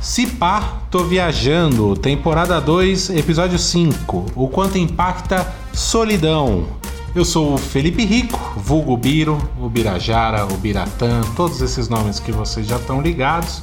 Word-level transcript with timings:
Se 0.00 0.26
pá, 0.26 0.82
tô 0.90 1.04
viajando, 1.04 1.96
temporada 1.96 2.60
2, 2.60 3.10
episódio 3.10 3.58
5. 3.58 4.26
O 4.36 4.46
quanto 4.46 4.76
impacta 4.76 5.50
solidão. 5.72 6.66
Eu 7.14 7.24
sou 7.24 7.54
o 7.54 7.58
Felipe 7.58 8.04
Rico, 8.04 8.38
vulgo 8.56 8.96
Biro, 8.96 9.38
o 9.60 9.68
Birajara, 9.68 10.44
o 10.46 10.56
Biratã, 10.56 11.22
todos 11.34 11.60
esses 11.60 11.88
nomes 11.88 12.20
que 12.20 12.30
vocês 12.30 12.66
já 12.66 12.76
estão 12.76 13.00
ligados. 13.00 13.62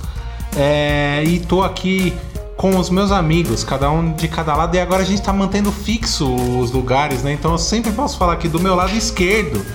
É, 0.58 1.24
e 1.24 1.40
tô 1.40 1.64
aqui 1.64 2.14
com 2.60 2.78
os 2.78 2.90
meus 2.90 3.10
amigos, 3.10 3.64
cada 3.64 3.90
um 3.90 4.12
de 4.12 4.28
cada 4.28 4.54
lado, 4.54 4.76
e 4.76 4.82
agora 4.82 5.02
a 5.02 5.06
gente 5.06 5.22
tá 5.22 5.32
mantendo 5.32 5.72
fixo 5.72 6.30
os 6.60 6.72
lugares, 6.72 7.24
né? 7.24 7.32
Então 7.32 7.54
eu 7.54 7.58
sempre 7.58 7.90
posso 7.94 8.18
falar 8.18 8.34
aqui 8.34 8.50
do 8.50 8.60
meu 8.60 8.76
lado 8.76 8.94
esquerdo, 8.94 9.66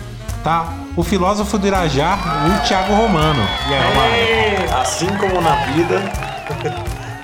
tá? 0.43 0.71
O 0.95 1.03
filósofo 1.03 1.57
do 1.57 1.67
Irajá, 1.67 2.19
o 2.47 2.69
Thiago 2.69 2.93
Romano. 2.93 3.43
E 3.71 3.73
aí? 3.73 4.67
Assim 4.79 5.07
como 5.17 5.41
na 5.41 5.65
vida, 5.65 5.99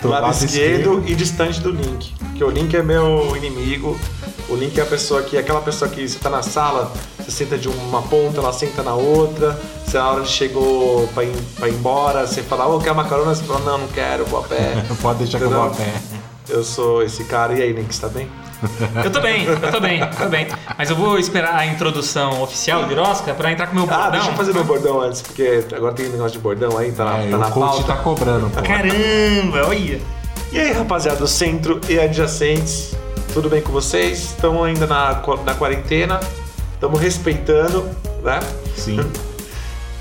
do 0.01 0.09
lado, 0.09 0.23
lado 0.23 0.45
esquerdo, 0.47 1.05
e 1.07 1.15
distante 1.15 1.61
do 1.61 1.73
Link. 1.73 2.15
Porque 2.41 2.45
o 2.45 2.51
Link 2.59 2.75
é 2.75 2.83
meu 2.83 3.37
inimigo. 3.37 4.01
O 4.49 4.55
Link 4.55 4.79
é 4.81 4.83
a 4.83 4.87
pessoa 4.87 5.21
que, 5.23 5.37
aquela 5.37 5.61
pessoa 5.61 5.91
que 5.91 6.09
você 6.09 6.19
tá 6.19 6.31
na 6.31 6.43
sala, 6.43 6.91
você 7.19 7.31
senta 7.31 7.59
de 7.59 7.69
uma 7.69 8.01
ponta, 8.01 8.41
ela 8.41 8.51
senta 8.51 8.83
na 8.83 8.95
outra. 8.95 9.61
Se 9.87 9.99
a 9.99 10.09
hora 10.09 10.25
chegou 10.25 11.07
pra 11.09 11.23
ir, 11.23 11.37
pra 11.59 11.69
ir 11.69 11.75
embora, 11.75 12.27
você 12.27 12.43
fala, 12.43 12.67
ô, 12.67 12.79
quer 12.81 12.95
macarona? 12.95 13.35
Você 13.35 13.45
fala, 13.45 13.61
não, 13.61 13.77
não 13.81 13.89
quero, 13.89 14.25
vou 14.25 14.41
a 14.41 14.45
pé. 14.45 14.73
Pode 15.03 15.19
deixar 15.19 15.37
que 15.37 15.45
eu 15.45 15.51
vou 15.51 15.65
a 15.65 15.69
pé. 15.71 15.93
Eu 16.49 16.65
sou 16.65 17.03
esse 17.03 17.25
cara. 17.25 17.53
E 17.53 17.61
aí, 17.63 17.75
Link, 17.75 17.95
você 17.95 18.01
tá 18.01 18.09
bem? 18.09 18.27
Eu 19.05 19.11
tô 19.11 19.21
bem, 19.21 19.45
eu 19.45 19.73
tô 19.73 19.81
bem, 19.81 20.01
tô 20.07 20.29
bem. 20.29 20.47
Mas 20.77 20.91
eu 20.91 20.97
vou 20.97 21.19
esperar 21.19 21.55
a 21.57 21.65
introdução 21.67 22.43
oficial 22.43 22.83
do 22.83 22.89
Birosca 22.89 23.33
pra 23.33 23.51
entrar 23.53 23.67
com 23.67 23.73
o 23.73 23.77
meu 23.77 23.87
bordão. 23.87 24.05
Ah, 24.07 24.11
deixa 24.11 24.29
eu 24.31 24.35
fazer 24.35 24.53
meu 24.53 24.65
bordão 24.65 25.01
antes, 25.01 25.23
porque 25.23 25.65
agora 25.75 25.95
tem 25.95 26.11
negócio 26.11 26.33
de 26.33 26.39
bordão 26.41 26.77
aí, 26.77 26.93
tá, 26.93 27.07
na- 27.07 27.19
É, 27.21 27.31
tá 27.31 27.39
na 27.39 27.47
o 27.49 27.53
coach 27.53 27.67
pauta. 27.71 27.85
tá 27.85 27.97
cobrando, 27.97 28.51
pô. 28.51 28.61
Caramba, 28.63 29.67
olha. 29.67 30.20
E 30.53 30.59
aí, 30.59 30.73
rapaziada 30.73 31.19
do 31.19 31.29
centro 31.29 31.81
e 31.89 31.97
adjacentes, 31.97 32.97
tudo 33.33 33.49
bem 33.49 33.63
com 33.63 33.71
vocês? 33.71 34.31
Estamos 34.31 34.65
ainda 34.65 34.85
na, 34.85 35.23
na 35.45 35.55
quarentena, 35.55 36.19
estamos 36.75 37.01
respeitando, 37.01 37.89
né? 38.23 38.41
Sim. 38.77 38.99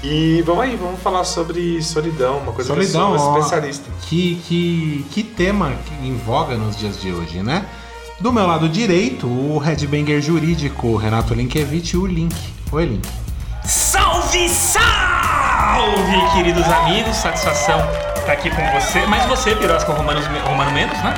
E 0.02 0.42
vamos 0.44 0.64
aí, 0.64 0.78
vamos 0.78 1.02
falar 1.02 1.26
sobre 1.26 1.84
solidão, 1.84 2.38
uma 2.38 2.54
coisa 2.54 2.74
Solidão, 2.74 3.10
que 3.10 3.16
eu 3.16 3.20
sou 3.20 3.34
ó, 3.34 3.38
especialista. 3.38 3.92
Que, 4.04 4.36
que, 4.48 5.06
que 5.12 5.24
tema 5.24 5.74
em 6.02 6.16
voga 6.16 6.56
nos 6.56 6.78
dias 6.78 7.02
de 7.02 7.12
hoje, 7.12 7.44
né? 7.44 7.66
Do 8.18 8.32
meu 8.32 8.48
lado 8.48 8.70
direito, 8.70 9.28
o 9.28 9.58
headbanger 9.58 10.22
jurídico 10.22 10.96
Renato 10.96 11.34
Linkevich 11.34 11.96
e 11.96 11.98
o 11.98 12.06
Link. 12.06 12.34
Oi, 12.72 12.86
Link. 12.86 13.10
Salve, 13.66 14.48
salve, 14.48 15.19
queridos 16.34 16.68
amigos. 16.68 17.16
Satisfação 17.16 17.80
estar 18.18 18.34
aqui 18.34 18.50
com 18.50 18.62
você. 18.80 19.06
Mas 19.06 19.26
você, 19.26 19.54
Birosca, 19.56 19.92
Romano, 19.94 20.20
Romano 20.46 20.72
menos, 20.72 20.98
né? 21.04 21.14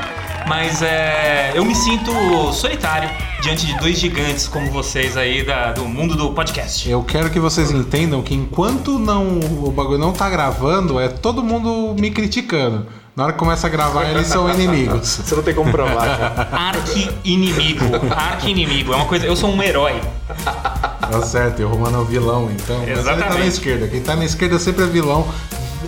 Mas 0.47 0.81
é, 0.81 1.51
eu 1.53 1.63
me 1.63 1.73
sinto 1.75 2.11
solitário 2.51 3.09
diante 3.41 3.65
de 3.65 3.77
dois 3.77 3.97
gigantes 3.99 4.47
como 4.47 4.69
vocês 4.71 5.15
aí 5.15 5.43
da- 5.45 5.71
do 5.71 5.85
mundo 5.85 6.15
do 6.15 6.31
podcast. 6.33 6.89
Eu 6.89 7.03
quero 7.03 7.29
que 7.29 7.39
vocês 7.39 7.71
entendam 7.71 8.21
que 8.21 8.33
enquanto 8.33 8.97
não 8.99 9.39
o 9.39 9.71
bagulho 9.71 9.99
não 9.99 10.11
tá 10.11 10.29
gravando, 10.29 10.99
é 10.99 11.07
todo 11.07 11.43
mundo 11.43 11.95
me 11.99 12.09
criticando. 12.11 12.87
Na 13.15 13.23
hora 13.25 13.33
que 13.33 13.39
começa 13.39 13.67
a 13.67 13.69
gravar, 13.69 14.05
eles 14.09 14.27
são 14.27 14.49
inimigos. 14.49 15.07
Você 15.25 15.35
não 15.35 15.43
tem 15.43 15.53
como 15.53 15.69
provar, 15.71 16.17
cara. 16.17 16.47
Arqui-inimigo. 16.51 17.83
Arqui-inimigo. 18.15 18.93
É 18.93 18.95
uma 18.95 19.05
coisa. 19.05 19.25
Eu 19.25 19.35
sou 19.35 19.49
um 19.51 19.61
herói. 19.61 19.99
Tá 20.27 21.21
certo, 21.23 21.61
e 21.61 21.65
o 21.65 21.67
Romano 21.67 21.97
é 21.97 22.01
o 22.01 22.05
vilão, 22.05 22.49
então. 22.51 22.77
Mas 22.79 22.87
ele 22.87 22.97
tá 23.03 23.03
na 23.03 23.15
Exatamente. 23.17 23.47
esquerda. 23.49 23.87
Quem 23.87 24.01
tá 24.01 24.15
na 24.15 24.23
esquerda 24.25 24.57
sempre 24.59 24.83
é 24.85 24.87
vilão. 24.87 25.27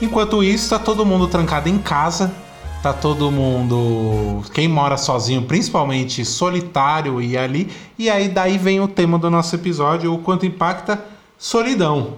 Enquanto 0.00 0.42
isso, 0.42 0.70
tá 0.70 0.78
todo 0.78 1.04
mundo 1.04 1.26
trancado 1.26 1.68
em 1.68 1.78
casa. 1.78 2.32
Tá 2.80 2.92
todo 2.94 3.30
mundo. 3.30 4.42
Quem 4.54 4.66
mora 4.68 4.96
sozinho, 4.96 5.42
principalmente 5.42 6.24
solitário 6.24 7.20
e 7.20 7.36
ali. 7.36 7.70
E 7.98 8.08
aí 8.08 8.28
daí 8.28 8.56
vem 8.56 8.80
o 8.80 8.88
tema 8.88 9.18
do 9.18 9.28
nosso 9.28 9.54
episódio, 9.54 10.14
o 10.14 10.18
quanto 10.18 10.46
impacta 10.46 10.98
solidão. 11.36 12.14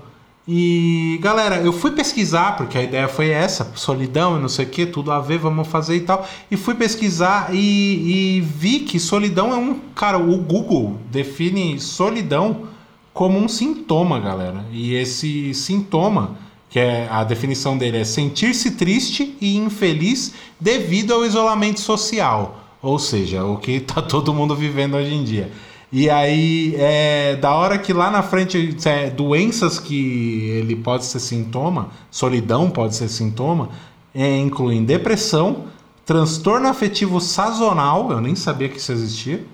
E 0.46 1.20
galera, 1.22 1.56
eu 1.60 1.72
fui 1.72 1.92
pesquisar, 1.92 2.56
porque 2.56 2.76
a 2.76 2.82
ideia 2.82 3.06
foi 3.06 3.28
essa, 3.28 3.72
solidão 3.76 4.36
e 4.36 4.40
não 4.40 4.48
sei 4.48 4.64
o 4.64 4.68
que, 4.68 4.84
tudo 4.84 5.12
a 5.12 5.20
ver, 5.20 5.38
vamos 5.38 5.68
fazer 5.68 5.96
e 5.96 6.00
tal. 6.00 6.28
E 6.50 6.56
fui 6.56 6.74
pesquisar 6.74 7.54
e, 7.54 8.38
e 8.38 8.40
vi 8.40 8.80
que 8.80 8.98
solidão 8.98 9.52
é 9.52 9.56
um. 9.56 9.78
Cara, 9.94 10.18
o 10.18 10.36
Google 10.38 10.98
define 11.10 11.78
solidão 11.78 12.68
como 13.14 13.38
um 13.38 13.46
sintoma, 13.46 14.18
galera. 14.18 14.64
E 14.72 14.94
esse 14.94 15.54
sintoma, 15.54 16.36
que 16.68 16.80
é 16.80 17.06
a 17.08 17.22
definição 17.22 17.78
dele 17.78 17.98
é 17.98 18.04
sentir-se 18.04 18.72
triste 18.72 19.36
e 19.40 19.56
infeliz 19.56 20.32
devido 20.58 21.14
ao 21.14 21.24
isolamento 21.24 21.78
social. 21.78 22.58
Ou 22.82 22.98
seja, 22.98 23.44
o 23.44 23.58
que 23.58 23.78
tá 23.78 24.02
todo 24.02 24.34
mundo 24.34 24.56
vivendo 24.56 24.96
hoje 24.96 25.14
em 25.14 25.22
dia. 25.22 25.52
E 25.92 26.08
aí, 26.08 26.74
é 26.78 27.36
da 27.36 27.54
hora 27.54 27.76
que 27.76 27.92
lá 27.92 28.10
na 28.10 28.22
frente, 28.22 28.74
é, 28.86 29.10
doenças 29.10 29.78
que 29.78 30.48
ele 30.48 30.74
pode 30.74 31.04
ser 31.04 31.20
sintoma, 31.20 31.90
solidão 32.10 32.70
pode 32.70 32.96
ser 32.96 33.08
sintoma, 33.08 33.68
é, 34.14 34.38
incluem 34.38 34.86
depressão, 34.86 35.66
transtorno 36.06 36.66
afetivo 36.66 37.20
sazonal, 37.20 38.10
eu 38.10 38.22
nem 38.22 38.34
sabia 38.34 38.70
que 38.70 38.78
isso 38.78 38.90
existia, 38.90 39.44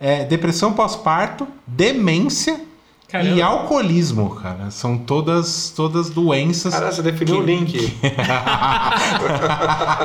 é, 0.00 0.24
depressão 0.24 0.72
pós-parto, 0.72 1.46
demência 1.64 2.60
Caramba. 3.14 3.36
e 3.36 3.40
alcoolismo, 3.40 4.34
cara. 4.34 4.72
São 4.72 4.98
todas, 4.98 5.70
todas 5.70 6.10
doenças. 6.10 6.74
Cara, 6.74 6.90
você 6.90 7.00
definiu 7.00 7.38
o 7.38 7.42
link. 7.42 7.78
O 7.78 8.00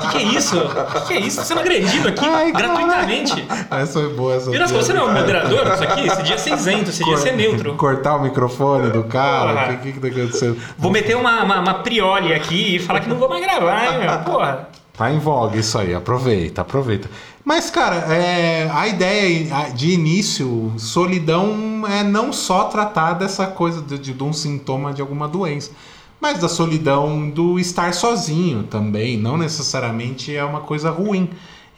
que, 0.01 0.09
que 0.11 0.17
é 0.17 0.21
isso? 0.21 0.59
O 0.59 0.85
que, 0.85 1.07
que 1.07 1.13
é 1.13 1.19
isso? 1.19 1.37
Tá 1.37 1.43
sendo 1.43 1.61
agredido 1.61 2.07
aqui 2.07 2.23
Ai, 2.23 2.51
gratuitamente. 2.51 3.47
Essa 3.71 3.93
foi 3.93 4.13
boa, 4.13 4.35
essa 4.35 4.51
piada. 4.51 4.67
você 4.67 4.93
não 4.93 5.07
é 5.07 5.11
o 5.11 5.13
moderador 5.13 5.71
disso 5.71 5.83
aqui? 5.85 6.05
Esse 6.05 6.21
dia 6.21 6.35
é 6.35 6.37
ser 6.37 6.53
isento, 6.53 6.89
esse 6.91 7.03
dia 7.03 7.15
é 7.15 7.17
ser 7.17 7.35
neutro. 7.35 7.73
Cortar 7.73 8.17
o 8.17 8.21
microfone 8.21 8.91
do 8.91 9.03
cara, 9.05 9.73
o 9.73 9.77
que, 9.77 9.77
que, 9.77 9.93
que 9.93 9.99
tá 9.99 10.07
acontecendo? 10.07 10.57
Vou 10.77 10.91
meter 10.91 11.17
uma, 11.17 11.43
uma, 11.43 11.61
uma 11.61 11.73
prioli 11.73 12.31
aqui 12.31 12.75
e 12.75 12.79
falar 12.79 12.99
que 12.99 13.09
não 13.09 13.17
vou 13.17 13.27
mais 13.27 13.43
gravar, 13.43 13.85
hein, 13.85 13.99
meu? 14.01 14.19
Porra. 14.19 14.69
Tá 14.99 15.09
em 15.09 15.17
voga 15.17 15.57
isso 15.57 15.79
aí, 15.79 15.95
aproveita, 15.95 16.61
aproveita. 16.61 17.09
Mas, 17.43 17.69
cara, 17.69 17.95
é, 18.13 18.69
a 18.71 18.87
ideia 18.87 19.71
de 19.71 19.91
início, 19.91 20.73
solidão 20.77 21.83
é 21.87 22.03
não 22.03 22.31
só 22.31 22.65
tratar 22.65 23.13
dessa 23.13 23.47
coisa 23.47 23.81
de, 23.81 23.97
de 23.97 24.23
um 24.23 24.33
sintoma 24.33 24.93
de 24.93 25.01
alguma 25.01 25.27
doença, 25.27 25.71
mas 26.19 26.39
da 26.39 26.49
solidão 26.49 27.29
do 27.29 27.59
estar 27.59 27.93
sozinho 27.93 28.63
também, 28.63 29.17
não 29.17 29.37
necessariamente 29.37 30.35
é 30.35 30.43
uma 30.43 30.61
coisa 30.61 30.89
ruim. 30.89 31.29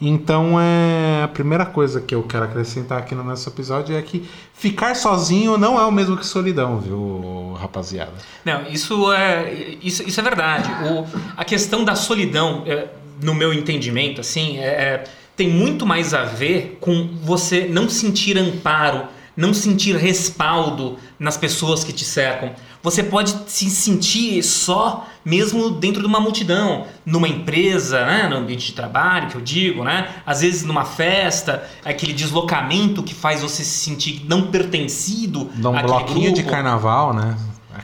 Então 0.04 0.60
é 0.60 1.22
a 1.22 1.28
primeira 1.28 1.64
coisa 1.64 2.00
que 2.00 2.12
eu 2.12 2.24
quero 2.24 2.44
acrescentar 2.44 2.98
aqui 2.98 3.14
no 3.14 3.22
nosso 3.22 3.48
episódio 3.48 3.96
é 3.96 4.02
que 4.02 4.28
ficar 4.52 4.96
sozinho 4.96 5.56
não 5.56 5.80
é 5.80 5.84
o 5.84 5.92
mesmo 5.92 6.16
que 6.16 6.26
solidão, 6.26 6.80
viu, 6.80 7.56
rapaziada? 7.56 8.12
Não, 8.44 8.66
isso 8.66 9.12
é, 9.12 9.76
isso, 9.80 10.02
isso 10.02 10.18
é 10.18 10.22
verdade. 10.24 10.68
O, 10.90 11.06
a 11.36 11.44
questão 11.44 11.84
da 11.84 11.94
solidão, 11.94 12.64
é, 12.66 12.88
no 13.22 13.32
meu 13.32 13.54
entendimento, 13.54 14.20
assim, 14.20 14.58
é, 14.58 14.64
é, 14.64 15.04
tem 15.36 15.48
muito 15.48 15.86
mais 15.86 16.14
a 16.14 16.24
ver 16.24 16.78
com 16.80 17.08
você 17.22 17.66
não 17.70 17.88
sentir 17.88 18.36
amparo, 18.36 19.06
não 19.36 19.54
sentir 19.54 19.96
respaldo 19.96 20.98
nas 21.18 21.36
pessoas 21.36 21.82
que 21.82 21.92
te 21.92 22.04
cercam. 22.04 22.50
Você 22.82 23.02
pode 23.02 23.34
se 23.46 23.70
sentir 23.70 24.42
só 24.42 25.06
mesmo 25.24 25.70
dentro 25.70 26.00
de 26.00 26.06
uma 26.06 26.18
multidão, 26.18 26.84
numa 27.06 27.28
empresa, 27.28 28.04
né, 28.04 28.28
no 28.28 28.38
ambiente 28.38 28.66
de 28.66 28.72
trabalho, 28.72 29.28
que 29.28 29.36
eu 29.36 29.40
digo, 29.40 29.84
né? 29.84 30.08
Às 30.26 30.40
vezes 30.40 30.64
numa 30.64 30.84
festa, 30.84 31.62
aquele 31.84 32.12
deslocamento 32.12 33.02
que 33.02 33.14
faz 33.14 33.40
você 33.40 33.62
se 33.62 33.84
sentir 33.84 34.24
não 34.28 34.48
pertencido 34.48 35.48
Num 35.56 35.70
àquele 35.70 35.86
bloquinho 35.86 36.32
de 36.34 36.42
grupo. 36.42 36.50
carnaval, 36.50 37.14
né? 37.14 37.36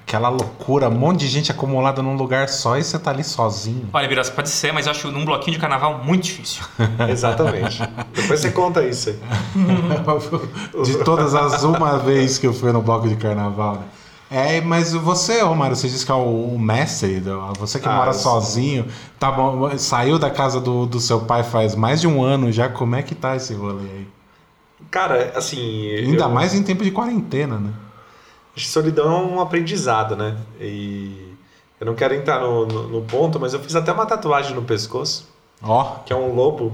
Aquela 0.09 0.31
loucura, 0.31 0.89
um 0.89 0.93
monte 0.95 1.21
de 1.21 1.29
gente 1.29 1.51
acumulada 1.51 2.03
num 2.03 2.17
lugar 2.17 2.49
só 2.49 2.79
e 2.79 2.83
você 2.83 2.99
tá 2.99 3.11
ali 3.11 3.23
sozinho. 3.23 3.91
Olha, 3.93 4.09
Biras, 4.09 4.31
pode 4.31 4.49
ser, 4.49 4.73
mas 4.73 4.87
eu 4.87 4.93
acho 4.93 5.11
num 5.13 5.23
bloquinho 5.23 5.53
de 5.55 5.61
carnaval 5.61 6.03
muito 6.03 6.23
difícil. 6.25 6.65
Exatamente. 7.11 7.83
Depois 8.15 8.41
você 8.41 8.51
conta 8.51 8.83
isso 8.83 9.11
aí. 9.11 9.19
de 10.83 11.05
todas 11.05 11.35
as 11.35 11.63
uma 11.63 11.99
vez 11.99 12.39
que 12.39 12.47
eu 12.47 12.55
fui 12.55 12.73
no 12.73 12.81
bloco 12.81 13.07
de 13.07 13.17
carnaval, 13.17 13.75
né? 13.75 13.83
É, 14.31 14.63
mas 14.63 14.95
você, 14.95 15.43
Romário, 15.43 15.77
você 15.77 15.87
disse 15.87 16.07
que 16.07 16.11
é 16.11 16.15
o, 16.15 16.55
o 16.55 16.59
mestre, 16.59 17.23
você 17.59 17.79
que 17.79 17.87
Ah, 17.87 17.93
mora 17.97 18.15
sozinho, 18.15 18.87
tá 19.21 19.31
bom, 19.31 19.77
saiu 19.77 20.19
da 20.19 20.31
casa 20.31 20.59
do, 20.59 20.87
do 20.87 21.01
seu 21.01 21.21
pai 21.21 21.43
faz 21.43 21.75
mais 21.75 22.01
de 22.01 22.09
um 22.09 22.23
ano 22.23 22.51
já, 22.51 22.67
como 22.71 22.97
é 22.97 23.03
que 23.03 23.15
tá 23.15 23.37
esse 23.37 23.53
rolê 23.53 23.83
aí? 23.83 24.09
Cara, 24.91 25.35
assim. 25.37 25.91
Ainda 25.97 26.25
eu- 26.25 26.29
mais 26.31 26.55
em 26.55 26.63
tempo 26.63 26.83
de 26.83 26.91
quarentena, 26.91 27.59
né? 27.59 27.71
Solidão 28.67 29.13
é 29.13 29.23
um 29.23 29.41
aprendizado, 29.41 30.17
né? 30.17 30.37
E 30.61 31.35
eu 31.81 31.87
não 31.87 31.95
quero 31.95 32.15
entrar 32.15 32.41
no, 32.41 32.67
no, 32.67 32.89
no 32.89 33.03
ponto, 33.03 33.39
mas 33.39 33.55
eu 33.55 33.61
fiz 33.61 33.77
até 33.77 33.93
uma 33.93 34.07
tatuagem 34.07 34.55
no 34.55 34.63
pescoço, 34.63 35.29
Ó, 35.63 35.97
que 36.05 36.13
é 36.13 36.17
um 36.17 36.35
lobo. 36.35 36.73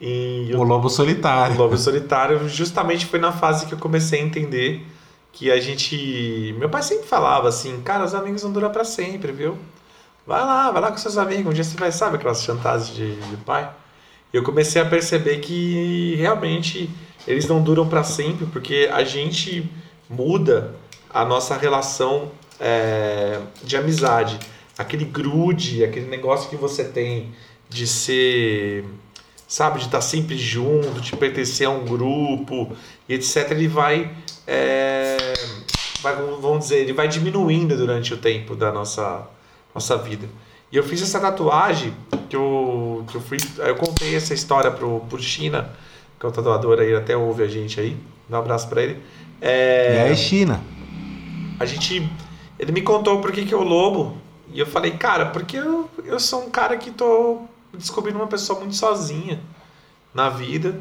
E 0.00 0.50
o 0.54 0.62
lobo 0.62 0.88
solitário. 0.88 1.54
O 1.54 1.58
Lobo 1.58 1.78
Solitário 1.78 2.48
justamente 2.48 3.06
foi 3.06 3.20
na 3.20 3.30
fase 3.30 3.66
que 3.66 3.74
eu 3.74 3.78
comecei 3.78 4.20
a 4.20 4.24
entender 4.24 4.84
que 5.32 5.50
a 5.50 5.60
gente. 5.60 6.54
Meu 6.58 6.68
pai 6.68 6.82
sempre 6.82 7.06
falava 7.06 7.48
assim, 7.48 7.80
cara, 7.82 8.04
os 8.04 8.14
amigos 8.14 8.42
não 8.42 8.50
duram 8.50 8.70
pra 8.70 8.84
sempre, 8.84 9.30
viu? 9.30 9.56
Vai 10.26 10.40
lá, 10.40 10.70
vai 10.70 10.82
lá 10.82 10.90
com 10.90 10.98
seus 10.98 11.18
amigos, 11.18 11.50
um 11.50 11.54
dia 11.54 11.64
você 11.64 11.76
vai, 11.76 11.90
sabe 11.90 12.16
aquelas 12.16 12.42
chantagens 12.42 12.94
de, 12.94 13.16
de 13.16 13.36
pai? 13.38 13.68
E 14.32 14.36
eu 14.36 14.42
comecei 14.42 14.80
a 14.80 14.84
perceber 14.84 15.38
que 15.38 16.14
realmente 16.16 16.88
eles 17.26 17.46
não 17.46 17.62
duram 17.62 17.88
pra 17.88 18.02
sempre, 18.04 18.46
porque 18.46 18.88
a 18.92 19.04
gente 19.04 19.70
muda 20.08 20.74
a 21.12 21.24
nossa 21.24 21.56
relação 21.56 22.30
é, 22.60 23.40
de 23.62 23.76
amizade. 23.76 24.38
Aquele 24.78 25.04
grude, 25.04 25.84
aquele 25.84 26.06
negócio 26.06 26.48
que 26.48 26.56
você 26.56 26.84
tem 26.84 27.32
de 27.68 27.86
ser 27.86 28.84
sabe, 29.52 29.80
de 29.80 29.84
estar 29.84 30.00
sempre 30.00 30.38
junto, 30.38 30.98
de 30.98 31.14
pertencer 31.14 31.66
a 31.66 31.70
um 31.70 31.84
grupo 31.84 32.74
e 33.06 33.12
etc, 33.12 33.50
ele 33.50 33.68
vai, 33.68 34.10
é, 34.46 35.34
vai, 36.00 36.16
vamos 36.16 36.60
dizer, 36.60 36.78
ele 36.78 36.94
vai 36.94 37.06
diminuindo 37.06 37.76
durante 37.76 38.14
o 38.14 38.16
tempo 38.16 38.56
da 38.56 38.72
nossa, 38.72 39.28
nossa 39.74 39.98
vida. 39.98 40.26
E 40.72 40.76
eu 40.78 40.82
fiz 40.82 41.02
essa 41.02 41.20
tatuagem 41.20 41.92
que 42.30 42.34
eu, 42.34 43.04
que 43.10 43.14
eu 43.14 43.20
fui, 43.20 43.36
eu 43.58 43.76
contei 43.76 44.16
essa 44.16 44.32
história 44.32 44.70
pro, 44.70 45.00
pro 45.00 45.22
China, 45.22 45.70
que 46.18 46.24
é 46.24 46.28
um 46.30 46.32
tatuador 46.32 46.78
aí, 46.80 46.94
até 46.94 47.14
ouve 47.14 47.42
a 47.42 47.46
gente 47.46 47.78
aí, 47.78 47.94
dá 48.30 48.38
um 48.38 48.40
abraço 48.40 48.66
pra 48.68 48.82
ele. 48.82 48.94
E 48.94 49.44
É, 49.44 50.04
aí, 50.06 50.16
China? 50.16 50.62
A 51.62 51.66
gente. 51.66 52.08
Ele 52.58 52.72
me 52.72 52.82
contou 52.82 53.20
por 53.20 53.32
que, 53.32 53.44
que 53.44 53.54
eu 53.54 53.62
lobo. 53.62 54.16
E 54.52 54.60
eu 54.60 54.66
falei, 54.66 54.92
cara, 54.92 55.26
porque 55.26 55.56
eu, 55.56 55.88
eu 56.04 56.20
sou 56.20 56.44
um 56.44 56.50
cara 56.50 56.76
que 56.76 56.90
tô 56.90 57.42
descobrindo 57.72 58.18
uma 58.18 58.26
pessoa 58.26 58.60
muito 58.60 58.76
sozinha 58.76 59.40
na 60.12 60.28
vida. 60.28 60.78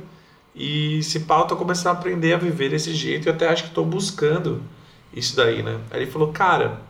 E 0.54 1.02
se 1.04 1.22
pau, 1.22 1.48
tô 1.48 1.56
começando 1.56 1.96
a 1.96 2.00
aprender 2.00 2.34
a 2.34 2.38
viver 2.38 2.70
desse 2.70 2.94
jeito. 2.94 3.26
E 3.26 3.30
eu 3.30 3.34
até 3.34 3.48
acho 3.48 3.66
que 3.66 3.70
tô 3.72 3.84
buscando 3.86 4.62
isso 5.14 5.36
daí, 5.36 5.64
né? 5.64 5.80
Aí 5.90 6.02
ele 6.02 6.12
falou, 6.12 6.32
cara, 6.34 6.82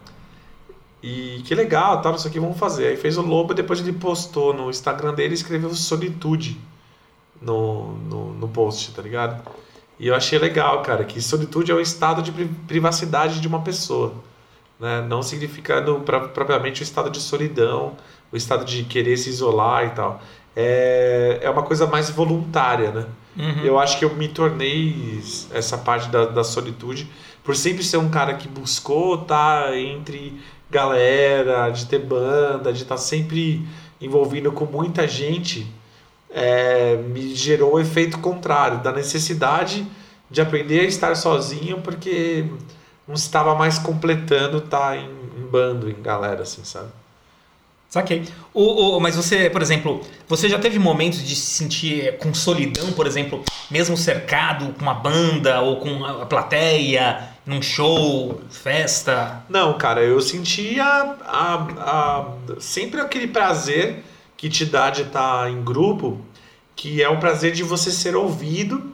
e 1.04 1.42
que 1.46 1.56
legal, 1.56 2.02
tal, 2.02 2.16
isso 2.16 2.28
aqui 2.28 2.40
vamos 2.40 2.58
fazer. 2.58 2.88
Aí 2.88 2.98
fez 2.98 3.18
o 3.18 3.22
lobo, 3.22 3.54
depois 3.54 3.80
ele 3.80 3.94
postou 3.94 4.54
no 4.54 4.70
Instagram 4.70 5.14
dele 5.14 5.34
e 5.34 5.36
escreveu 5.36 5.74
solitude 5.74 6.60
no, 7.42 7.94
no, 7.98 8.34
no 8.34 8.48
post, 8.48 8.94
tá 8.94 9.02
ligado? 9.02 9.42
E 10.01 10.07
eu 10.07 10.15
achei 10.15 10.39
legal, 10.39 10.81
cara, 10.81 11.03
que 11.06 11.21
solitude 11.21 11.71
é 11.71 11.75
o 11.75 11.80
estado 11.80 12.24
de 12.24 12.31
pri- 12.31 12.50
privacidade 12.68 13.39
de 13.39 13.48
uma 13.48 13.62
pessoa. 13.62 14.15
Né? 14.80 15.06
Não 15.07 15.21
significando 15.21 15.95
pra- 16.00 16.21
propriamente 16.21 16.81
o 16.81 16.83
estado 16.83 17.09
de 17.12 17.19
solidão, 17.19 17.95
o 18.31 18.36
estado 18.36 18.65
de 18.65 18.83
querer 18.83 19.15
se 19.15 19.30
isolar 19.30 19.86
e 19.86 19.89
tal. 19.92 20.19
É, 20.56 21.38
é 21.44 21.50
uma 21.51 21.62
coisa 21.62 21.86
mais 21.86 22.09
voluntária, 22.09 22.92
né? 22.92 23.06
Uhum. 23.38 23.63
Eu 23.63 23.80
acho 23.80 24.00
que 24.00 24.03
eu 24.03 24.13
me 24.15 24.27
tornei 24.27 25.21
essa 25.53 25.77
parte 25.77 26.09
da, 26.09 26.25
da 26.25 26.44
solitude 26.44 27.07
por 27.44 27.56
sempre 27.56 27.83
ser 27.83 27.97
um 27.97 28.09
cara 28.09 28.33
que 28.33 28.47
buscou 28.47 29.21
estar 29.21 29.77
entre 29.77 30.42
galera, 30.69 31.69
de 31.69 31.86
ter 31.86 32.00
banda, 32.00 32.74
de 32.74 32.81
estar 32.83 32.97
sempre 32.97 33.65
envolvido 34.01 34.51
com 34.51 34.65
muita 34.65 35.07
gente, 35.07 35.68
é, 36.33 36.95
me 36.98 37.36
gerou 37.36 37.74
o 37.75 37.80
efeito 37.80 38.19
contrário, 38.19 38.80
da 38.80 38.92
necessidade 38.92 39.86
de 40.30 40.42
aprender 40.42 40.80
a 40.81 40.83
estar 40.83 41.16
sozinho, 41.16 41.81
porque 41.81 42.45
não 43.07 43.16
estava 43.16 43.54
mais 43.56 43.78
completando 43.78 44.60
estar 44.60 44.98
em, 44.98 45.10
em 45.38 45.45
bando, 45.50 45.89
em 45.89 46.01
galera, 46.01 46.44
assim, 46.44 46.63
sabe? 46.63 46.88
Saquei. 47.89 48.24
O, 48.54 48.95
o, 48.95 49.00
mas 49.01 49.18
você, 49.18 49.50
por 49.50 49.62
exemplo, 49.62 50.00
você 50.25 50.48
já 50.48 50.57
teve 50.57 50.80
momentos 50.80 51.22
de 51.22 51.36
se 51.36 51.48
sentir 51.57 52.07
eh, 52.07 52.12
com 52.13 52.33
solidão, 52.33 52.94
por 52.94 53.06
exemplo, 53.06 53.44
mesmo 53.69 53.98
cercado 53.98 54.72
com 54.74 54.81
uma 54.81 54.94
banda 54.94 55.60
ou 55.60 55.75
com 55.75 56.06
a 56.06 56.25
plateia, 56.25 57.28
num 57.45 57.62
show, 57.62 58.39
festa? 58.50 59.44
Não, 59.50 59.78
cara, 59.78 60.01
eu 60.01 60.22
sentia 60.22 60.86
a, 60.86 61.56
a- 61.80 62.25
sempre 62.62 63.01
aquele 63.01 63.28
prazer 63.28 64.06
que 64.42 64.50
te 64.50 64.66
dá 64.66 64.90
de 64.90 65.04
estar 65.04 65.52
em 65.52 65.64
grupo, 65.64 66.20
que 66.76 67.00
é 67.00 67.07
o 67.07 67.19
prazer 67.19 67.52
de 67.52 67.62
você 67.62 67.92
ser 67.92 68.16
ouvido 68.16 68.92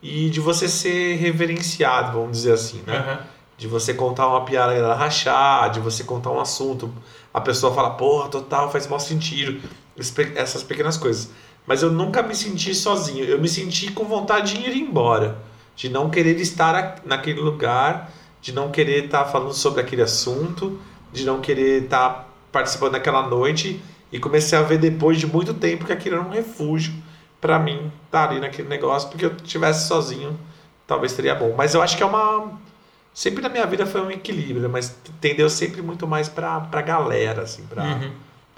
e 0.00 0.30
de 0.30 0.38
você 0.38 0.68
ser 0.68 1.16
reverenciado, 1.16 2.12
vamos 2.16 2.36
dizer 2.36 2.52
assim, 2.52 2.80
né? 2.86 2.98
Aham. 2.98 3.18
De 3.58 3.66
você 3.66 3.92
contar 3.92 4.28
uma 4.28 4.44
piada 4.44 4.72
e 4.72 4.80
rachar, 4.80 5.68
de 5.72 5.80
você 5.80 6.04
contar 6.04 6.30
um 6.30 6.38
assunto, 6.38 6.94
a 7.32 7.40
pessoa 7.40 7.74
fala, 7.74 7.90
porra, 7.90 8.28
total, 8.28 8.70
faz 8.70 8.86
mal 8.86 9.00
sentido. 9.00 9.60
Essas 10.36 10.62
pequenas 10.62 10.96
coisas. 10.96 11.32
Mas 11.66 11.82
eu 11.82 11.90
nunca 11.90 12.22
me 12.22 12.34
senti 12.36 12.72
sozinho. 12.72 13.24
Eu 13.24 13.40
me 13.40 13.48
senti 13.48 13.90
com 13.90 14.04
vontade 14.04 14.54
de 14.54 14.70
ir 14.70 14.76
embora. 14.76 15.38
De 15.74 15.88
não 15.88 16.08
querer 16.08 16.38
estar 16.38 17.00
naquele 17.04 17.40
lugar, 17.40 18.12
de 18.40 18.52
não 18.52 18.70
querer 18.70 19.06
estar 19.06 19.24
falando 19.24 19.54
sobre 19.54 19.80
aquele 19.80 20.02
assunto, 20.02 20.78
de 21.12 21.24
não 21.24 21.40
querer 21.40 21.82
estar 21.82 22.32
participando 22.52 22.92
daquela 22.92 23.26
noite. 23.26 23.82
E 24.14 24.18
comecei 24.20 24.56
a 24.56 24.62
ver 24.62 24.78
depois 24.78 25.18
de 25.18 25.26
muito 25.26 25.52
tempo 25.52 25.84
que 25.84 25.92
aquilo 25.92 26.16
era 26.16 26.24
um 26.24 26.30
refúgio 26.30 26.94
para 27.40 27.58
mim 27.58 27.90
estar 28.06 28.30
ali 28.30 28.38
naquele 28.40 28.68
negócio, 28.68 29.08
porque 29.08 29.24
eu 29.26 29.32
estivesse 29.42 29.88
sozinho, 29.88 30.38
talvez 30.86 31.10
seria 31.12 31.34
bom. 31.34 31.52
Mas 31.56 31.74
eu 31.74 31.82
acho 31.82 31.96
que 31.96 32.02
é 32.02 32.06
uma 32.06 32.52
sempre 33.12 33.42
na 33.42 33.48
minha 33.48 33.66
vida 33.66 33.84
foi 33.86 34.00
um 34.00 34.10
equilíbrio, 34.10 34.70
mas 34.70 34.96
tendeu 35.20 35.50
sempre 35.50 35.82
muito 35.82 36.06
mais 36.06 36.28
pra, 36.28 36.60
pra 36.60 36.80
galera, 36.80 37.42
assim, 37.42 37.62
pra 37.64 37.82
Uhum. 37.84 38.10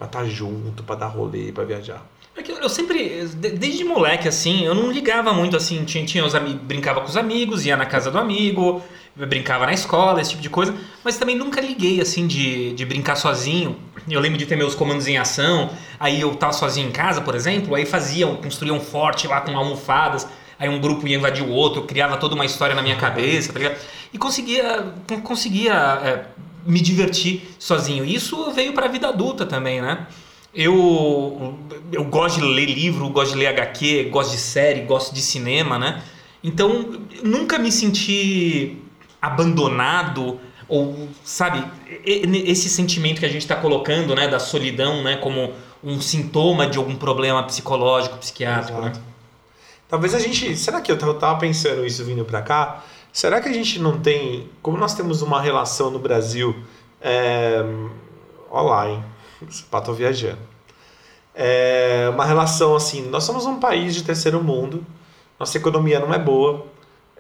estar 0.03 0.25
junto, 0.27 0.83
pra 0.83 0.95
dar 0.95 1.07
rolê, 1.09 1.53
pra 1.53 1.65
viajar. 1.65 2.05
É 2.37 2.43
que 2.43 2.53
eu- 2.53 2.69
sempre, 2.69 3.27
de- 3.27 3.51
desde 3.53 3.83
moleque, 3.83 4.29
assim, 4.29 4.65
eu 4.67 4.75
não 4.75 4.91
ligava 4.93 5.33
muito, 5.33 5.57
assim, 5.57 5.85
tinha, 5.85 6.05
tinha 6.05 6.23
os 6.25 6.35
amigos, 6.35 6.61
brincava 6.63 7.01
com 7.01 7.07
os 7.07 7.17
amigos, 7.17 7.65
ia 7.65 7.77
na 7.79 7.87
casa 7.87 8.11
do 8.11 8.19
amigo, 8.19 8.83
brincava 9.15 9.65
na 9.65 9.73
escola, 9.73 10.21
esse 10.21 10.31
tipo 10.31 10.43
de 10.43 10.51
coisa, 10.51 10.75
mas 11.03 11.17
também 11.17 11.35
nunca 11.35 11.63
liguei, 11.63 11.99
assim, 12.01 12.27
de, 12.27 12.73
de 12.75 12.85
brincar 12.85 13.17
sozinho. 13.17 13.77
Eu 14.09 14.21
lembro 14.21 14.39
de 14.39 14.47
ter 14.47 14.57
meus 14.57 14.75
comandos 14.75 15.09
em 15.09 15.19
ação, 15.19 15.71
aí 15.99 16.21
eu 16.21 16.35
tava 16.37 16.53
sozinho 16.53 16.89
em 16.89 16.93
casa, 16.93 17.21
por 17.21 17.35
exemplo, 17.35 17.75
aí 17.75 17.85
fazia, 17.85 18.27
construía 18.27 18.73
um 18.73 18.81
forte 18.81 19.27
lá 19.27 19.41
com 19.41 19.57
almofadas, 19.57 20.27
aí 20.59 20.69
um 20.69 20.81
grupo 20.81 21.07
ia 21.09 21.17
invadir 21.17 21.45
o 21.45 21.51
outro, 21.51 21.83
eu 21.83 21.87
criava 21.87 22.17
toda 22.17 22.35
uma 22.35 22.45
história 22.45 22.75
na 22.75 22.83
minha 22.83 22.97
cabeça, 22.97 23.53
tá 23.53 23.59
ligado? 23.59 23.79
E 24.13 24.19
conseguia, 24.19 24.93
conseguia 25.25 25.75
é, 25.75 26.25
me 26.65 26.81
divertir 26.81 27.55
sozinho. 27.59 28.05
Isso 28.05 28.51
veio 28.53 28.73
pra 28.73 28.87
vida 28.87 29.09
adulta 29.09 29.45
também, 29.45 29.81
né? 29.81 30.07
Eu, 30.55 31.59
eu 31.93 32.05
gosto 32.05 32.41
de 32.41 32.47
ler 32.47 32.67
livro, 32.67 33.09
gosto 33.11 33.33
de 33.33 33.39
ler 33.39 33.49
HQ, 33.49 34.05
gosto 34.05 34.31
de 34.31 34.39
série, 34.39 34.81
gosto 34.83 35.15
de 35.15 35.21
cinema, 35.21 35.79
né? 35.79 36.03
Então, 36.43 36.99
nunca 37.23 37.59
me 37.59 37.71
senti 37.71 38.79
abandonado 39.21 40.41
ou, 40.69 41.09
sabe, 41.25 41.65
esse 42.05 42.69
sentimento 42.69 43.21
que 43.21 43.27
a 43.27 43.29
gente 43.29 43.43
está 43.43 43.57
colocando, 43.57 44.15
né, 44.15 44.27
da 44.29 44.39
solidão, 44.39 45.03
né, 45.03 45.17
como 45.17 45.53
um 45.85 46.01
sintoma 46.01 46.67
de 46.67 46.79
algum 46.79 46.97
problema 46.97 47.43
psicológico, 47.45 48.17
psiquiátrico, 48.19 48.81
né? 48.81 48.93
Talvez 49.89 50.15
a 50.15 50.19
gente. 50.19 50.57
Será 50.57 50.81
que 50.81 50.91
eu 50.91 50.99
tava- 50.99 51.15
tava 51.15 51.39
pensando 51.39 51.87
isso 51.87 52.05
vindo 52.05 52.25
pra 52.25 52.43
cá? 52.43 52.83
Será 53.13 53.41
que 53.41 53.49
a 53.49 53.53
gente 53.53 53.79
não 53.79 54.01
tem. 54.01 54.49
Como 54.61 54.77
nós 54.77 54.95
temos 54.95 55.23
uma 55.23 55.41
relação 55.41 55.91
no 55.91 55.99
Brasil. 56.01 56.57
É, 57.01 57.63
olha 58.51 58.67
lá, 58.69 58.91
hein? 58.91 59.05
Tô 59.85 59.93
viajando. 59.93 60.39
É 61.35 62.09
uma 62.13 62.25
relação 62.25 62.75
assim. 62.75 63.09
Nós 63.09 63.23
somos 63.25 63.47
um 63.47 63.61
país 63.61 63.95
de 63.95 64.03
terceiro 64.03 64.43
mundo. 64.43 64.85
Nossa 65.39 65.57
economia 65.57 66.01
não 66.01 66.13
é 66.13 66.19
boa. 66.19 66.67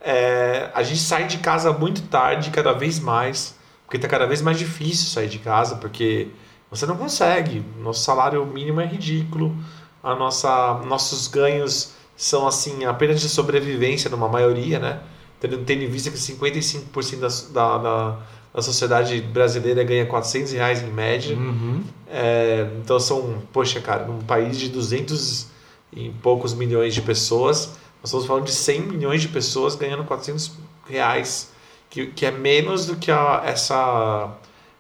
É, 0.08 0.70
a 0.72 0.84
gente 0.84 1.00
sai 1.00 1.26
de 1.26 1.38
casa 1.38 1.72
muito 1.72 2.02
tarde, 2.02 2.50
cada 2.50 2.72
vez 2.72 3.00
mais. 3.00 3.56
Porque 3.84 3.98
tá 3.98 4.06
cada 4.06 4.24
vez 4.24 4.40
mais 4.40 4.56
difícil 4.56 5.06
sair 5.06 5.28
de 5.28 5.40
casa, 5.40 5.76
porque 5.76 6.28
você 6.70 6.86
não 6.86 6.96
consegue. 6.96 7.64
Nosso 7.80 8.04
salário 8.04 8.46
mínimo 8.46 8.80
é 8.80 8.86
ridículo. 8.86 9.56
A 10.02 10.14
nossa, 10.14 10.74
nossos 10.86 11.26
ganhos 11.26 11.92
são 12.16 12.46
assim 12.46 12.84
apenas 12.84 13.20
de 13.20 13.28
sobrevivência 13.28 14.08
numa 14.08 14.28
maioria, 14.28 14.78
né? 14.78 15.00
Tendo, 15.40 15.58
tendo 15.58 15.82
em 15.82 15.88
vista 15.88 16.08
que 16.08 16.16
55% 16.16 17.18
da, 17.18 17.28
da, 17.52 17.78
da, 17.78 18.18
da 18.54 18.62
sociedade 18.62 19.20
brasileira 19.20 19.82
ganha 19.82 20.06
400 20.06 20.52
reais 20.52 20.82
em 20.82 20.90
média. 20.92 21.36
Uhum. 21.36 21.82
É, 22.08 22.68
então 22.78 23.00
são, 23.00 23.42
poxa, 23.52 23.80
cara, 23.80 24.04
num 24.06 24.20
país 24.20 24.56
de 24.56 24.68
200 24.68 25.48
e 25.92 26.10
poucos 26.22 26.54
milhões 26.54 26.94
de 26.94 27.02
pessoas, 27.02 27.76
nós 28.12 28.22
estamos 28.22 28.26
falando 28.26 28.44
de 28.44 28.52
100 28.52 28.80
milhões 28.82 29.20
de 29.22 29.28
pessoas 29.28 29.74
ganhando 29.74 30.04
400 30.04 30.52
reais, 30.88 31.50
que, 31.90 32.06
que 32.06 32.24
é 32.24 32.30
menos 32.30 32.86
do 32.86 32.96
que 32.96 33.10
a, 33.10 33.42
essa 33.44 34.30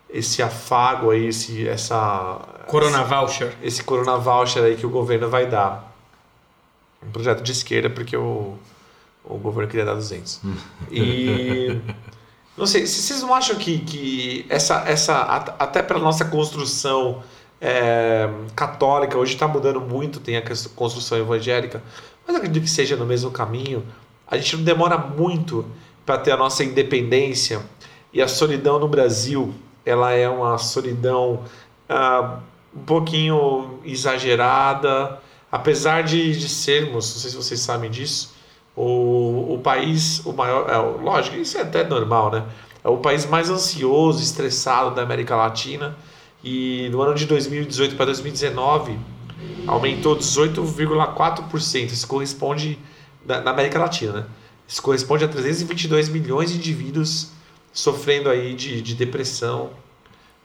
esse 0.08 0.40
afago 0.42 1.10
aí, 1.10 1.26
esse, 1.26 1.66
essa 1.68 2.38
Corona 2.68 3.02
Voucher. 3.02 3.52
esse 3.60 3.82
Corona 3.82 4.16
Voucher 4.16 4.62
aí 4.62 4.76
que 4.76 4.86
o 4.86 4.90
governo 4.90 5.28
vai 5.28 5.46
dar. 5.46 5.92
Um 7.06 7.10
projeto 7.10 7.42
de 7.42 7.50
esquerda, 7.52 7.90
porque 7.90 8.16
o, 8.16 8.54
o 9.24 9.36
governo 9.38 9.68
queria 9.68 9.84
dar 9.84 9.94
200. 9.94 10.40
E. 10.90 11.78
Não 12.56 12.64
sei, 12.66 12.86
se 12.86 13.02
vocês 13.02 13.20
não 13.20 13.34
acham 13.34 13.56
que, 13.56 13.80
que 13.80 14.46
essa, 14.48 14.82
essa. 14.86 15.20
at- 15.24 15.54
Até 15.58 15.82
para 15.82 15.98
nossa 15.98 16.24
construção 16.24 17.22
é, 17.60 18.30
católica, 18.54 19.18
hoje 19.18 19.34
está 19.34 19.46
mudando 19.46 19.78
muito, 19.78 20.20
tem 20.20 20.38
a 20.38 20.42
construção 20.74 21.18
evangélica, 21.18 21.82
mas 22.26 22.36
acredito 22.36 22.62
que 22.62 22.70
seja 22.70 22.96
no 22.96 23.06
mesmo 23.06 23.30
caminho. 23.30 23.84
A 24.26 24.36
gente 24.36 24.56
não 24.56 24.64
demora 24.64 24.98
muito 24.98 25.64
para 26.04 26.18
ter 26.18 26.32
a 26.32 26.36
nossa 26.36 26.64
independência 26.64 27.62
e 28.12 28.22
a 28.22 28.28
solidão 28.28 28.78
no 28.78 28.88
Brasil, 28.88 29.54
ela 29.84 30.12
é 30.12 30.28
uma 30.28 30.58
solidão 30.58 31.44
ah, 31.88 32.40
um 32.74 32.84
pouquinho 32.84 33.80
exagerada, 33.84 35.20
apesar 35.50 36.02
de, 36.02 36.38
de 36.38 36.48
sermos, 36.48 37.12
não 37.12 37.20
sei 37.20 37.30
se 37.30 37.36
vocês 37.36 37.60
sabem 37.60 37.90
disso, 37.90 38.34
o, 38.74 39.54
o 39.54 39.60
país, 39.62 40.24
o 40.26 40.32
maior, 40.32 40.68
é, 40.68 40.76
lógico, 40.76 41.36
isso 41.36 41.56
é 41.56 41.62
até 41.62 41.82
normal, 41.84 42.30
né? 42.30 42.44
É 42.84 42.88
o 42.88 42.98
país 42.98 43.26
mais 43.26 43.50
ansioso, 43.50 44.22
estressado 44.22 44.94
da 44.94 45.02
América 45.02 45.34
Latina. 45.34 45.96
E 46.44 46.88
no 46.92 47.00
ano 47.00 47.14
de 47.14 47.26
2018 47.26 47.96
para 47.96 48.06
2019 48.06 48.96
aumentou 49.66 50.16
18,4%. 50.16 51.92
Isso 51.92 52.06
corresponde 52.06 52.78
na, 53.24 53.40
na 53.40 53.50
América 53.50 53.78
Latina, 53.78 54.12
né? 54.12 54.26
Isso 54.68 54.82
corresponde 54.82 55.24
a 55.24 55.28
322 55.28 56.08
milhões 56.08 56.50
de 56.50 56.56
indivíduos 56.58 57.30
sofrendo 57.72 58.28
aí 58.28 58.54
de, 58.54 58.80
de 58.82 58.94
depressão 58.94 59.70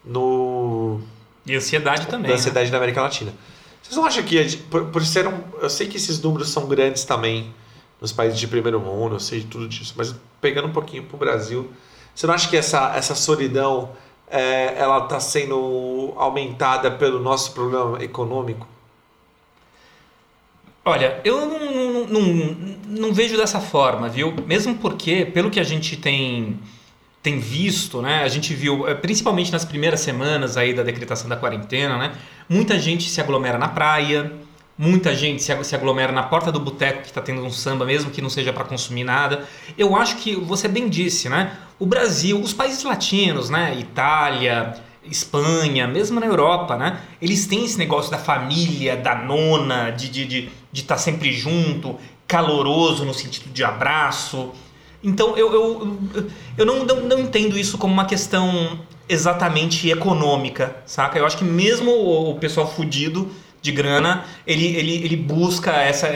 no, 0.06 1.00
E 1.46 1.56
ansiedade 1.56 2.06
também. 2.08 2.24
da 2.24 2.28
né? 2.30 2.34
ansiedade 2.36 2.70
da 2.70 2.78
América 2.78 3.02
Latina. 3.02 3.34
Vocês 3.82 3.96
não 3.96 4.06
acham 4.06 4.24
que, 4.24 4.42
gente- 4.48 4.64
por, 4.64 4.86
por 4.86 5.04
ser 5.06 5.28
um, 5.28 5.40
eu 5.62 5.70
sei 5.70 5.88
que 5.88 5.98
esses 5.98 6.22
números 6.22 6.50
são 6.50 6.68
grandes 6.68 7.04
também 7.04 7.54
nos 8.00 8.12
países 8.12 8.40
de 8.40 8.48
primeiro 8.48 8.80
mundo, 8.80 9.16
eu 9.16 9.20
sei 9.20 9.40
de 9.42 9.46
tudo 9.48 9.68
disso, 9.68 9.94
mas 9.96 10.14
pegando 10.40 10.68
um 10.68 10.72
pouquinho 10.72 11.04
para 11.04 11.16
o 11.16 11.20
Brasil, 11.20 11.72
você 12.14 12.26
não 12.28 12.34
acha 12.34 12.50
que 12.50 12.58
essa, 12.58 12.94
essa 12.96 13.14
solidão 13.16 13.92
é, 14.28 14.76
ela 14.78 15.04
está 15.04 15.20
sendo 15.20 16.14
aumentada 16.16 16.90
pelo 16.92 17.20
nosso 17.20 17.54
problema 17.54 18.02
econômico? 18.04 18.68
Olha, 20.84 21.22
eu 21.24 21.46
não, 21.46 22.06
não, 22.08 22.08
não, 22.08 22.56
não 22.88 23.14
vejo 23.14 23.38
dessa 23.38 23.60
forma, 23.60 24.10
viu? 24.10 24.34
Mesmo 24.48 24.76
porque, 24.78 25.26
pelo 25.26 25.52
que 25.52 25.60
a 25.60 25.64
gente 25.64 25.96
tem, 25.96 26.60
tem 27.22 27.40
visto, 27.40 28.02
né? 28.02 28.24
A 28.24 28.28
gente 28.28 28.54
viu, 28.56 28.88
eh, 28.88 28.96
principalmente 28.96 29.52
nas 29.52 29.64
primeiras 29.64 30.00
semanas 30.00 30.58
aí 30.58 30.74
da 30.74 30.82
decretação 30.82 31.30
da 31.30 31.36
quarentena, 31.36 31.98
né? 32.00 32.14
Muita 32.50 32.80
gente 32.80 33.08
se 33.10 33.22
aglomera 33.22 33.60
na 33.60 33.68
praia, 33.68 34.32
muita 34.76 35.16
gente 35.16 35.44
se 35.44 35.52
ag- 35.52 35.64
se 35.64 35.76
aglomera 35.76 36.12
na 36.12 36.24
porta 36.24 36.52
do 36.52 36.60
boteco 36.60 37.02
que 37.04 37.10
está 37.10 37.22
tendo 37.22 37.44
um 37.44 37.52
samba, 37.52 37.86
mesmo 37.86 38.10
que 38.10 38.20
não 38.22 38.30
seja 38.30 38.52
para 38.52 38.64
consumir 38.64 39.04
nada. 39.04 39.46
Eu 39.78 39.96
acho 39.96 40.18
que 40.18 40.36
você 40.36 40.68
bem 40.68 40.90
disse, 40.90 41.30
né? 41.30 41.58
O 41.78 41.86
Brasil, 41.86 42.40
os 42.42 42.54
países 42.54 42.84
latinos, 42.84 43.52
né? 43.52 43.78
Itália, 43.80 44.74
Espanha, 45.04 45.88
mesmo 45.88 46.20
na 46.20 46.26
Europa, 46.26 46.76
né? 46.76 47.02
Eles 47.22 47.48
têm 47.48 47.66
esse 47.66 47.78
negócio 47.78 48.12
da 48.12 48.18
família, 48.18 48.96
da 48.96 49.16
nona, 49.16 49.90
de 49.90 50.06
estar 50.06 50.14
de, 50.14 50.26
de, 50.26 50.50
de 50.72 50.84
tá 50.84 50.98
sempre 50.98 51.34
junto, 51.34 51.98
caloroso 52.28 53.04
no 53.04 53.14
sentido 53.14 53.52
de 53.52 53.64
abraço. 53.64 54.52
Então 55.04 55.36
eu, 55.36 55.52
eu, 55.54 56.00
eu 56.58 56.66
não, 56.66 56.86
não, 56.86 57.02
não 57.02 57.20
entendo 57.20 57.58
isso 57.58 57.78
como 57.78 57.94
uma 57.94 58.06
questão 58.06 58.80
exatamente 59.10 59.90
econômica, 59.90 60.76
saca? 60.86 61.18
Eu 61.18 61.26
acho 61.26 61.38
que 61.38 61.44
mesmo 61.44 61.92
o, 61.92 62.36
pessoal 62.36 62.72
fudido 62.72 63.30
de 63.62 63.72
grana, 63.72 64.26
ele, 64.48 64.66
ele, 64.66 64.96
ele 65.04 65.16
busca 65.16 65.72
essa, 65.72 66.08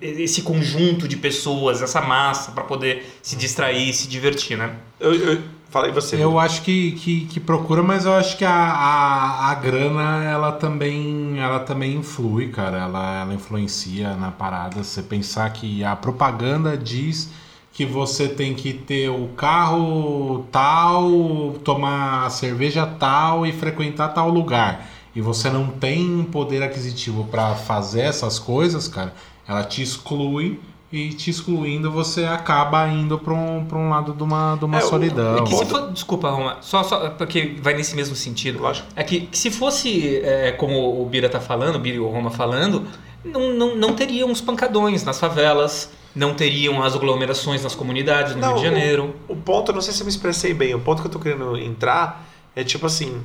esse 0.00 0.42
conjunto 0.42 1.08
de 1.08 1.16
pessoas, 1.16 1.82
essa 1.82 2.00
massa 2.00 2.52
para 2.52 2.64
poder 2.64 3.04
se 3.20 3.36
distrair, 3.36 3.92
se 3.92 4.06
divertir, 4.08 4.56
né? 4.56 4.76
Eu, 5.00 5.14
eu, 5.14 5.42
fala 5.72 5.86
aí 5.86 5.92
você. 5.92 6.22
Eu 6.22 6.38
acho 6.38 6.62
que, 6.62 6.92
que, 6.92 7.24
que 7.24 7.40
procura, 7.40 7.82
mas 7.82 8.04
eu 8.04 8.12
acho 8.12 8.36
que 8.36 8.44
a, 8.44 8.52
a, 8.52 9.50
a 9.50 9.54
grana 9.54 10.22
ela 10.22 10.52
também 10.52 11.40
ela 11.40 11.60
também 11.60 11.96
influi, 11.96 12.48
cara. 12.48 12.78
Ela, 12.78 13.22
ela 13.22 13.34
influencia 13.34 14.14
na 14.14 14.30
parada. 14.30 14.84
Você 14.84 15.02
pensar 15.02 15.50
que 15.50 15.82
a 15.82 15.96
propaganda 15.96 16.76
diz 16.76 17.30
que 17.72 17.86
você 17.86 18.28
tem 18.28 18.54
que 18.54 18.74
ter 18.74 19.08
o 19.08 19.28
carro 19.28 20.46
tal, 20.52 21.54
tomar 21.64 22.30
cerveja 22.30 22.86
tal 22.86 23.46
e 23.46 23.52
frequentar 23.52 24.08
tal 24.08 24.28
lugar. 24.28 24.86
E 25.14 25.20
você 25.22 25.48
não 25.48 25.68
tem 25.68 26.22
poder 26.24 26.62
aquisitivo 26.62 27.24
para 27.24 27.54
fazer 27.54 28.02
essas 28.02 28.38
coisas, 28.38 28.88
cara. 28.88 29.14
Ela 29.48 29.64
te 29.64 29.82
exclui 29.82 30.60
e 30.92 31.08
te 31.14 31.30
excluindo 31.30 31.90
você 31.90 32.24
acaba 32.24 32.86
indo 32.88 33.18
para 33.18 33.32
um, 33.32 33.64
pra 33.64 33.78
um 33.78 33.88
lado 33.88 34.12
de 34.12 34.22
uma, 34.22 34.56
de 34.56 34.64
uma 34.66 34.78
É, 34.78 34.84
o- 34.84 34.88
solidão. 34.88 35.38
É 35.38 35.42
que 35.42 35.56
se 35.56 35.64
for, 35.64 35.90
desculpa, 35.90 36.28
Roma, 36.30 36.58
só, 36.60 36.82
só 36.82 37.08
porque 37.10 37.56
vai 37.62 37.72
nesse 37.74 37.96
mesmo 37.96 38.14
sentido. 38.14 38.60
Lógico. 38.60 38.86
É 38.94 39.02
que, 39.02 39.22
que 39.22 39.38
se 39.38 39.50
fosse 39.50 40.18
é, 40.18 40.52
como 40.52 41.00
o 41.02 41.06
Bira 41.06 41.28
tá 41.30 41.40
falando, 41.40 41.76
o 41.76 41.78
Bira 41.78 41.96
e 41.96 42.00
o 42.00 42.08
Roma 42.08 42.30
falando, 42.30 42.86
não, 43.24 43.52
não, 43.54 43.74
não 43.76 43.92
teriam 43.94 44.30
os 44.30 44.40
pancadões 44.42 45.02
nas 45.02 45.18
favelas, 45.18 45.90
não 46.14 46.34
teriam 46.34 46.82
as 46.82 46.94
aglomerações 46.94 47.62
nas 47.62 47.74
comunidades 47.74 48.34
no 48.34 48.40
Não, 48.42 48.48
Rio 48.48 48.56
de 48.58 48.62
Janeiro. 48.64 49.16
O 49.28 49.34
ponto, 49.36 49.70
eu 49.70 49.74
não 49.74 49.80
sei 49.80 49.94
se 49.94 50.02
eu 50.02 50.04
me 50.04 50.10
expressei 50.12 50.52
bem, 50.52 50.74
o 50.74 50.80
ponto 50.80 51.00
que 51.00 51.08
eu 51.08 51.12
tô 51.12 51.18
querendo 51.18 51.56
entrar 51.56 52.28
é 52.54 52.62
tipo 52.62 52.84
assim, 52.84 53.18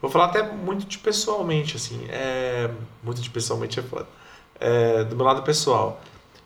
vou 0.00 0.10
falar 0.10 0.26
até 0.26 0.42
muito 0.42 0.86
de 0.86 0.96
pessoalmente, 0.96 1.76
assim, 1.76 2.00
é, 2.08 2.70
muito 3.04 3.20
de 3.20 3.28
pessoalmente 3.28 3.78
é 3.78 3.82
foda, 3.82 4.06
é, 4.58 5.04
do 5.04 5.14
meu 5.14 5.26
lado 5.26 5.42
pessoal. 5.42 6.00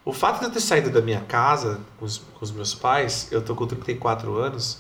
O 0.05 0.13
fato 0.13 0.41
de 0.41 0.45
eu 0.47 0.51
ter 0.51 0.61
saído 0.61 0.91
da 0.91 1.01
minha 1.01 1.21
casa 1.21 1.81
com 1.99 2.05
os, 2.05 2.19
com 2.19 2.45
os 2.45 2.51
meus 2.51 2.75
pais, 2.75 3.29
eu 3.31 3.43
tô 3.43 3.55
com 3.55 3.67
34 3.67 4.37
anos, 4.37 4.79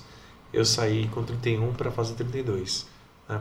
eu 0.53 0.65
saí 0.65 1.09
com 1.09 1.23
31 1.23 1.73
para 1.73 1.91
fazer 1.91 2.15
32, 2.15 2.87
né? 3.29 3.41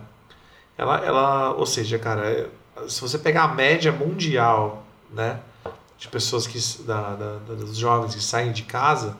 Ela, 0.77 0.97
ela, 1.05 1.51
ou 1.53 1.65
seja, 1.65 1.99
cara, 1.99 2.25
é, 2.29 2.49
se 2.87 3.01
você 3.01 3.17
pegar 3.19 3.43
a 3.43 3.47
média 3.49 3.91
mundial, 3.91 4.83
né, 5.11 5.39
de 5.99 6.07
pessoas 6.07 6.47
que 6.47 6.57
da, 6.83 7.15
da, 7.15 7.35
da- 7.37 7.53
dos 7.53 7.77
jovens 7.77 8.15
que 8.15 8.23
saem 8.23 8.51
de 8.51 8.63
casa, 8.63 9.15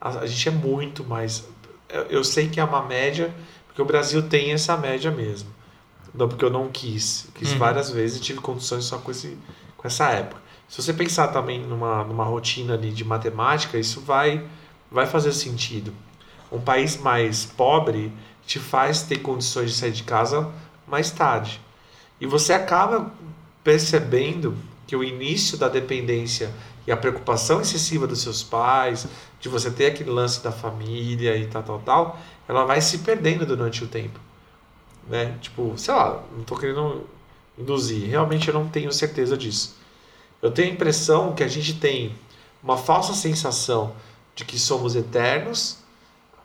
a, 0.00 0.08
a 0.20 0.26
gente 0.26 0.48
é 0.48 0.52
muito 0.52 1.04
mais. 1.04 1.44
Eu, 1.88 2.02
eu 2.06 2.24
sei 2.24 2.48
que 2.48 2.58
é 2.58 2.64
uma 2.64 2.82
média, 2.82 3.32
porque 3.68 3.80
o 3.80 3.84
Brasil 3.84 4.22
tem 4.28 4.52
essa 4.52 4.76
média 4.76 5.10
mesmo. 5.10 5.48
Não 6.12 6.28
porque 6.28 6.44
eu 6.44 6.50
não 6.50 6.68
quis. 6.68 7.28
Quis 7.34 7.52
Uhum. 7.52 7.58
várias 7.58 7.90
vezes 7.90 8.16
e 8.18 8.20
tive 8.20 8.40
condições 8.40 8.84
só 8.86 8.98
com, 8.98 9.10
esse, 9.10 9.38
com 9.76 9.86
essa 9.86 10.08
época. 10.10 10.40
Se 10.68 10.82
você 10.82 10.92
pensar 10.92 11.28
também 11.28 11.60
numa, 11.60 12.04
numa 12.04 12.24
rotina 12.24 12.74
ali 12.74 12.90
de 12.90 13.04
matemática, 13.04 13.78
isso 13.78 14.00
vai, 14.00 14.44
vai 14.90 15.06
fazer 15.06 15.32
sentido. 15.32 15.92
Um 16.50 16.60
país 16.60 16.96
mais 16.96 17.44
pobre 17.44 18.12
te 18.46 18.58
faz 18.58 19.02
ter 19.02 19.18
condições 19.18 19.70
de 19.70 19.76
sair 19.76 19.92
de 19.92 20.02
casa 20.02 20.50
mais 20.86 21.10
tarde. 21.10 21.60
E 22.20 22.26
você 22.26 22.52
acaba 22.52 23.12
percebendo 23.62 24.56
que 24.86 24.94
o 24.94 25.02
início 25.02 25.58
da 25.58 25.68
dependência 25.68 26.52
e 26.86 26.92
a 26.92 26.96
preocupação 26.96 27.60
excessiva 27.60 28.06
dos 28.06 28.22
seus 28.22 28.42
pais, 28.42 29.08
de 29.40 29.48
você 29.48 29.70
ter 29.70 29.86
aquele 29.86 30.10
lance 30.10 30.42
da 30.42 30.52
família 30.52 31.36
e 31.36 31.46
tal, 31.46 31.62
tal, 31.62 31.78
tal, 31.80 32.18
ela 32.48 32.64
vai 32.64 32.80
se 32.80 32.98
perdendo 32.98 33.44
durante 33.44 33.82
o 33.82 33.88
tempo. 33.88 34.20
Né? 35.08 35.36
Tipo, 35.40 35.74
sei 35.76 35.94
lá, 35.94 36.22
não 36.36 36.44
tô 36.44 36.56
querendo 36.56 37.04
induzir. 37.58 38.08
Realmente 38.08 38.48
eu 38.48 38.54
não 38.54 38.68
tenho 38.68 38.92
certeza 38.92 39.36
disso. 39.36 39.75
Eu 40.46 40.52
tenho 40.52 40.70
a 40.70 40.72
impressão 40.74 41.32
que 41.32 41.42
a 41.42 41.48
gente 41.48 41.74
tem 41.74 42.14
uma 42.62 42.76
falsa 42.76 43.12
sensação 43.14 43.92
de 44.32 44.44
que 44.44 44.56
somos 44.56 44.94
eternos. 44.94 45.78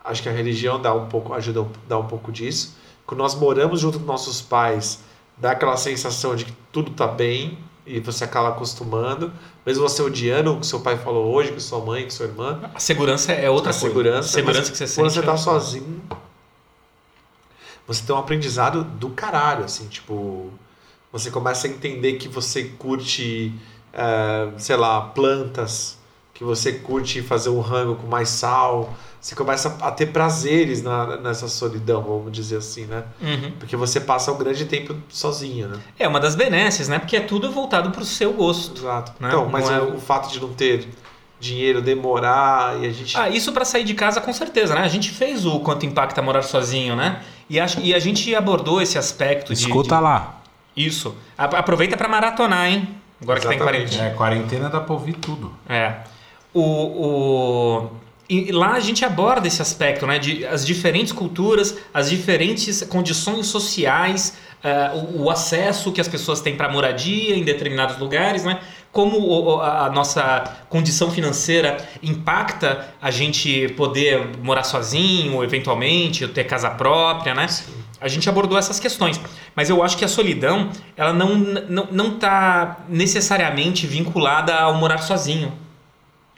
Acho 0.04 0.22
que 0.22 0.28
a 0.28 0.32
religião 0.32 0.82
dá 0.82 0.92
um 0.92 1.06
pouco, 1.06 1.32
ajuda 1.32 1.60
a 1.60 1.66
dar 1.88 1.98
um 1.98 2.08
pouco 2.08 2.32
disso. 2.32 2.74
Quando 3.06 3.20
nós 3.20 3.36
moramos 3.36 3.78
junto 3.78 4.00
com 4.00 4.04
nossos 4.04 4.40
pais, 4.40 4.98
dá 5.36 5.52
aquela 5.52 5.76
sensação 5.76 6.34
de 6.34 6.46
que 6.46 6.52
tudo 6.72 6.90
está 6.90 7.06
bem 7.06 7.56
e 7.86 8.00
você 8.00 8.24
acaba 8.24 8.48
acostumando. 8.48 9.32
Mesmo 9.64 9.88
você 9.88 10.02
odiando 10.02 10.54
o 10.54 10.58
que 10.58 10.66
seu 10.66 10.80
pai 10.80 10.98
falou 10.98 11.32
hoje, 11.32 11.52
com 11.52 11.60
sua 11.60 11.78
mãe, 11.78 12.02
com 12.02 12.10
sua 12.10 12.26
irmã. 12.26 12.60
A 12.74 12.80
segurança 12.80 13.30
é 13.30 13.48
outra 13.48 13.70
a 13.70 13.72
coisa. 13.72 13.86
segurança, 13.86 14.28
segurança 14.28 14.72
que 14.72 14.78
você 14.78 14.94
quando 14.96 15.10
sente. 15.10 15.20
você 15.20 15.22
tá 15.22 15.36
sozinho, 15.36 16.02
você 17.86 18.02
tem 18.04 18.16
um 18.16 18.18
aprendizado 18.18 18.82
do 18.82 19.10
caralho, 19.10 19.64
assim, 19.64 19.86
tipo, 19.86 20.50
você 21.12 21.30
começa 21.30 21.66
a 21.66 21.70
entender 21.70 22.14
que 22.14 22.26
você 22.26 22.64
curte, 22.64 23.52
eh, 23.92 24.48
sei 24.58 24.76
lá, 24.76 25.00
plantas, 25.00 25.98
que 26.34 26.44
você 26.44 26.72
curte 26.72 27.22
fazer 27.22 27.50
um 27.50 27.60
rango 27.60 27.96
com 27.96 28.06
mais 28.06 28.28
sal, 28.28 28.92
você 29.20 29.34
começa 29.36 29.76
a 29.80 29.90
ter 29.92 30.06
prazeres 30.06 30.82
na, 30.82 31.16
nessa 31.18 31.46
solidão, 31.46 32.02
vamos 32.02 32.32
dizer 32.32 32.56
assim, 32.56 32.86
né? 32.86 33.04
Uhum. 33.20 33.52
Porque 33.58 33.76
você 33.76 34.00
passa 34.00 34.32
um 34.32 34.38
grande 34.38 34.64
tempo 34.64 34.96
sozinho, 35.08 35.68
né? 35.68 35.78
É 35.98 36.08
uma 36.08 36.18
das 36.18 36.34
benesses, 36.34 36.88
né? 36.88 36.98
Porque 36.98 37.16
é 37.16 37.20
tudo 37.20 37.52
voltado 37.52 37.90
pro 37.92 38.04
seu 38.04 38.32
gosto. 38.32 38.80
Exato. 38.80 39.12
Né? 39.20 39.28
Então, 39.28 39.48
mas 39.48 39.70
é- 39.70 39.80
o, 39.80 39.94
o 39.96 40.00
fato 40.00 40.32
de 40.32 40.40
não 40.40 40.52
ter 40.52 40.88
dinheiro, 41.38 41.80
demorar 41.82 42.80
e 42.82 42.86
a 42.86 42.90
gente... 42.90 43.16
Ah, 43.16 43.28
isso 43.28 43.52
pra 43.52 43.64
sair 43.64 43.84
de 43.84 43.94
casa 43.94 44.20
com 44.20 44.32
certeza, 44.32 44.74
né? 44.74 44.80
A 44.82 44.88
gente 44.88 45.10
fez 45.10 45.44
o 45.46 45.60
quanto 45.60 45.84
impacta 45.86 46.20
morar 46.22 46.42
sozinho, 46.42 46.96
né? 46.96 47.22
E 47.48 47.60
a, 47.60 47.66
e 47.80 47.94
a 47.94 47.98
gente 47.98 48.34
abordou 48.34 48.80
esse 48.80 48.96
aspecto 48.96 49.52
de. 49.54 49.60
Escuta 49.60 50.00
lá. 50.00 50.36
de- 50.74 50.86
isso. 50.86 51.14
A- 51.36 51.44
Aproveita 51.44 51.96
pra 51.96 52.08
maratonar, 52.08 52.66
hein? 52.66 52.88
Agora 53.22 53.40
que 53.40 53.46
tá 53.46 53.52
em 53.52 53.56
Exatamente. 53.56 53.82
quarentena. 53.96 54.06
É, 54.08 54.10
quarentena 54.14 54.68
dá 54.68 54.80
pra 54.80 54.92
ouvir 54.94 55.14
tudo. 55.14 55.52
É. 55.68 55.94
O, 56.52 56.60
o... 56.62 57.90
E 58.28 58.50
lá 58.52 58.72
a 58.72 58.80
gente 58.80 59.04
aborda 59.04 59.46
esse 59.46 59.60
aspecto, 59.60 60.06
né? 60.06 60.18
De 60.18 60.44
as 60.46 60.64
diferentes 60.66 61.12
culturas, 61.12 61.76
as 61.92 62.08
diferentes 62.08 62.82
condições 62.82 63.46
sociais, 63.46 64.34
eh, 64.64 64.90
o, 64.94 65.24
o 65.24 65.30
acesso 65.30 65.92
que 65.92 66.00
as 66.00 66.08
pessoas 66.08 66.40
têm 66.40 66.56
para 66.56 66.70
moradia 66.70 67.36
em 67.36 67.44
determinados 67.44 67.98
lugares, 67.98 68.42
né? 68.44 68.60
Como 68.90 69.18
o- 69.18 69.56
o- 69.56 69.60
a 69.60 69.90
nossa 69.90 70.44
condição 70.70 71.10
financeira 71.10 71.76
impacta 72.02 72.88
a 73.02 73.10
gente 73.10 73.68
poder 73.76 74.30
morar 74.42 74.62
sozinho, 74.64 75.42
eventualmente, 75.44 76.24
ou 76.24 76.30
ter 76.30 76.44
casa 76.44 76.70
própria, 76.70 77.34
né? 77.34 77.46
A 78.02 78.08
gente 78.08 78.28
abordou 78.28 78.58
essas 78.58 78.80
questões. 78.80 79.20
Mas 79.54 79.70
eu 79.70 79.82
acho 79.82 79.96
que 79.96 80.04
a 80.04 80.08
solidão, 80.08 80.70
ela 80.96 81.12
não, 81.12 81.36
não, 81.36 81.88
não 81.90 82.18
tá 82.18 82.84
necessariamente 82.88 83.86
vinculada 83.86 84.54
ao 84.54 84.74
morar 84.74 84.98
sozinho. 84.98 85.52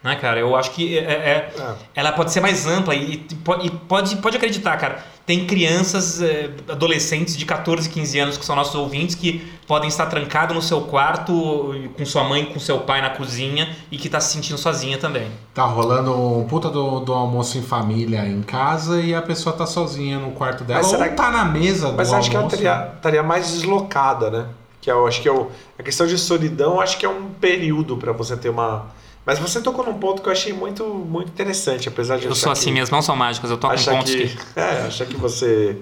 Né, 0.05 0.17
cara? 0.17 0.39
Eu 0.39 0.55
acho 0.55 0.71
que 0.73 0.99
é- 0.99 1.03
é- 1.03 1.53
É. 1.59 1.75
ela 1.95 2.13
pode 2.13 2.31
ser 2.31 2.41
mais 2.41 2.67
ampla 2.67 2.95
e, 2.95 3.15
e 3.15 3.17
po- 3.37 3.57
pode, 3.89 4.15
pode 4.17 4.37
acreditar, 4.37 4.77
cara. 4.77 5.03
Tem 5.25 5.47
crianças, 5.47 6.21
é, 6.21 6.51
adolescentes 6.69 7.35
de 7.35 7.47
14, 7.47 7.89
15 7.89 8.19
anos 8.19 8.37
que 8.37 8.45
são 8.45 8.55
nossos 8.55 8.75
ouvintes 8.75 9.15
que 9.15 9.41
podem 9.67 9.89
estar 9.89 10.05
trancados 10.05 10.55
no 10.55 10.61
seu 10.61 10.83
quarto 10.83 11.75
com 11.97 12.05
sua 12.05 12.23
mãe, 12.25 12.45
com 12.45 12.61
seu 12.61 12.81
pai 12.81 13.01
na 13.01 13.09
cozinha 13.09 13.75
e 13.91 13.97
que 13.97 14.11
tá 14.11 14.21
se 14.21 14.35
sentindo 14.35 14.59
sozinha 14.59 14.99
também. 14.99 15.27
Tá 15.55 15.65
rolando 15.65 16.13
um 16.15 16.45
puta 16.47 16.69
do, 16.69 17.01
do 17.01 17.15
almoço 17.15 17.57
em 17.57 17.63
família 17.63 18.27
em 18.27 18.43
casa 18.43 19.01
e 19.01 19.15
a 19.15 19.23
pessoa 19.23 19.57
tá 19.57 19.65
sozinha 19.65 20.19
no 20.19 20.33
quarto 20.33 20.65
dela. 20.65 20.81
Mas 20.81 20.89
será 20.91 21.05
ou 21.05 21.11
que- 21.13 21.17
tá 21.17 21.31
na 21.31 21.47
mesa 21.47 21.89
do 21.91 21.97
Mas 21.97 22.13
acho 22.13 22.29
que 22.29 22.37
ela 22.37 22.45
almoço. 22.45 22.63
estaria, 22.63 22.93
estaria 22.97 23.23
mais 23.23 23.51
deslocada, 23.53 24.31
né? 24.31 24.47
Que 24.83 24.91
eu 24.91 25.07
acho 25.07 25.23
que 25.23 25.29
é 25.31 25.33
o, 25.33 25.49
a 25.79 25.83
questão 25.83 26.07
de 26.07 26.19
solidão, 26.19 26.79
acho 26.79 26.99
que 26.99 27.07
é 27.07 27.09
um 27.09 27.31
período 27.41 27.97
para 27.97 28.13
você 28.13 28.37
ter 28.37 28.51
uma. 28.51 28.93
Mas 29.27 29.39
você 29.39 29.61
tocou 29.61 29.85
num 29.87 29.95
ponto 29.95 30.21
que 30.23 30.29
eu 30.29 30.33
achei 30.33 30.53
muito, 30.53 30.85
muito 30.85 31.29
interessante, 31.29 31.89
apesar 31.89 32.19
de 32.19 32.27
Eu 32.27 32.35
sou 32.35 32.53
que, 32.53 32.59
assim, 32.59 32.73
minhas 32.73 32.91
mãos 32.91 33.05
são 33.05 33.17
mágicas, 33.17 33.51
eu 33.51 33.57
toco 33.57 33.73
em 33.73 33.77
achar 33.77 33.93
pontos 33.93 34.15
que, 34.15 34.29
que... 34.29 34.39
é, 34.61 34.87
achar 34.87 35.07
que 35.07 35.17
você 35.17 35.79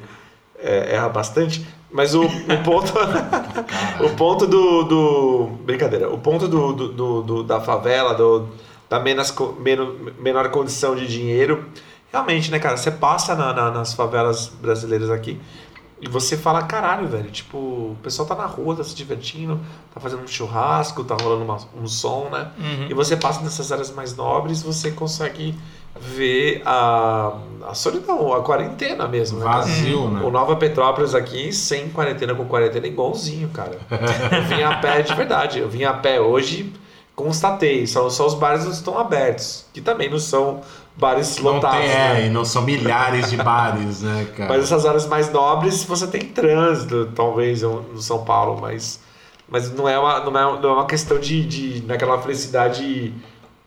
é, 0.59 0.95
erra 0.95 1.09
bastante. 1.09 1.67
Mas 1.91 2.15
o, 2.15 2.23
o 2.25 2.63
ponto, 2.65 2.93
o 4.05 4.11
ponto 4.17 4.47
do, 4.47 4.83
do 4.85 5.47
brincadeira, 5.65 6.09
o 6.09 6.19
ponto 6.19 6.47
do, 6.49 6.73
do, 6.73 7.23
do- 7.23 7.43
da 7.43 7.61
favela, 7.61 8.15
do, 8.15 8.49
da 8.89 8.99
menos, 9.01 9.31
co- 9.31 9.55
meno- 9.59 10.13
menor 10.19 10.49
condição 10.51 10.95
de 10.95 11.07
dinheiro, 11.07 11.65
realmente, 12.13 12.51
né, 12.51 12.59
cara? 12.59 12.77
Você 12.77 12.91
passa 12.91 13.35
na- 13.35 13.53
na- 13.53 13.71
nas 13.71 13.93
favelas 13.93 14.49
brasileiras 14.61 15.11
aqui 15.11 15.39
e 16.03 16.09
você 16.09 16.37
fala, 16.37 16.63
caralho, 16.65 17.07
velho, 17.07 17.31
tipo, 17.31 17.57
o 17.57 17.97
pessoal 18.03 18.27
tá 18.29 18.35
na 18.35 18.45
rua, 18.45 18.75
tá 18.77 18.83
se 18.85 18.95
divertindo, 18.95 19.59
tá 19.95 20.01
fazendo 20.01 20.23
um 20.23 20.27
churrasco, 20.27 21.05
tá 21.05 21.15
rolando 21.15 21.45
uma- 21.45 21.59
um 21.81 21.87
som, 21.87 22.29
né? 22.31 22.49
Uhum. 22.59 22.87
E 22.91 22.95
você 22.95 23.17
passa 23.17 23.41
nessas 23.41 23.71
áreas 23.71 23.91
mais 23.93 24.15
nobres, 24.17 24.63
você 24.63 24.91
consegue 24.91 25.55
ver 25.95 26.61
a, 26.65 27.35
a 27.69 27.75
solidão, 27.75 28.33
a 28.33 28.43
quarentena 28.43 29.07
mesmo, 29.07 29.39
né? 29.39 29.45
Vazio, 29.45 30.09
né? 30.11 30.23
O 30.25 30.31
Nova 30.31 30.57
Petrópolis 30.57 31.15
aqui, 31.15 31.53
sem 31.53 31.89
quarentena 31.91 32.35
com 32.35 32.47
quarentena, 32.47 32.87
é 32.87 32.91
igualzinho, 32.91 33.49
cara. 33.51 33.79
Eu 33.91 34.43
vim 34.57 34.63
a 34.63 34.79
pé 34.79 35.03
de 35.03 35.15
verdade. 35.15 35.59
Eu 35.61 35.69
vim 35.69 35.85
a 35.85 35.93
pé 35.93 36.21
hoje, 36.21 36.73
constatei. 37.15 37.87
Só, 37.87 38.09
só 38.11 38.27
os 38.27 38.35
bares 38.35 38.65
não 38.65 38.73
estão 38.73 38.99
abertos. 38.99 39.67
Que 39.73 39.81
também 39.81 40.09
não 40.11 40.19
são 40.19 40.63
bares 40.97 41.39
Não 41.39 41.55
lotados. 41.55 41.79
tem, 41.79 41.89
é, 41.91 42.15
né? 42.15 42.27
e 42.27 42.31
não 42.31 42.45
são 42.45 42.63
milhares 42.63 43.31
de 43.31 43.37
bares, 43.37 44.03
né, 44.03 44.27
cara? 44.37 44.51
Mas 44.53 44.65
essas 44.65 44.85
áreas 44.87 45.07
mais 45.07 45.31
nobres, 45.33 45.85
você 45.85 46.07
tem 46.07 46.21
trânsito, 46.21 47.11
talvez, 47.15 47.63
no 47.63 48.01
São 48.01 48.25
Paulo, 48.25 48.61
mas, 48.61 49.01
mas 49.49 49.73
não, 49.75 49.89
é 49.89 49.99
uma, 49.99 50.21
não, 50.21 50.39
é, 50.57 50.61
não 50.61 50.71
é 50.71 50.73
uma 50.75 50.87
questão 50.87 51.19
de, 51.19 51.45
de 51.45 51.83
naquela 51.87 52.21
felicidade 52.21 53.13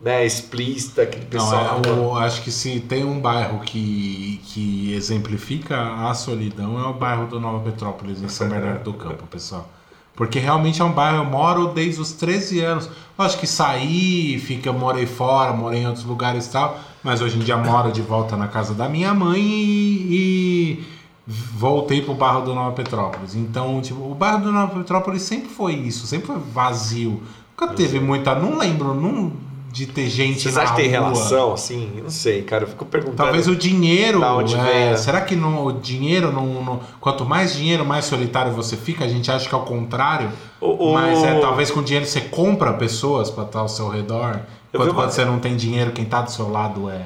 né, 0.00 0.24
explícita 0.26 1.06
que 1.06 1.16
o 1.16 1.20
Não, 1.20 1.26
pessoal... 1.28 1.80
é, 1.84 1.90
o- 1.90 2.14
acho 2.16 2.42
que 2.42 2.50
se 2.52 2.80
tem 2.80 3.04
um 3.04 3.18
bairro 3.18 3.60
que, 3.60 4.40
que 4.44 4.92
exemplifica 4.92 5.80
a 6.08 6.14
solidão 6.14 6.78
é 6.78 6.86
o 6.86 6.92
bairro 6.92 7.26
do 7.26 7.40
Nova 7.40 7.60
Petrópolis, 7.60 8.22
em 8.22 8.28
São 8.28 8.48
Bernardo 8.48 8.84
do 8.84 8.92
Campo, 8.92 9.26
pessoal. 9.26 9.68
Porque 10.14 10.38
realmente 10.38 10.80
é 10.80 10.84
um 10.84 10.92
bairro, 10.92 11.18
eu 11.18 11.24
moro 11.24 11.68
desde 11.68 12.00
os 12.00 12.12
13 12.12 12.60
anos. 12.60 12.88
Acho 13.18 13.38
que 13.38 13.46
saí, 13.46 14.38
fica, 14.38 14.72
morei 14.72 15.04
fora, 15.06 15.52
morei 15.52 15.80
em 15.80 15.86
outros 15.86 16.04
lugares 16.06 16.46
e 16.46 16.50
tal, 16.52 16.78
mas 17.06 17.22
hoje 17.22 17.36
em 17.36 17.40
dia 17.40 17.56
moro 17.56 17.90
de 17.92 18.02
volta 18.02 18.36
na 18.36 18.48
casa 18.48 18.74
da 18.74 18.88
minha 18.88 19.14
mãe 19.14 19.40
e, 19.40 20.80
e 20.80 20.84
voltei 21.26 22.02
pro 22.02 22.14
bairro 22.14 22.42
do 22.42 22.54
Nova 22.54 22.72
Petrópolis. 22.72 23.34
Então, 23.34 23.80
tipo, 23.80 24.00
o 24.10 24.14
bairro 24.14 24.40
do 24.42 24.52
Nova 24.52 24.74
Petrópolis 24.78 25.22
sempre 25.22 25.48
foi 25.48 25.72
isso, 25.74 26.06
sempre 26.06 26.26
foi 26.26 26.36
vazio. 26.52 27.22
Nunca 27.58 27.72
teve 27.72 27.98
muita. 28.00 28.34
Não 28.34 28.58
lembro 28.58 28.92
não, 28.94 29.32
de 29.72 29.86
ter 29.86 30.08
gente 30.08 30.40
Vocês 30.42 30.54
na 30.54 30.62
acham 30.62 30.74
que 30.76 30.82
tem 30.82 30.90
relação, 30.90 31.52
assim? 31.52 31.92
Eu 31.96 32.04
Não 32.04 32.10
sei, 32.10 32.42
cara. 32.42 32.64
Eu 32.64 32.68
fico 32.68 32.84
perguntando. 32.84 33.16
Talvez 33.16 33.46
o 33.48 33.54
dinheiro. 33.56 34.20
É, 34.92 34.96
será 34.96 35.20
que 35.22 35.34
no, 35.36 35.66
o 35.66 35.72
dinheiro, 35.72 36.32
não, 36.32 36.62
não- 36.62 36.80
quanto 37.00 37.24
mais 37.24 37.54
dinheiro, 37.54 37.84
mais 37.84 38.04
solitário 38.04 38.52
você 38.52 38.76
fica? 38.76 39.04
A 39.04 39.08
gente 39.08 39.30
acha 39.30 39.48
que 39.48 39.54
é 39.54 39.58
o 39.58 39.62
contrário. 39.62 40.30
O- 40.60 40.90
o- 40.90 40.94
Mas 40.94 41.22
é 41.22 41.38
talvez 41.40 41.70
com 41.70 41.82
dinheiro 41.82 42.06
você 42.06 42.20
compra 42.20 42.72
pessoas 42.74 43.30
para 43.30 43.44
estar 43.44 43.60
ao 43.60 43.68
seu 43.68 43.88
redor. 43.88 44.40
Eu 44.76 44.80
vi 44.80 44.90
Enquanto 44.90 44.96
uma- 44.96 45.02
quando 45.04 45.10
você 45.12 45.24
não 45.24 45.38
tem 45.38 45.56
dinheiro, 45.56 45.92
quem 45.92 46.04
tá 46.04 46.22
do 46.22 46.30
seu 46.30 46.48
lado 46.50 46.88
é. 46.90 47.04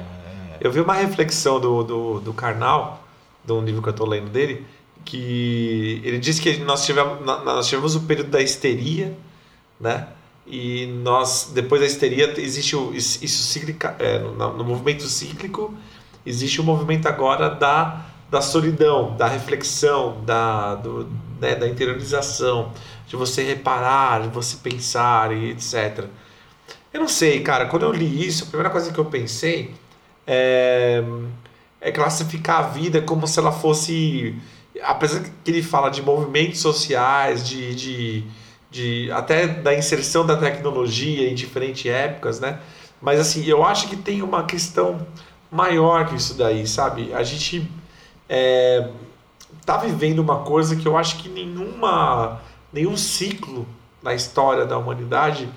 Eu 0.59 0.71
vi 0.71 0.79
uma 0.79 0.93
reflexão 0.93 1.59
do, 1.59 1.83
do, 1.83 2.19
do 2.19 2.33
Karnal, 2.33 3.03
de 3.43 3.51
um 3.51 3.61
livro 3.63 3.81
que 3.81 3.89
eu 3.89 3.93
tô 3.93 4.05
lendo 4.05 4.29
dele, 4.29 4.65
que 5.03 5.99
ele 6.03 6.19
disse 6.19 6.39
que 6.41 6.57
nós 6.59 6.85
tivemos, 6.85 7.25
nós 7.25 7.67
tivemos 7.67 7.95
o 7.95 8.01
período 8.01 8.29
da 8.29 8.41
histeria, 8.41 9.17
né? 9.79 10.07
E 10.45 10.85
nós, 11.03 11.51
depois 11.53 11.81
da 11.81 11.87
histeria, 11.87 12.33
existe 12.39 12.75
o, 12.75 12.93
isso 12.93 13.27
cíclica, 13.43 13.95
é, 13.99 14.19
no, 14.19 14.57
no 14.57 14.63
movimento 14.63 15.03
cíclico, 15.03 15.73
existe 16.25 16.59
o 16.61 16.63
movimento 16.63 17.07
agora 17.07 17.49
da, 17.49 18.05
da 18.29 18.41
solidão, 18.41 19.15
da 19.15 19.27
reflexão, 19.27 20.17
da, 20.25 20.75
do, 20.75 21.07
né, 21.39 21.55
da 21.55 21.67
interiorização, 21.67 22.71
de 23.07 23.15
você 23.15 23.43
reparar, 23.43 24.21
de 24.23 24.27
você 24.29 24.57
pensar 24.57 25.31
e 25.31 25.51
etc. 25.51 26.05
Eu 26.93 26.99
não 26.99 27.07
sei, 27.07 27.41
cara, 27.41 27.67
quando 27.67 27.83
eu 27.83 27.91
li 27.91 28.25
isso, 28.25 28.43
a 28.43 28.47
primeira 28.47 28.69
coisa 28.69 28.91
que 28.91 28.99
eu 28.99 29.05
pensei 29.05 29.73
é, 30.27 31.01
é 31.79 31.91
classificar 31.91 32.59
a 32.59 32.67
vida 32.67 33.01
como 33.01 33.27
se 33.27 33.39
ela 33.39 33.51
fosse. 33.51 34.35
Apesar 34.83 35.23
que 35.43 35.51
ele 35.51 35.63
fala 35.63 35.89
de 35.89 36.01
movimentos 36.01 36.59
sociais, 36.59 37.47
de, 37.47 37.75
de, 37.75 38.23
de 38.69 39.11
até 39.11 39.47
da 39.47 39.73
inserção 39.73 40.25
da 40.25 40.35
tecnologia 40.35 41.29
em 41.29 41.35
diferentes 41.35 41.85
épocas, 41.85 42.39
né? 42.39 42.59
Mas 43.01 43.19
assim, 43.19 43.45
eu 43.45 43.63
acho 43.63 43.87
que 43.87 43.95
tem 43.95 44.21
uma 44.21 44.43
questão 44.45 45.05
maior 45.51 46.07
que 46.07 46.15
isso 46.15 46.35
daí, 46.35 46.67
sabe? 46.67 47.13
A 47.13 47.23
gente 47.23 47.69
é, 48.29 48.89
tá 49.65 49.77
vivendo 49.77 50.19
uma 50.19 50.39
coisa 50.39 50.75
que 50.75 50.87
eu 50.87 50.97
acho 50.97 51.17
que 51.17 51.29
nenhuma, 51.29 52.41
nenhum 52.71 52.95
ciclo 52.97 53.67
na 54.03 54.13
história 54.13 54.65
da 54.65 54.77
humanidade 54.77 55.49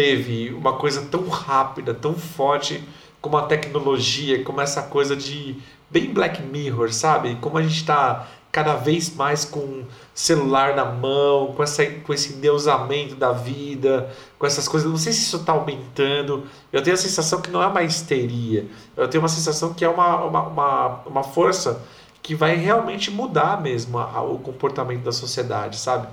teve 0.00 0.50
uma 0.54 0.78
coisa 0.78 1.02
tão 1.02 1.28
rápida, 1.28 1.92
tão 1.92 2.14
forte 2.14 2.82
como 3.20 3.36
a 3.36 3.42
tecnologia, 3.42 4.42
como 4.42 4.58
essa 4.58 4.84
coisa 4.84 5.14
de 5.14 5.58
bem 5.90 6.10
Black 6.10 6.40
Mirror, 6.40 6.90
sabe? 6.90 7.34
Como 7.34 7.58
a 7.58 7.62
gente 7.62 7.76
está 7.76 8.26
cada 8.50 8.76
vez 8.76 9.14
mais 9.14 9.44
com 9.44 9.84
celular 10.14 10.74
na 10.74 10.86
mão, 10.86 11.52
com, 11.54 11.62
essa, 11.62 11.84
com 11.84 12.14
esse 12.14 12.32
endeusamento 12.32 13.14
da 13.14 13.32
vida, 13.32 14.10
com 14.38 14.46
essas 14.46 14.66
coisas. 14.66 14.90
Não 14.90 14.96
sei 14.96 15.12
se 15.12 15.20
isso 15.20 15.36
está 15.36 15.52
aumentando. 15.52 16.44
Eu 16.72 16.82
tenho 16.82 16.94
a 16.94 16.98
sensação 16.98 17.42
que 17.42 17.50
não 17.50 17.62
é 17.62 17.66
uma 17.66 17.82
histeria. 17.82 18.66
Eu 18.96 19.06
tenho 19.06 19.22
uma 19.22 19.28
sensação 19.28 19.74
que 19.74 19.84
é 19.84 19.88
uma, 19.88 20.24
uma, 20.24 20.42
uma, 20.44 20.86
uma 21.04 21.22
força 21.22 21.82
que 22.22 22.34
vai 22.34 22.56
realmente 22.56 23.10
mudar 23.10 23.60
mesmo 23.60 23.98
a, 23.98 24.04
a, 24.04 24.22
o 24.22 24.38
comportamento 24.38 25.02
da 25.02 25.12
sociedade, 25.12 25.76
sabe? 25.76 26.08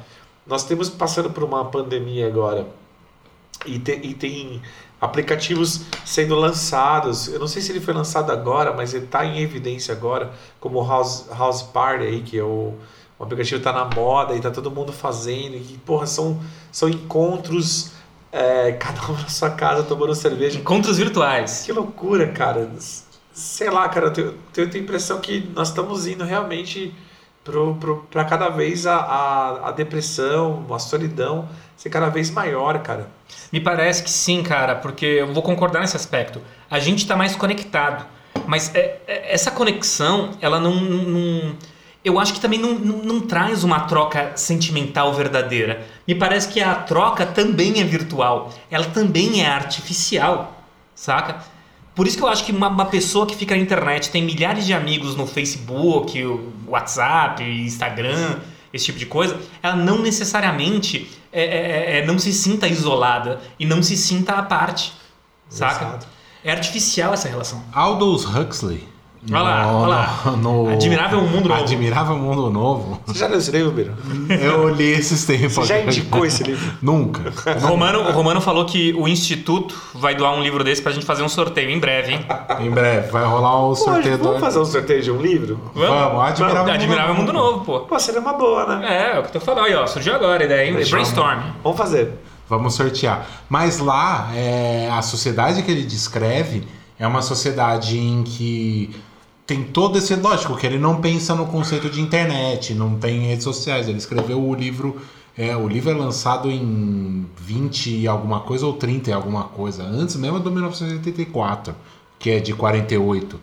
Nós 0.46 0.66
temos 0.66 0.90
passando 0.90 1.30
por 1.30 1.42
uma 1.46 1.64
pandemia 1.64 2.28
agora 2.28 2.68
e, 3.66 3.80
te, 3.80 4.00
e 4.04 4.14
tem 4.14 4.62
aplicativos 5.00 5.86
sendo 6.06 6.36
lançados. 6.36 7.28
Eu 7.28 7.40
não 7.40 7.48
sei 7.48 7.62
se 7.62 7.72
ele 7.72 7.80
foi 7.80 7.94
lançado 7.94 8.32
agora, 8.32 8.74
mas 8.74 8.94
ele 8.94 9.06
está 9.06 9.26
em 9.26 9.40
evidência 9.40 9.94
agora, 9.94 10.32
como 10.60 10.80
o 10.80 10.88
House, 10.88 11.28
House 11.30 11.62
Party 11.62 12.06
aí, 12.06 12.22
que 12.22 12.38
é 12.38 12.44
o, 12.44 12.74
o 13.18 13.24
aplicativo 13.24 13.58
está 13.58 13.72
na 13.72 13.86
moda 13.86 14.34
e 14.34 14.38
está 14.38 14.52
todo 14.52 14.72
mundo 14.72 14.92
fazendo. 14.92 15.56
E, 15.56 15.80
porra, 15.86 16.08
são, 16.08 16.40
são 16.72 16.90
encontros, 16.90 17.92
é, 18.32 18.74
cada 18.80 19.02
um 19.12 19.14
na 19.14 19.30
sua 19.30 19.52
casa 19.52 19.84
tomando 19.84 20.16
cerveja. 20.16 20.60
Encontros 20.60 20.98
virtuais. 20.98 21.64
Que 21.66 21.72
loucura, 21.72 22.32
cara. 22.32 22.70
Sei 23.32 23.70
lá, 23.70 23.88
cara, 23.90 24.08
eu 24.08 24.14
tenho, 24.14 24.34
tenho 24.52 24.74
a 24.74 24.78
impressão 24.78 25.20
que 25.20 25.48
nós 25.54 25.70
estamos 25.70 26.08
indo 26.08 26.24
realmente 26.24 26.94
para 28.10 28.26
cada 28.26 28.50
vez 28.50 28.86
a, 28.86 28.96
a, 28.96 29.70
a 29.70 29.72
depressão, 29.72 30.66
a 30.70 30.80
solidão 30.80 31.48
ser 31.78 31.90
cada 31.90 32.10
vez 32.10 32.32
maior, 32.32 32.80
cara. 32.80 33.08
Me 33.54 33.62
parece 33.62 34.04
que 34.04 34.10
sim, 34.10 34.42
cara, 34.44 34.76
porque 34.76 35.06
eu 35.06 35.34
vou 35.34 35.44
concordar 35.44 35.80
nesse 35.80 35.96
aspecto. 35.96 36.42
A 36.70 36.80
gente 36.80 37.00
está 37.00 37.16
mais 37.16 37.36
conectado, 37.36 38.06
mas 38.48 38.74
é, 38.76 39.00
é, 39.08 39.34
essa 39.34 39.52
conexão, 39.52 40.32
ela 40.42 40.60
não, 40.60 40.76
não 40.76 41.56
eu 42.04 42.20
acho 42.20 42.34
que 42.34 42.40
também 42.40 42.60
não, 42.60 42.74
não, 42.74 42.98
não, 42.98 43.22
traz 43.22 43.64
uma 43.64 43.82
troca 43.82 44.32
sentimental 44.36 45.14
verdadeira. 45.14 45.86
Me 46.08 46.16
parece 46.16 46.48
que 46.48 46.62
a 46.62 46.74
troca 46.74 47.26
também 47.26 47.80
é 47.80 47.84
virtual, 47.84 48.52
ela 48.72 48.86
também 48.86 49.44
é 49.44 49.48
artificial, 49.48 50.64
saca? 50.96 51.44
Por 51.94 52.08
isso 52.08 52.16
que 52.16 52.24
eu 52.24 52.28
acho 52.28 52.46
que 52.46 52.52
uma, 52.52 52.70
uma, 52.70 52.86
pessoa 52.86 53.26
que 53.26 53.36
fica 53.36 53.56
na 53.56 53.62
internet 53.62 54.10
tem 54.12 54.24
milhares 54.24 54.66
de 54.66 54.74
amigos 54.74 55.16
no 55.16 55.26
Facebook, 55.26 56.24
WhatsApp, 56.68 57.44
Instagram, 57.44 58.38
esse 58.74 58.86
tipo 58.86 59.00
de 59.00 59.06
coisa, 59.06 59.40
ela 59.62 59.76
não 59.76 60.02
necessariamente 60.02 61.10
é, 61.32 61.44
é, 61.44 61.46
é, 61.46 62.00
é, 62.00 62.06
não 62.06 62.18
se 62.18 62.34
sinta 62.34 62.68
isolada 62.68 63.40
e 63.60 63.66
não 63.66 63.82
se 63.84 63.96
sinta 63.98 64.34
à 64.34 64.44
parte, 64.44 64.94
saca? 65.50 65.86
Exato. 65.86 66.08
É 66.44 66.52
artificial 66.52 67.14
essa 67.14 67.28
relação. 67.28 67.64
Aldous 67.74 68.26
Huxley 68.26 68.88
Olha 69.30 69.42
lá, 69.42 69.72
olha 69.74 69.88
lá. 69.88 70.32
No, 70.38 70.70
Admirável 70.70 71.22
Mundo 71.22 71.50
Novo. 71.50 71.62
Admirável 71.62 72.18
Mundo 72.18 72.50
Novo. 72.50 73.02
Você 73.06 73.20
já 73.20 73.28
leu 73.28 73.40
esse 73.40 73.52
livro, 73.52 73.72
Biro? 73.72 73.94
Eu 74.30 74.70
li 74.70 74.92
esses 74.92 75.26
tempos. 75.26 75.54
Você 75.54 75.66
já 75.66 75.80
indicou 75.82 76.26
esse 76.26 76.44
livro? 76.44 76.74
Nunca. 76.82 77.34
O 77.56 77.68
Romano, 77.68 78.00
o 78.02 78.12
Romano 78.12 78.40
falou 78.40 78.66
que 78.66 78.94
o 78.94 79.08
Instituto 79.08 79.76
vai 79.96 80.16
doar 80.16 80.34
um 80.34 80.42
livro 80.42 80.64
desse 80.64 80.82
pra 80.82 80.92
gente 80.92 81.06
fazer 81.06 81.24
um 81.24 81.30
sorteio 81.30 81.70
em 81.70 81.80
breve, 81.80 82.14
hein? 82.14 82.26
Em 82.60 82.70
breve, 82.70 83.12
vai 83.12 83.26
rolar 83.26 83.68
um 83.68 83.76
sorteio. 83.76 84.18
Pô, 84.18 84.26
vamos 84.26 84.40
fazer 84.40 84.60
um 84.60 84.66
sorteio 84.66 85.02
de 85.02 85.12
um 85.12 85.22
livro? 85.22 85.60
Vamos, 85.74 85.90
vamos 85.90 86.22
Admirável, 86.24 86.64
vamos. 86.64 86.74
Admirável 86.74 87.16
Mundo, 87.16 87.34
Mundo 87.34 87.34
Novo, 87.34 87.66
pô. 87.66 87.80
Pô, 87.82 88.00
seria 88.00 88.22
uma 88.22 88.34
boa, 88.34 88.66
né? 88.78 88.88
É, 88.88 89.16
é 89.16 89.20
o 89.20 89.24
que 89.24 89.30
eu 89.30 89.34
tô 89.34 89.40
falando 89.40 89.66
aí, 89.66 89.76
ó. 89.76 89.86
Surgiu 89.88 90.16
agora 90.16 90.42
a 90.42 90.46
ideia, 90.46 90.70
hein? 90.70 90.90
Brainstorm. 90.90 91.40
Vamos 91.64 91.78
fazer. 91.78 92.14
Vamos 92.50 92.76
sortear. 92.76 93.28
Mas 93.50 93.80
lá, 93.80 94.30
é, 94.34 94.90
a 94.92 95.02
sociedade 95.02 95.64
que 95.64 95.72
ele 95.72 95.84
descreve 95.84 96.66
é 97.00 97.06
uma 97.06 97.22
sociedade 97.22 97.98
em 97.98 98.24
que 98.24 98.96
tem 99.48 99.64
todo 99.64 99.98
esse. 99.98 100.14
Lógico 100.16 100.58
que 100.58 100.68
ele 100.68 100.78
não 100.78 101.00
pensa 101.00 101.34
no 101.34 101.48
conceito 101.48 101.90
de 101.90 102.02
internet, 102.02 102.74
não 102.74 103.00
tem 103.00 103.28
redes 103.28 103.46
sociais. 103.46 103.88
Ele 103.88 103.98
escreveu 103.98 104.44
o 104.44 104.54
livro. 104.54 105.02
É, 105.38 105.56
o 105.56 105.68
livro 105.68 105.92
é 105.92 105.94
lançado 105.94 106.52
em 106.52 107.26
20 107.38 108.02
e 108.02 108.08
alguma 108.08 108.42
coisa 108.42 108.66
ou 108.66 108.74
30 108.74 109.10
e 109.10 109.14
alguma 109.14 109.44
coisa, 109.44 109.84
antes 109.84 110.16
mesmo 110.16 110.40
do 110.40 110.52
1984, 110.52 111.76
que 112.20 112.32
é 112.32 112.40
de 112.40 112.54
48. 112.54 113.40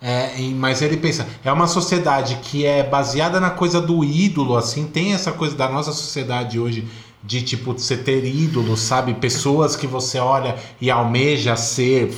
É, 0.00 0.38
mas 0.54 0.82
ele 0.82 0.98
pensa, 0.98 1.26
é 1.42 1.50
uma 1.50 1.66
sociedade 1.66 2.38
que 2.42 2.66
é 2.66 2.84
baseada 2.84 3.40
na 3.40 3.50
coisa 3.50 3.80
do 3.80 4.04
ídolo, 4.04 4.56
assim, 4.56 4.86
tem 4.86 5.14
essa 5.14 5.32
coisa 5.32 5.56
da 5.56 5.68
nossa 5.68 5.90
sociedade 5.90 6.60
hoje 6.60 6.86
de 7.22 7.42
tipo 7.42 7.72
você 7.72 7.96
ter 7.96 8.24
ídolos, 8.24 8.80
sabe? 8.80 9.14
Pessoas 9.14 9.74
que 9.74 9.86
você 9.86 10.18
olha 10.18 10.56
e 10.80 10.90
almeja 10.90 11.56
ser, 11.56 12.10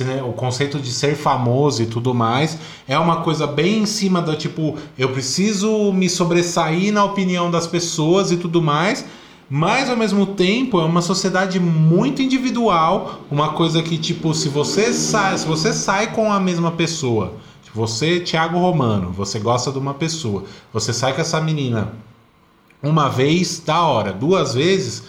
né, 0.00 0.22
o 0.22 0.32
conceito 0.32 0.78
de 0.78 0.90
ser 0.90 1.16
famoso 1.16 1.82
e 1.82 1.86
tudo 1.86 2.14
mais, 2.14 2.58
é 2.86 2.98
uma 2.98 3.22
coisa 3.22 3.46
bem 3.46 3.80
em 3.80 3.86
cima 3.86 4.22
da 4.22 4.36
tipo, 4.36 4.76
eu 4.96 5.10
preciso 5.10 5.92
me 5.92 6.08
sobressair 6.08 6.92
na 6.92 7.04
opinião 7.04 7.50
das 7.50 7.66
pessoas 7.66 8.30
e 8.30 8.36
tudo 8.36 8.62
mais. 8.62 9.04
Mas 9.48 9.88
ao 9.88 9.96
mesmo 9.96 10.26
tempo 10.26 10.80
é 10.80 10.84
uma 10.84 11.00
sociedade 11.00 11.60
muito 11.60 12.20
individual, 12.20 13.20
uma 13.30 13.50
coisa 13.50 13.80
que 13.80 13.96
tipo, 13.96 14.34
se 14.34 14.48
você 14.48 14.92
sai, 14.92 15.38
se 15.38 15.46
você 15.46 15.72
sai 15.72 16.12
com 16.12 16.32
a 16.32 16.40
mesma 16.40 16.72
pessoa, 16.72 17.34
você, 17.76 18.20
Thiago 18.20 18.58
Romano, 18.58 19.12
você 19.12 19.38
gosta 19.38 19.70
de 19.70 19.78
uma 19.78 19.92
pessoa, 19.92 20.44
você 20.72 20.94
sai 20.94 21.12
com 21.12 21.20
essa 21.20 21.38
menina 21.42 21.92
uma 22.82 23.08
vez, 23.08 23.60
da 23.60 23.82
hora. 23.82 24.12
Duas 24.12 24.54
vezes, 24.54 25.02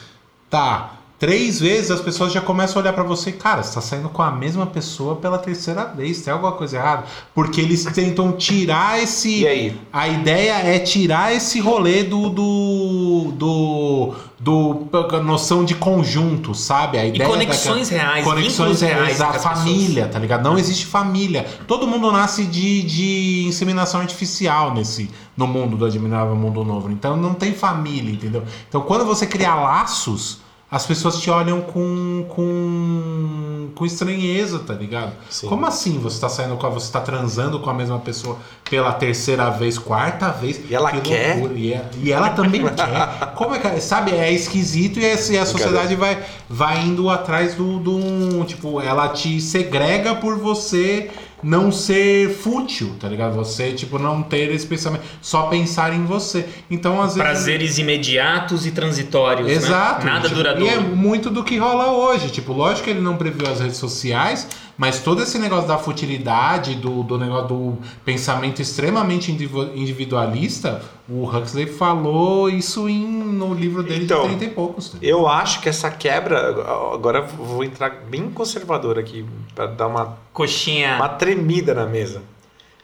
tá. 0.50 0.97
Três 1.20 1.60
vezes 1.60 1.90
as 1.90 2.00
pessoas 2.00 2.32
já 2.32 2.40
começam 2.40 2.78
a 2.78 2.82
olhar 2.84 2.94
para 2.94 3.02
você, 3.02 3.32
cara, 3.32 3.64
você 3.64 3.74
tá 3.74 3.82
saindo 3.82 4.08
com 4.08 4.22
a 4.22 4.30
mesma 4.30 4.68
pessoa 4.68 5.16
pela 5.16 5.40
terceira 5.40 5.84
vez, 5.84 6.22
tem 6.22 6.32
alguma 6.32 6.52
coisa 6.52 6.78
errada? 6.78 7.06
Porque 7.34 7.60
eles 7.60 7.86
tentam 7.86 8.34
tirar 8.34 9.02
esse. 9.02 9.40
E 9.42 9.48
aí? 9.48 9.82
A 9.92 10.08
ideia 10.08 10.54
é 10.54 10.78
tirar 10.78 11.34
esse 11.34 11.60
rolê 11.60 12.04
do. 12.04 12.30
do. 12.30 13.34
do, 13.34 14.14
do 14.40 15.24
noção 15.24 15.66
de 15.66 15.74
conjunto, 15.74 16.54
sabe? 16.54 17.00
A 17.00 17.06
ideia 17.08 17.28
e 17.28 17.32
conexões 17.32 17.90
daquela, 17.90 18.12
reais, 18.12 18.24
conexões 18.24 18.82
reais, 18.82 19.20
a 19.20 19.34
família, 19.34 19.88
pessoas. 19.88 20.14
tá 20.14 20.20
ligado? 20.20 20.44
Não 20.44 20.56
existe 20.60 20.86
família. 20.86 21.48
Todo 21.66 21.88
mundo 21.88 22.12
nasce 22.12 22.46
de, 22.46 22.84
de 22.84 23.46
inseminação 23.48 24.02
artificial 24.02 24.72
nesse 24.72 25.10
no 25.36 25.48
mundo 25.48 25.76
do 25.76 25.86
Admirável 25.86 26.36
Mundo 26.36 26.64
Novo. 26.64 26.92
Então 26.92 27.18
não 27.18 27.34
tem 27.34 27.54
família, 27.54 28.12
entendeu? 28.14 28.44
Então 28.70 28.82
quando 28.82 29.04
você 29.04 29.26
cria 29.26 29.56
laços 29.56 30.46
as 30.70 30.86
pessoas 30.86 31.18
te 31.22 31.30
olham 31.30 31.62
com, 31.62 32.26
com, 32.28 33.70
com 33.74 33.86
estranheza, 33.86 34.60
tá 34.60 34.74
ligado? 34.74 35.14
Sim. 35.30 35.48
Como 35.48 35.66
assim 35.66 35.98
você 35.98 36.20
tá 36.20 36.28
saindo 36.28 36.58
com 36.58 36.68
a, 36.68 36.70
você 36.70 36.92
tá 36.92 37.00
transando 37.00 37.60
com 37.62 37.70
a 37.70 37.74
mesma 37.74 38.00
pessoa 38.00 38.38
pela 38.70 38.92
terceira 38.92 39.50
vez, 39.50 39.78
quarta 39.78 40.30
vez? 40.30 40.60
E 40.70 40.76
ela 40.76 40.92
que 40.92 41.00
quer? 41.00 41.40
E, 41.56 41.74
é, 41.74 41.90
e, 42.04 42.12
ela 42.12 42.32
também 42.32 42.64
quer. 42.68 43.34
Como 43.36 43.56
é 43.56 43.60
que, 43.60 43.80
sabe, 43.80 44.12
é 44.12 44.30
esquisito 44.30 45.00
e, 45.00 45.06
a, 45.06 45.14
e 45.14 45.38
a 45.38 45.46
sociedade 45.46 45.96
vai, 45.96 46.22
vai 46.50 46.82
indo 46.82 47.10
atrás 47.10 47.56
do, 47.56 47.80
do 47.80 48.44
tipo, 48.44 48.82
ela 48.82 49.08
te 49.08 49.40
segrega 49.40 50.16
por 50.16 50.38
você 50.38 51.10
não 51.42 51.72
ser 51.72 52.30
fútil, 52.30 52.96
tá 53.00 53.08
ligado? 53.08 53.36
Você, 53.36 53.72
tipo, 53.74 54.00
não 54.00 54.24
ter 54.24 54.52
esse 54.52 54.66
pensamento, 54.66 55.04
só 55.22 55.44
pensar 55.44 55.94
em 55.94 56.04
você. 56.04 56.48
Então, 56.70 57.02
às 57.02 57.16
vezes. 57.16 57.22
Prazeres 57.22 57.78
imediatos 57.78 58.66
e 58.66 58.72
transitórios. 58.72 59.48
Né? 59.48 59.54
Exato. 59.54 60.06
Né? 60.06 60.12
Nada 60.12 60.24
tipo, 60.24 60.36
duradouro. 60.36 60.66
E 60.66 60.76
é 60.76 60.80
muito 60.80 61.30
do 61.30 61.44
que 61.44 61.58
rola 61.58 61.92
hoje. 61.92 62.30
Tipo, 62.30 62.54
lógico 62.54 62.86
que 62.86 62.90
ele 62.90 63.02
não 63.02 63.18
previu 63.18 63.48
as 63.48 63.60
redes 63.60 63.78
sociais, 63.78 64.48
mas 64.78 65.00
todo 65.00 65.24
esse 65.24 65.40
negócio 65.40 65.68
da 65.68 65.78
futilidade, 65.80 66.76
do, 66.76 67.02
do 67.02 67.18
negócio 67.18 67.48
do 67.48 67.78
pensamento 68.06 68.62
extremamente 68.62 69.32
individualista, 69.32 70.84
o 71.10 71.28
Huxley 71.28 71.66
falou 71.66 72.48
isso 72.48 72.88
em, 72.88 73.08
no 73.08 73.56
livro 73.56 73.82
dele 73.82 74.04
então, 74.04 74.22
de 74.22 74.36
30 74.36 74.46
e 74.46 74.50
poucos. 74.50 74.90
Tá? 74.90 75.00
Eu 75.02 75.28
acho 75.28 75.62
que 75.62 75.70
essa 75.70 75.90
quebra. 75.90 76.50
Agora 76.94 77.22
vou 77.22 77.64
entrar 77.64 77.90
bem 78.08 78.30
conservador 78.30 79.00
aqui, 79.00 79.26
para 79.56 79.66
dar 79.66 79.88
uma. 79.88 80.18
Coxinha. 80.32 80.96
Uma 80.98 81.10
tremida 81.10 81.74
na 81.74 81.88
mesa. 81.88 82.22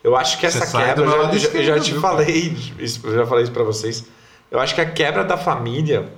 Eu 0.03 0.15
acho 0.15 0.39
que 0.39 0.47
essa 0.47 0.65
quebra. 0.65 1.05
Eu 1.05 1.39
já, 1.39 1.49
eu 1.49 1.63
já 1.63 1.79
te 1.79 1.93
falei, 1.93 2.57
isso, 2.79 3.01
eu 3.03 3.15
já 3.15 3.27
falei 3.27 3.43
isso 3.43 3.53
para 3.53 3.63
vocês. 3.63 4.03
Eu 4.49 4.59
acho 4.59 4.73
que 4.73 4.81
a 4.81 4.89
quebra 4.89 5.23
da 5.23 5.37
família, 5.37 6.11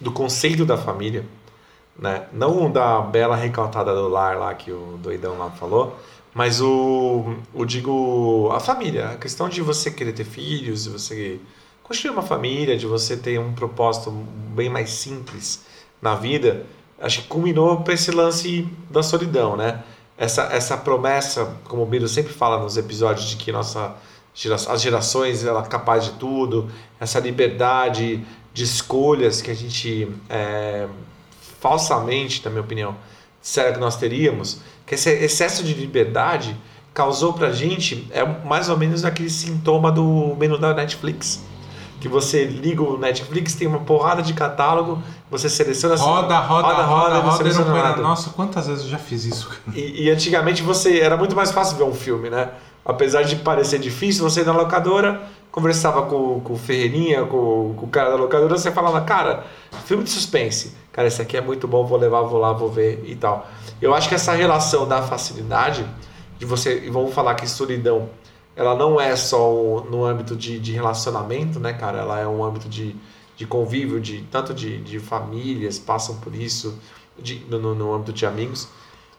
do 0.00 0.10
conceito 0.10 0.64
da 0.64 0.76
família, 0.76 1.24
né? 1.98 2.26
Não 2.32 2.70
da 2.70 3.00
bela 3.00 3.36
recaltada 3.36 3.94
do 3.94 4.08
lar 4.08 4.38
lá 4.38 4.54
que 4.54 4.70
o 4.70 4.98
doidão 5.02 5.36
lá 5.36 5.50
falou, 5.50 5.98
mas 6.32 6.60
o, 6.60 7.34
o 7.52 7.64
digo 7.64 8.50
a 8.52 8.60
família, 8.60 9.10
a 9.10 9.16
questão 9.16 9.48
de 9.48 9.60
você 9.60 9.90
querer 9.90 10.12
ter 10.12 10.24
filhos, 10.24 10.84
de 10.84 10.90
você 10.90 11.40
construir 11.82 12.12
uma 12.12 12.22
família, 12.22 12.76
de 12.76 12.86
você 12.86 13.16
ter 13.16 13.40
um 13.40 13.52
propósito 13.52 14.10
bem 14.10 14.68
mais 14.68 14.90
simples 14.90 15.64
na 16.00 16.14
vida, 16.14 16.66
acho 17.00 17.22
que 17.22 17.28
culminou 17.28 17.78
para 17.78 17.94
esse 17.94 18.10
lance 18.10 18.68
da 18.90 19.02
solidão, 19.02 19.56
né? 19.56 19.82
Essa, 20.16 20.44
essa 20.52 20.76
promessa, 20.76 21.56
como 21.64 21.82
o 21.82 21.86
Biro 21.86 22.08
sempre 22.08 22.32
fala 22.32 22.58
nos 22.58 22.76
episódios, 22.76 23.28
de 23.30 23.36
que 23.36 23.50
nossa 23.50 23.96
as 24.68 24.80
gerações 24.80 25.44
ela 25.44 25.62
é 25.62 25.66
capaz 25.66 26.04
de 26.04 26.12
tudo, 26.12 26.70
essa 27.00 27.18
liberdade 27.18 28.24
de 28.54 28.64
escolhas 28.64 29.42
que 29.42 29.50
a 29.50 29.54
gente 29.54 30.08
é, 30.28 30.86
falsamente, 31.60 32.44
na 32.44 32.50
minha 32.50 32.62
opinião, 32.62 32.96
será 33.40 33.72
que 33.72 33.78
nós 33.78 33.96
teríamos, 33.96 34.60
que 34.86 34.94
esse 34.94 35.10
excesso 35.10 35.62
de 35.62 35.74
liberdade 35.74 36.56
causou 36.98 37.32
pra 37.32 37.52
gente 37.52 38.08
é 38.10 38.24
mais 38.44 38.68
ou 38.68 38.76
menos 38.76 39.04
aquele 39.04 39.30
sintoma 39.30 39.92
do 39.92 40.34
menu 40.36 40.58
da 40.58 40.74
Netflix. 40.74 41.44
Que 42.00 42.08
você 42.08 42.44
liga 42.44 42.82
o 42.82 42.98
Netflix, 42.98 43.54
tem 43.54 43.68
uma 43.68 43.80
porrada 43.80 44.22
de 44.22 44.32
catálogo, 44.32 45.00
você 45.30 45.48
seleciona 45.48 45.94
assim, 45.94 46.04
Roda, 46.04 46.38
roda, 46.38 46.68
roda, 46.68 46.82
roda, 46.82 47.20
roda, 47.20 47.72
nada. 47.72 48.02
Nossa, 48.02 48.30
quantas 48.30 48.66
vezes 48.66 48.84
eu 48.84 48.90
já 48.90 48.98
fiz 48.98 49.24
isso? 49.24 49.48
E, 49.74 50.04
e 50.04 50.10
antigamente 50.10 50.62
você 50.62 50.98
era 51.00 51.16
muito 51.16 51.36
mais 51.36 51.50
fácil 51.52 51.76
ver 51.76 51.84
um 51.84 51.94
filme, 51.94 52.30
né? 52.30 52.50
Apesar 52.84 53.22
de 53.22 53.36
parecer 53.36 53.78
difícil, 53.78 54.22
você 54.22 54.40
ia 54.40 54.46
na 54.46 54.52
locadora, 54.52 55.22
conversava 55.52 56.02
com, 56.02 56.40
com 56.40 56.52
o 56.52 56.58
Ferreirinha, 56.58 57.24
com, 57.24 57.74
com 57.76 57.86
o 57.86 57.88
cara 57.88 58.10
da 58.10 58.16
locadora, 58.16 58.56
você 58.56 58.70
falava, 58.72 59.00
cara, 59.02 59.44
filme 59.84 60.04
de 60.04 60.10
suspense. 60.10 60.74
Cara, 60.98 61.06
esse 61.06 61.22
aqui 61.22 61.36
é 61.36 61.40
muito 61.40 61.68
bom, 61.68 61.86
vou 61.86 61.96
levar, 61.96 62.22
vou 62.22 62.40
lá, 62.40 62.52
vou 62.52 62.68
ver 62.68 63.04
e 63.06 63.14
tal. 63.14 63.48
Eu 63.80 63.94
acho 63.94 64.08
que 64.08 64.16
essa 64.16 64.32
relação 64.32 64.88
da 64.88 65.00
facilidade 65.00 65.86
de 66.36 66.44
você, 66.44 66.84
e 66.84 66.90
vamos 66.90 67.14
falar 67.14 67.36
que 67.36 67.48
solidão, 67.48 68.08
ela 68.56 68.74
não 68.74 69.00
é 69.00 69.14
só 69.14 69.48
o- 69.54 69.86
no 69.88 70.04
âmbito 70.04 70.34
de, 70.34 70.58
de 70.58 70.72
relacionamento, 70.72 71.60
né, 71.60 71.72
cara? 71.72 71.98
Ela 72.00 72.18
é 72.18 72.26
um 72.26 72.42
âmbito 72.42 72.68
de, 72.68 72.96
de 73.36 73.46
convívio, 73.46 74.00
de 74.00 74.22
tanto 74.22 74.52
de, 74.52 74.78
de 74.78 74.98
famílias 74.98 75.78
passam 75.78 76.16
por 76.16 76.34
isso, 76.34 76.76
de, 77.16 77.44
no, 77.48 77.76
no- 77.76 77.94
âmbito 77.94 78.12
de 78.12 78.26
amigos 78.26 78.66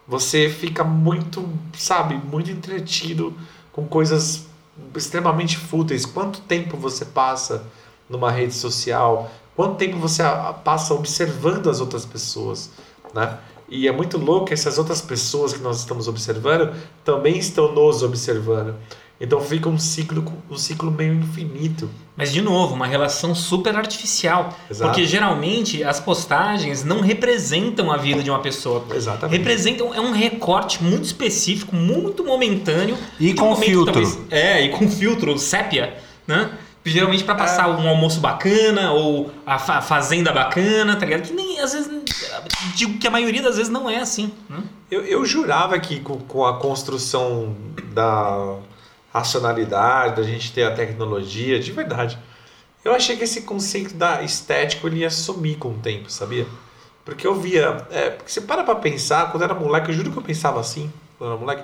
você 0.08 0.50
fica 0.50 0.84
muito, 0.84 1.48
sabe, 1.74 2.16
muito 2.16 2.50
entretido 2.50 3.34
com 3.72 3.86
coisas 3.88 4.48
extremamente 4.96 5.58
fúteis. 5.58 6.06
Quanto 6.06 6.42
tempo 6.42 6.76
você 6.78 7.06
passa 7.06 7.64
numa 8.10 8.32
rede 8.32 8.54
social? 8.54 9.30
Quanto 9.60 9.76
tempo 9.76 9.98
você 9.98 10.24
passa 10.64 10.94
observando 10.94 11.70
as 11.70 11.82
outras 11.82 12.06
pessoas, 12.06 12.70
né? 13.14 13.40
E 13.68 13.90
é 13.90 13.92
muito 13.92 14.18
louco 14.18 14.46
que 14.46 14.54
essas 14.54 14.78
outras 14.78 15.02
pessoas 15.02 15.52
que 15.52 15.60
nós 15.60 15.80
estamos 15.80 16.08
observando 16.08 16.74
também 17.04 17.38
estão 17.38 17.70
nos 17.74 18.02
observando. 18.02 18.74
Então 19.20 19.42
fica 19.42 19.68
um 19.68 19.78
ciclo, 19.78 20.24
um 20.50 20.56
ciclo 20.56 20.90
meio 20.90 21.14
infinito. 21.14 21.90
Mas, 22.16 22.32
de 22.32 22.42
novo, 22.42 22.74
uma 22.74 22.88
relação 22.88 23.36
super 23.36 23.76
artificial. 23.76 24.58
Exato. 24.72 24.92
Porque 24.92 25.06
geralmente 25.06 25.84
as 25.84 26.00
postagens 26.00 26.86
não 26.86 27.02
representam 27.02 27.92
a 27.92 27.98
vida 27.98 28.24
de 28.24 28.30
uma 28.30 28.40
pessoa. 28.40 28.86
Exatamente. 28.96 29.38
Representam, 29.40 29.94
é 29.94 30.00
um 30.00 30.14
recorte 30.14 30.82
muito 30.82 31.04
específico, 31.04 31.76
muito 31.76 32.24
momentâneo. 32.24 32.98
E 33.20 33.34
um 33.34 33.36
com 33.36 33.46
momento, 33.50 33.66
filtro. 33.66 33.92
talvez- 33.92 34.20
é, 34.30 34.62
e 34.64 34.70
com 34.70 34.90
filtro, 34.90 35.38
sépia, 35.38 35.98
né? 36.26 36.50
Geralmente 36.86 37.24
pra 37.24 37.36
passar 37.36 37.68
É. 37.68 37.72
um 37.72 37.88
almoço 37.90 38.20
bacana 38.20 38.94
ou 38.94 39.30
a 39.46 39.60
fa- 39.60 39.82
fazenda 39.82 40.32
bacana, 40.32 40.96
tá 40.96 41.06
ligado? 41.06 41.24
Que 41.28 41.34
nem, 41.34 41.60
às 41.60 41.74
vezes, 41.74 41.92
digo 42.76 42.98
que 42.98 43.08
a 43.08 43.12
maioria 43.12 43.42
das 43.42 43.58
vezes 43.58 43.72
não 43.72 43.90
é 43.90 43.98
assim, 43.98 44.32
né? 44.50 44.64
Eu, 44.90 45.04
eu 45.06 45.24
jurava 45.26 45.78
que 45.78 46.00
com, 46.00 46.18
com 46.20 46.46
a 46.46 46.58
construção 46.58 47.56
da 47.94 48.56
racionalidade, 49.14 50.16
da 50.16 50.24
gente 50.24 50.52
ter 50.54 50.64
a 50.64 50.72
tecnologia, 50.74 51.60
de 51.60 51.72
verdade, 51.72 52.18
eu 52.84 52.94
achei 52.96 53.18
que 53.18 53.24
esse 53.24 53.42
conceito 53.42 53.94
da 53.96 54.24
estética 54.24 54.88
ele 54.88 55.00
ia 55.00 55.10
sumir 55.10 55.58
com 55.58 55.70
o 55.70 55.74
tempo, 55.80 56.10
sabia? 56.10 56.48
Porque 57.04 57.28
eu 57.28 57.36
via. 57.36 57.86
É, 57.92 58.10
porque 58.12 58.32
você 58.32 58.42
para 58.42 58.64
pra 58.64 58.76
pensar, 58.76 59.32
quando 59.32 59.44
eu 59.44 59.50
era 59.50 59.60
moleque, 59.60 59.90
eu 59.90 59.94
juro 59.96 60.12
que 60.12 60.18
eu 60.18 60.22
pensava 60.24 60.60
assim, 60.60 60.92
quando 61.18 61.32
eu 61.32 61.36
era 61.36 61.46
moleque. 61.46 61.64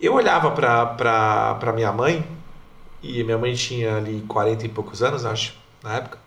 Eu 0.00 0.14
olhava 0.14 0.50
pra, 0.50 0.86
pra, 0.86 1.54
pra 1.54 1.72
minha 1.72 1.90
mãe, 1.90 2.24
e 3.02 3.22
minha 3.22 3.38
mãe 3.38 3.54
tinha 3.54 3.96
ali 3.96 4.24
40 4.28 4.66
e 4.66 4.68
poucos 4.68 5.02
anos, 5.02 5.24
acho, 5.24 5.54
na 5.82 5.96
época. 5.96 6.18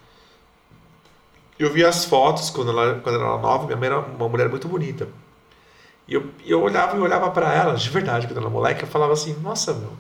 Eu 1.58 1.72
via 1.74 1.90
as 1.90 2.06
fotos 2.06 2.50
quando 2.50 2.72
ela, 2.72 3.00
quando 3.02 3.16
ela 3.16 3.34
era 3.34 3.38
nova, 3.38 3.66
minha 3.66 3.78
mãe 3.78 3.88
era 3.88 4.00
uma 4.00 4.30
mulher 4.30 4.50
muito 4.50 4.68
bonita. 4.68 5.08
E 6.08 6.14
eu, 6.14 6.32
eu 6.46 6.62
olhava 6.62 6.98
e 6.98 7.00
olhava 7.00 7.30
pra 7.32 7.54
ela, 7.54 7.76
de 7.76 7.90
verdade, 7.90 8.28
quando 8.28 8.38
eu 8.38 8.44
era 8.44 8.50
moleque, 8.50 8.84
eu 8.84 8.88
falava 8.88 9.14
assim, 9.14 9.34
nossa, 9.42 9.74
meu, 9.74 9.92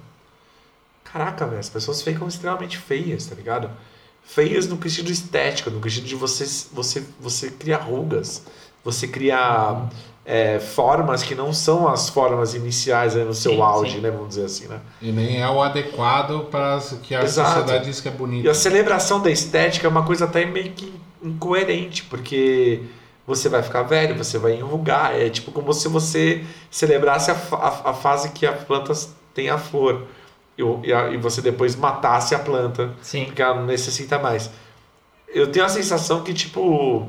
caraca, 1.04 1.46
velho, 1.46 1.60
as 1.60 1.70
pessoas 1.70 2.02
ficam 2.02 2.28
extremamente 2.28 2.78
feias, 2.78 3.26
tá 3.26 3.36
ligado? 3.36 3.70
Feias 4.24 4.68
no 4.68 4.82
sentido 4.82 5.12
estético, 5.12 5.70
no 5.70 5.82
sentido 5.84 6.08
de 6.08 6.16
você, 6.16 6.46
você, 6.72 7.06
você 7.20 7.52
criar 7.52 7.80
rugas, 7.80 8.44
você 8.84 9.08
criar 9.08 9.90
é, 10.32 10.60
formas 10.60 11.24
que 11.24 11.34
não 11.34 11.52
são 11.52 11.88
as 11.88 12.08
formas 12.08 12.54
iniciais 12.54 13.16
aí 13.16 13.24
no 13.26 13.34
seu 13.34 13.54
Sim, 13.54 13.62
auge, 13.62 13.92
sim. 13.94 14.00
né, 14.00 14.12
vamos 14.12 14.30
dizer 14.30 14.46
assim, 14.46 14.68
né? 14.68 14.80
E 15.02 15.12
nem 15.12 15.42
é 15.42 15.50
o 15.50 15.60
adequado 15.60 16.46
para 16.52 16.80
que 17.02 17.16
a 17.16 17.24
Exato. 17.24 17.50
sociedade 17.62 17.86
diz 17.86 18.00
que 18.00 18.10
é 18.10 18.12
bonito. 18.12 18.46
E 18.46 18.50
a 18.50 18.54
celebração 18.54 19.20
da 19.20 19.32
estética 19.32 19.88
é 19.88 19.90
uma 19.90 20.04
coisa 20.06 20.26
até 20.26 20.46
meio 20.46 20.72
que 20.74 20.94
incoerente, 21.24 22.04
porque 22.04 22.82
você 23.26 23.50
vai 23.50 23.64
ficar 23.64 23.82
velho, 23.82 24.16
você 24.16 24.38
vai 24.38 24.54
enrugar. 24.54 25.16
É 25.16 25.30
tipo 25.32 25.52
como 25.52 25.74
se 25.74 25.88
você 25.88 26.44
celebrasse 26.70 27.32
a, 27.32 27.38
a, 27.54 27.90
a 27.90 27.94
fase 27.96 28.30
que 28.30 28.46
a 28.46 28.54
planta 28.54 28.94
tem 29.34 29.50
a 29.50 29.58
flor 29.58 30.04
e, 30.56 30.62
o- 30.62 30.80
e, 30.84 30.94
a- 30.94 31.10
e 31.10 31.18
você 31.18 31.42
depois 31.42 31.76
matasse 31.76 32.36
a 32.36 32.40
planta, 32.40 32.92
Sim. 33.02 33.26
porque 33.26 33.42
ela 33.42 33.56
não 33.56 33.66
necessita 33.66 34.20
mais. 34.20 34.52
Eu 35.28 35.52
tenho 35.52 35.66
a 35.66 35.70
sensação 35.70 36.22
que, 36.22 36.36
tipo, 36.36 37.08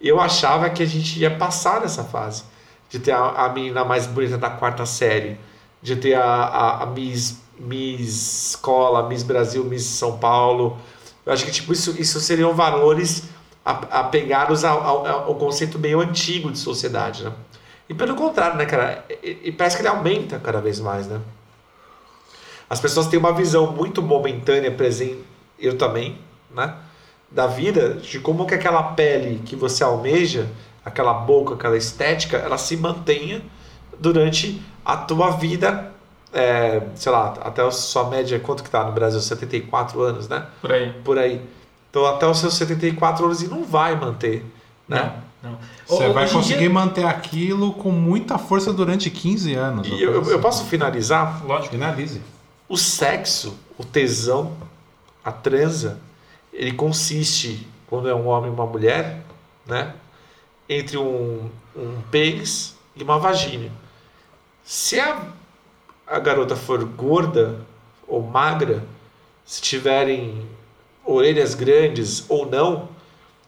eu 0.00 0.20
achava 0.20 0.68
que 0.70 0.82
a 0.82 0.86
gente 0.86 1.20
ia 1.20 1.30
passar 1.30 1.80
dessa 1.80 2.02
fase. 2.02 2.42
De 2.88 2.98
ter 2.98 3.12
a, 3.12 3.46
a 3.46 3.48
menina 3.48 3.84
mais 3.84 4.06
bonita 4.06 4.38
da 4.38 4.50
quarta 4.50 4.86
série, 4.86 5.38
de 5.82 5.96
ter 5.96 6.14
a, 6.14 6.24
a, 6.24 6.82
a 6.82 6.86
Miss, 6.86 7.40
Miss 7.58 8.50
Escola, 8.50 9.08
Miss 9.08 9.22
Brasil, 9.22 9.64
Miss 9.64 9.84
São 9.84 10.18
Paulo. 10.18 10.78
Eu 11.24 11.32
acho 11.32 11.44
que 11.44 11.50
tipo, 11.50 11.72
isso, 11.72 11.94
isso 12.00 12.20
seriam 12.20 12.54
valores 12.54 13.28
apegados 13.64 14.64
ao, 14.64 14.80
ao, 14.80 15.06
ao 15.06 15.34
conceito 15.34 15.78
meio 15.78 16.00
antigo 16.00 16.52
de 16.52 16.58
sociedade, 16.58 17.24
né? 17.24 17.32
E 17.88 17.94
pelo 17.94 18.14
contrário, 18.14 18.56
né, 18.56 18.66
cara? 18.66 19.04
E, 19.22 19.38
e 19.44 19.52
parece 19.52 19.76
que 19.76 19.82
ele 19.82 19.88
aumenta 19.88 20.38
cada 20.38 20.60
vez 20.60 20.78
mais, 20.78 21.06
né? 21.06 21.20
As 22.68 22.80
pessoas 22.80 23.06
têm 23.06 23.18
uma 23.18 23.32
visão 23.32 23.72
muito 23.72 24.02
momentânea, 24.02 24.70
presente, 24.70 25.22
eu 25.58 25.76
também, 25.78 26.18
né? 26.54 26.74
Da 27.30 27.46
vida, 27.46 27.94
de 27.94 28.20
como 28.20 28.46
que 28.46 28.54
aquela 28.54 28.82
pele 28.82 29.40
que 29.44 29.56
você 29.56 29.82
almeja, 29.82 30.48
aquela 30.86 31.12
boca, 31.12 31.54
aquela 31.54 31.76
estética, 31.76 32.38
ela 32.38 32.56
se 32.56 32.76
mantenha 32.76 33.42
durante 33.98 34.62
a 34.84 34.96
tua 34.96 35.30
vida, 35.32 35.92
é, 36.32 36.82
sei 36.94 37.10
lá, 37.12 37.34
até 37.42 37.62
a 37.62 37.70
sua 37.70 38.08
média, 38.08 38.38
quanto 38.40 38.62
que 38.62 38.70
tá 38.70 38.84
no 38.84 38.92
Brasil? 38.92 39.20
74 39.20 40.00
anos, 40.00 40.28
né? 40.28 40.46
Por 40.62 40.72
aí. 40.72 40.92
Por 41.04 41.18
aí. 41.18 41.42
Então 41.90 42.06
até 42.06 42.26
os 42.26 42.38
seus 42.38 42.54
74 42.54 43.24
anos 43.24 43.42
e 43.42 43.48
não 43.48 43.64
vai 43.64 43.94
manter, 43.96 44.44
né? 44.88 45.14
Não, 45.42 45.50
não. 45.52 45.58
Você 45.86 46.08
vai 46.10 46.28
conseguir 46.28 46.58
dia- 46.60 46.70
manter 46.70 47.04
aquilo 47.06 47.72
com 47.72 47.90
muita 47.90 48.38
força 48.38 48.72
durante 48.72 49.10
15 49.10 49.54
anos. 49.54 49.88
E 49.88 50.02
eu, 50.02 50.12
eu- 50.14 50.30
eu 50.30 50.40
posso 50.40 50.64
finalizar 50.66 51.44
Lógico. 51.44 51.70
Finalize. 51.74 52.20
O 52.68 52.76
sexo, 52.76 53.56
o 53.78 53.84
tesão, 53.84 54.52
a 55.24 55.32
transa, 55.32 55.98
ele 56.52 56.72
consiste, 56.72 57.66
quando 57.86 58.08
é 58.08 58.14
um 58.14 58.26
homem 58.28 58.50
e 58.50 58.54
uma 58.54 58.66
mulher, 58.66 59.22
né? 59.66 59.94
Entre 60.68 60.96
um, 60.98 61.48
um 61.76 62.00
pênis 62.10 62.76
e 62.94 63.02
uma 63.02 63.18
vagina. 63.18 63.70
Se 64.64 64.98
a, 64.98 65.22
a 66.06 66.18
garota 66.18 66.56
for 66.56 66.84
gorda 66.84 67.60
ou 68.06 68.22
magra, 68.22 68.84
se 69.44 69.60
tiverem 69.62 70.46
orelhas 71.04 71.54
grandes 71.54 72.24
ou 72.28 72.46
não, 72.46 72.88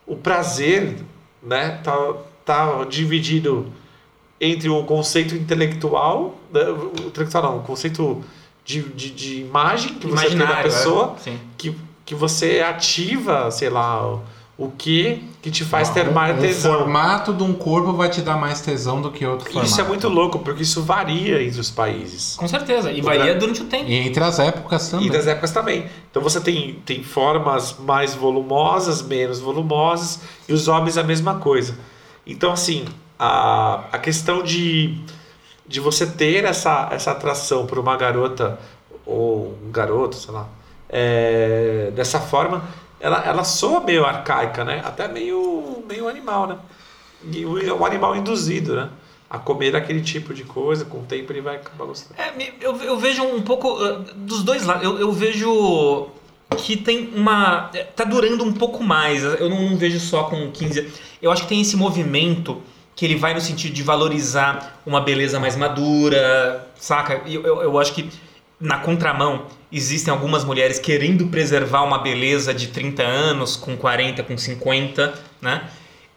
o 0.07 0.17
prazer, 0.17 0.97
né, 1.43 1.81
tá, 1.83 2.15
tá 2.45 2.85
dividido 2.85 3.73
entre 4.41 4.69
o 4.69 4.85
conceito 4.85 5.35
intelectual, 5.35 6.39
né, 6.53 6.63
o 6.69 6.93
intelectual 7.09 7.43
não, 7.43 7.59
o 7.59 7.63
conceito 7.63 8.23
de, 8.65 8.83
de, 8.83 9.11
de 9.11 9.41
imagem 9.41 9.95
que 9.95 10.07
você 10.07 10.29
tem 10.29 10.39
da 10.39 10.63
pessoa, 10.63 11.17
é. 11.27 11.35
Que, 11.57 11.77
que 12.05 12.15
você 12.15 12.61
ativa, 12.61 13.51
sei 13.51 13.71
lá, 13.71 14.21
o, 14.59 14.65
o 14.67 14.71
que 14.73 15.25
que 15.41 15.51
te 15.51 15.65
faz 15.65 15.89
ter 15.91 16.09
Um- 16.09 16.13
mais 16.13 16.37
um 16.37 16.41
tesão. 16.41 16.73
formato 16.79 17.33
de 17.33 17.43
um 17.45 17.55
corpo 17.55 17.93
vai 17.93 18.09
te 18.11 18.21
dar 18.21 18.37
mais 18.37 18.61
tesão 18.61 19.01
do 19.01 19.11
que 19.11 19.25
outro 19.25 19.47
formato. 19.47 19.67
Isso 19.67 19.81
é 19.81 19.85
muito 19.85 20.09
louco, 20.09 20.41
porque 20.41 20.63
isso 20.63 20.83
varia 20.83 21.43
entre 21.43 21.61
os 21.61 21.71
países. 21.71 22.35
Com 22.37 22.49
certeza. 22.49 22.91
E 22.91 23.01
O 23.01 23.05
varia 23.05 23.27
gra- 23.27 23.35
durante 23.35 23.63
o 23.63 23.67
tempo. 23.67 23.89
E 23.89 23.95
entre 23.95 24.23
as 24.23 24.39
épocas 24.39 24.89
também. 24.89 25.07
E 25.07 25.11
das 25.11 25.27
épocas 25.27 25.53
também. 25.53 25.87
Então 26.11 26.21
você 26.21 26.41
tem, 26.41 26.75
tem 26.85 27.03
formas 27.05 27.77
mais 27.79 28.15
volumosas, 28.15 29.01
menos 29.01 29.39
volumosas, 29.41 30.21
e 30.49 30.53
os 30.53 30.67
homens 30.69 30.99
a 30.99 31.03
mesma 31.05 31.37
coisa. 31.37 31.79
Então, 32.27 32.53
assim, 32.53 32.85
a, 33.19 33.85
a 33.93 33.99
questão 33.99 34.43
de, 34.43 34.99
de 35.67 35.81
você 35.81 36.05
ter 36.07 36.45
essa, 36.45 36.89
essa 36.91 37.13
atração 37.13 37.65
por 37.65 37.79
uma 37.79 37.97
garota, 37.97 38.59
ou 39.07 39.57
um 39.67 39.71
garoto, 39.71 40.17
sei 40.17 40.35
lá, 40.35 40.47
é, 40.91 41.91
dessa 41.95 42.21
forma, 42.21 42.63
ela, 43.01 43.25
ela 43.25 43.45
soa 43.45 43.81
meio 43.81 44.05
arcaica, 44.05 44.65
né? 44.65 44.83
Até 44.85 45.07
meio, 45.09 45.85
meio 45.89 46.09
animal, 46.09 46.47
né? 46.47 46.59
E 47.33 47.45
o, 47.45 47.79
o 47.79 47.85
animal 47.85 48.17
induzido, 48.17 48.77
né? 48.77 48.89
A 49.31 49.39
comer 49.39 49.77
aquele 49.77 50.01
tipo 50.01 50.33
de 50.33 50.45
coisa, 50.45 50.85
com 50.85 50.99
o 50.99 51.03
tempo 51.03 51.33
ele 51.33 51.41
vai 51.41 51.57
acabar 51.57 51.85
gostando. 51.85 52.19
É, 52.19 52.33
eu, 52.61 52.77
eu 52.77 52.99
vejo 52.99 53.23
um 53.23 53.43
pouco 53.43 53.75
uh, 53.75 53.99
dos 54.15 54.43
dois 54.43 54.65
lados. 54.65 54.83
Eu, 54.83 54.99
eu 54.99 55.13
vejo 55.13 56.09
que 56.57 56.77
tem 56.77 57.13
uma. 57.15 57.71
é, 57.75 57.85
tá 57.85 58.05
durando 58.05 58.43
um 58.43 58.53
pouco 58.53 58.83
mais. 58.83 59.23
Eu 59.23 59.51
não, 59.51 59.71
não 59.71 59.77
vejo 59.77 60.01
só 60.01 60.25
com 60.25 60.51
15. 60.51 60.93
Eu 61.21 61.31
acho 61.31 61.43
que 61.43 61.49
tem 61.49 61.61
esse 61.61 61.77
movimento 61.77 62.63
que 62.97 63.05
ele 63.05 63.15
vai 63.15 63.33
no 63.33 63.41
sentido 63.41 63.73
de 63.73 63.83
valorizar 63.83 64.81
uma 64.85 65.01
beleza 65.01 65.39
mais 65.39 65.55
madura, 65.57 66.67
saca? 66.77 67.23
Eu, 67.27 67.45
eu, 67.45 67.63
eu 67.63 67.79
acho 67.79 67.93
que 67.93 68.11
na 68.61 68.79
contramão 68.79 69.47
existem 69.71 70.13
algumas 70.13 70.45
mulheres 70.45 70.79
querendo 70.79 71.27
preservar 71.29 71.83
uma 71.83 71.99
beleza 71.99 72.53
de 72.53 72.69
30 72.69 73.03
anos, 73.03 73.57
com 73.57 73.77
40, 73.77 74.23
com 74.25 74.37
50, 74.37 75.15
né? 75.41 75.69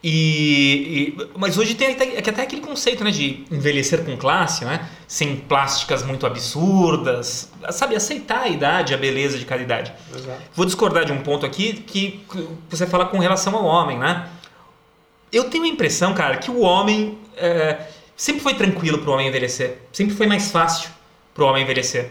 E, 0.03 1.13
e- 1.19 1.27
mas 1.37 1.59
hoje 1.59 1.75
tem 1.75 1.91
até, 1.91 2.15
é 2.15 2.17
até 2.17 2.41
aquele 2.41 2.61
conceito 2.61 3.03
né, 3.03 3.11
de 3.11 3.45
envelhecer 3.51 4.03
com 4.03 4.17
classe, 4.17 4.65
né? 4.65 4.89
sem 5.07 5.35
plásticas 5.35 6.01
muito 6.03 6.25
absurdas, 6.25 7.51
sabe? 7.69 7.95
Aceitar 7.95 8.41
a 8.43 8.47
idade, 8.47 8.95
a 8.95 8.97
beleza 8.97 9.37
de 9.37 9.45
cada 9.45 9.61
idade. 9.61 9.93
Exato. 10.15 10.41
Vou 10.55 10.65
discordar 10.65 11.05
de 11.05 11.11
um 11.11 11.21
ponto 11.21 11.45
aqui 11.45 11.73
que 11.85 12.25
você 12.67 12.87
fala 12.87 13.05
com 13.05 13.19
relação 13.19 13.55
ao 13.55 13.63
homem, 13.65 13.99
né? 13.99 14.27
Eu 15.31 15.43
tenho 15.51 15.65
a 15.65 15.67
impressão, 15.67 16.13
cara, 16.15 16.37
que 16.37 16.49
o 16.49 16.61
homem 16.61 17.17
é, 17.37 17.77
sempre 18.17 18.41
foi 18.41 18.55
tranquilo 18.55 18.97
pro 18.99 19.11
homem 19.11 19.27
envelhecer. 19.27 19.77
Sempre 19.93 20.15
foi 20.15 20.25
mais 20.25 20.49
fácil 20.51 20.89
pro 21.33 21.45
homem 21.45 21.61
envelhecer. 21.63 22.09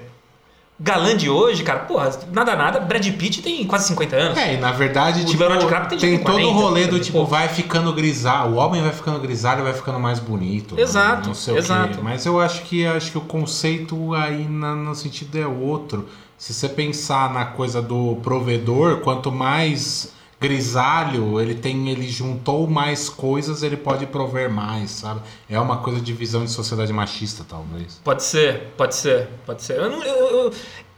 Galã 0.83 1.15
de 1.15 1.29
hoje, 1.29 1.63
cara, 1.63 1.81
porra, 1.81 2.11
nada 2.33 2.57
nada, 2.57 2.81
Brad 2.81 3.07
Pitt 3.13 3.43
tem 3.43 3.65
quase 3.67 3.87
50 3.89 4.17
anos. 4.17 4.39
É, 4.39 4.55
e 4.55 4.57
na 4.57 4.73
verdade, 4.73 5.21
O 5.21 5.25
tipo, 5.27 5.39
Leonardo 5.41 5.67
DiCaprio 5.67 5.91
tem, 5.91 5.99
tem 5.99 6.13
tipo, 6.19 6.25
todo 6.25 6.39
o 6.39 6.41
40, 6.55 6.59
rolê 6.63 6.81
do 6.85 6.89
40 6.93 7.05
tipo, 7.05 7.25
vai 7.27 7.49
ficando 7.49 7.93
grisalho, 7.93 8.53
o 8.53 8.57
homem 8.57 8.81
vai 8.81 8.93
ficando 8.93 9.19
grisalho, 9.21 9.63
vai 9.63 9.75
ficando 9.75 10.01
mais 10.01 10.19
bonito. 10.19 10.81
Exato, 10.81 11.29
Não 11.29 11.35
sei 11.35 11.55
o 11.55 11.59
exato. 11.59 11.99
quê. 11.99 12.01
Mas 12.03 12.25
eu 12.25 12.41
acho 12.41 12.63
que 12.63 12.87
acho 12.87 13.11
que 13.13 13.19
o 13.19 13.21
conceito 13.21 14.15
aí 14.15 14.49
na- 14.49 14.75
no 14.75 14.95
sentido 14.95 15.37
é 15.39 15.47
outro. 15.47 16.09
Se 16.39 16.55
você 16.55 16.67
pensar 16.71 17.31
na 17.35 17.45
coisa 17.45 17.83
do 17.83 18.17
provedor, 18.23 19.01
quanto 19.01 19.31
mais 19.31 20.13
grisalho 20.41 21.41
ele 21.41 21.55
tem, 21.55 21.91
ele 21.91 22.09
juntou 22.09 22.67
mais 22.67 23.09
coisas, 23.09 23.63
ele 23.63 23.77
pode 23.77 24.07
prover 24.07 24.51
mais, 24.51 24.91
sabe? 24.91 25.21
É 25.49 25.61
uma 25.61 25.79
coisa 25.79 26.01
de 26.01 26.13
visão 26.13 26.45
de 26.45 26.51
sociedade 26.51 26.93
machista, 26.93 27.45
talvez. 27.49 28.01
Pode 28.03 28.23
ser, 28.23 28.69
pode 28.77 28.95
ser, 28.95 29.29
pode 29.45 29.63
ser. 29.63 29.77
Eu 29.79 29.91
não- 29.91 30.03
eu- 30.03 30.45
eu- 30.45 30.53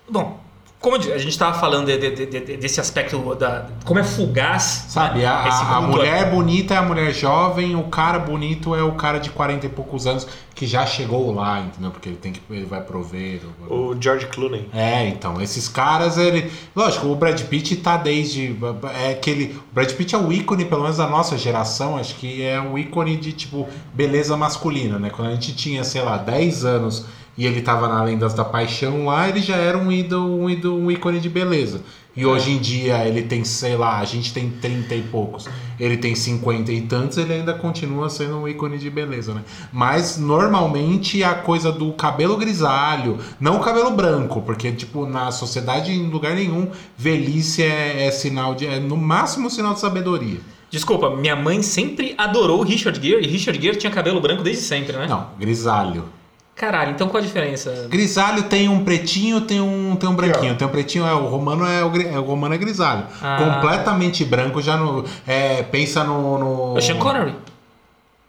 bom, 0.08 0.40
como 0.82 0.96
a 0.96 0.98
gente 1.00 1.28
estava 1.28 1.58
falando 1.58 1.86
de- 1.86 1.96
de- 1.96 2.26
de- 2.26 2.40
de- 2.40 2.56
desse 2.58 2.80
aspecto 2.80 3.34
da. 3.36 3.66
Como 3.84 3.98
é 4.00 4.04
fugaz. 4.04 4.86
Sabe, 4.88 5.20
né, 5.20 5.26
a, 5.26 5.34
a- 5.34 5.76
a 5.76 5.80
mulher 5.80 6.30
bonita 6.30 6.74
é 6.74 6.76
a 6.76 6.82
mulher 6.82 7.14
jovem, 7.14 7.74
o 7.76 7.84
cara 7.84 8.18
bonito 8.18 8.74
é 8.74 8.82
o 8.82 8.92
cara 8.92 9.18
de 9.18 9.30
40 9.30 9.64
e 9.66 9.68
poucos 9.68 10.06
anos 10.06 10.26
que 10.54 10.66
já 10.66 10.84
chegou 10.84 11.32
lá, 11.32 11.60
entendeu? 11.60 11.90
Porque 11.90 12.08
ele 12.08 12.16
tem 12.16 12.32
que 12.32 12.40
ele 12.50 12.66
vai 12.66 12.80
prover. 12.82 13.40
O 13.70 13.94
George 13.98 14.26
Clooney. 14.26 14.68
É, 14.74 15.08
então, 15.08 15.40
esses 15.40 15.68
caras, 15.68 16.18
ele. 16.18 16.50
Lógico, 16.76 17.06
o 17.06 17.14
Brad 17.16 17.40
Pitt 17.42 17.76
tá 17.76 17.96
desde. 17.96 18.54
É 19.00 19.12
aquele. 19.12 19.56
O 19.70 19.74
Brad 19.74 19.90
Pitt 19.92 20.14
é 20.14 20.18
o 20.18 20.32
ícone, 20.32 20.64
pelo 20.66 20.82
menos 20.82 20.96
da 20.98 21.06
nossa 21.06 21.38
geração, 21.38 21.96
acho 21.96 22.16
que 22.16 22.42
é 22.42 22.60
o 22.60 22.76
ícone 22.76 23.16
de, 23.16 23.32
tipo, 23.32 23.68
beleza 23.94 24.36
masculina, 24.36 24.98
né? 24.98 25.10
Quando 25.10 25.28
a 25.28 25.32
gente 25.34 25.54
tinha, 25.54 25.84
sei 25.84 26.02
lá, 26.02 26.16
10 26.18 26.64
anos 26.64 27.06
e 27.36 27.46
ele 27.46 27.62
tava 27.62 27.88
na 27.88 28.02
Lendas 28.02 28.34
da 28.34 28.44
Paixão 28.44 29.06
lá, 29.06 29.28
ele 29.28 29.40
já 29.40 29.56
era 29.56 29.78
um 29.78 29.90
ídolo, 29.90 30.42
um 30.42 30.50
ídolo, 30.50 30.78
um 30.78 30.90
ícone 30.90 31.20
de 31.20 31.28
beleza. 31.28 31.82
E 32.14 32.26
hoje 32.26 32.50
em 32.50 32.58
dia 32.58 33.06
ele 33.06 33.22
tem, 33.22 33.42
sei 33.42 33.74
lá, 33.74 33.98
a 33.98 34.04
gente 34.04 34.34
tem 34.34 34.50
30 34.50 34.94
e 34.94 35.02
poucos, 35.02 35.48
ele 35.80 35.96
tem 35.96 36.14
50 36.14 36.70
e 36.70 36.82
tantos, 36.82 37.16
ele 37.16 37.32
ainda 37.32 37.54
continua 37.54 38.10
sendo 38.10 38.36
um 38.36 38.46
ícone 38.46 38.76
de 38.76 38.90
beleza, 38.90 39.32
né? 39.32 39.42
Mas 39.72 40.18
normalmente 40.18 41.24
a 41.24 41.34
coisa 41.34 41.72
do 41.72 41.90
cabelo 41.94 42.36
grisalho, 42.36 43.18
não 43.40 43.56
o 43.56 43.60
cabelo 43.60 43.90
branco, 43.92 44.42
porque, 44.42 44.70
tipo, 44.72 45.06
na 45.06 45.30
sociedade, 45.30 45.90
em 45.90 46.10
lugar 46.10 46.34
nenhum, 46.34 46.70
velhice 46.98 47.62
é, 47.62 48.06
é 48.06 48.10
sinal 48.10 48.54
de. 48.54 48.66
é 48.66 48.78
no 48.78 48.96
máximo 48.96 49.48
sinal 49.48 49.72
de 49.72 49.80
sabedoria. 49.80 50.40
Desculpa, 50.70 51.16
minha 51.16 51.36
mãe 51.36 51.62
sempre 51.62 52.14
adorou 52.18 52.62
Richard 52.62 53.00
Gere 53.00 53.24
e 53.24 53.28
Richard 53.28 53.60
Gere 53.60 53.76
tinha 53.76 53.90
cabelo 53.90 54.20
branco 54.20 54.42
desde 54.42 54.62
sempre, 54.62 54.96
né? 54.96 55.06
Não, 55.06 55.28
grisalho. 55.38 56.04
Caralho, 56.62 56.92
então 56.92 57.08
qual 57.08 57.20
a 57.20 57.26
diferença? 57.26 57.88
Grisalho 57.90 58.44
tem 58.44 58.68
um 58.68 58.84
pretinho, 58.84 59.40
tem 59.40 59.60
um, 59.60 59.96
tem 59.96 60.08
um 60.08 60.14
branquinho. 60.14 60.54
Tem 60.54 60.64
um 60.64 60.70
pretinho, 60.70 61.04
é, 61.04 61.12
o 61.12 61.26
romano 61.26 61.66
é 61.66 61.84
o, 61.84 62.00
é, 62.00 62.16
o 62.20 62.22
romano 62.22 62.54
é 62.54 62.56
grisalho. 62.56 63.04
Ah. 63.20 63.36
Completamente 63.36 64.24
branco, 64.24 64.62
já 64.62 64.76
no. 64.76 65.04
É, 65.26 65.64
pensa 65.64 66.04
no. 66.04 66.38
no... 66.38 66.74
O 66.74 66.80
Sean 66.80 66.98
Connery. 66.98 67.34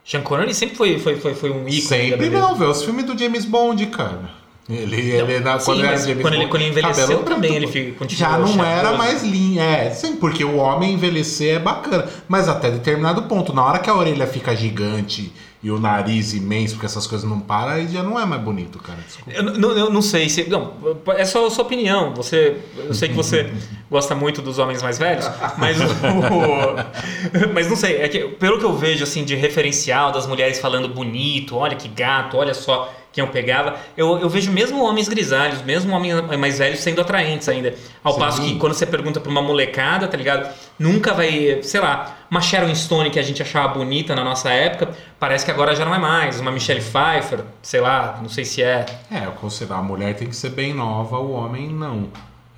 Sean 0.03 0.21
Connery 0.21 0.51
sempre 0.55 0.75
foi, 0.75 0.97
foi, 0.97 1.15
foi, 1.17 1.35
foi 1.35 1.51
um 1.51 1.67
ícone 1.67 1.81
Sempre 1.83 2.31
não, 2.31 2.55
vê 2.55 2.65
os 2.65 2.81
filmes 2.83 3.05
do 3.05 3.15
James 3.15 3.45
Bond, 3.45 3.85
cara. 3.85 4.31
Ele, 4.67 5.11
ele 5.11 5.39
na, 5.41 5.59
sim, 5.59 5.65
quando 5.65 5.79
ele 5.79 5.87
era 5.87 5.97
James 5.97 6.21
quando 6.21 6.33
ele- 6.33 6.37
Bond, 6.43 6.49
quando 6.49 6.61
ele 6.63 6.71
envelheceu 6.71 7.03
cabelo 7.03 7.23
também 7.23 7.55
ele 7.55 7.67
fica- 7.67 7.99
continuou 7.99 8.31
Já 8.31 8.39
não 8.39 8.63
era 8.65 8.93
mais 8.93 9.21
linha, 9.21 9.61
é, 9.61 9.91
sim, 9.91 10.15
porque 10.15 10.43
o 10.43 10.55
homem 10.55 10.93
envelhecer 10.93 11.57
é 11.57 11.59
bacana, 11.59 12.07
mas 12.29 12.47
até 12.47 12.71
determinado 12.71 13.23
ponto, 13.23 13.53
na 13.53 13.63
hora 13.63 13.77
que 13.79 13.89
a 13.89 13.93
orelha 13.93 14.25
fica 14.25 14.55
gigante 14.55 15.33
e 15.63 15.71
o 15.71 15.79
nariz 15.79 16.33
imenso, 16.33 16.73
porque 16.73 16.85
essas 16.85 17.07
coisas 17.07 17.27
não 17.27 17.39
param, 17.39 17.71
aí 17.71 17.87
já 17.87 18.03
não 18.03 18.19
é 18.19 18.25
mais 18.25 18.41
bonito, 18.41 18.77
cara. 18.79 18.99
Desculpa. 18.99 19.31
Eu, 19.31 19.43
não- 19.43 19.71
eu 19.71 19.89
não 19.89 20.01
sei 20.01 20.27
se. 20.27 20.49
Não, 20.49 20.73
é 21.15 21.23
só 21.23 21.47
a 21.47 21.49
sua 21.49 21.63
opinião. 21.63 22.13
Você, 22.15 22.57
eu 22.77 22.93
sei 22.93 23.07
que 23.09 23.15
você 23.15 23.49
gosta 23.89 24.13
muito 24.13 24.41
dos 24.41 24.59
homens 24.59 24.83
mais 24.83 24.97
velhos, 24.99 25.25
mas 25.57 25.77
o, 25.79 25.85
mas 27.53 27.69
não 27.69 27.75
sei. 27.75 28.01
É 28.01 28.09
que, 28.09 28.19
pelo 28.19 28.59
que 28.59 28.65
eu 28.65 28.73
vejo 28.75 29.03
assim 29.03 29.23
de 29.23 29.35
referencial 29.35 30.11
das 30.11 30.27
mulheres 30.27 30.59
falando 30.59 30.87
bonito, 30.89 31.55
olha 31.55 31.75
que 31.75 31.87
gato, 31.87 32.37
olha 32.37 32.53
só 32.53 32.93
quem 33.11 33.23
eu 33.23 33.29
pegava, 33.29 33.75
eu, 33.95 34.17
eu 34.17 34.27
vejo 34.27 34.51
mesmo 34.51 34.83
homens 34.83 35.07
grisalhos, 35.07 35.61
mesmo 35.61 35.93
homens 35.95 36.15
mais 36.39 36.57
velhos 36.57 36.79
sendo 36.79 36.99
atraentes 36.99 37.47
ainda. 37.47 37.75
Ao 38.03 38.13
Sim. 38.13 38.19
passo 38.19 38.41
que 38.41 38.55
quando 38.55 38.73
você 38.73 38.87
pergunta 38.87 39.19
pra 39.19 39.29
uma 39.31 39.41
molecada, 39.41 40.07
tá 40.07 40.17
ligado? 40.17 40.51
Nunca 40.79 41.13
vai, 41.13 41.59
sei 41.61 41.79
lá, 41.79 42.17
uma 42.33 42.41
Sharon 42.41 42.73
Stone 42.73 43.11
que 43.11 43.19
a 43.19 43.21
gente 43.21 43.43
achava 43.43 43.75
bonita 43.75 44.15
na 44.15 44.23
nossa 44.23 44.49
época, 44.49 44.89
parece 45.19 45.45
que 45.45 45.51
agora 45.51 45.75
já 45.75 45.85
não 45.85 45.93
é 45.93 45.99
mais. 45.99 46.39
Uma 46.39 46.51
Michelle 46.51 46.81
Pfeiffer, 46.81 47.41
sei 47.61 47.79
lá, 47.79 48.17
não 48.19 48.27
sei 48.27 48.43
se 48.43 48.63
é. 48.63 48.87
É, 49.11 49.19
considero, 49.39 49.79
a 49.79 49.83
mulher 49.83 50.15
tem 50.15 50.27
que 50.27 50.35
ser 50.35 50.49
bem 50.49 50.73
nova, 50.73 51.19
o 51.19 51.31
homem 51.31 51.69
não. 51.69 52.09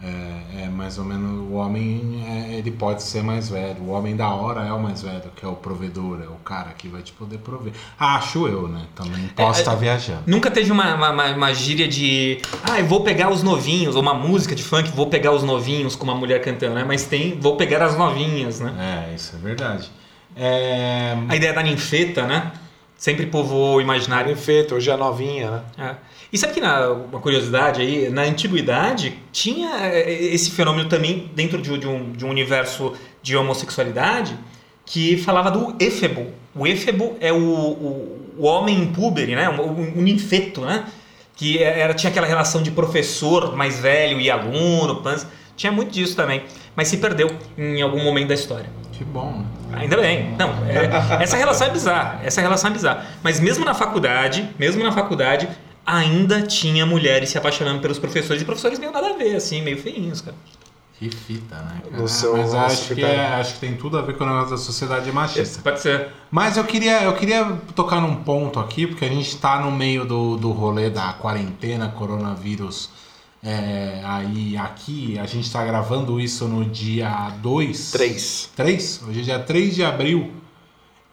É, 0.03 0.63
é 0.65 0.69
mais 0.69 0.97
ou 0.97 1.05
menos, 1.05 1.49
o 1.49 1.53
homem 1.53 2.23
é, 2.27 2.53
ele 2.57 2.69
pode 2.69 3.01
ser 3.01 3.23
mais 3.23 3.49
velho. 3.49 3.81
O 3.81 3.89
homem 3.91 4.15
da 4.15 4.29
hora 4.29 4.63
é 4.65 4.71
o 4.71 4.79
mais 4.79 5.01
velho, 5.01 5.31
que 5.35 5.43
é 5.45 5.47
o 5.47 5.53
provedor, 5.55 6.19
é 6.21 6.27
o 6.27 6.35
cara 6.43 6.71
que 6.77 6.87
vai 6.87 7.01
te 7.01 7.13
poder 7.13 7.37
prover. 7.39 7.71
Acho 7.97 8.47
eu, 8.47 8.67
né? 8.67 8.81
Também 8.93 9.27
posso 9.35 9.59
É, 9.59 9.61
estar 9.61 9.75
viajando. 9.75 10.23
Nunca 10.27 10.51
teve 10.51 10.71
uma, 10.71 10.95
uma, 10.95 11.09
uma, 11.11 11.31
uma 11.31 11.53
gíria 11.53 11.87
de. 11.87 12.39
Ah, 12.63 12.79
eu 12.79 12.85
vou 12.85 13.01
pegar 13.03 13.29
os 13.31 13.41
novinhos, 13.41 13.95
ou 13.95 14.01
uma 14.01 14.13
música 14.13 14.53
de 14.53 14.63
funk, 14.63 14.91
vou 14.91 15.07
pegar 15.07 15.31
os 15.31 15.43
novinhos 15.43 15.95
com 15.95 16.03
uma 16.03 16.15
mulher 16.15 16.41
cantando, 16.41 16.75
né? 16.75 16.83
Mas 16.85 17.05
tem, 17.05 17.39
vou 17.39 17.55
pegar 17.55 17.81
as 17.83 17.97
novinhas, 17.97 18.59
né? 18.59 19.07
É, 19.11 19.15
isso 19.15 19.35
é 19.35 19.39
verdade. 19.39 19.89
É, 20.35 21.15
A 21.29 21.35
ideia 21.35 21.53
da 21.53 21.63
ninfeta, 21.63 22.27
né? 22.27 22.51
Sempre 23.05 23.27
povoou 23.27 23.75
o 23.75 23.81
imaginário. 23.81 24.35
Feito, 24.35 24.73
hoje 24.73 24.89
é 24.89 24.97
novinha, 24.97 25.51
né? 25.51 25.61
É. 25.77 25.95
E 26.33 26.37
sabe 26.39 26.55
que 26.55 26.59
na, 26.59 26.89
uma 26.89 27.19
curiosidade 27.19 27.79
aí, 27.79 28.09
na 28.09 28.23
antiguidade 28.23 29.19
tinha 29.31 29.69
é, 29.93 30.11
esse 30.11 30.49
fenômeno 30.49 30.89
também 30.89 31.29
dentro 31.35 31.61
de, 31.61 31.77
de 31.77 31.87
um, 31.87 32.13
de 32.13 32.25
um 32.25 32.31
universo 32.31 32.93
de 33.21 33.37
homossexualidade 33.37 34.35
que 34.83 35.17
falava 35.17 35.51
do 35.51 35.75
éfebo. 35.79 36.31
O 36.55 36.65
éfebo 36.65 37.15
é 37.19 37.31
o, 37.31 37.37
o, 37.37 38.31
o 38.39 38.43
homem 38.43 38.87
púbere, 38.87 39.35
né? 39.35 39.47
O, 39.49 39.99
o 39.99 40.01
ninfeto, 40.01 40.61
né? 40.61 40.85
Que 41.35 41.61
era, 41.61 41.93
tinha 41.93 42.09
aquela 42.09 42.25
relação 42.25 42.63
de 42.63 42.71
professor 42.71 43.55
mais 43.55 43.79
velho 43.79 44.19
e 44.19 44.31
aluno, 44.31 45.03
tinha 45.55 45.71
muito 45.71 45.91
disso 45.91 46.15
também, 46.15 46.41
mas 46.75 46.87
se 46.87 46.97
perdeu 46.97 47.29
em 47.55 47.83
algum 47.83 48.03
momento 48.03 48.29
da 48.29 48.33
história. 48.33 48.69
que 48.91 49.03
bom, 49.03 49.31
né? 49.31 49.45
Ainda 49.73 49.97
bem. 49.97 50.35
Não, 50.37 50.49
é- 50.65 51.23
essa 51.23 51.35
relação 51.37 51.67
é 51.67 51.69
bizarra. 51.69 52.19
Essa 52.23 52.41
relação 52.41 52.69
é 52.69 52.73
bizarra. 52.73 53.05
Mas 53.23 53.39
mesmo 53.39 53.65
na 53.65 53.73
faculdade, 53.73 54.49
mesmo 54.57 54.83
na 54.83 54.91
faculdade, 54.91 55.47
ainda 55.85 56.41
tinha 56.41 56.85
mulheres 56.85 57.29
se 57.29 57.37
apaixonando 57.37 57.79
pelos 57.81 57.99
professores 57.99 58.41
e 58.41 58.45
professores 58.45 58.79
meio 58.79 58.91
nada 58.91 59.09
a 59.09 59.13
ver, 59.13 59.35
assim, 59.35 59.61
meio 59.61 59.77
feinhos, 59.77 60.21
cara. 60.21 60.35
Que 60.97 61.09
fita, 61.09 61.55
né? 61.55 61.81
cara? 61.83 62.01
No 62.01 62.07
seu 62.07 62.37
Mas 62.37 62.53
acho 62.53 62.95
que, 62.95 63.03
é, 63.03 63.27
acho 63.35 63.55
que 63.55 63.59
tem 63.59 63.75
tudo 63.75 63.97
a 63.97 64.01
ver 64.01 64.15
com 64.17 64.23
o 64.23 64.27
negócio 64.27 64.51
da 64.51 64.57
sociedade 64.57 65.11
machista. 65.11 65.61
Pode 65.61 65.81
ser. 65.81 66.07
Mas 66.31 66.55
eu 66.55 66.63
queria, 66.63 67.03
eu 67.03 67.13
queria 67.13 67.43
tocar 67.75 67.99
num 67.99 68.15
ponto 68.15 68.61
aqui, 68.61 68.87
porque 68.87 69.03
a 69.03 69.09
gente 69.09 69.35
tá 69.37 69.59
no 69.59 69.71
meio 69.71 70.05
do, 70.05 70.37
do 70.37 70.51
rolê 70.51 70.89
da 70.89 71.11
quarentena, 71.11 71.89
coronavírus. 71.89 72.89
É, 73.43 74.01
aí 74.03 74.57
aqui, 74.57 75.19
a 75.19 75.25
gente 75.25 75.51
tá 75.51 75.63
gravando 75.63 76.19
isso 76.19 76.47
no 76.47 76.65
dia 76.65 77.31
2. 77.41 77.91
Três. 77.91 78.49
3? 78.55 79.03
Hoje 79.07 79.19
é 79.19 79.23
dia 79.23 79.39
3 79.39 79.75
de 79.75 79.83
abril 79.83 80.31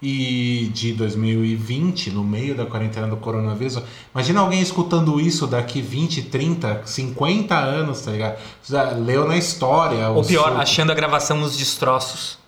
e 0.00 0.70
de 0.72 0.94
2020, 0.94 2.10
no 2.10 2.24
meio 2.24 2.56
da 2.56 2.64
quarentena 2.66 3.06
do 3.06 3.16
coronavírus. 3.18 3.80
Imagina 4.14 4.40
alguém 4.40 4.60
escutando 4.60 5.20
isso 5.20 5.46
daqui 5.46 5.80
20, 5.82 6.22
30, 6.24 6.82
50 6.84 7.54
anos, 7.56 8.00
tá 8.00 8.10
ligado? 8.10 8.38
Já 8.64 8.90
leu 8.92 9.28
na 9.28 9.36
história. 9.36 10.08
Ou 10.08 10.22
o 10.22 10.26
pior, 10.26 10.48
seu- 10.50 10.58
achando 10.60 10.90
a 10.90 10.94
gravação 10.94 11.36
nos 11.38 11.56
destroços. 11.56 12.40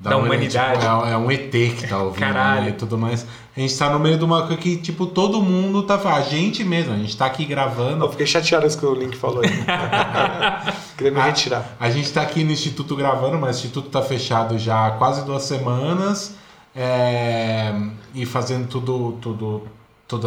da 0.00 0.10
da 0.10 0.16
humanidade. 0.16 0.84
humanidade. 0.84 0.96
Tipo, 0.96 1.06
é, 1.06 1.12
é 1.12 1.16
um 1.16 1.30
ET 1.30 1.50
que 1.76 1.86
tá 1.86 2.02
ouvindo 2.02 2.18
Caralho. 2.18 2.70
e 2.70 2.72
tudo 2.72 2.98
mais. 2.98 3.24
A 3.54 3.60
gente 3.60 3.76
tá 3.76 3.90
no 3.90 3.98
meio 3.98 4.16
de 4.16 4.24
uma 4.24 4.46
coisa 4.46 4.56
que, 4.56 4.78
tipo, 4.78 5.06
todo 5.06 5.42
mundo 5.42 5.82
tá. 5.82 5.96
A 6.14 6.22
gente 6.22 6.64
mesmo, 6.64 6.94
a 6.94 6.96
gente 6.96 7.14
tá 7.16 7.26
aqui 7.26 7.42
Eu 7.42 7.48
gravando. 7.50 8.08
fiquei 8.10 8.26
chateado 8.26 8.66
com 8.66 8.74
o 8.74 8.78
que 8.78 8.86
o 8.86 8.94
Link 8.94 9.16
falou 9.16 9.42
aí. 9.42 9.50
Queria 10.96 11.12
me 11.12 11.20
A, 11.20 11.24
retirar. 11.24 11.76
a 11.78 11.90
gente 11.90 12.10
tá 12.12 12.22
aqui 12.22 12.44
no 12.44 12.50
Instituto 12.52 12.96
gravando, 12.96 13.38
mas 13.38 13.56
o 13.56 13.58
Instituto 13.58 13.90
tá 13.90 14.00
fechado 14.02 14.58
já 14.58 14.86
há 14.86 14.90
quase 14.92 15.24
duas 15.24 15.42
semanas. 15.42 16.34
É, 16.74 17.74
e 18.14 18.24
fazendo 18.24 18.66
tudo, 18.66 19.18
tudo, 19.20 19.62
todo 20.08 20.26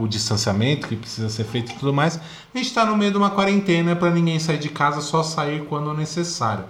o 0.00 0.06
distanciamento 0.06 0.86
que 0.86 0.94
precisa 0.94 1.28
ser 1.28 1.42
feito 1.42 1.72
e 1.72 1.74
tudo 1.74 1.92
mais, 1.92 2.20
a 2.54 2.58
gente 2.58 2.72
tá 2.72 2.84
no 2.86 2.96
meio 2.96 3.10
de 3.10 3.16
uma 3.16 3.30
quarentena 3.30 3.96
para 3.96 4.10
ninguém 4.10 4.38
sair 4.38 4.58
de 4.58 4.68
casa, 4.68 5.00
só 5.00 5.24
sair 5.24 5.64
quando 5.64 5.92
necessário. 5.92 6.64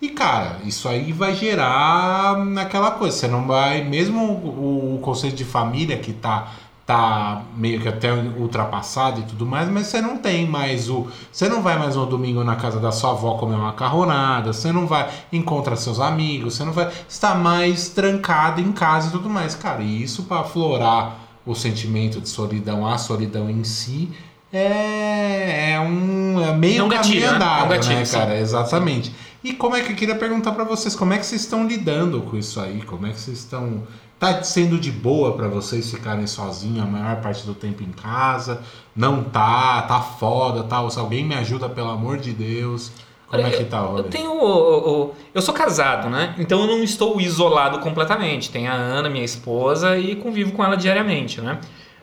E 0.00 0.10
cara, 0.10 0.58
isso 0.64 0.88
aí 0.88 1.10
vai 1.12 1.34
gerar 1.34 2.36
aquela 2.58 2.90
coisa, 2.92 3.16
você 3.16 3.28
não 3.28 3.46
vai, 3.46 3.82
mesmo 3.82 4.22
o, 4.22 4.96
o 4.96 4.98
conceito 5.00 5.36
de 5.36 5.44
família 5.44 5.96
que 5.98 6.12
tá 6.12 6.52
tá 6.86 7.42
meio 7.56 7.80
que 7.80 7.88
até 7.88 8.12
ultrapassado 8.14 9.20
e 9.20 9.24
tudo 9.24 9.44
mais, 9.44 9.68
mas 9.68 9.88
você 9.88 10.00
não 10.00 10.18
tem 10.18 10.46
mais 10.46 10.88
o. 10.88 11.08
Você 11.32 11.48
não 11.48 11.60
vai 11.60 11.76
mais 11.76 11.96
no 11.96 12.06
domingo 12.06 12.44
na 12.44 12.54
casa 12.54 12.78
da 12.78 12.92
sua 12.92 13.10
avó 13.10 13.34
comer 13.34 13.56
uma 13.56 13.64
macarronada, 13.66 14.52
você 14.52 14.70
não 14.70 14.86
vai 14.86 15.08
encontrar 15.32 15.74
seus 15.74 15.98
amigos, 15.98 16.54
você 16.54 16.64
não 16.64 16.72
vai 16.72 16.88
estar 17.08 17.34
mais 17.34 17.88
trancado 17.88 18.60
em 18.60 18.70
casa 18.70 19.08
e 19.08 19.10
tudo 19.10 19.28
mais. 19.28 19.54
Cara, 19.56 19.82
e 19.82 20.00
isso 20.02 20.24
para 20.24 20.42
aflorar 20.42 21.16
o 21.44 21.54
sentimento 21.56 22.20
de 22.20 22.28
solidão, 22.28 22.86
a 22.86 22.96
solidão 22.98 23.50
em 23.50 23.64
si, 23.64 24.08
é, 24.52 25.72
é 25.72 25.80
um 25.80 26.40
é 26.40 26.52
meio 26.52 26.80
É 26.80 26.84
um 26.84 26.88
gatilho, 26.88 27.20
caminho 27.20 27.30
né? 27.30 27.36
andado, 27.36 27.60
É 27.62 27.64
um 27.64 27.68
gatilho, 27.68 27.96
né, 27.96 28.04
sim. 28.04 28.16
cara? 28.16 28.38
Exatamente. 28.38 29.12
E 29.46 29.52
como 29.52 29.76
é 29.76 29.80
que 29.82 29.92
eu 29.92 29.96
queria 29.96 30.14
perguntar 30.16 30.52
pra 30.52 30.64
vocês, 30.64 30.96
como 30.96 31.12
é 31.12 31.18
que 31.18 31.24
vocês 31.26 31.42
estão 31.42 31.66
lidando 31.66 32.20
com 32.22 32.36
isso 32.36 32.58
aí? 32.60 32.82
Como 32.82 33.06
é 33.06 33.10
que 33.10 33.20
vocês 33.20 33.38
estão 33.38 33.82
Tá 34.18 34.42
sendo 34.42 34.78
de 34.78 34.90
boa 34.90 35.34
pra 35.34 35.46
vocês 35.46 35.90
ficarem 35.90 36.26
sozinhos 36.26 36.80
a 36.82 36.86
maior 36.86 37.20
parte 37.20 37.44
do 37.46 37.54
tempo 37.54 37.82
em 37.82 37.92
casa? 37.92 38.62
Não 38.94 39.22
tá, 39.22 39.82
tá 39.82 40.00
foda, 40.00 40.62
tá? 40.62 40.88
Se 40.88 40.98
alguém 40.98 41.22
me 41.22 41.34
ajuda, 41.34 41.68
pelo 41.68 41.90
amor 41.90 42.16
de 42.16 42.32
Deus. 42.32 42.90
Como 43.28 43.42
Olha, 43.42 43.52
é 43.52 43.56
que 43.58 43.64
tá, 43.64 43.76
eu, 43.78 43.98
eu 43.98 44.04
tenho. 44.04 44.30
o- 44.32 45.02
o- 45.10 45.14
Eu 45.34 45.42
sou 45.42 45.52
casado, 45.52 46.08
né? 46.08 46.34
Então 46.38 46.60
eu 46.62 46.66
não 46.66 46.82
estou 46.82 47.20
isolado 47.20 47.78
completamente. 47.80 48.50
Tem 48.50 48.66
a 48.66 48.72
Ana, 48.72 49.10
minha 49.10 49.24
esposa, 49.24 49.98
e 49.98 50.16
convivo 50.16 50.52
com 50.52 50.64
ela 50.64 50.76
diariamente, 50.78 51.40
né? 51.42 51.58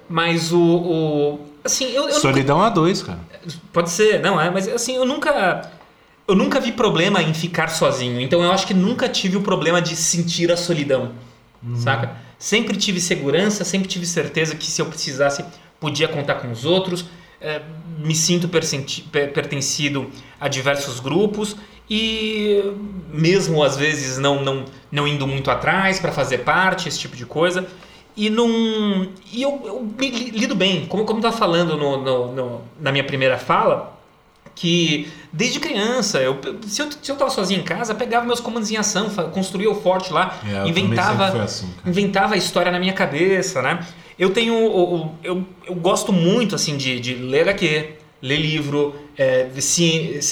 Mas 0.08 0.52
o. 0.54 0.60
o- 0.62 1.40
assim, 1.64 1.86
eu, 1.86 1.94
eu 2.04 2.08
nunca- 2.10 2.20
Solidão 2.20 2.62
a 2.62 2.70
dois, 2.70 3.02
cara. 3.02 3.20
Pode 3.72 3.90
ser, 3.90 4.22
não 4.22 4.40
é? 4.40 4.52
Mas 4.52 4.68
assim, 4.68 4.96
eu 4.98 5.06
nunca. 5.06 5.68
Eu 6.28 6.36
nunca 6.36 6.60
vi 6.60 6.72
problema 6.72 7.22
em 7.22 7.34
ficar 7.34 7.68
sozinho. 7.70 8.20
Então 8.20 8.42
eu 8.44 8.52
acho 8.52 8.66
que 8.68 8.74
nunca 8.74 9.10
tive 9.10 9.38
o 9.38 9.42
problema 9.42 9.82
de 9.82 9.96
sentir 9.96 10.52
a 10.52 10.58
solidão. 10.58 11.12
Saca? 11.76 12.18
Sempre 12.38 12.76
tive 12.76 13.00
segurança, 13.00 13.64
sempre 13.64 13.88
tive 13.88 14.06
certeza 14.06 14.54
que 14.56 14.66
se 14.66 14.82
eu 14.82 14.86
precisasse, 14.86 15.46
podia 15.80 16.08
contar 16.08 16.36
com 16.36 16.52
os 16.52 16.66
outros. 16.66 17.06
É, 17.40 17.62
me 18.00 18.16
sinto 18.16 18.48
pertencido 19.34 20.10
a 20.40 20.48
diversos 20.48 21.00
grupos 21.00 21.56
e 21.90 22.64
mesmo 23.14 23.62
às 23.64 23.76
vezes 23.78 24.18
não, 24.18 24.42
não, 24.44 24.66
não 24.92 25.08
indo 25.08 25.28
muito 25.28 25.52
atrás 25.52 26.00
para 26.00 26.12
fazer 26.12 26.40
parte, 26.40 26.88
esse 26.88 27.00
tipo 27.00 27.16
de 27.16 27.26
coisa. 27.26 27.68
E, 28.16 28.30
não, 28.30 28.48
e 29.32 29.42
eu, 29.42 29.62
eu 29.66 29.88
lido 30.00 30.56
bem, 30.56 30.86
como, 30.86 31.04
como 31.04 31.20
estava 31.20 31.36
falando 31.36 31.76
no, 31.76 31.98
no- 32.02 32.32
no- 32.32 32.62
na 32.80 32.92
minha 32.92 33.04
primeira 33.04 33.38
fala, 33.38 33.93
que 34.56 35.08
desde 35.32 35.60
criança, 35.60 36.20
eu, 36.20 36.40
se, 36.68 36.82
eu, 36.82 36.90
se 37.02 37.12
eu 37.12 37.16
tava 37.16 37.32
sozinho 37.32 37.62
em 37.62 37.64
casa, 37.64 37.94
pegava 37.96 38.26
meus 38.26 38.40
comandos 38.40 38.70
em 38.72 38.78
ação, 38.78 39.10
construía 39.34 39.70
o 39.70 39.76
forte 39.76 40.14
lá, 40.14 40.38
É, 40.48 40.62
eu 40.64 40.68
inventava, 40.68 41.42
assim, 41.44 41.70
inventava 41.86 42.36
a 42.36 42.38
história 42.38 42.72
na 42.72 42.80
minha 42.80 42.94
cabeça, 42.94 43.62
né? 43.62 43.80
Eu 44.18 44.30
tenho. 44.30 44.54
o- 44.56 45.16
Eu, 45.24 45.44
eu 45.66 45.74
gosto 45.76 46.14
muito 46.14 46.54
assim 46.54 46.78
de, 46.78 47.00
de 47.00 47.16
ler 47.16 47.42
HQ, 47.50 47.96
ler 48.22 48.38
livro, 48.38 48.96
é, 49.18 49.48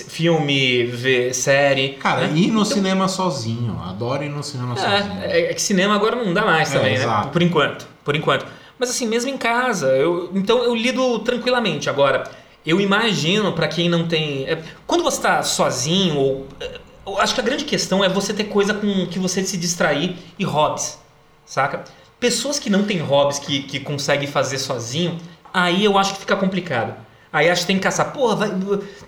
filme, 0.08 0.84
ver 0.86 1.34
série. 1.34 1.90
Cara, 2.00 2.28
né? 2.28 2.34
ir 2.38 2.52
no 2.52 2.64
cinema 2.66 3.08
sozinho. 3.08 3.80
Adoro 3.84 4.24
ir 4.24 4.30
no 4.30 4.44
cinema 4.44 4.76
sozinho. 4.78 5.14
É, 5.24 5.40
é, 5.40 5.52
é 5.52 5.54
que 5.54 5.62
cinema 5.62 5.96
agora 5.96 6.16
não 6.16 6.34
dá 6.34 6.46
mais 6.46 6.70
É, 6.72 6.78
também, 6.78 6.94
né? 6.98 7.04
exato. 7.04 7.30
Por 7.30 7.42
enquanto. 7.42 7.88
Por 8.04 8.16
enquanto. 8.16 8.46
Mas 8.78 8.90
assim, 8.90 9.08
mesmo 9.08 9.30
em 9.30 9.38
casa, 9.38 9.88
eu, 9.90 10.32
então 10.34 10.64
eu 10.64 10.76
lido 10.76 11.20
tranquilamente. 11.20 11.90
Agora, 11.90 12.24
eu 12.66 12.80
imagino 12.80 13.54
pra 13.54 13.68
quem 13.68 13.90
não 13.90 14.08
tem. 14.08 14.46
é, 14.46 14.62
quando 14.86 15.04
você 15.04 15.22
tá 15.22 15.44
sozinho, 15.44 16.16
ou. 16.18 16.48
é, 16.60 16.80
acho 17.20 17.34
que 17.34 17.42
a 17.42 17.44
grande 17.44 17.66
questão 17.66 18.04
é 18.04 18.10
você 18.10 18.34
ter 18.34 18.46
coisa 18.46 18.74
com 18.74 19.08
que 19.08 19.18
você 19.20 19.44
se 19.44 19.58
distrair 19.58 20.16
e 20.38 20.44
hobbies. 20.44 21.00
Saca? 21.46 21.84
Pessoas 22.20 22.60
que 22.60 22.70
não 22.70 22.84
têm 22.86 23.00
hobbies 23.00 23.40
que, 23.40 23.64
que 23.64 23.80
conseguem 23.80 24.28
fazer 24.28 24.60
sozinho, 24.60 25.18
aí 25.54 25.84
eu 25.84 25.98
acho 25.98 26.14
que 26.14 26.20
fica 26.20 26.36
complicado. 26.36 26.94
Aí 27.34 27.50
acho 27.50 27.62
que 27.62 27.68
tem 27.68 27.78
que 27.78 27.84
caçar. 27.84 28.12
Porra, 28.14 28.36
vai- 28.36 28.52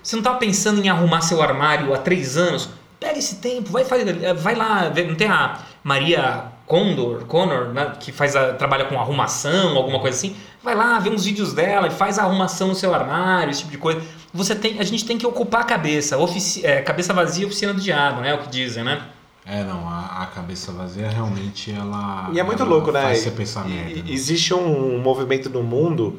você 0.02 0.16
não 0.16 0.22
tava 0.22 0.38
pensando 0.38 0.82
em 0.84 0.88
arrumar 0.88 1.20
seu 1.20 1.40
armário 1.42 1.94
há 1.94 1.98
três 1.98 2.36
anos? 2.36 2.68
Pega 2.98 3.18
esse 3.18 3.36
tempo, 3.36 3.70
vai, 3.70 3.84
faz- 3.84 4.02
vai 4.42 4.54
lá. 4.54 4.90
Não 5.06 5.14
tem 5.14 5.28
a 5.28 5.58
Maria 5.82 6.46
Condor, 6.66 7.24
Connor, 7.26 7.68
né, 7.68 7.92
que 8.00 8.10
faz 8.10 8.34
a- 8.34 8.54
trabalha 8.54 8.86
com 8.86 8.98
arrumação, 8.98 9.76
alguma 9.76 10.00
coisa 10.00 10.16
assim. 10.16 10.34
Vai 10.62 10.74
lá, 10.74 10.98
vê 10.98 11.10
uns 11.10 11.24
vídeos 11.24 11.52
dela 11.52 11.86
e 11.88 11.90
faz 11.90 12.18
a 12.18 12.22
arrumação 12.22 12.68
no 12.68 12.74
seu 12.74 12.94
armário, 12.94 13.50
esse 13.50 13.60
tipo 13.60 13.72
de 13.72 13.78
coisa. 13.78 14.00
Você 14.32 14.54
tem, 14.54 14.78
a 14.80 14.84
gente 14.84 15.04
tem 15.04 15.18
que 15.18 15.26
ocupar 15.26 15.60
a 15.60 15.64
cabeça. 15.64 16.16
Ofici, 16.16 16.64
é, 16.64 16.80
cabeça 16.80 17.12
vazia, 17.12 17.46
oficina 17.46 17.74
do 17.74 17.80
diabo, 17.80 18.22
né? 18.22 18.30
É 18.30 18.34
o 18.34 18.38
que 18.38 18.48
dizem, 18.48 18.82
né? 18.82 19.02
É, 19.46 19.62
não, 19.62 19.86
a, 19.86 20.22
a 20.22 20.26
cabeça 20.26 20.72
vazia 20.72 21.06
realmente 21.10 21.70
ela. 21.70 22.30
E 22.32 22.40
é 22.40 22.42
muito 22.42 22.64
louco, 22.64 22.90
né? 22.90 23.02
Faz 23.02 23.18
você 23.18 23.30
pensar 23.30 23.66
E- 23.68 23.72
merda. 23.74 23.90
e- 23.90 24.02
né? 24.02 24.04
Existe 24.08 24.54
um 24.54 24.98
movimento 24.98 25.50
no 25.50 25.62
mundo, 25.62 26.18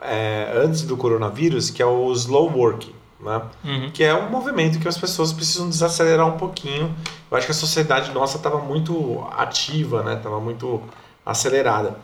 é, 0.00 0.52
antes 0.54 0.82
do 0.82 0.96
coronavírus, 0.96 1.68
que 1.68 1.82
é 1.82 1.86
o 1.86 2.12
slow 2.12 2.48
working, 2.56 2.94
né? 3.22 3.42
Uhum. 3.64 3.90
Que 3.90 4.04
é 4.04 4.14
um 4.14 4.30
movimento 4.30 4.78
que 4.78 4.88
as 4.88 4.98
pessoas 4.98 5.32
precisam 5.32 5.68
desacelerar 5.68 6.26
um 6.26 6.36
pouquinho. 6.36 6.94
Eu 7.30 7.36
acho 7.36 7.46
que 7.46 7.52
a 7.52 7.54
sociedade 7.54 8.12
nossa 8.12 8.36
estava 8.36 8.58
muito 8.58 9.26
ativa, 9.36 10.02
né? 10.02 10.16
Tava 10.16 10.40
muito 10.40 10.82
acelerada. 11.24 11.96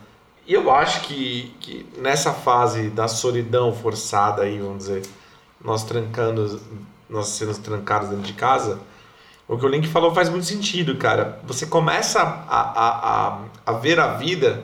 E 0.45 0.53
eu 0.53 0.71
acho 0.71 1.01
que, 1.01 1.53
que 1.59 1.85
nessa 1.97 2.31
fase 2.31 2.89
da 2.89 3.07
solidão 3.07 3.73
forçada 3.73 4.43
aí, 4.43 4.59
vamos 4.59 4.77
dizer, 4.77 5.01
nós 5.61 5.83
trancando, 5.83 6.61
nós 7.09 7.27
sendo 7.27 7.53
trancados 7.59 8.09
dentro 8.09 8.23
de 8.23 8.33
casa, 8.33 8.79
o 9.47 9.57
que 9.57 9.65
o 9.65 9.67
Link 9.67 9.87
falou 9.87 10.13
faz 10.13 10.29
muito 10.29 10.45
sentido, 10.45 10.95
cara. 10.95 11.39
Você 11.45 11.65
começa 11.65 12.21
a, 12.21 12.61
a, 12.61 13.27
a, 13.27 13.39
a 13.65 13.71
ver 13.73 13.99
a 13.99 14.13
vida 14.13 14.63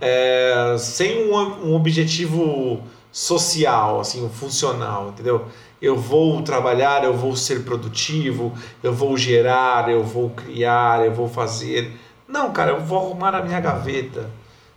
é, 0.00 0.76
sem 0.78 1.30
um, 1.30 1.68
um 1.68 1.74
objetivo 1.74 2.82
social, 3.12 4.00
assim, 4.00 4.28
funcional, 4.28 5.08
entendeu? 5.08 5.46
Eu 5.80 5.96
vou 5.96 6.42
trabalhar, 6.42 7.04
eu 7.04 7.14
vou 7.14 7.34
ser 7.34 7.64
produtivo, 7.64 8.52
eu 8.82 8.92
vou 8.92 9.16
gerar, 9.16 9.90
eu 9.90 10.04
vou 10.04 10.30
criar, 10.30 11.04
eu 11.04 11.12
vou 11.12 11.28
fazer. 11.28 11.92
Não, 12.28 12.52
cara, 12.52 12.72
eu 12.72 12.80
vou 12.80 12.98
arrumar 12.98 13.34
a 13.34 13.42
minha 13.42 13.60
gaveta. 13.60 14.30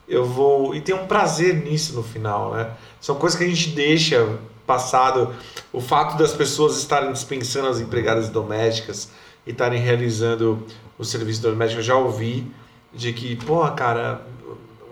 Eu 0.08 0.26
vou. 0.26 0.74
E 0.74 0.82
tem 0.82 0.96
um 0.96 1.06
prazer 1.06 1.56
nisso 1.64 1.94
no 1.94 2.04
final, 2.04 2.54
né? 2.54 2.72
São 3.00 3.16
coisas 3.16 3.38
que 3.38 3.44
a 3.44 3.48
gente 3.48 3.70
deixa 3.70 4.40
passado. 4.66 5.34
O 5.72 5.82
fato 5.82 6.18
das 6.18 6.34
pessoas 6.34 6.78
estarem 6.78 7.12
dispensando 7.12 7.68
as 7.68 7.80
empregadas 7.80 8.30
domésticas 8.30 9.10
e 9.46 9.52
estarem 9.52 9.80
realizando 9.80 10.66
o 10.98 11.04
serviço 11.04 11.42
doméstico, 11.42 11.82
eu 11.82 11.86
já 11.86 11.96
ouvi 11.96 12.50
de 12.94 13.12
que, 13.12 13.36
pô, 13.36 13.70
cara, 13.72 14.22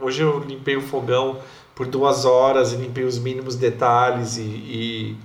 hoje 0.02 0.22
eu 0.22 0.40
limpei 0.40 0.76
o 0.76 0.82
fogão 0.82 1.40
por 1.76 1.88
duas 1.88 2.26
horas 2.26 2.72
e 2.74 2.76
limpei 2.76 3.04
os 3.04 3.18
mínimos 3.18 3.56
detalhes 3.56 4.38
e, 4.38 4.42
e 4.42 5.18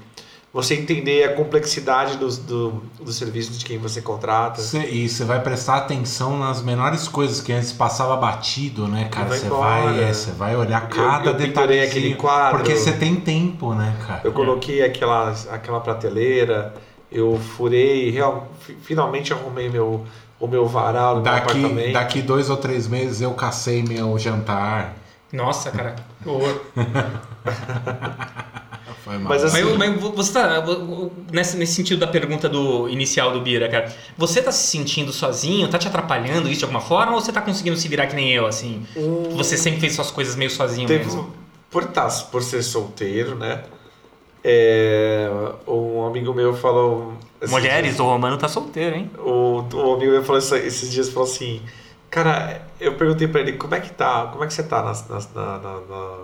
você 0.52 0.74
entender 0.74 1.22
a 1.24 1.34
complexidade 1.34 2.16
dos, 2.16 2.38
do, 2.38 2.82
do 2.98 3.12
serviço 3.12 3.52
de 3.52 3.62
quem 3.64 3.76
você 3.76 4.00
contrata. 4.00 4.62
Cê- 4.62 4.88
e 4.90 5.06
você 5.08 5.22
vai 5.24 5.40
prestar 5.42 5.76
atenção 5.76 6.38
nas 6.38 6.62
menores 6.62 7.06
coisas 7.08 7.42
que 7.42 7.52
antes 7.52 7.72
passava 7.72 8.16
batido, 8.16 8.88
né, 8.88 9.08
cara? 9.10 9.28
Você 9.36 9.48
vai, 9.50 10.02
é, 10.04 10.12
você 10.14 10.30
vai 10.30 10.56
olhar 10.56 10.88
cada 10.88 11.30
eu 11.30 11.34
detalhe. 11.34 11.80
aquele 11.80 12.14
quadro. 12.14 12.58
Porque 12.58 12.74
você 12.74 12.92
tem 12.92 13.16
tempo, 13.16 13.74
né, 13.74 13.94
cara? 14.06 14.22
Eu 14.24 14.32
coloquei 14.32 14.82
aquela, 14.82 15.34
aquela 15.50 15.80
prateleira, 15.80 16.72
eu 17.12 17.38
furei, 17.38 18.10
real, 18.10 18.48
fi- 18.60 18.76
finalmente 18.82 19.34
arrumei 19.34 19.68
meu, 19.68 20.06
o 20.40 20.46
meu 20.46 20.66
varal 20.66 21.16
no 21.16 21.22
meu 21.22 21.32
Daqui, 21.32 21.50
apartamento. 21.58 21.92
daqui 21.92 22.22
dois 22.22 22.48
ou 22.48 22.56
três 22.56 22.88
meses 22.88 23.20
eu 23.20 23.32
cacei 23.34 23.82
meu 23.82 24.18
jantar. 24.18 24.94
Nossa, 25.32 25.70
cara, 25.70 25.96
que 26.26 26.30
horror. 26.30 26.60
Foi 29.04 29.18
mal. 29.18 29.28
Mas 29.28 29.44
assim- 29.44 29.62
Mas, 29.76 30.00
mas 30.00 30.00
você 30.16 30.32
tá. 30.32 30.64
Nesse, 31.32 31.56
nesse 31.56 31.74
sentido 31.74 32.00
da 32.00 32.06
pergunta 32.08 32.48
do 32.48 32.88
inicial 32.88 33.32
do 33.32 33.40
Bira, 33.40 33.68
cara, 33.68 33.92
você 34.18 34.42
tá 34.42 34.50
se 34.50 34.66
sentindo 34.68 35.12
sozinho? 35.12 35.68
Tá 35.68 35.78
te 35.78 35.86
atrapalhando 35.86 36.48
isso 36.48 36.58
de 36.60 36.64
alguma 36.64 36.80
forma? 36.80 37.12
Ou 37.14 37.20
você 37.20 37.32
tá 37.32 37.40
conseguindo 37.40 37.76
se 37.76 37.86
virar 37.88 38.06
que 38.08 38.16
nem 38.16 38.32
eu, 38.32 38.46
assim? 38.46 38.84
Você 39.36 39.56
sempre 39.56 39.80
fez 39.80 39.94
suas 39.94 40.10
coisas 40.10 40.34
meio 40.34 40.50
sozinho 40.50 40.88
Teve, 40.88 41.04
mesmo? 41.04 41.32
por, 41.70 41.84
tá, 41.86 42.08
por 42.32 42.42
ser 42.42 42.62
solteiro, 42.62 43.36
né? 43.36 43.62
É, 44.42 45.28
um 45.66 46.04
amigo 46.06 46.32
meu 46.34 46.54
falou. 46.54 47.14
esses 47.40 47.50
Mulheres, 47.52 47.90
dias- 47.96 48.00
o 48.00 48.04
Romano 48.04 48.36
tá 48.38 48.48
solteiro, 48.48 48.96
hein? 48.96 49.10
o, 49.18 49.62
o 49.72 49.94
amigo 49.94 50.12
meu 50.12 50.22
falou 50.24 50.38
esses 50.40 50.90
dias 50.90 51.08
falou 51.08 51.28
assim, 51.28 51.60
cara, 52.10 52.62
eu 52.80 52.96
perguntei 52.96 53.28
pra 53.28 53.40
ele 53.40 53.52
como 53.54 53.74
é 53.74 53.80
que 53.80 53.90
tá, 53.90 54.26
como 54.28 54.44
é 54.44 54.46
que 54.46 54.54
você 54.54 54.62
tá 54.62 54.82
na, 54.82 54.92
na, 54.92 55.20
na, 55.34 55.58
na, 55.58 55.80
na- 55.80 56.18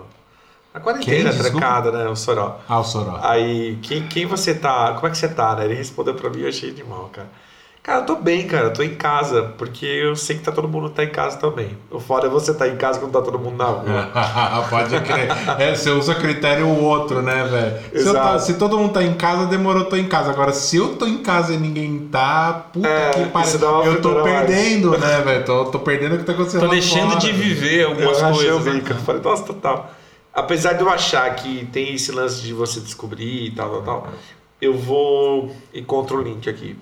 na 0.73 0.79
quarentena, 0.81 1.29
Quem? 1.31 1.39
Trancada, 1.39 1.91
né? 1.91 2.07
O 2.09 2.15
Soró. 2.15 2.59
Ah, 2.67 2.79
o 2.79 2.83
Soró. 2.83 3.19
Aí, 3.21 3.77
quem, 3.83 4.07
quem 4.07 4.25
você 4.25 4.55
tá? 4.55 4.93
Como 4.95 5.07
é 5.07 5.11
que 5.11 5.17
você 5.17 5.29
tá, 5.29 5.55
né? 5.55 5.65
Ele 5.65 5.75
respondeu 5.75 6.15
pra 6.15 6.29
mim, 6.29 6.41
eu 6.41 6.49
achei 6.49 6.69
animal, 6.71 7.09
cara. 7.13 7.29
Cara, 7.83 7.99
eu 7.99 8.05
tô 8.05 8.15
bem, 8.15 8.47
cara. 8.47 8.67
Eu 8.67 8.73
tô 8.73 8.81
em 8.81 8.95
casa, 8.95 9.43
porque 9.57 9.85
eu 9.85 10.15
sei 10.15 10.37
que 10.37 10.43
tá 10.43 10.53
todo 10.53 10.69
mundo 10.69 10.89
tá 10.89 11.03
em 11.03 11.09
casa 11.09 11.37
também. 11.37 11.77
O 11.91 11.99
foda 11.99 12.27
é 12.27 12.29
você 12.29 12.53
tá 12.53 12.65
em 12.65 12.77
casa 12.77 12.97
quando 12.97 13.11
tá 13.11 13.21
todo 13.21 13.37
mundo 13.37 13.57
na 13.57 13.65
rua. 13.65 14.09
Pode 14.69 14.97
crer. 15.01 15.27
É, 15.59 15.75
você 15.75 15.89
usa 15.89 16.15
critério 16.15 16.65
o 16.65 16.81
outro, 16.81 17.21
né, 17.21 17.43
velho? 17.43 18.01
Se, 18.01 18.07
eu 18.07 18.13
tá- 18.13 18.39
se 18.39 18.53
todo 18.53 18.77
mundo 18.79 18.93
tá 18.93 19.03
em 19.03 19.13
casa, 19.15 19.47
demorou, 19.47 19.83
eu 19.83 19.89
tô 19.89 19.97
em 19.97 20.07
casa. 20.07 20.31
Agora, 20.31 20.53
se 20.53 20.77
eu 20.77 20.95
tô 20.95 21.05
em 21.05 21.17
casa 21.17 21.53
e 21.53 21.57
ninguém 21.57 22.07
tá, 22.09 22.67
puta 22.71 22.87
É, 22.87 23.09
que 23.11 23.25
pariu. 23.25 23.51
Eu 23.53 23.59
tô 23.59 23.81
fritura 23.91 24.23
mais. 24.23 24.45
perdendo, 24.47 24.97
né, 24.97 25.19
velho? 25.21 25.43
Tô, 25.43 25.65
tô 25.65 25.79
perdendo 25.79 26.15
o 26.15 26.17
que 26.19 26.23
tá 26.23 26.31
acontecendo 26.31 26.61
Tô 26.61 26.67
lá 26.67 26.71
deixando 26.71 27.09
fora, 27.09 27.19
de 27.19 27.31
viver 27.33 27.83
algumas 27.83 28.17
eu 28.17 28.31
coisas. 28.31 28.65
né? 28.65 28.71
bico. 28.75 28.93
Eu 28.93 28.97
falei, 28.99 29.21
nossa, 29.21 29.43
total. 29.43 29.91
Apesar 30.33 30.71
de 30.71 30.81
eu 30.83 30.89
achar 30.89 31.29
que 31.35 31.65
tem 31.65 31.93
esse 31.93 32.13
lance 32.13 32.41
de 32.41 32.53
você 32.53 32.79
descobrir 32.79 33.47
e 33.47 33.51
tal, 33.51 33.69
tal, 33.69 33.81
tal, 33.81 34.07
eu 34.61 34.73
vou 34.73 35.53
encontro 35.73 36.19
o 36.19 36.21
link 36.23 36.49
aqui. 36.49 36.77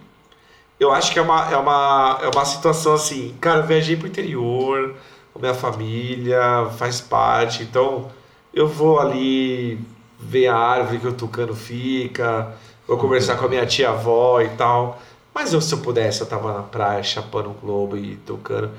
Eu 0.82 0.92
acho 0.92 1.14
que 1.14 1.20
é 1.20 1.22
uma, 1.22 1.48
é 1.52 1.56
uma, 1.56 2.20
é 2.24 2.28
uma 2.28 2.44
situação 2.44 2.96
assim, 2.96 3.36
cara, 3.40 3.60
eu 3.60 3.68
viajei 3.68 3.96
pro 3.96 4.08
interior, 4.08 4.96
minha 5.40 5.54
família, 5.54 6.72
faz 6.76 7.00
parte, 7.00 7.62
então 7.62 8.10
eu 8.52 8.68
vou 8.68 9.00
ali 9.00 9.80
ver 10.20 10.48
a 10.48 10.58
árvore 10.58 10.98
que 10.98 11.08
o 11.08 11.14
tucano 11.14 11.54
fica, 11.54 12.56
vou 12.88 12.98
conversar 12.98 13.38
com 13.38 13.46
a 13.46 13.48
minha 13.48 13.64
tia-avó 13.64 14.42
e 14.42 14.50
tal. 14.50 15.00
Mas 15.36 15.54
eu, 15.54 15.62
se 15.62 15.72
eu 15.72 15.78
pudesse, 15.78 16.22
eu 16.22 16.26
tava 16.26 16.52
na 16.52 16.64
praia 16.64 17.04
chapando 17.04 17.52
um 17.52 17.54
globo 17.54 17.96
e 17.96 18.16
tocando. 18.26 18.72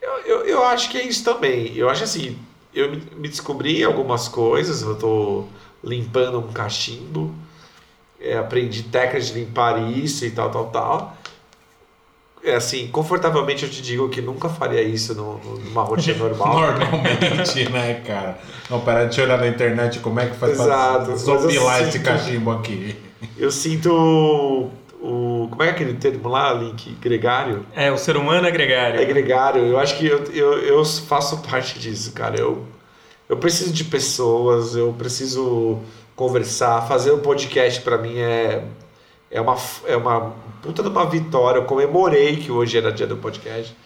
Eu, 0.00 0.12
eu, 0.20 0.46
eu 0.46 0.64
acho 0.64 0.88
que 0.88 0.96
é 0.96 1.02
isso 1.06 1.22
também. 1.22 1.76
Eu 1.76 1.90
acho 1.90 2.04
assim, 2.04 2.38
eu 2.74 2.90
me, 2.90 3.28
descobri 3.28 3.84
algumas 3.84 4.28
coisas, 4.28 4.80
eu 4.80 4.96
tô 4.96 5.44
limpando 5.84 6.38
um 6.38 6.52
cachimbo, 6.52 7.34
é, 8.18 8.38
aprendi 8.38 8.84
técnicas 8.84 9.26
de 9.26 9.40
limpar 9.40 9.78
isso 9.92 10.24
e 10.24 10.30
tal, 10.30 10.50
tal, 10.50 10.66
tal. 10.70 11.19
É 12.42 12.54
assim, 12.54 12.88
confortavelmente 12.88 13.64
eu 13.64 13.70
te 13.70 13.82
digo 13.82 14.08
que 14.08 14.22
nunca 14.22 14.48
faria 14.48 14.80
isso 14.82 15.14
no- 15.14 15.38
no- 15.38 15.58
numa 15.58 15.82
rotina 15.82 16.16
normal. 16.28 16.72
Normalmente, 16.72 17.68
né, 17.70 17.94
cara? 18.06 18.38
Não, 18.70 18.78
deixa 18.80 19.20
eu 19.20 19.24
olhar 19.26 19.38
na 19.38 19.46
internet 19.48 19.98
como 20.00 20.20
é 20.20 20.26
que 20.26 20.36
faz 20.36 20.52
Exato, 20.52 21.04
pra 21.06 21.14
desopilar 21.14 21.82
esse 21.82 21.98
cachimbo 22.00 22.50
aqui. 22.52 22.96
Eu 23.36 23.50
sinto 23.50 24.70
o. 25.02 25.48
Como 25.50 25.62
é 25.62 25.70
aquele 25.70 25.94
termo 25.94 26.28
lá, 26.28 26.52
Link? 26.54 26.92
Gregário? 27.00 27.66
É, 27.74 27.90
o 27.92 27.98
ser 27.98 28.16
humano 28.16 28.46
é 28.46 28.50
gregário. 28.50 29.00
É 29.00 29.04
gregário. 29.04 29.62
Eu 29.66 29.78
acho 29.78 29.98
que 29.98 30.06
eu, 30.06 30.24
eu, 30.32 30.58
eu 30.60 30.84
faço 30.84 31.38
parte 31.42 31.78
disso, 31.78 32.12
cara. 32.12 32.38
Eu, 32.38 32.64
eu 33.28 33.36
preciso 33.36 33.72
de 33.72 33.84
pessoas, 33.84 34.74
eu 34.76 34.94
preciso 34.96 35.78
conversar. 36.16 36.86
Fazer 36.86 37.12
um 37.12 37.18
podcast 37.20 37.80
pra 37.82 37.98
mim 37.98 38.16
é, 38.18 38.64
é, 39.30 39.40
uma, 39.40 39.56
é 39.86 39.96
uma 39.96 40.32
puta 40.62 40.82
de 40.82 40.88
uma 40.88 41.06
vitória. 41.06 41.58
Eu 41.58 41.64
comemorei 41.64 42.36
que 42.36 42.50
hoje 42.50 42.78
era 42.78 42.92
dia 42.92 43.06
do 43.06 43.16
podcast. 43.16 43.76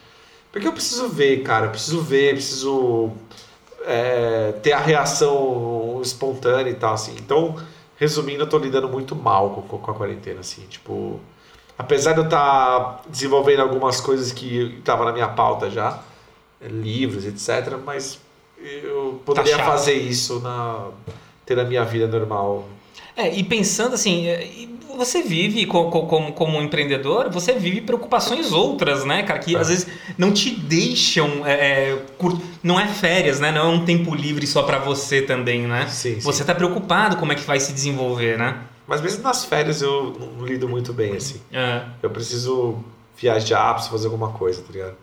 Porque 0.53 0.69
eu 0.69 0.73
preciso 0.73 1.09
ver, 1.09 1.43
cara. 1.43 1.67
Eu 1.67 1.71
preciso 1.71 2.01
ver, 2.01 2.35
preciso 2.35 3.11
é, 3.85 4.53
ter 4.63 4.73
a 4.73 4.79
reação 4.79 6.01
espontânea 6.03 6.71
e 6.71 6.75
tal, 6.75 6.95
assim. 6.95 7.15
Então, 7.19 7.57
resumindo, 7.97 8.43
eu 8.43 8.49
tô 8.49 8.59
lidando 8.59 8.89
muito 8.89 9.17
mal 9.17 9.51
com, 9.51 9.79
com 9.79 9.91
a 9.91 9.95
quarentena, 9.95 10.41
assim. 10.41 10.63
Tipo, 10.69 11.21
apesar 11.79 12.13
de 12.13 12.21
eu 12.21 12.25
estar 12.25 13.03
desenvolvendo 13.09 13.61
algumas 13.61 14.01
coisas 14.01 14.33
que 14.33 14.77
estavam 14.79 15.05
na 15.05 15.13
minha 15.13 15.29
pauta 15.29 15.71
já, 15.71 16.01
livros, 16.61 17.25
etc., 17.27 17.77
mas 17.85 18.21
eu 18.63 19.21
poderia 19.25 19.57
chato. 19.57 19.67
fazer 19.67 19.95
isso 19.95 20.41
na 20.41 20.91
ter 21.45 21.59
a 21.59 21.65
minha 21.65 21.85
vida 21.85 22.07
normal. 22.07 22.67
É, 23.17 23.33
e 23.33 23.45
pensando 23.45 23.95
assim, 23.95 24.27
é, 24.27 24.45
você 24.97 25.23
vive 25.23 25.67
co- 25.67 25.91
co- 25.91 26.07
como, 26.07 26.33
como 26.33 26.61
empreendedor, 26.63 27.31
você 27.31 27.53
vive 27.55 27.81
preocupações 27.81 28.53
outras, 28.53 29.05
né, 29.05 29.23
cara? 29.23 29.39
Que 29.39 29.57
às 29.57 29.69
vezes 29.69 29.87
não 30.19 30.33
te 30.33 30.51
deixam. 30.51 31.47
é, 31.47 31.53
é, 31.93 32.03
cur- 32.19 32.39
não 32.63 32.79
é 32.79 32.87
férias, 32.87 33.41
né? 33.41 33.51
Não 33.53 33.61
é 33.61 33.69
um 33.69 33.85
tempo 33.85 34.15
livre 34.15 34.47
só 34.47 34.63
pra 34.63 34.79
você 34.79 35.23
também, 35.23 35.63
né? 35.67 35.87
Sim, 35.89 36.15
sim. 36.15 36.21
Você 36.21 36.45
tá 36.45 36.55
preocupado 36.55 37.17
como 37.17 37.33
é 37.33 37.35
que 37.35 37.43
vai 37.45 37.59
se 37.61 37.73
desenvolver, 37.73 38.39
né? 38.39 38.59
Mas 38.87 39.01
mesmo 39.01 39.23
nas 39.23 39.45
férias 39.45 39.81
eu 39.81 40.15
não 40.39 40.45
lido 40.47 40.69
muito 40.69 40.93
bem, 40.93 41.17
assim. 41.17 41.41
É. 41.53 41.83
Eu 42.03 42.11
preciso 42.11 42.77
viajar, 43.19 43.73
preciso 43.75 43.93
fazer 43.93 44.07
alguma 44.07 44.29
coisa, 44.29 44.61
tá 44.63 44.73
ligado? 44.73 44.95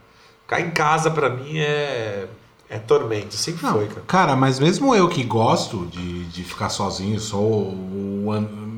Ficar 0.44 0.62
em 0.62 0.70
casa 0.72 1.10
pra 1.10 1.30
mim 1.30 1.58
é, 1.60 2.26
é 2.70 2.78
tormento, 2.78 3.34
sempre 3.36 3.64
Não, 3.66 3.74
foi, 3.74 3.88
cara. 3.88 4.02
cara, 4.06 4.36
mas 4.36 4.60
mesmo 4.60 4.94
eu 4.94 5.08
que 5.10 5.24
gosto 5.24 5.86
de, 5.88 6.26
de 6.26 6.44
ficar 6.44 6.70
sozinho, 6.70 7.20
sou 7.20 7.42
o 7.42 8.26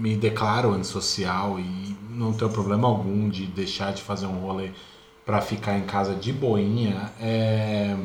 me 0.03 0.15
declaro 0.17 0.73
antissocial 0.73 1.57
e 1.59 1.95
não 2.09 2.33
tenho 2.33 2.51
problema 2.51 2.87
algum 2.87 3.29
de 3.29 3.45
deixar 3.45 3.93
de 3.93 4.01
fazer 4.01 4.25
um 4.25 4.39
rolê 4.39 4.71
pra 5.25 5.39
ficar 5.39 5.77
em 5.77 5.83
casa 5.85 6.13
de 6.13 6.33
boinha. 6.33 7.09
é, 7.19 7.95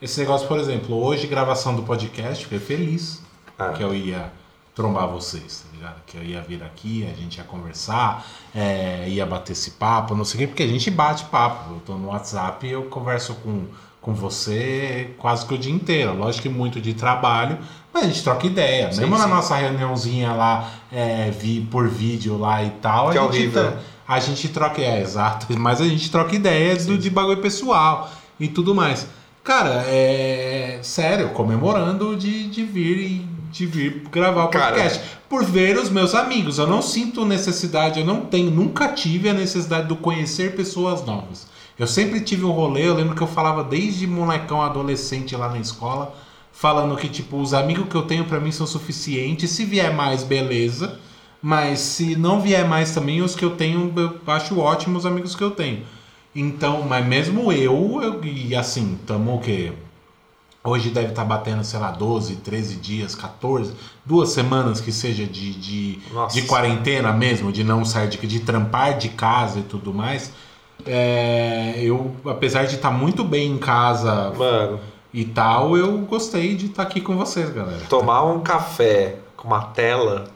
Esse 0.00 0.20
negócio, 0.20 0.46
por 0.48 0.58
exemplo, 0.58 0.96
hoje 0.96 1.26
gravação 1.26 1.74
do 1.74 1.82
podcast, 1.82 2.44
fiquei 2.44 2.58
feliz 2.60 3.20
Ah. 3.58 3.70
que 3.70 3.82
eu 3.82 3.92
ia 3.94 4.32
trombar 4.74 5.08
vocês, 5.08 5.64
tá 5.66 5.76
ligado? 5.76 6.00
Que 6.06 6.16
eu 6.16 6.22
ia 6.22 6.40
vir 6.40 6.62
aqui, 6.62 7.04
a 7.12 7.14
gente 7.20 7.36
ia 7.38 7.44
conversar, 7.44 8.24
é, 8.54 9.06
ia 9.08 9.26
bater 9.26 9.52
esse 9.52 9.72
papo, 9.72 10.14
não 10.14 10.24
sei 10.24 10.36
o 10.36 10.38
quê, 10.40 10.46
porque 10.46 10.62
a 10.62 10.68
gente 10.68 10.88
bate 10.90 11.24
papo. 11.24 11.74
Eu 11.74 11.80
tô 11.80 11.94
no 11.98 12.06
WhatsApp 12.08 12.64
e 12.66 12.70
eu 12.70 12.84
converso 12.84 13.34
com, 13.42 13.66
com 14.00 14.14
você 14.14 15.14
quase 15.18 15.44
que 15.44 15.52
o 15.54 15.58
dia 15.58 15.72
inteiro. 15.72 16.16
Lógico 16.16 16.44
que 16.44 16.48
muito 16.48 16.80
de 16.80 16.94
trabalho, 16.94 17.58
mas 17.92 18.04
a 18.04 18.06
gente 18.06 18.22
troca 18.22 18.46
ideia. 18.46 18.92
Sim, 18.92 19.00
Mesmo 19.00 19.18
na 19.18 19.24
sim. 19.24 19.30
nossa 19.30 19.56
reuniãozinha 19.56 20.32
lá, 20.32 20.70
é, 20.92 21.30
vi, 21.30 21.60
por 21.70 21.88
vídeo 21.88 22.38
lá 22.38 22.62
e 22.64 22.70
tal, 22.70 23.10
Que 23.10 23.18
é 23.18 23.20
a 23.20 23.24
gente, 23.24 23.36
horrível. 23.36 23.72
a 24.06 24.20
gente 24.20 24.48
troca, 24.48 24.80
é, 24.80 25.00
exato, 25.00 25.46
mas 25.58 25.80
a 25.80 25.84
gente 25.88 26.10
troca 26.10 26.34
ideias 26.34 26.86
do, 26.86 26.96
de 26.98 27.10
bagulho 27.10 27.40
pessoal 27.40 28.10
e 28.38 28.48
tudo 28.48 28.74
mais. 28.74 29.06
Cara, 29.42 29.84
é 29.86 30.78
sério, 30.82 31.30
comemorando 31.30 32.14
de, 32.16 32.46
de 32.48 32.62
vir 32.62 32.98
e 32.98 33.30
de 33.50 33.66
vir 33.66 34.04
gravar 34.12 34.44
o 34.44 34.48
Cara. 34.48 34.74
podcast. 34.76 35.00
Por 35.28 35.44
ver 35.44 35.76
os 35.78 35.88
meus 35.90 36.14
amigos. 36.14 36.58
Eu 36.58 36.66
não 36.66 36.82
sinto 36.82 37.24
necessidade, 37.24 38.00
eu 38.00 38.06
não 38.06 38.20
tenho, 38.22 38.50
nunca 38.50 38.88
tive 38.88 39.28
a 39.28 39.32
necessidade 39.32 39.88
de 39.88 39.94
conhecer 39.96 40.54
pessoas 40.54 41.04
novas. 41.04 41.46
Eu 41.78 41.86
sempre 41.86 42.20
tive 42.20 42.44
um 42.44 42.50
rolê, 42.50 42.86
eu 42.86 42.94
lembro 42.94 43.14
que 43.16 43.22
eu 43.22 43.26
falava 43.26 43.64
desde 43.64 44.06
molecão 44.06 44.60
adolescente 44.60 45.34
lá 45.34 45.48
na 45.48 45.58
escola, 45.58 46.14
falando 46.60 46.94
que, 46.94 47.08
tipo, 47.08 47.38
os 47.38 47.54
amigos 47.54 47.88
que 47.88 47.94
eu 47.94 48.02
tenho 48.02 48.26
pra 48.26 48.38
mim 48.38 48.52
são 48.52 48.66
suficientes. 48.66 49.48
Se 49.48 49.64
vier 49.64 49.94
mais, 49.94 50.22
beleza. 50.22 51.00
Mas 51.40 51.78
se 51.78 52.14
não 52.16 52.38
vier 52.38 52.68
mais 52.68 52.92
também, 52.92 53.22
os 53.22 53.34
que 53.34 53.42
eu 53.42 53.52
tenho, 53.56 53.90
eu 53.96 54.20
acho 54.26 54.60
ótimos 54.60 55.06
os 55.06 55.10
amigos 55.10 55.34
que 55.34 55.42
eu 55.42 55.52
tenho. 55.52 55.84
Então, 56.36 56.82
mas 56.82 57.06
mesmo 57.06 57.50
eu, 57.50 58.00
eu 58.02 58.22
e 58.22 58.54
assim, 58.54 58.98
tamo 59.06 59.36
o 59.36 59.40
quê? 59.40 59.72
Hoje 60.62 60.90
deve 60.90 61.08
estar 61.08 61.24
batendo, 61.24 61.64
sei 61.64 61.80
lá, 61.80 61.92
12, 61.92 62.36
13 62.36 62.76
dias, 62.76 63.14
14, 63.14 63.72
duas 64.04 64.28
semanas 64.28 64.82
que 64.82 64.92
seja 64.92 65.24
de, 65.24 65.54
de, 65.54 65.98
de 66.30 66.42
quarentena 66.42 67.10
mesmo, 67.10 67.50
de 67.50 67.64
não 67.64 67.86
sair 67.86 68.10
de, 68.10 68.18
de 68.18 68.40
trampar 68.40 68.98
de 68.98 69.08
casa 69.08 69.60
e 69.60 69.62
tudo 69.62 69.94
mais. 69.94 70.30
É, 70.84 71.76
eu, 71.78 72.14
apesar 72.26 72.66
de 72.66 72.74
estar 72.74 72.90
muito 72.90 73.22
bem 73.22 73.52
em 73.52 73.58
casa 73.58 74.32
Mano, 74.36 74.80
e 75.12 75.24
tal, 75.24 75.76
eu 75.76 75.98
gostei 75.98 76.54
de 76.54 76.66
estar 76.66 76.82
aqui 76.82 77.00
com 77.00 77.16
vocês, 77.16 77.50
galera. 77.50 77.82
tomar 77.88 78.24
um 78.24 78.40
café 78.40 79.16
com 79.36 79.48
uma 79.48 79.62
tela. 79.62 80.28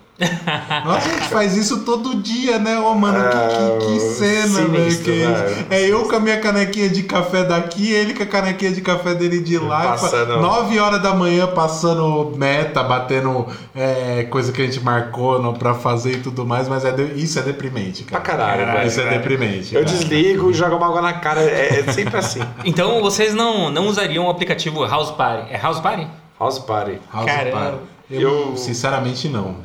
Nossa, 0.84 1.08
a 1.08 1.12
gente 1.12 1.28
faz 1.28 1.56
isso 1.56 1.80
todo 1.84 2.14
dia, 2.16 2.58
né? 2.58 2.78
Ô, 2.78 2.94
mano, 2.94 3.18
que, 3.30 3.36
que, 3.80 3.86
que 3.86 3.96
É, 3.96 3.98
cena, 3.98 4.60
velho. 4.68 4.74
sinistro, 4.74 5.04
que 5.04 5.10
é 5.10 5.14
isso? 5.24 5.42
velho. 5.42 5.66
É 5.70 5.80
eu 5.90 6.08
com 6.08 6.14
a 6.16 6.20
minha 6.20 6.38
canequinha 6.40 6.88
de 6.88 7.02
café 7.02 7.42
daqui, 7.42 7.90
ele 7.92 8.14
com 8.14 8.22
a 8.22 8.26
canequinha 8.26 8.70
de 8.70 8.80
café 8.80 9.12
dele 9.14 9.40
de 9.40 9.58
lá. 9.58 9.82
Passando- 9.92 10.34
pa- 10.34 10.40
Nove 10.40 10.78
horas 10.78 11.02
da 11.02 11.12
manhã 11.14 11.48
passando 11.48 12.32
meta, 12.36 12.82
batendo 12.84 13.46
é, 13.74 14.22
coisa 14.30 14.52
que 14.52 14.62
a 14.62 14.64
gente 14.66 14.80
marcou 14.84 15.42
no, 15.42 15.52
pra 15.54 15.74
fazer 15.74 16.12
e 16.12 16.20
tudo 16.20 16.46
mais, 16.46 16.68
mas 16.68 16.84
é 16.84 16.92
de- 16.92 17.20
isso 17.20 17.38
é 17.40 17.42
deprimente, 17.42 18.04
Pra 18.04 18.20
cara. 18.20 18.38
caralho, 18.38 18.60
Caralho, 18.60 18.78
velho. 18.78 18.88
Isso 18.88 19.00
é 19.00 19.10
deprimente. 19.18 19.74
Eu 19.74 19.84
cara. 19.84 19.96
desligo 19.96 20.50
e 20.50 20.54
jogo 20.54 20.76
uma 20.76 20.86
água 20.86 21.02
na 21.02 21.12
cara. 21.14 21.40
É, 21.42 21.80
é 21.80 21.92
sempre 21.92 22.16
assim. 22.16 22.40
Então 22.64 23.00
vocês 23.00 23.34
não, 23.34 23.68
não 23.70 23.88
usariam 23.88 24.26
o 24.26 24.30
aplicativo 24.30 24.84
House 24.86 25.10
Party? 25.10 25.52
É 25.52 25.58
House 25.58 25.80
Party? 25.80 26.06
House 26.38 26.58
Party. 26.60 26.98
House 27.12 27.26
Caramba. 27.26 27.56
Party. 27.58 27.76
Eu, 28.10 28.20
Eu- 28.20 28.56
sinceramente, 28.56 29.28
não. 29.28 29.56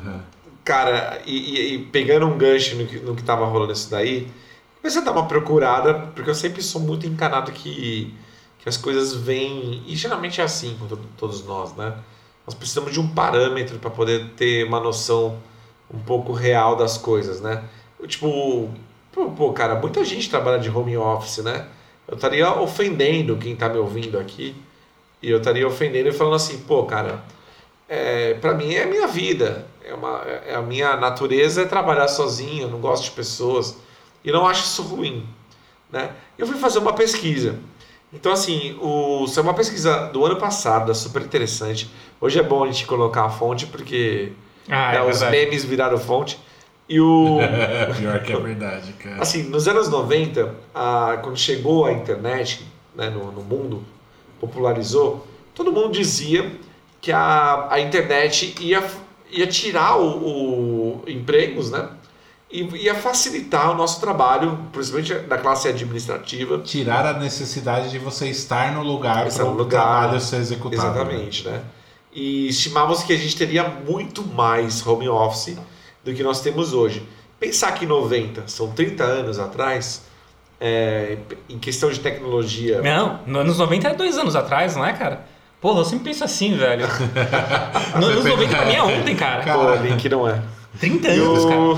Cara, 0.70 1.20
e, 1.26 1.74
e- 1.74 1.78
pegando 1.86 2.26
um 2.26 2.38
gancho 2.38 2.76
no 2.76 2.86
que, 2.86 2.96
no 3.00 3.16
que 3.16 3.24
tava 3.24 3.44
rolando 3.44 3.72
isso 3.72 3.90
daí, 3.90 4.28
comecei 4.80 5.00
a 5.02 5.04
dar 5.04 5.10
uma 5.10 5.26
procurada, 5.26 5.94
porque 6.14 6.30
eu 6.30 6.34
sempre 6.34 6.62
sou 6.62 6.80
muito 6.80 7.04
encanado 7.08 7.50
que, 7.50 8.14
que 8.60 8.68
as 8.68 8.76
coisas 8.76 9.12
vêm. 9.14 9.82
E 9.88 9.96
geralmente 9.96 10.40
é 10.40 10.44
assim 10.44 10.76
com 10.78 10.86
to- 10.86 10.96
todos 11.18 11.44
nós, 11.44 11.74
né? 11.74 11.94
Nós 12.46 12.54
precisamos 12.54 12.92
de 12.92 13.00
um 13.00 13.08
parâmetro 13.08 13.80
para 13.80 13.90
poder 13.90 14.30
ter 14.36 14.64
uma 14.64 14.78
noção 14.78 15.38
um 15.92 15.98
pouco 15.98 16.32
real 16.32 16.76
das 16.76 16.96
coisas, 16.96 17.40
né? 17.40 17.64
Tipo, 18.06 18.70
pô, 19.12 19.30
pô, 19.32 19.52
cara, 19.52 19.74
muita 19.74 20.04
gente 20.04 20.30
trabalha 20.30 20.58
de 20.60 20.70
home 20.70 20.96
office, 20.96 21.38
né? 21.38 21.66
Eu 22.06 22.14
estaria 22.14 22.48
ofendendo 22.60 23.36
quem 23.38 23.56
tá 23.56 23.68
me 23.68 23.78
ouvindo 23.78 24.18
aqui, 24.20 24.54
e 25.22 25.30
eu 25.30 25.38
estaria 25.38 25.66
ofendendo 25.66 26.08
e 26.08 26.12
falando 26.12 26.36
assim, 26.36 26.58
pô, 26.60 26.84
cara, 26.84 27.24
é, 27.88 28.34
para 28.34 28.54
mim 28.54 28.74
é 28.74 28.84
a 28.84 28.86
minha 28.86 29.06
vida, 29.08 29.66
é, 29.84 29.94
uma, 29.94 30.22
é 30.46 30.54
a 30.54 30.62
minha 30.62 30.96
natureza 30.96 31.62
é 31.62 31.64
trabalhar 31.64 32.08
sozinho, 32.08 32.62
eu 32.62 32.68
não 32.68 32.80
gosto 32.80 33.04
de 33.04 33.10
pessoas 33.12 33.76
e 34.24 34.30
não 34.30 34.46
acho 34.46 34.64
isso 34.64 34.82
ruim. 34.82 35.26
né? 35.90 36.10
Eu 36.38 36.46
fui 36.46 36.56
fazer 36.56 36.78
uma 36.78 36.92
pesquisa. 36.92 37.56
Então, 38.12 38.32
assim, 38.32 38.76
o, 38.80 39.24
isso 39.24 39.38
é 39.38 39.42
uma 39.42 39.54
pesquisa 39.54 40.06
do 40.12 40.24
ano 40.24 40.36
passado, 40.36 40.90
é 40.90 40.94
super 40.94 41.22
interessante. 41.22 41.88
Hoje 42.20 42.38
é 42.38 42.42
bom 42.42 42.64
a 42.64 42.66
gente 42.66 42.84
colocar 42.86 43.24
a 43.24 43.30
fonte, 43.30 43.66
porque 43.66 44.32
Ah, 44.68 44.92
né, 44.92 44.98
é 44.98 45.02
os 45.02 45.20
verdade. 45.20 45.30
memes 45.44 45.64
viraram 45.64 45.96
fonte. 45.98 46.38
E 46.88 47.00
o. 47.00 47.38
Pior 47.98 48.20
que 48.22 48.32
é 48.32 48.36
verdade, 48.40 48.92
cara. 48.94 49.22
Assim, 49.22 49.44
nos 49.44 49.68
anos 49.68 49.88
90, 49.88 50.52
a- 50.74 51.18
quando 51.22 51.36
chegou 51.38 51.84
a 51.86 51.92
internet 51.92 52.66
né, 52.96 53.08
no, 53.10 53.30
no 53.30 53.42
mundo, 53.42 53.84
popularizou, 54.40 55.26
todo 55.54 55.70
mundo 55.72 55.92
dizia 55.92 56.50
que 57.00 57.12
a, 57.12 57.68
a 57.70 57.80
internet 57.80 58.54
ia, 58.60 58.82
ia 59.32 59.46
tirar 59.46 59.96
o, 59.96 61.02
o 61.02 61.04
empregos, 61.06 61.70
né? 61.70 61.88
E 62.50 62.62
ia 62.82 62.94
facilitar 62.96 63.70
o 63.70 63.74
nosso 63.74 64.00
trabalho, 64.00 64.58
principalmente 64.72 65.14
da 65.14 65.38
classe 65.38 65.68
administrativa. 65.68 66.58
Tirar 66.58 67.06
a 67.06 67.12
necessidade 67.12 67.90
de 67.90 67.98
você 67.98 68.28
estar 68.28 68.72
no 68.72 68.82
lugar 68.82 69.28
para 69.28 69.44
no 69.44 69.50
o 69.50 69.54
lugar. 69.54 69.82
trabalho 69.82 70.20
ser 70.20 70.36
executado. 70.36 70.82
Exatamente, 70.82 71.46
né? 71.46 71.62
E 72.12 72.48
estimávamos 72.48 73.04
que 73.04 73.12
a 73.12 73.16
gente 73.16 73.36
teria 73.36 73.62
muito 73.68 74.26
mais 74.26 74.84
home 74.84 75.08
office 75.08 75.56
do 76.04 76.12
que 76.12 76.24
nós 76.24 76.40
temos 76.40 76.72
hoje. 76.72 77.06
Pensar 77.38 77.72
que 77.72 77.84
em 77.84 77.88
90, 77.88 78.48
são 78.48 78.72
30 78.72 79.04
anos 79.04 79.38
atrás, 79.38 80.02
é, 80.60 81.18
em 81.48 81.58
questão 81.58 81.88
de 81.88 82.00
tecnologia. 82.00 82.82
Não, 82.82 83.20
nos 83.26 83.40
anos 83.40 83.58
90 83.58 83.88
é 83.88 83.94
dois 83.94 84.18
anos 84.18 84.34
atrás, 84.34 84.74
não 84.74 84.84
é, 84.84 84.92
cara? 84.92 85.24
Porra, 85.60 85.80
eu 85.80 85.84
sempre 85.84 86.04
penso 86.06 86.24
assim, 86.24 86.56
velho. 86.56 86.86
Nos 87.96 88.08
anos 88.08 88.24
90 88.24 88.48
pra 88.56 88.64
mim 88.64 88.74
é 88.74 88.82
ontem, 88.82 89.14
cara. 89.14 89.44
Cara, 89.44 89.76
Pô, 89.76 89.82
bem 89.82 89.96
que 89.96 90.08
não 90.08 90.26
é. 90.26 90.42
30 90.78 91.08
E 91.08 91.18
anos, 91.18 91.44
cara. 91.44 91.60
o... 91.60 91.76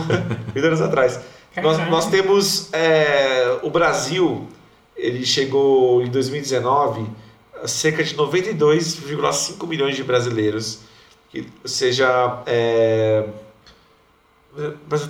30 0.53 0.66
anos 0.68 0.80
atrás. 0.80 1.20
Nós, 1.61 1.78
nós 1.91 2.07
temos 2.09 2.72
é, 2.72 3.59
o 3.62 3.70
Brasil, 3.70 4.49
ele 4.97 5.26
chegou 5.26 6.03
em 6.03 6.11
2019 6.11 7.07
a 7.62 7.68
cerca 7.68 8.03
de 8.03 8.14
92,5 8.16 9.66
milhões 9.66 9.97
de 9.97 10.03
brasileiros, 10.03 10.80
que, 11.30 11.41
ou 11.62 11.68
seja, 11.68 12.39
é, 12.47 13.24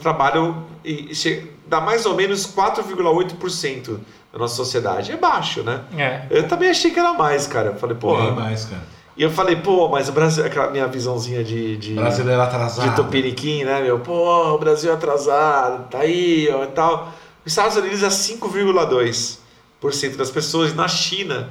trabalho 0.01 0.65
e, 0.85 1.11
e 1.11 1.15
che- 1.15 1.45
dá 1.67 1.81
mais 1.81 2.07
ou 2.07 2.15
menos 2.15 2.47
4,8% 2.47 3.99
da 4.33 4.39
nossa 4.39 4.57
sociedade. 4.57 5.13
É 5.13 5.17
baixo, 5.17 5.63
né? 5.63 5.83
É. 5.97 6.27
Eu 6.31 6.49
também 6.49 6.71
achei 6.71 6.91
que 6.91 6.99
era 6.99 7.13
mais, 7.13 7.47
cara. 7.47 7.69
Eu 7.69 7.77
falei, 7.77 7.97
pô. 7.97 8.17
Bem 8.17 8.33
mais, 8.33 8.65
cara. 8.65 8.83
E 9.15 9.23
eu 9.23 9.31
falei, 9.31 9.57
pô, 9.57 9.89
mas 9.89 10.09
o 10.09 10.13
Brasil, 10.13 10.43
aquela 10.45 10.71
minha 10.71 10.87
visãozinha 10.87 11.45
de. 11.45 11.77
de 11.77 11.95
Brasileiro 11.95 12.41
atrasado. 12.41 12.89
de 12.89 12.97
Tupiniquim, 12.97 13.65
né, 13.65 13.83
meu? 13.83 14.01
Pô, 14.01 14.55
o 14.55 14.59
Brasil 14.59 14.91
é 14.91 14.95
atrasado, 14.95 15.91
tá 15.91 15.99
aí, 15.99 16.49
ó, 16.51 16.65
e 16.65 16.69
tal. 16.69 17.13
Os 17.45 17.53
Estados 17.53 17.77
Unidos 17.77 18.03
é 18.03 18.09
5,2% 18.09 20.17
das 20.17 20.31
pessoas, 20.31 20.75
na 20.75 20.89
China, 20.89 21.51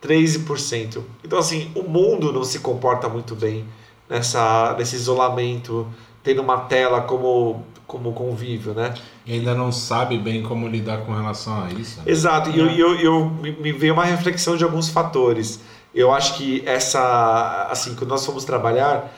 13%. 0.00 1.02
Então, 1.24 1.38
assim, 1.38 1.72
o 1.74 1.82
mundo 1.82 2.32
não 2.32 2.44
se 2.44 2.60
comporta 2.60 3.08
muito 3.08 3.34
bem 3.34 3.64
nessa, 4.08 4.76
nesse 4.78 4.94
isolamento, 4.94 5.88
tendo 6.22 6.42
uma 6.42 6.58
tela 6.58 7.00
como, 7.00 7.64
como 7.86 8.12
convívio, 8.12 8.72
né? 8.72 8.94
E 9.30 9.34
ainda 9.34 9.54
não 9.54 9.70
sabe 9.70 10.18
bem 10.18 10.42
como 10.42 10.66
lidar 10.66 11.02
com 11.02 11.12
relação 11.12 11.62
a 11.64 11.70
isso. 11.72 11.98
né? 11.98 12.04
Exato, 12.06 12.50
e 12.50 12.58
eu, 12.58 12.68
eu, 12.70 12.94
eu, 13.00 13.30
me 13.60 13.70
veio 13.72 13.92
uma 13.92 14.04
reflexão 14.04 14.56
de 14.56 14.64
alguns 14.64 14.88
fatores. 14.88 15.60
Eu 15.94 16.12
acho 16.12 16.34
que 16.36 16.62
essa, 16.66 17.68
assim, 17.70 17.94
quando 17.94 18.10
nós 18.10 18.26
fomos 18.26 18.44
trabalhar, 18.44 19.12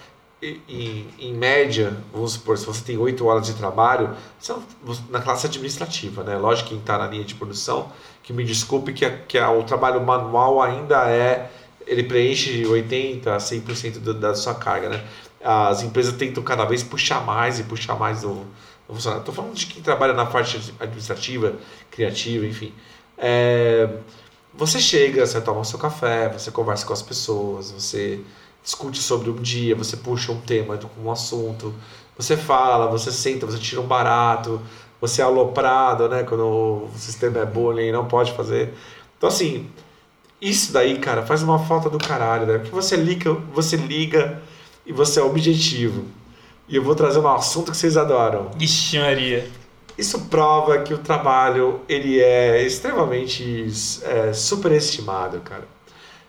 em, 0.68 1.06
em 1.18 1.32
média, 1.34 1.96
vamos 2.12 2.32
supor, 2.32 2.58
se 2.58 2.66
você 2.66 2.82
tem 2.84 2.98
oito 2.98 3.24
horas 3.26 3.46
de 3.46 3.54
trabalho, 3.54 4.10
você 4.38 4.52
não- 4.52 4.62
na 5.08 5.20
classe 5.20 5.46
administrativa, 5.46 6.22
né? 6.24 6.36
Lógico 6.36 6.68
que 6.68 6.74
quem 6.74 6.80
está 6.80 6.98
na 6.98 7.06
linha 7.06 7.24
de 7.24 7.34
produção, 7.36 7.88
que 8.22 8.32
me 8.32 8.44
desculpe 8.44 8.92
que, 8.92 9.04
a- 9.04 9.16
que 9.16 9.38
a- 9.38 9.50
o 9.50 9.62
trabalho 9.62 10.04
manual 10.04 10.60
ainda 10.60 11.08
é, 11.08 11.50
ele 11.86 12.02
preenche 12.02 12.66
80% 12.66 13.28
a 13.28 13.38
100% 13.38 13.98
do- 14.00 14.14
da 14.14 14.34
sua 14.34 14.54
carga, 14.54 14.88
né? 14.88 15.02
As 15.44 15.82
empresas 15.82 16.14
tentam 16.16 16.42
cada 16.42 16.64
vez 16.64 16.82
puxar 16.82 17.24
mais 17.24 17.58
e 17.58 17.62
puxar 17.64 17.94
mais 17.96 18.22
do 18.22 18.44
funcionário. 18.94 19.20
Estou 19.20 19.34
falando 19.34 19.54
de 19.54 19.66
quem 19.66 19.82
trabalha 19.82 20.12
na 20.12 20.26
parte 20.26 20.60
administrativa, 20.78 21.54
criativa, 21.90 22.46
enfim. 22.46 22.72
É, 23.16 23.88
você 24.54 24.78
chega, 24.78 25.24
você 25.24 25.40
toma 25.40 25.60
o 25.60 25.64
seu 25.64 25.78
café, 25.78 26.28
você 26.28 26.50
conversa 26.50 26.84
com 26.86 26.92
as 26.92 27.02
pessoas, 27.02 27.70
você 27.70 28.20
discute 28.62 28.98
sobre 28.98 29.30
um 29.30 29.36
dia, 29.36 29.74
você 29.74 29.96
puxa 29.96 30.30
um 30.30 30.40
tema, 30.40 30.78
um 31.02 31.10
assunto, 31.10 31.74
você 32.16 32.36
fala, 32.36 32.86
você 32.86 33.10
senta, 33.10 33.46
você 33.46 33.58
tira 33.58 33.80
um 33.80 33.86
barato, 33.86 34.60
você 35.00 35.20
é 35.20 35.24
aloprado, 35.24 36.08
né? 36.08 36.22
Quando 36.22 36.44
o 36.44 36.90
sistema 36.96 37.40
é 37.40 37.46
bullying, 37.46 37.90
não 37.90 38.06
pode 38.06 38.32
fazer. 38.32 38.72
Então, 39.16 39.28
assim, 39.28 39.68
isso 40.40 40.72
daí, 40.72 40.98
cara, 40.98 41.22
faz 41.22 41.42
uma 41.42 41.58
falta 41.58 41.88
do 41.88 41.98
caralho, 41.98 42.46
né? 42.46 42.58
Porque 42.58 42.70
você 42.70 42.96
liga, 42.96 43.32
você 43.54 43.76
liga 43.76 44.42
e 44.84 44.92
você 44.92 45.20
é 45.20 45.22
objetivo. 45.22 46.04
E 46.72 46.76
eu 46.76 46.82
vou 46.82 46.94
trazer 46.94 47.18
um 47.18 47.28
assunto 47.28 47.70
que 47.70 47.76
vocês 47.76 47.98
adoram. 47.98 48.50
Ixi, 48.58 48.98
Maria. 48.98 49.46
Isso 49.98 50.18
prova 50.22 50.78
que 50.78 50.94
o 50.94 50.98
trabalho 50.98 51.80
ele 51.86 52.18
é 52.18 52.62
extremamente 52.62 53.66
é, 54.04 54.32
superestimado, 54.32 55.40
cara. 55.40 55.64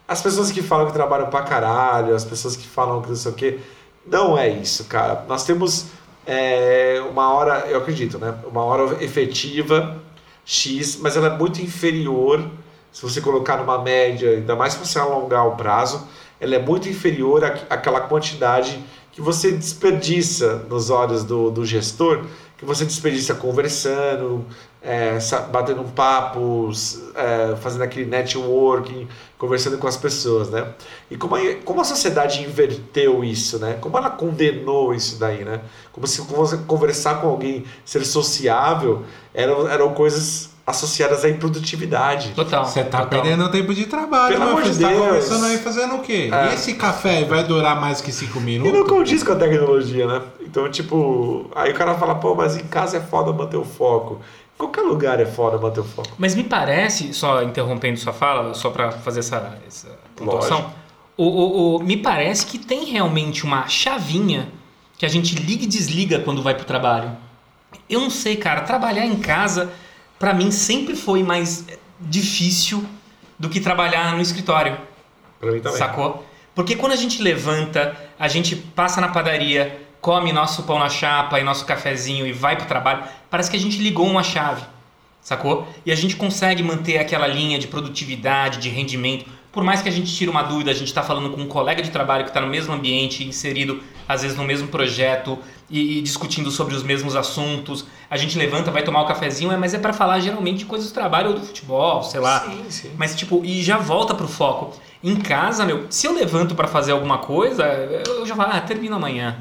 As 0.06 0.22
pessoas 0.22 0.52
que 0.52 0.62
falam 0.62 0.86
que 0.88 0.91
trabalham 0.91 1.30
pra 1.30 1.44
caralho, 1.44 2.14
as 2.14 2.26
pessoas 2.26 2.58
que 2.58 2.68
falam 2.68 3.02
que 3.02 3.08
não 3.08 3.16
sei 3.16 3.32
o 3.32 3.36
quê, 3.36 3.60
não 4.06 4.38
é 4.38 4.50
isso, 4.50 4.84
cara. 4.84 5.24
Nós 5.30 5.46
temos 5.46 5.86
é, 6.28 7.02
uma 7.10 7.34
hora, 7.34 7.60
eu 7.70 7.78
acredito, 7.78 8.20
né? 8.20 8.36
Uma 8.46 8.66
hora 8.66 9.02
efetiva 9.02 9.96
X, 10.44 10.98
mas 11.00 11.16
ela 11.16 11.28
é 11.34 11.38
muito 11.38 11.62
inferior, 11.62 12.46
se 12.91 13.02
você 13.02 13.22
colocar 13.22 13.56
numa 13.56 13.82
média, 13.82 14.32
ainda 14.32 14.58
mais 14.58 14.74
se 14.74 14.80
você 14.86 15.00
alongar 15.00 15.48
o 15.48 15.56
prazo, 15.56 16.06
ela 16.38 16.54
é 16.56 16.60
muito 16.60 16.89
inferior 16.89 17.46
à- 17.46 17.58
àquela 17.70 18.02
quantidade 18.02 18.78
que 19.14 19.22
você 19.22 19.51
desperdiça 19.51 20.66
nos 20.68 20.89
olhos 20.89 21.24
do, 21.24 21.51
do 21.51 21.66
gestor, 21.66 22.26
que 22.57 22.66
você 22.66 22.84
desperdiça 22.84 23.36
conversando, 23.36 24.45
é, 24.82 25.18
batendo 25.51 25.82
um 25.82 25.89
papo, 25.89 26.72
é, 27.14 27.55
fazendo 27.57 27.84
aquele 27.84 28.09
networking, 28.09 29.07
conversando 29.38 29.78
com 29.78 29.88
as 29.88 29.97
pessoas, 29.97 30.49
né? 30.49 30.74
E 31.11 31.16
como 31.16 31.36
a, 31.36 31.39
como 31.64 31.82
a 31.82 31.84
sociedade 31.84 32.41
inverteu 32.41 33.24
isso, 33.24 33.59
né? 33.59 33.78
Como 33.80 33.97
ela 33.97 34.09
condenou 34.09 34.93
isso 34.93 35.20
daí, 35.20 35.45
né? 35.45 35.61
Como 35.91 36.07
se 36.07 36.22
conversar 36.66 37.22
com 37.22 37.28
alguém, 37.28 37.66
ser 37.86 38.03
sociável, 38.03 39.03
eram, 39.34 39.68
eram 39.68 39.93
coisas 39.93 40.53
associadas 40.66 41.26
à 41.26 41.30
improdutividade. 41.30 42.30
Total. 42.30 42.66
Você 42.66 42.84
tá 42.84 42.99
total. 43.01 43.22
perdendo 43.22 43.49
tempo 43.49 43.74
de 43.74 43.86
trabalho, 43.86 44.34
Pelo 44.34 44.45
meu 44.45 44.49
amor 44.57 44.64
filho. 44.64 44.74
de 44.74 44.80
Você 44.80 44.84
tá 44.86 44.89
Deus. 44.93 45.05
conversando 45.05 45.45
aí 45.45 45.57
fazendo 45.57 45.95
o 45.95 45.99
quê? 45.99 46.30
É. 46.32 46.51
E 46.51 46.53
esse 46.53 46.74
café 46.76 47.24
vai 47.26 47.43
durar 47.43 47.80
mais 47.80 47.99
que 48.01 48.11
cinco 48.11 48.39
E 48.39 48.41
minutos? 48.41 48.74
não 48.74 48.86
condiz 48.88 49.24
com 49.24 49.34
a 49.34 49.36
tecnologia, 49.36 50.07
né? 50.07 50.22
Então, 50.41 50.70
tipo, 50.72 51.49
aí 51.55 51.72
o 51.72 51.76
cara 51.76 51.95
fala, 51.95 52.16
pô, 52.16 52.34
mas 52.36 52.55
em 52.55 52.64
casa 52.66 52.97
é 52.97 53.01
foda 53.01 53.34
manter 53.34 53.57
o 53.57 53.66
foco. 53.66 54.22
Em 54.55 54.57
qualquer 54.57 54.82
lugar 54.82 55.20
é 55.20 55.26
foda 55.26 55.57
manter 55.57 55.82
o 55.82 55.84
foco. 55.84 56.11
Mas 56.18 56.34
me 56.36 56.43
parece, 56.43 57.14
só 57.14 57.41
interrompendo 57.43 57.99
sua 57.99 58.14
fala, 58.14 58.53
só 58.53 58.70
pra 58.70 58.91
fazer 58.91 59.20
essa, 59.20 59.59
essa 59.68 59.89
pontuação, 60.16 60.72
o, 61.18 61.26
o, 61.26 61.76
o- 61.78 61.84
me 61.84 61.97
parece 61.97 62.45
que 62.45 62.57
tem 62.57 62.86
realmente 62.86 63.43
uma 63.43 63.68
chavinha 63.68 64.47
que 64.97 65.05
a 65.05 65.09
gente 65.09 65.36
liga 65.36 65.64
e 65.64 65.68
desliga 65.68 66.20
quando 66.20 66.41
vai 66.41 66.55
pro 66.55 66.64
trabalho. 66.66 67.11
Eu 67.89 67.99
não 67.99 68.09
sei, 68.09 68.38
cara, 68.38 68.61
trabalhar 68.61 69.05
em 69.05 69.16
casa, 69.18 69.72
pra 70.24 70.34
mim, 70.34 70.52
sempre 70.52 70.96
foi 70.96 71.22
mais 71.22 71.66
difícil 72.00 72.86
do 73.38 73.50
que 73.50 73.60
trabalhar 73.60 74.16
no 74.16 74.22
escritório. 74.22 74.78
Pra 75.38 75.52
mim 75.52 75.60
também. 75.60 75.78
Sacou? 75.78 76.26
Porque 76.56 76.78
quando 76.78 76.94
a 76.94 76.96
gente 76.96 77.22
levanta, 77.22 77.94
a 78.18 78.30
gente 78.30 78.56
passa 78.56 79.02
na 79.02 79.10
padaria, 79.10 79.82
come 80.00 80.32
nosso 80.32 80.64
pão 80.64 80.80
na 80.80 80.88
chapa 80.88 81.42
e 81.42 81.44
nosso 81.44 81.66
cafezinho 81.66 82.26
e 82.26 82.32
vai 82.32 82.56
pro 82.56 82.66
trabalho, 82.66 83.04
parece 83.30 83.52
que 83.52 83.58
a 83.58 83.60
gente 83.60 83.80
ligou 83.80 84.08
uma 84.08 84.24
chave. 84.24 84.64
Sacou? 85.22 85.68
E 85.86 85.92
a 85.92 85.96
gente 85.96 86.16
consegue 86.16 86.64
manter 86.64 87.00
aquela 87.00 87.28
linha 87.28 87.60
de 87.60 87.68
produtividade, 87.68 88.60
de 88.60 88.70
rendimento. 88.70 89.26
Por 89.52 89.62
mais 89.62 89.82
que 89.82 89.90
a 89.90 89.92
gente 89.92 90.16
tire 90.16 90.32
uma 90.32 90.42
dúvida, 90.42 90.72
a 90.72 90.74
gente 90.74 90.88
está 90.88 91.04
falando 91.04 91.32
com 91.32 91.42
um 91.42 91.48
colega 91.48 91.82
de 91.82 91.92
trabalho 91.92 92.24
que 92.24 92.30
está 92.30 92.40
no 92.40 92.48
mesmo 92.48 92.74
ambiente, 92.74 93.26
inserido 93.26 93.84
às 94.08 94.22
vezes 94.22 94.38
no 94.38 94.46
mesmo 94.46 94.70
projeto 94.70 95.38
e, 95.70 95.99
e 95.99 96.01
discutindo 96.01 96.51
sobre 96.51 96.76
os 96.76 96.84
mesmos 96.84 97.16
assuntos. 97.16 97.86
A 98.09 98.18
gente 98.18 98.38
levanta, 98.38 98.72
vai 98.72 98.84
tomar 98.84 99.01
o 99.01 99.05
cafezinho, 99.05 99.51
é, 99.51 99.57
mas 99.57 99.74
é 99.74 99.80
para 99.80 99.93
falar 99.93 100.20
geralmente 100.20 100.59
de 100.59 100.66
coisas 100.66 100.89
do 100.89 100.93
trabalho 100.93 101.30
ou 101.30 101.39
do 101.39 101.45
futebol, 101.45 102.03
sei 102.03 102.20
lá. 102.20 102.41
Sim, 102.41 102.66
sim. 102.70 102.91
Mas, 102.97 103.16
tipo, 103.16 103.43
e 103.43 103.61
já 103.64 103.78
volta 103.78 104.14
pro 104.14 104.28
foco. 104.28 104.80
Em 105.03 105.16
casa, 105.16 105.66
meu, 105.66 105.88
se 105.89 106.07
eu 106.07 106.14
levanto 106.14 106.55
pra 106.55 106.68
fazer 106.68 106.91
alguma 106.91 107.18
coisa, 107.18 107.64
eu 107.66 108.26
já 108.26 108.36
falo, 108.36 108.51
ah, 108.53 108.61
termina 108.61 108.95
amanhã. 108.95 109.38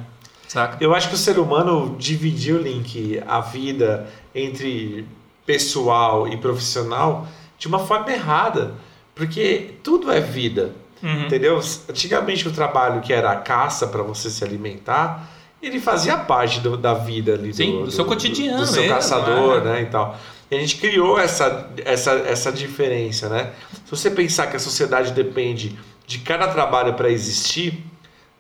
Saca? 0.49 0.77
Eu 0.81 0.95
acho 0.95 1.09
que 1.09 1.15
o 1.15 1.19
ser 1.19 1.39
humano 1.39 1.97
dividiu, 1.99 2.61
Link, 2.61 3.23
a 3.27 3.41
vida 3.41 4.09
entre 4.35 5.07
pessoal 5.47 6.29
e 6.29 6.37
profissional 6.37 7.27
de 7.59 7.69
uma 7.69 7.79
forma 7.79 8.13
errada. 8.13 8.75
Porque 9.15 9.75
tudo 9.83 10.11
é 10.11 10.21
vida. 10.21 10.73
Uhum. 11.03 11.25
Entendeu? 11.25 11.61
Antigamente 11.89 12.47
o 12.47 12.53
trabalho 12.53 13.01
que 13.01 13.13
era 13.13 13.33
a 13.33 13.37
caça 13.37 13.87
para 13.87 14.03
você 14.03 14.31
se 14.31 14.45
alimentar, 14.45 15.29
ele 15.67 15.81
fazia 15.81 16.17
parte 16.17 16.61
do- 16.61 16.77
da 16.77 16.95
vida 16.95 17.35
ali 17.35 17.53
Sim, 17.55 17.85
do 17.85 17.91
seu 17.91 18.05
cotidiano 18.05 18.59
do, 18.59 18.67
seu 18.67 18.83
mesmo, 18.83 18.95
caçador, 18.97 19.59
é. 19.59 19.61
né, 19.61 19.83
e 19.83 19.87
tal. 19.87 20.17
E 20.51 20.57
a 20.57 20.59
gente 20.59 20.77
criou 20.77 21.19
essa, 21.19 21.71
essa, 21.85 22.11
essa 22.13 22.53
diferença, 22.53 23.29
né? 23.29 23.53
Se 23.85 23.91
você 23.91 24.11
pensar 24.11 24.49
que 24.49 24.57
a 24.57 24.61
sociedade 24.61 25.13
depende 25.13 25.79
de 26.07 26.19
cada 26.19 26.47
trabalho 26.49 26.93
para 26.95 27.09
existir, 27.11 27.83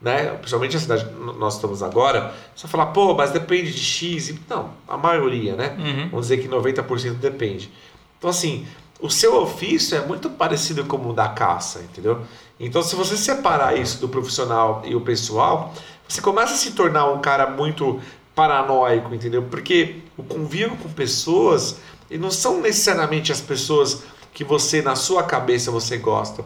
né? 0.00 0.26
Principalmente 0.38 0.76
a 0.76 0.80
cidade 0.80 1.04
que 1.06 1.14
nós 1.38 1.54
estamos 1.54 1.82
agora, 1.82 2.34
você 2.54 2.68
falar, 2.68 2.86
pô, 2.86 3.14
mas 3.14 3.30
depende 3.30 3.72
de 3.72 3.80
X. 3.80 4.34
Não, 4.48 4.70
a 4.86 4.96
maioria, 4.98 5.54
né? 5.54 5.74
Uhum. 5.78 6.08
Vamos 6.10 6.26
dizer 6.28 6.38
que 6.42 6.48
90% 6.48 7.14
depende. 7.14 7.70
Então, 8.18 8.28
assim, 8.28 8.66
o 9.00 9.08
seu 9.08 9.40
ofício 9.40 9.96
é 9.96 10.04
muito 10.04 10.28
parecido 10.28 10.84
com 10.84 10.96
o 11.08 11.12
da 11.14 11.28
caça, 11.28 11.80
entendeu? 11.80 12.20
Então, 12.60 12.82
se 12.82 12.94
você 12.94 13.16
separar 13.16 13.76
isso 13.78 13.98
do 14.00 14.08
profissional 14.08 14.82
e 14.84 14.94
o 14.94 15.00
pessoal, 15.00 15.72
você 16.12 16.20
começa 16.20 16.52
a 16.52 16.56
se 16.56 16.72
tornar 16.72 17.10
um 17.10 17.22
cara 17.22 17.48
muito 17.48 17.98
paranoico, 18.34 19.14
entendeu? 19.14 19.44
Porque 19.44 19.96
o 20.14 20.22
convívio 20.22 20.76
com 20.76 20.90
pessoas, 20.90 21.78
e 22.10 22.18
não 22.18 22.30
são 22.30 22.60
necessariamente 22.60 23.32
as 23.32 23.40
pessoas 23.40 24.02
que 24.34 24.44
você, 24.44 24.82
na 24.82 24.94
sua 24.94 25.22
cabeça, 25.22 25.70
você 25.70 25.96
gosta. 25.96 26.44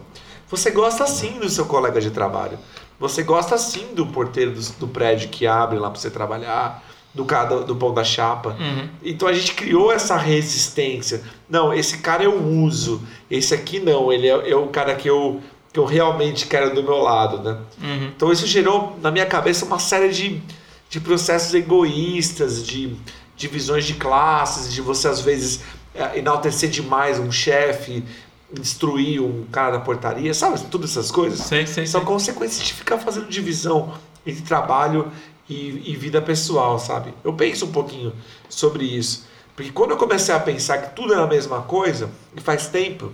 Você 0.48 0.70
gosta 0.70 1.04
sim 1.08 1.40
do 1.40 1.48
seu 1.48 1.66
colega 1.66 2.00
de 2.00 2.12
trabalho. 2.12 2.56
Você 3.00 3.24
gosta 3.24 3.58
sim 3.58 3.92
do 3.92 4.06
porteiro 4.06 4.52
do, 4.52 4.60
do 4.78 4.86
prédio 4.86 5.30
que 5.30 5.48
abre 5.48 5.80
lá 5.80 5.90
para 5.90 5.98
você 5.98 6.10
trabalhar, 6.10 6.84
do 7.12 7.24
cara 7.24 7.62
do, 7.64 7.74
pão 7.74 7.92
da 7.92 8.04
chapa. 8.04 8.50
Uhum. 8.50 8.88
Então 9.02 9.26
a 9.26 9.32
gente 9.32 9.52
criou 9.54 9.90
essa 9.90 10.16
resistência. 10.16 11.24
Não, 11.50 11.74
esse 11.74 11.98
cara 11.98 12.22
eu 12.22 12.40
uso, 12.40 13.02
esse 13.28 13.52
aqui 13.52 13.80
não, 13.80 14.12
ele 14.12 14.28
é, 14.28 14.50
é 14.50 14.54
o 14.54 14.68
cara 14.68 14.94
que 14.94 15.10
eu, 15.10 15.40
que 15.76 15.80
eu 15.80 15.84
realmente 15.84 16.46
quero 16.46 16.74
do 16.74 16.82
meu 16.82 16.96
lado, 16.96 17.42
né? 17.42 17.58
Uhum. 17.82 18.06
Então 18.16 18.32
isso 18.32 18.46
gerou 18.46 18.98
na 19.02 19.10
minha 19.10 19.26
cabeça 19.26 19.66
uma 19.66 19.78
série 19.78 20.08
de, 20.08 20.40
de 20.88 20.98
processos 20.98 21.52
egoístas, 21.52 22.66
de 22.66 22.96
divisões 23.36 23.84
de 23.84 23.92
classes, 23.92 24.72
de 24.72 24.80
você 24.80 25.06
às 25.06 25.20
vezes 25.20 25.60
eh, 25.94 26.20
enaltecer 26.20 26.70
demais 26.70 27.18
um 27.18 27.30
chefe, 27.30 28.02
destruir 28.50 29.20
um 29.20 29.44
cara 29.52 29.72
da 29.72 29.80
portaria, 29.80 30.32
sabe? 30.32 30.58
Todas 30.70 30.92
essas 30.92 31.10
coisas. 31.10 31.40
Sei, 31.40 31.66
sei, 31.66 31.86
São 31.86 32.00
sei. 32.00 32.08
consequências 32.08 32.66
de 32.66 32.72
ficar 32.72 32.96
fazendo 32.96 33.28
divisão 33.28 33.92
entre 34.26 34.40
trabalho 34.44 35.12
e, 35.46 35.92
e 35.92 35.94
vida 35.94 36.22
pessoal, 36.22 36.78
sabe? 36.78 37.12
Eu 37.22 37.34
penso 37.34 37.66
um 37.66 37.72
pouquinho 37.72 38.14
sobre 38.48 38.86
isso. 38.86 39.26
Porque 39.54 39.70
quando 39.72 39.90
eu 39.90 39.98
comecei 39.98 40.34
a 40.34 40.40
pensar 40.40 40.78
que 40.78 40.96
tudo 40.96 41.12
era 41.12 41.24
a 41.24 41.26
mesma 41.26 41.60
coisa, 41.60 42.08
e 42.34 42.40
faz 42.40 42.66
tempo, 42.68 43.12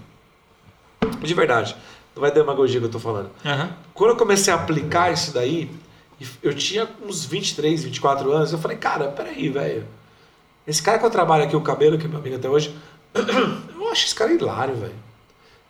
de 1.20 1.34
verdade, 1.34 1.76
não 2.14 2.20
vai 2.20 2.30
demagogia 2.30 2.80
que 2.80 2.86
eu 2.86 2.90
tô 2.90 2.98
falando. 2.98 3.30
Aham. 3.44 3.70
Quando 3.94 4.10
eu 4.10 4.16
comecei 4.16 4.52
a 4.52 4.56
aplicar 4.56 5.12
isso 5.12 5.32
daí, 5.32 5.70
eu 6.42 6.54
tinha 6.54 6.88
uns 7.04 7.24
23, 7.24 7.84
24 7.84 8.30
anos, 8.32 8.52
eu 8.52 8.58
falei, 8.58 8.76
cara, 8.76 9.08
peraí, 9.08 9.48
velho. 9.48 9.86
Esse 10.66 10.82
cara 10.82 10.98
que 10.98 11.04
eu 11.04 11.10
trabalho 11.10 11.44
aqui, 11.44 11.56
o 11.56 11.60
cabelo, 11.60 11.98
que 11.98 12.06
é 12.06 12.08
meu 12.08 12.18
amigo 12.18 12.36
até 12.36 12.48
hoje, 12.48 12.76
eu 13.14 13.90
acho 13.90 14.06
esse 14.06 14.14
cara 14.14 14.32
hilário, 14.32 14.76
velho. 14.76 14.94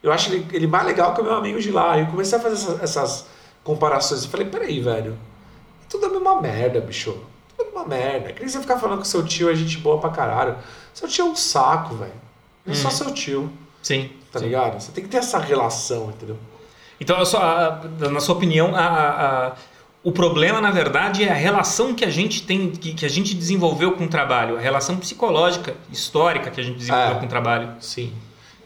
Eu 0.03 0.13
acho 0.13 0.33
ele, 0.33 0.47
ele 0.53 0.67
mais 0.67 0.85
legal 0.85 1.15
que 1.15 1.21
o 1.21 1.25
meu 1.25 1.35
amigo 1.35 1.61
de 1.61 1.71
lá. 1.71 1.99
Eu 1.99 2.07
comecei 2.07 2.37
a 2.37 2.41
fazer 2.41 2.55
essas, 2.55 2.83
essas 2.83 3.27
comparações. 3.63 4.25
Eu 4.25 4.31
falei, 4.31 4.47
peraí, 4.47 4.81
velho. 4.81 5.17
Tudo 5.89 6.07
é 6.07 6.09
a 6.09 6.13
mesma 6.13 6.41
merda, 6.41 6.81
bicho. 6.81 7.13
Tudo 7.57 7.61
é 7.61 7.63
a 7.63 7.65
mesma 7.67 7.85
merda. 7.87 8.33
Que 8.33 8.41
nem 8.41 8.49
você 8.49 8.61
ficar 8.61 8.79
falando 8.79 9.01
que 9.01 9.09
seu 9.09 9.25
tio 9.25 9.49
é 9.49 9.55
gente 9.55 9.79
boa 9.79 9.99
pra 10.01 10.11
caralho. 10.11 10.57
Seu 10.93 11.09
tio 11.09 11.27
é 11.27 11.29
um 11.31 11.37
saco, 11.37 11.95
velho. 11.95 12.13
Não 12.67 12.73
é 12.73 12.77
só 12.77 12.91
seu 12.91 13.13
tio, 13.13 13.51
Sim. 13.83 14.11
Tá 14.33 14.39
sim. 14.39 14.47
ligado? 14.47 14.81
Você 14.81 14.91
tem 14.93 15.05
que 15.05 15.11
ter 15.11 15.19
essa 15.19 15.39
relação, 15.39 16.11
entendeu? 16.11 16.37
Então, 17.01 17.19
a 17.21 17.25
sua- 17.25 17.81
a- 18.01 18.09
na 18.09 18.21
sua 18.21 18.35
opinião, 18.35 18.75
a- 18.75 19.53
o 20.05 20.11
problema, 20.13 20.61
na 20.61 20.71
verdade, 20.71 21.23
é 21.25 21.31
a 21.31 21.35
relação 21.35 21.95
que 21.95 22.05
a 22.05 22.11
gente 22.11 22.43
tem, 22.45 22.71
que, 22.71 22.93
que 22.95 23.07
a 23.07 23.09
gente 23.09 23.35
desenvolveu 23.35 23.93
com 23.93 24.05
o 24.05 24.09
trabalho, 24.09 24.57
a 24.57 24.61
relação 24.61 24.97
psicológica, 24.97 25.75
histórica 25.93 26.51
que 26.51 26.61
a 26.61 26.65
gente 26.65 26.79
desenvolveu 26.79 27.17
É. 27.17 27.19
com 27.21 27.27
o 27.27 27.29
trabalho. 27.29 27.71
Sim. 27.81 28.13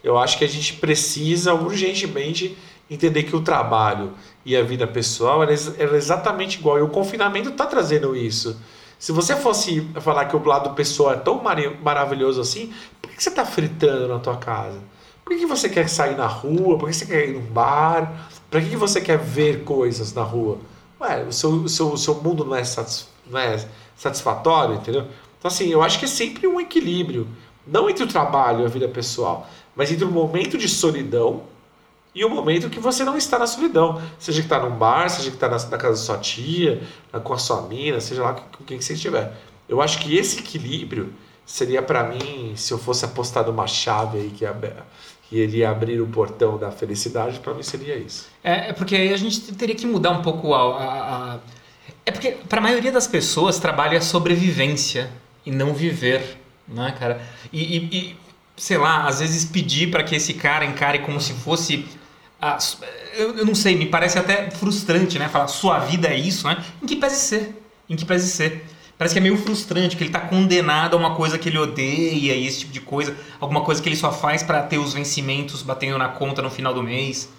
Eu 0.03 0.17
acho 0.17 0.37
que 0.37 0.45
a 0.45 0.47
gente 0.49 0.73
precisa 0.73 1.53
urgentemente 1.53 2.57
entender 2.89 3.23
que 3.23 3.35
o 3.35 3.41
trabalho 3.41 4.13
e 4.45 4.55
a 4.55 4.63
vida 4.63 4.87
pessoal 4.87 5.43
ela 5.43 5.51
é 5.51 5.95
exatamente 5.95 6.57
igual. 6.59 6.77
E 6.77 6.81
o 6.81 6.87
confinamento 6.87 7.49
está 7.49 7.65
trazendo 7.65 8.15
isso. 8.15 8.57
Se 8.97 9.11
você 9.11 9.35
fosse 9.35 9.87
falar 9.99 10.25
que 10.25 10.35
o 10.35 10.43
lado 10.43 10.71
pessoal 10.71 11.13
é 11.13 11.17
tão 11.17 11.41
maravilhoso 11.83 12.39
assim, 12.41 12.73
por 13.01 13.11
que 13.11 13.21
você 13.21 13.29
está 13.29 13.45
fritando 13.45 14.07
na 14.07 14.17
tua 14.19 14.37
casa? 14.37 14.79
Por 15.27 15.31
que 15.33 15.39
que 15.39 15.45
você 15.45 15.67
quer 15.67 15.89
sair 15.89 16.15
na 16.15 16.25
rua? 16.25 16.77
Por 16.77 16.87
que 16.87 16.95
você 16.95 17.05
quer 17.05 17.27
ir 17.27 17.33
num 17.33 17.41
bar? 17.41 18.29
Para 18.49 18.61
que 18.61 18.69
que 18.69 18.77
você 18.77 19.01
quer 19.01 19.17
ver 19.17 19.65
coisas 19.65 20.13
na 20.13 20.23
rua? 20.23 20.57
Ué, 21.01 21.25
o 21.25 21.33
seu, 21.33 21.49
o 21.49 21.67
seu, 21.67 21.91
o 21.91 21.97
seu 21.97 22.15
mundo 22.15 22.45
não 22.45 22.55
é, 22.55 22.63
não 23.29 23.37
é 23.37 23.67
satisfatório, 23.97 24.75
entendeu? 24.75 25.01
Então, 25.37 25.51
assim, 25.51 25.67
eu 25.67 25.83
acho 25.83 25.99
que 25.99 26.05
é 26.05 26.07
sempre 26.07 26.47
um 26.47 26.61
equilíbrio. 26.61 27.27
Não 27.67 27.89
entre 27.89 28.05
o 28.05 28.07
trabalho 28.07 28.61
e 28.61 28.65
a 28.65 28.69
vida 28.69 28.87
pessoal, 28.87 29.45
mas 29.75 29.91
entre 29.91 30.05
o 30.05 30.09
momento 30.09 30.57
de 30.57 30.69
solidão 30.69 31.43
e 32.15 32.23
o 32.23 32.29
momento 32.29 32.69
que 32.69 32.79
você 32.79 33.03
não 33.03 33.17
está 33.17 33.37
na 33.37 33.47
solidão. 33.47 34.01
Seja 34.17 34.39
que 34.39 34.45
está 34.45 34.61
num 34.61 34.77
bar, 34.77 35.09
seja 35.09 35.29
que 35.29 35.35
está 35.35 35.49
na, 35.49 35.57
na 35.57 35.77
casa 35.77 35.89
da 35.89 35.95
sua 35.97 36.17
tia, 36.19 36.81
na- 37.11 37.19
com 37.19 37.33
a 37.33 37.37
sua 37.37 37.63
mina, 37.63 37.99
seja 37.99 38.23
lá 38.23 38.33
com 38.33 38.63
quem 38.63 38.79
você 38.79 38.93
estiver. 38.93 39.33
Eu 39.67 39.81
acho 39.81 39.99
que 39.99 40.15
esse 40.15 40.39
equilíbrio 40.39 41.13
seria 41.45 41.81
para 41.81 42.03
mim, 42.03 42.53
se 42.55 42.73
eu 42.73 42.77
fosse 42.77 43.03
apostar 43.03 43.45
numa 43.45 43.67
chave 43.67 44.19
aí 44.19 44.29
que, 44.29 44.45
abe- 44.45 44.71
que 45.29 45.35
iria 45.37 45.69
abrir 45.69 45.99
o 46.01 46.07
portão 46.07 46.57
da 46.57 46.71
felicidade, 46.71 47.39
para 47.39 47.53
mim 47.53 47.63
seria 47.63 47.95
isso. 47.95 48.27
É, 48.43 48.69
é 48.69 48.73
porque 48.73 48.95
aí 48.95 49.13
a 49.13 49.17
gente 49.17 49.39
teria 49.53 49.75
que 49.75 49.85
mudar 49.85 50.11
um 50.11 50.21
pouco 50.21 50.53
a. 50.53 50.59
a- 50.59 51.33
a- 51.35 51.39
É 52.05 52.11
porque, 52.11 52.31
para 52.47 52.59
a 52.59 52.63
maioria 52.63 52.91
das 52.91 53.05
pessoas, 53.07 53.59
trabalho 53.59 53.97
é 53.97 54.01
sobrevivência 54.01 55.09
e 55.45 55.51
não 55.51 55.73
viver, 55.73 56.37
né, 56.67 56.95
cara? 56.97 57.21
E, 57.51 57.77
e- 57.77 57.89
e, 57.97 58.15
sei 58.55 58.77
lá, 58.77 59.05
às 59.07 59.19
vezes 59.19 59.43
pedir 59.45 59.91
para 59.91 60.03
que 60.03 60.15
esse 60.15 60.33
cara 60.33 60.63
encare 60.65 60.99
como 60.99 61.19
se 61.19 61.33
fosse. 61.33 61.85
a 62.41 62.57
eu, 63.17 63.35
eu 63.39 63.45
não 63.45 63.55
sei, 63.55 63.75
me 63.75 63.87
parece 63.87 64.17
até 64.19 64.49
frustrante, 64.51 65.17
né? 65.19 65.27
Falar 65.27 65.47
sua 65.47 65.79
vida 65.79 66.07
é 66.07 66.15
isso, 66.17 66.47
né? 66.47 66.63
Em 66.81 66.85
que 66.85 66.95
pese 66.95 67.15
ser. 67.19 67.61
Em 67.89 67.95
que 67.95 68.05
pese 68.05 68.29
ser. 68.29 68.63
Parece 68.97 69.13
que 69.13 69.19
é 69.19 69.21
meio 69.21 69.37
frustrante, 69.37 69.95
que 69.95 70.03
ele 70.03 70.11
tá 70.11 70.21
condenado 70.21 70.95
a 70.95 70.97
uma 70.97 71.15
coisa 71.15 71.37
que 71.37 71.49
ele 71.49 71.57
odeia 71.57 72.33
e 72.33 72.47
esse 72.47 72.59
tipo 72.61 72.73
de 72.73 72.81
coisa, 72.81 73.15
alguma 73.39 73.61
coisa 73.61 73.81
que 73.81 73.87
ele 73.87 73.95
só 73.95 74.11
faz 74.11 74.41
para 74.41 74.63
ter 74.63 74.79
os 74.79 74.93
vencimentos 74.93 75.61
batendo 75.61 75.97
na 75.97 76.09
conta 76.09 76.41
no 76.41 76.49
final 76.49 76.73
do 76.73 76.81
mês. 76.81 77.29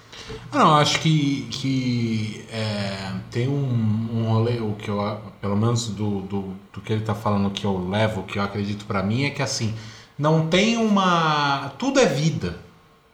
Ah, 0.53 0.59
Não, 0.59 0.69
eu 0.69 0.75
acho 0.77 1.01
que, 1.01 1.49
que 1.51 2.45
é, 2.53 3.13
tem 3.31 3.49
um, 3.49 4.09
um 4.13 4.25
rolê, 4.33 4.61
o 4.61 4.75
que 4.75 4.89
eu, 4.89 5.21
pelo 5.41 5.57
menos 5.57 5.89
do, 5.89 6.21
do, 6.23 6.55
do 6.73 6.81
que 6.81 6.93
ele 6.93 7.03
tá 7.03 7.15
falando 7.15 7.51
que 7.51 7.65
eu 7.65 7.89
levo, 7.89 8.23
que 8.23 8.39
eu 8.39 8.43
acredito 8.43 8.85
pra 8.85 9.03
mim, 9.03 9.25
é 9.25 9.31
que 9.31 9.43
assim, 9.43 9.75
não 10.19 10.49
tem 10.49 10.77
uma. 10.77 11.73
Tudo 11.79 11.99
é 12.01 12.07
vida, 12.07 12.59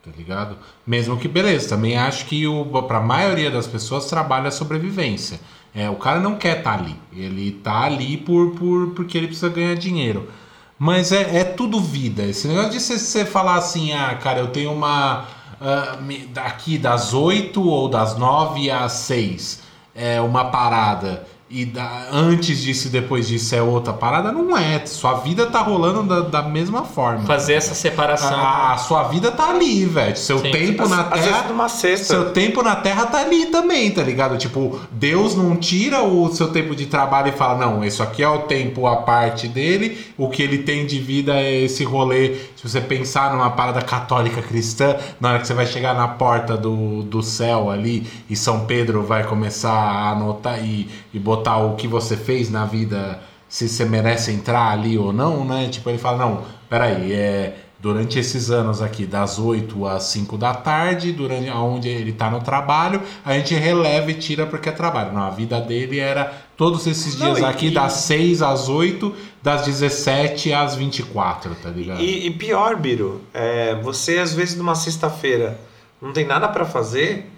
tá 0.02 0.10
ligado? 0.16 0.56
Mesmo 0.86 1.18
que, 1.18 1.28
beleza, 1.28 1.68
também 1.68 1.96
acho 1.96 2.26
que 2.26 2.46
o, 2.46 2.64
pra 2.82 3.00
maioria 3.00 3.50
das 3.50 3.66
pessoas 3.66 4.06
trabalha 4.06 4.48
a 4.48 4.52
sobrevivência. 4.52 5.40
É, 5.74 5.90
o 5.90 5.96
cara 5.96 6.20
não 6.20 6.36
quer 6.36 6.58
estar 6.58 6.74
ali, 6.78 6.94
ele 7.12 7.50
tá 7.52 7.82
ali 7.82 8.16
por, 8.16 8.52
por, 8.52 8.90
porque 8.90 9.18
ele 9.18 9.26
precisa 9.26 9.48
ganhar 9.48 9.74
dinheiro. 9.74 10.28
Mas 10.78 11.12
é, 11.12 11.38
é 11.40 11.44
tudo 11.44 11.80
vida. 11.80 12.22
Esse 12.22 12.46
negócio 12.48 12.70
de 12.70 12.80
você, 12.80 13.24
falar 13.24 13.56
assim, 13.56 13.92
ah, 13.92 14.14
cara, 14.16 14.40
eu 14.40 14.48
tenho 14.48 14.72
uma. 14.72 15.24
ah, 15.60 15.96
me- 16.00 16.26
daqui 16.32 16.78
das 16.78 17.12
8 17.14 17.62
ou 17.62 17.88
das 17.88 18.16
9 18.16 18.70
às 18.70 18.92
6 18.92 19.62
é 19.94 20.20
uma 20.20 20.46
parada. 20.46 21.26
E 21.50 21.64
da- 21.66 22.08
antes 22.10 22.60
disso 22.62 22.88
e 22.88 22.90
depois 22.90 23.28
disso 23.28 23.54
é 23.54 23.62
outra 23.62 23.92
parada, 23.92 24.32
não 24.32 24.56
é. 24.56 24.84
Sua 24.86 25.14
vida 25.14 25.46
tá 25.46 25.60
rolando 25.60 26.02
da, 26.02 26.20
da 26.40 26.42
mesma 26.42 26.84
forma. 26.84 27.24
Fazer 27.26 27.52
essa 27.52 27.74
separação. 27.74 28.34
A, 28.36 28.72
a 28.72 28.76
sua 28.78 29.04
vida 29.04 29.30
tá 29.30 29.50
ali, 29.50 29.84
velho. 29.84 30.16
Seu 30.16 30.38
Sim. 30.38 30.50
tempo 30.50 30.88
na 30.88 31.02
Às 31.02 31.22
Terra. 31.22 31.44
numa. 31.48 31.68
Seu 31.68 32.30
tempo 32.30 32.62
na 32.62 32.74
Terra 32.74 33.06
tá 33.06 33.18
ali 33.20 33.46
também, 33.46 33.90
tá 33.90 34.02
ligado? 34.02 34.38
Tipo, 34.38 34.80
Deus 34.90 35.36
não 35.36 35.54
tira 35.54 36.02
o 36.02 36.28
seu 36.34 36.48
tempo 36.48 36.74
de 36.74 36.86
trabalho 36.86 37.28
e 37.28 37.32
fala, 37.32 37.58
não, 37.66 37.84
isso 37.84 38.02
aqui 38.02 38.22
é 38.22 38.28
o 38.28 38.38
tempo 38.40 38.86
a 38.86 38.96
parte 38.96 39.46
dele, 39.46 39.98
o 40.16 40.28
que 40.30 40.42
ele 40.42 40.58
tem 40.58 40.86
de 40.86 40.98
vida 40.98 41.34
é 41.38 41.60
esse 41.62 41.84
rolê. 41.84 42.36
Se 42.56 42.68
você 42.68 42.80
pensar 42.80 43.32
numa 43.32 43.50
parada 43.50 43.82
católica 43.82 44.40
cristã, 44.40 44.96
na 45.20 45.28
hora 45.30 45.38
que 45.40 45.46
você 45.46 45.54
vai 45.54 45.66
chegar 45.66 45.94
na 45.94 46.08
porta 46.08 46.56
do, 46.56 47.02
do 47.02 47.22
céu 47.22 47.70
ali 47.70 48.06
e 48.30 48.34
São 48.34 48.60
Pedro 48.60 49.02
vai 49.02 49.24
começar 49.24 49.70
a 49.72 50.10
anotar 50.12 50.58
e, 50.64 50.88
e 51.12 51.18
botar 51.18 51.33
o 51.36 51.76
que 51.76 51.86
você 51.88 52.16
fez 52.16 52.50
na 52.50 52.64
vida, 52.64 53.20
se 53.48 53.68
você 53.68 53.84
merece 53.84 54.30
entrar 54.32 54.70
ali 54.70 54.98
ou 54.98 55.12
não, 55.12 55.44
né? 55.44 55.68
Tipo, 55.68 55.90
ele 55.90 55.98
fala, 55.98 56.18
não, 56.18 56.42
peraí, 56.68 57.12
é 57.12 57.56
durante 57.80 58.18
esses 58.18 58.50
anos 58.50 58.80
aqui, 58.80 59.04
das 59.04 59.38
8 59.38 59.86
às 59.86 60.04
5 60.04 60.38
da 60.38 60.54
tarde, 60.54 61.12
durante 61.12 61.50
onde 61.50 61.86
ele 61.86 62.12
está 62.12 62.30
no 62.30 62.40
trabalho, 62.40 63.02
a 63.22 63.34
gente 63.34 63.54
releva 63.54 64.10
e 64.10 64.14
tira 64.14 64.46
porque 64.46 64.70
é 64.70 64.72
trabalho. 64.72 65.12
Não, 65.12 65.20
a 65.22 65.28
vida 65.28 65.60
dele 65.60 65.98
era 65.98 66.32
todos 66.56 66.86
esses 66.86 67.14
dias 67.14 67.42
aqui, 67.42 67.66
e- 67.66 67.70
das 67.70 67.92
6 67.92 68.40
às 68.40 68.70
8, 68.70 69.14
das 69.42 69.66
17 69.66 70.50
às 70.50 70.74
24, 70.74 71.54
tá 71.56 71.68
ligado? 71.68 72.00
E, 72.00 72.26
e 72.26 72.30
pior, 72.30 72.74
Biro, 72.76 73.20
é, 73.34 73.74
você 73.82 74.18
às 74.18 74.32
vezes 74.32 74.56
numa 74.56 74.74
sexta-feira 74.74 75.60
não 76.00 76.10
tem 76.14 76.24
nada 76.26 76.48
pra 76.48 76.64
fazer, 76.64 77.30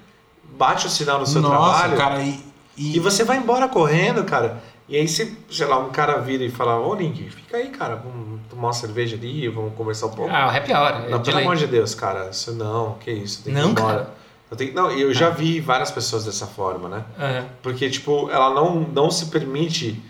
bate 0.56 0.86
o 0.86 0.90
sinal 0.90 1.18
no 1.18 1.26
seu 1.26 1.40
Nossa, 1.42 1.88
trabalho 1.88 1.96
cara, 1.96 2.22
e, 2.22 2.38
e- 2.76 2.96
e 2.96 3.00
você 3.00 3.24
vai 3.24 3.36
embora 3.38 3.68
correndo, 3.68 4.24
cara. 4.24 4.62
E 4.88 4.96
aí, 4.96 5.08
se, 5.08 5.36
sei 5.50 5.66
lá, 5.66 5.78
um 5.78 5.90
cara 5.90 6.18
vira 6.20 6.44
e 6.44 6.50
fala: 6.50 6.78
Ô, 6.78 6.94
Link, 6.94 7.28
fica 7.30 7.56
aí, 7.56 7.70
cara, 7.70 7.96
vamos 7.96 8.40
tomar 8.48 8.68
uma 8.68 8.72
cerveja 8.72 9.16
ali, 9.16 9.48
vamos 9.48 9.74
conversar 9.74 10.06
um 10.06 10.10
pouco. 10.10 10.30
Ah, 10.32 10.46
o 10.46 10.56
happy 10.56 10.72
hour. 10.72 11.06
é 11.06 11.08
não, 11.10 11.20
pelo 11.22 11.38
amor 11.38 11.56
de 11.56 11.66
Deus, 11.66 11.94
cara, 11.94 12.28
isso 12.30 12.52
não, 12.52 12.94
que 13.00 13.10
isso, 13.10 13.42
tem 13.42 13.52
que 13.52 13.60
Não, 13.60 13.68
ir 13.68 13.72
embora. 13.72 13.96
cara. 13.98 14.14
Eu 14.48 14.56
tenho, 14.56 14.72
não, 14.74 14.90
eu 14.92 15.12
já 15.12 15.28
vi 15.28 15.58
várias 15.58 15.90
pessoas 15.90 16.24
dessa 16.24 16.46
forma, 16.46 16.88
né? 16.88 17.04
Aham. 17.18 17.46
Porque, 17.62 17.90
tipo, 17.90 18.30
ela 18.30 18.54
não, 18.54 18.76
não 18.80 19.10
se 19.10 19.26
permite. 19.26 20.00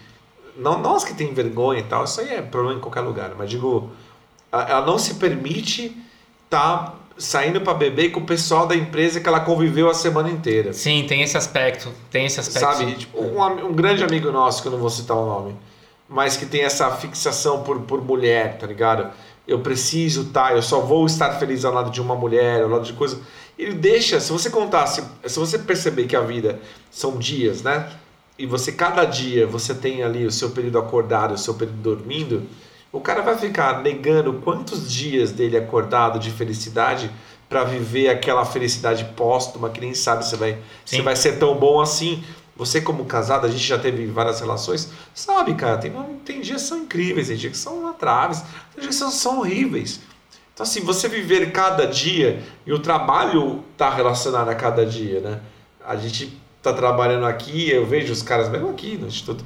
Não, 0.59 0.79
nós 0.79 1.05
que 1.05 1.15
tem 1.15 1.33
vergonha 1.33 1.81
e 1.81 1.85
tal, 1.85 2.05
isso 2.05 2.21
aí 2.21 2.29
é 2.35 2.43
problema 2.43 2.77
em 2.79 2.81
qualquer 2.83 3.01
lugar, 3.01 3.31
mas 3.39 3.49
digo, 3.49 3.91
ela 4.53 4.85
não 4.85 4.99
se 4.99 5.15
permite 5.15 5.97
tá 6.51 6.95
saindo 7.19 7.61
pra 7.61 7.75
beber 7.75 8.11
com 8.11 8.21
o 8.21 8.27
pessoal 8.27 8.67
da 8.67 8.77
empresa 8.77 9.21
que 9.21 9.29
ela 9.29 9.41
conviveu 9.41 9.89
a 9.89 9.95
semana 9.95 10.31
inteira. 10.31 10.73
Sim, 10.73 11.05
tem 11.09 11.23
esse 11.23 11.37
aspecto. 11.37 11.93
Tem 12.11 12.27
esse 12.27 12.39
aspecto. 12.41 12.61
Sabe? 12.61 12.95
Tipo, 12.95 13.21
um, 13.21 13.67
um 13.67 13.73
grande 13.73 14.05
amigo 14.05 14.31
nosso, 14.31 14.63
que 14.63 14.69
eu 14.69 14.73
não 14.73 14.79
vou 14.79 14.91
citar 14.91 15.17
o 15.17 15.27
nome, 15.27 15.57
mas 16.09 16.37
que 16.37 16.47
tem 16.47 16.63
essa 16.63 16.91
fixação 16.91 17.63
por, 17.63 17.81
por 17.81 18.03
mulher, 18.05 18.59
tá 18.59 18.67
ligado? 18.67 19.11
Eu 19.47 19.61
preciso, 19.61 20.27
tá? 20.27 20.53
Eu 20.53 20.63
só 20.63 20.81
vou 20.81 21.07
estar 21.07 21.33
feliz 21.39 21.65
ao 21.65 21.73
lado 21.73 21.91
de 21.91 22.01
uma 22.01 22.15
mulher, 22.15 22.63
ao 22.63 22.69
lado 22.69 22.85
de 22.85 22.93
coisa. 22.93 23.21
Ele 23.59 23.75
deixa, 23.75 24.21
se 24.21 24.31
você 24.31 24.51
contar, 24.51 24.87
se, 24.87 25.03
se 25.25 25.39
você 25.39 25.59
perceber 25.59 26.07
que 26.07 26.17
a 26.17 26.21
vida 26.21 26.61
são 26.91 27.17
dias, 27.17 27.63
né? 27.63 27.91
E 28.39 28.45
você, 28.45 28.71
cada 28.71 29.05
dia, 29.05 29.47
você 29.47 29.75
tem 29.75 30.03
ali 30.03 30.27
o 30.27 30.31
seu 30.31 30.51
período 30.51 30.79
acordado, 30.79 31.33
o 31.33 31.39
seu 31.39 31.55
período 31.55 31.79
dormindo, 31.79 32.43
o 32.97 33.01
cara 33.01 33.21
vai 33.21 33.37
ficar 33.37 33.83
negando 33.83 34.33
quantos 34.35 34.91
dias 34.91 35.31
dele 35.31 35.57
acordado 35.57 36.19
de 36.19 36.31
felicidade 36.31 37.11
para 37.49 37.63
viver 37.63 38.09
aquela 38.09 38.45
felicidade 38.45 39.05
póstuma 39.17 39.69
que 39.69 39.81
nem 39.81 39.93
sabe 39.95 40.25
se 40.25 40.35
vai, 40.35 40.59
se 40.85 41.01
vai 41.03 41.15
ser 41.15 41.39
tão 41.39 41.55
bom 41.57 41.81
assim. 41.81 42.25
Você, 42.57 42.81
como 42.81 43.05
casado, 43.05 43.47
a 43.47 43.51
gente 43.51 43.63
já 43.63 43.79
teve 43.79 44.07
várias 44.07 44.41
relações, 44.41 44.91
sabe, 45.15 45.55
cara, 45.55 45.77
tem, 45.77 45.93
tem 46.25 46.41
dias 46.41 46.63
que 46.63 46.69
são 46.69 46.79
incríveis, 46.79 47.29
tem 47.29 47.37
dias 47.37 47.53
que 47.53 47.59
são 47.59 47.87
atraves, 47.87 48.41
tem 48.75 48.81
dias 48.81 48.87
que 48.87 48.95
são, 48.95 49.11
são 49.11 49.41
horríveis. 49.41 50.01
Então, 50.55 50.65
assim, 50.65 50.81
você 50.81 51.07
viver 51.07 51.53
cada 51.53 51.87
dia, 51.87 52.43
e 52.65 52.73
o 52.73 52.79
trabalho 52.79 53.63
tá 53.77 53.91
relacionado 53.91 54.49
a 54.49 54.55
cada 54.55 54.87
dia, 54.87 55.21
né? 55.21 55.41
A 55.85 55.97
gente 55.97 56.41
tá 56.63 56.73
trabalhando 56.73 57.27
aqui, 57.27 57.71
eu 57.71 57.85
vejo 57.85 58.11
os 58.11 58.23
caras, 58.23 58.49
mesmo 58.49 58.71
aqui 58.71 58.97
no 58.97 59.07
Instituto, 59.07 59.45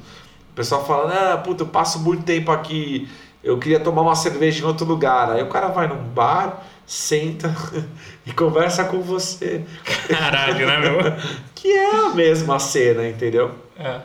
o 0.52 0.54
pessoal 0.54 0.86
falando, 0.86 1.12
ah, 1.12 1.36
puta, 1.36 1.64
eu 1.64 1.66
passo 1.66 1.98
muito 1.98 2.22
tempo 2.22 2.52
aqui, 2.52 3.08
eu 3.42 3.58
queria 3.58 3.80
tomar 3.80 4.02
uma 4.02 4.14
cerveja 4.14 4.62
em 4.62 4.66
outro 4.66 4.86
lugar. 4.86 5.30
Aí 5.30 5.42
o 5.42 5.48
cara 5.48 5.68
vai 5.68 5.88
num 5.88 6.02
bar, 6.02 6.62
senta 6.86 7.54
e 8.26 8.32
conversa 8.32 8.84
com 8.84 9.00
você. 9.00 9.64
Caralho, 10.08 10.66
né, 10.66 10.78
meu? 10.78 10.98
Que 11.54 11.68
é 11.68 12.06
a 12.06 12.14
mesma 12.14 12.58
cena, 12.58 13.06
entendeu? 13.06 13.50
É. 13.78 14.00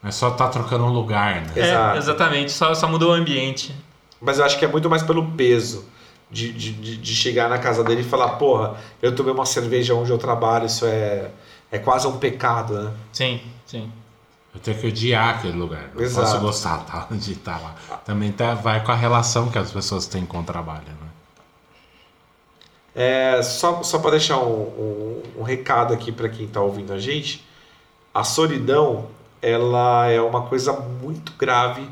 Mas 0.00 0.14
só 0.14 0.30
tá 0.30 0.48
trocando 0.48 0.84
um 0.84 0.92
lugar, 0.92 1.40
né? 1.42 1.52
É, 1.56 1.60
Exato. 1.60 1.98
exatamente. 1.98 2.52
Só, 2.52 2.72
só 2.72 2.88
mudou 2.88 3.10
o 3.10 3.14
ambiente. 3.14 3.74
Mas 4.20 4.38
eu 4.38 4.44
acho 4.44 4.58
que 4.58 4.64
é 4.64 4.68
muito 4.68 4.88
mais 4.88 5.02
pelo 5.02 5.32
peso 5.32 5.84
de, 6.30 6.52
de, 6.52 6.72
de, 6.72 6.96
de 6.96 7.14
chegar 7.16 7.50
na 7.50 7.58
casa 7.58 7.82
dele 7.82 8.02
e 8.02 8.04
falar, 8.04 8.30
porra, 8.30 8.76
eu 9.02 9.14
tomei 9.14 9.32
uma 9.32 9.44
cerveja 9.44 9.94
onde 9.94 10.10
eu 10.10 10.18
trabalho, 10.18 10.66
isso 10.66 10.86
é, 10.86 11.30
é 11.70 11.78
quase 11.78 12.06
um 12.06 12.16
pecado, 12.18 12.74
né? 12.74 12.92
Sim, 13.12 13.40
sim. 13.66 13.90
Eu 14.54 14.60
tenho 14.60 14.78
que 14.78 14.86
odiar 14.88 15.36
aquele 15.36 15.56
lugar. 15.56 15.90
Não 15.94 16.02
Exato. 16.02 16.26
posso 16.26 16.40
gostar 16.40 16.78
tá, 16.78 17.06
de 17.14 17.32
estar 17.32 17.60
lá. 17.60 17.74
Também 18.04 18.32
tá, 18.32 18.54
vai 18.54 18.82
com 18.82 18.90
a 18.90 18.96
relação 18.96 19.50
que 19.50 19.58
as 19.58 19.70
pessoas 19.70 20.06
têm 20.06 20.26
com 20.26 20.40
o 20.40 20.44
trabalho, 20.44 20.86
né? 20.88 21.10
É, 22.92 23.40
só 23.42 23.82
só 23.84 24.00
para 24.00 24.12
deixar 24.12 24.38
um, 24.38 24.62
um, 24.62 25.22
um 25.38 25.42
recado 25.42 25.94
aqui 25.94 26.10
para 26.10 26.28
quem 26.28 26.46
está 26.46 26.60
ouvindo 26.60 26.92
a 26.92 26.98
gente, 26.98 27.46
a 28.12 28.24
solidão 28.24 29.06
ela 29.40 30.08
é 30.08 30.20
uma 30.20 30.42
coisa 30.42 30.72
muito 30.72 31.32
grave 31.38 31.88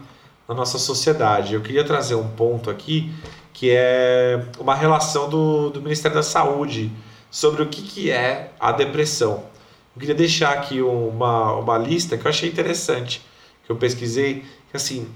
na 0.46 0.54
nossa 0.54 0.78
sociedade. 0.78 1.54
Eu 1.54 1.60
queria 1.60 1.84
trazer 1.84 2.14
um 2.14 2.28
ponto 2.28 2.68
aqui 2.68 3.14
que 3.52 3.70
é 3.70 4.44
uma 4.58 4.74
relação 4.74 5.28
do, 5.28 5.70
do 5.70 5.82
Ministério 5.82 6.16
da 6.16 6.22
Saúde 6.22 6.92
sobre 7.30 7.62
o 7.62 7.66
que, 7.66 7.82
que 7.82 8.10
é 8.10 8.52
a 8.58 8.72
depressão. 8.72 9.44
Eu 9.98 10.00
queria 10.00 10.14
deixar 10.14 10.52
aqui 10.52 10.80
uma, 10.80 11.54
uma 11.54 11.76
lista 11.76 12.16
que 12.16 12.24
eu 12.24 12.28
achei 12.28 12.48
interessante, 12.48 13.20
que 13.66 13.72
eu 13.72 13.74
pesquisei, 13.74 14.44
que 14.70 14.76
assim, 14.76 15.08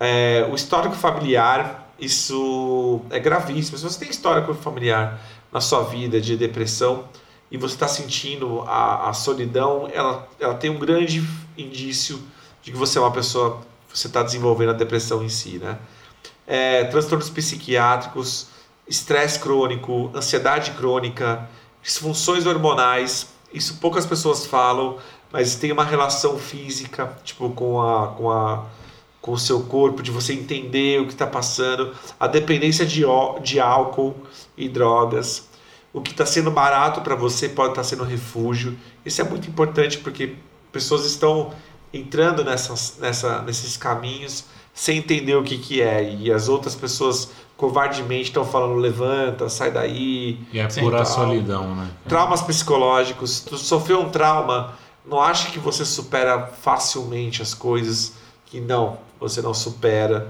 é, 0.00 0.48
o 0.50 0.54
histórico 0.54 0.96
familiar, 0.96 1.92
isso 2.00 3.02
é 3.10 3.18
gravíssimo. 3.18 3.76
Se 3.76 3.84
você 3.84 3.98
tem 3.98 4.08
histórico 4.08 4.54
familiar 4.54 5.20
na 5.52 5.60
sua 5.60 5.82
vida 5.82 6.18
de 6.22 6.38
depressão 6.38 7.04
e 7.50 7.58
você 7.58 7.74
está 7.74 7.86
sentindo 7.86 8.62
a, 8.62 9.10
a 9.10 9.12
solidão, 9.12 9.90
ela, 9.92 10.26
ela 10.40 10.54
tem 10.54 10.70
um 10.70 10.78
grande 10.78 11.22
indício 11.58 12.18
de 12.62 12.72
que 12.72 12.78
você 12.78 12.96
é 12.96 13.02
uma 13.02 13.12
pessoa, 13.12 13.60
você 13.92 14.06
está 14.06 14.22
desenvolvendo 14.22 14.70
a 14.70 14.72
depressão 14.72 15.22
em 15.22 15.28
si, 15.28 15.58
né? 15.58 15.76
É, 16.46 16.84
transtornos 16.84 17.28
psiquiátricos, 17.28 18.46
estresse 18.88 19.38
crônico, 19.38 20.10
ansiedade 20.14 20.70
crônica, 20.70 21.46
disfunções 21.82 22.46
hormonais, 22.46 23.33
isso 23.54 23.78
poucas 23.78 24.04
pessoas 24.04 24.44
falam, 24.44 24.98
mas 25.32 25.54
tem 25.54 25.72
uma 25.72 25.84
relação 25.84 26.38
física, 26.38 27.16
tipo, 27.24 27.48
com 27.50 27.80
a, 27.80 28.08
com 28.08 28.30
a 28.30 28.66
com 29.24 29.32
o 29.32 29.38
seu 29.38 29.62
corpo, 29.62 30.02
de 30.02 30.10
você 30.10 30.34
entender 30.34 31.00
o 31.00 31.06
que 31.06 31.14
está 31.14 31.26
passando, 31.26 31.94
a 32.20 32.26
dependência 32.26 32.84
de, 32.84 33.04
de 33.42 33.58
álcool 33.58 34.14
e 34.54 34.68
drogas. 34.68 35.48
O 35.94 36.02
que 36.02 36.10
está 36.10 36.26
sendo 36.26 36.50
barato 36.50 37.00
para 37.00 37.14
você 37.14 37.48
pode 37.48 37.70
estar 37.70 37.84
sendo 37.84 38.04
refúgio. 38.04 38.76
Isso 39.02 39.22
é 39.22 39.24
muito 39.24 39.48
importante 39.48 39.96
porque 39.96 40.34
pessoas 40.70 41.06
estão 41.06 41.54
entrando 41.90 42.44
nessas, 42.44 42.98
nessa, 43.00 43.40
nesses 43.40 43.78
caminhos 43.78 44.44
sem 44.74 44.98
entender 44.98 45.36
o 45.36 45.42
que, 45.42 45.56
que 45.56 45.80
é. 45.80 46.12
E 46.12 46.30
as 46.30 46.46
outras 46.46 46.74
pessoas 46.74 47.30
covardemente 47.56 48.24
estão 48.24 48.44
falando: 48.44 48.74
levanta, 48.74 49.48
sai 49.48 49.70
daí. 49.70 50.38
E 50.52 50.58
é 50.58 50.66
pura 50.66 50.98
tal. 50.98 51.06
solidão, 51.06 51.74
né? 51.74 51.88
Traumas 52.08 52.42
psicológicos. 52.42 53.40
Tu 53.40 53.56
sofreu 53.56 54.00
um 54.00 54.08
trauma, 54.08 54.74
não 55.04 55.20
acha 55.20 55.50
que 55.50 55.58
você 55.58 55.84
supera 55.84 56.46
facilmente 56.46 57.42
as 57.42 57.54
coisas. 57.54 58.14
Que 58.46 58.60
não, 58.60 58.98
você 59.18 59.42
não 59.42 59.54
supera. 59.54 60.28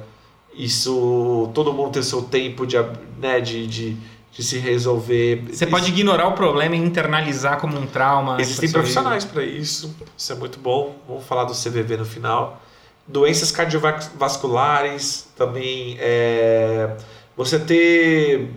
Isso, 0.56 1.50
todo 1.52 1.72
mundo 1.72 1.92
tem 1.92 2.02
seu 2.02 2.22
tempo 2.22 2.64
de, 2.64 2.76
né, 3.18 3.40
de, 3.40 3.66
de, 3.66 3.96
de 4.30 4.42
se 4.42 4.58
resolver. 4.58 5.44
Você 5.50 5.66
pode 5.66 5.88
ignorar 5.90 6.28
o 6.28 6.32
problema 6.32 6.76
e 6.76 6.78
internalizar 6.78 7.60
como 7.60 7.76
um 7.76 7.86
trauma. 7.86 8.40
Existem 8.40 8.70
pra 8.70 8.80
sua 8.80 8.80
profissionais 8.80 9.24
para 9.24 9.42
isso, 9.42 9.94
isso 10.16 10.32
é 10.32 10.36
muito 10.36 10.60
bom. 10.60 10.96
Vamos 11.08 11.24
falar 11.24 11.44
do 11.44 11.52
CVV 11.52 11.96
no 11.96 12.04
final. 12.04 12.62
Doenças 13.06 13.50
cardiovasculares, 13.50 15.28
também 15.36 15.96
é, 16.00 16.96
você 17.36 17.58
ter 17.58 18.50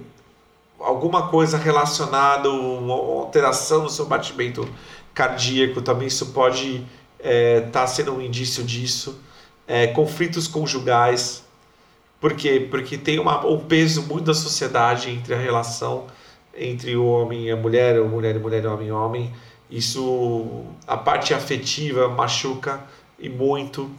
alguma 0.79 1.29
coisa 1.29 1.57
relacionada, 1.57 2.49
uma 2.49 2.93
alteração 2.93 3.83
no 3.83 3.89
seu 3.89 4.05
batimento 4.05 4.67
cardíaco, 5.13 5.81
também 5.81 6.07
isso 6.07 6.27
pode 6.27 6.85
estar 7.19 7.87
sendo 7.87 8.13
um 8.13 8.21
indício 8.21 8.63
disso. 8.63 9.19
É, 9.67 9.87
conflitos 9.87 10.47
conjugais, 10.47 11.43
por 12.21 12.33
quê? 12.33 12.67
Porque 12.69 12.97
tem 12.97 13.19
uma, 13.19 13.45
um 13.45 13.59
peso 13.59 14.03
muito 14.03 14.25
da 14.25 14.33
sociedade 14.33 15.09
entre 15.09 15.33
a 15.33 15.37
relação 15.37 16.07
entre 16.57 16.95
o 16.97 17.05
homem 17.05 17.45
e 17.45 17.51
a 17.51 17.55
mulher, 17.55 17.99
ou 17.99 18.09
mulher 18.09 18.35
e 18.35 18.39
mulher, 18.39 18.65
homem 18.65 18.87
e 18.87 18.91
homem. 18.91 19.33
Isso, 19.69 20.65
a 20.87 20.97
parte 20.97 21.33
afetiva 21.33 22.09
machuca 22.09 22.83
e 23.19 23.29
muito. 23.29 23.89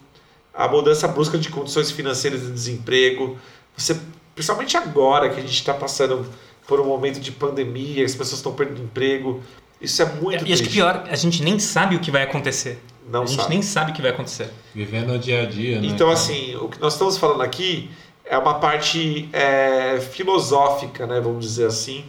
A 0.53 0.67
mudança 0.67 1.07
brusca 1.07 1.39
de 1.39 1.49
condições 1.51 1.91
financeiras 1.91 2.43
de 2.43 2.51
desemprego. 2.51 3.39
Você, 3.77 3.99
principalmente 4.39 4.77
agora 4.77 5.29
que 5.31 5.41
a 5.41 5.43
gente 5.43 5.55
está 5.55 5.75
passando 5.75 6.25
por 6.65 6.79
um 6.81 6.85
momento 6.85 7.19
de 7.19 7.33
pandemia, 7.33 8.05
as 8.05 8.13
pessoas 8.13 8.39
estão 8.39 8.53
perdendo 8.53 8.85
emprego. 8.85 9.43
Isso 9.81 10.01
é 10.01 10.05
muito 10.05 10.47
E 10.47 10.53
acho 10.53 10.63
que 10.63 10.69
pior, 10.69 11.05
a 11.11 11.17
gente 11.17 11.43
nem 11.43 11.59
sabe 11.59 11.97
o 11.97 11.99
que 11.99 12.09
vai 12.09 12.23
acontecer. 12.23 12.81
Não 13.11 13.25
a 13.25 13.27
gente 13.27 13.41
sabe. 13.41 13.51
nem 13.51 13.63
sabe 13.63 13.91
o 13.91 13.95
que 13.95 14.01
vai 14.01 14.13
acontecer. 14.13 14.49
Vivendo 14.73 15.13
o 15.13 15.19
dia 15.19 15.43
a 15.43 15.47
dia, 15.47 15.81
né? 15.81 15.89
Então, 15.89 16.09
assim, 16.09 16.55
o 16.55 16.69
que 16.69 16.81
nós 16.81 16.93
estamos 16.93 17.19
falando 17.19 17.43
aqui 17.43 17.91
é 18.25 18.39
uma 18.39 18.61
parte 18.61 19.29
é, 19.33 19.99
filosófica, 19.99 21.05
né, 21.05 21.21
vamos 21.21 21.45
dizer 21.45 21.67
assim, 21.67 22.05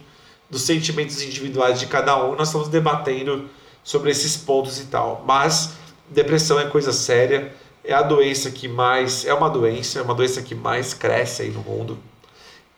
dos 0.48 0.62
sentimentos 0.62 1.20
individuais 1.22 1.80
de 1.80 1.86
cada 1.86 2.16
um. 2.24 2.36
Nós 2.36 2.48
estamos 2.48 2.68
debatendo 2.68 3.50
sobre 3.82 4.12
esses 4.12 4.36
pontos 4.36 4.78
e 4.78 4.84
tal. 4.84 5.24
Mas 5.26 5.72
depressão 6.08 6.60
é 6.60 6.66
coisa 6.66 6.92
séria, 6.92 7.52
é 7.82 7.92
a 7.92 8.02
doença 8.02 8.52
que 8.52 8.68
mais. 8.68 9.24
É 9.24 9.34
uma 9.34 9.50
doença, 9.50 9.98
é 9.98 10.02
uma 10.02 10.14
doença 10.14 10.40
que 10.42 10.54
mais 10.54 10.94
cresce 10.94 11.42
aí 11.42 11.50
no 11.50 11.62
mundo. 11.62 11.98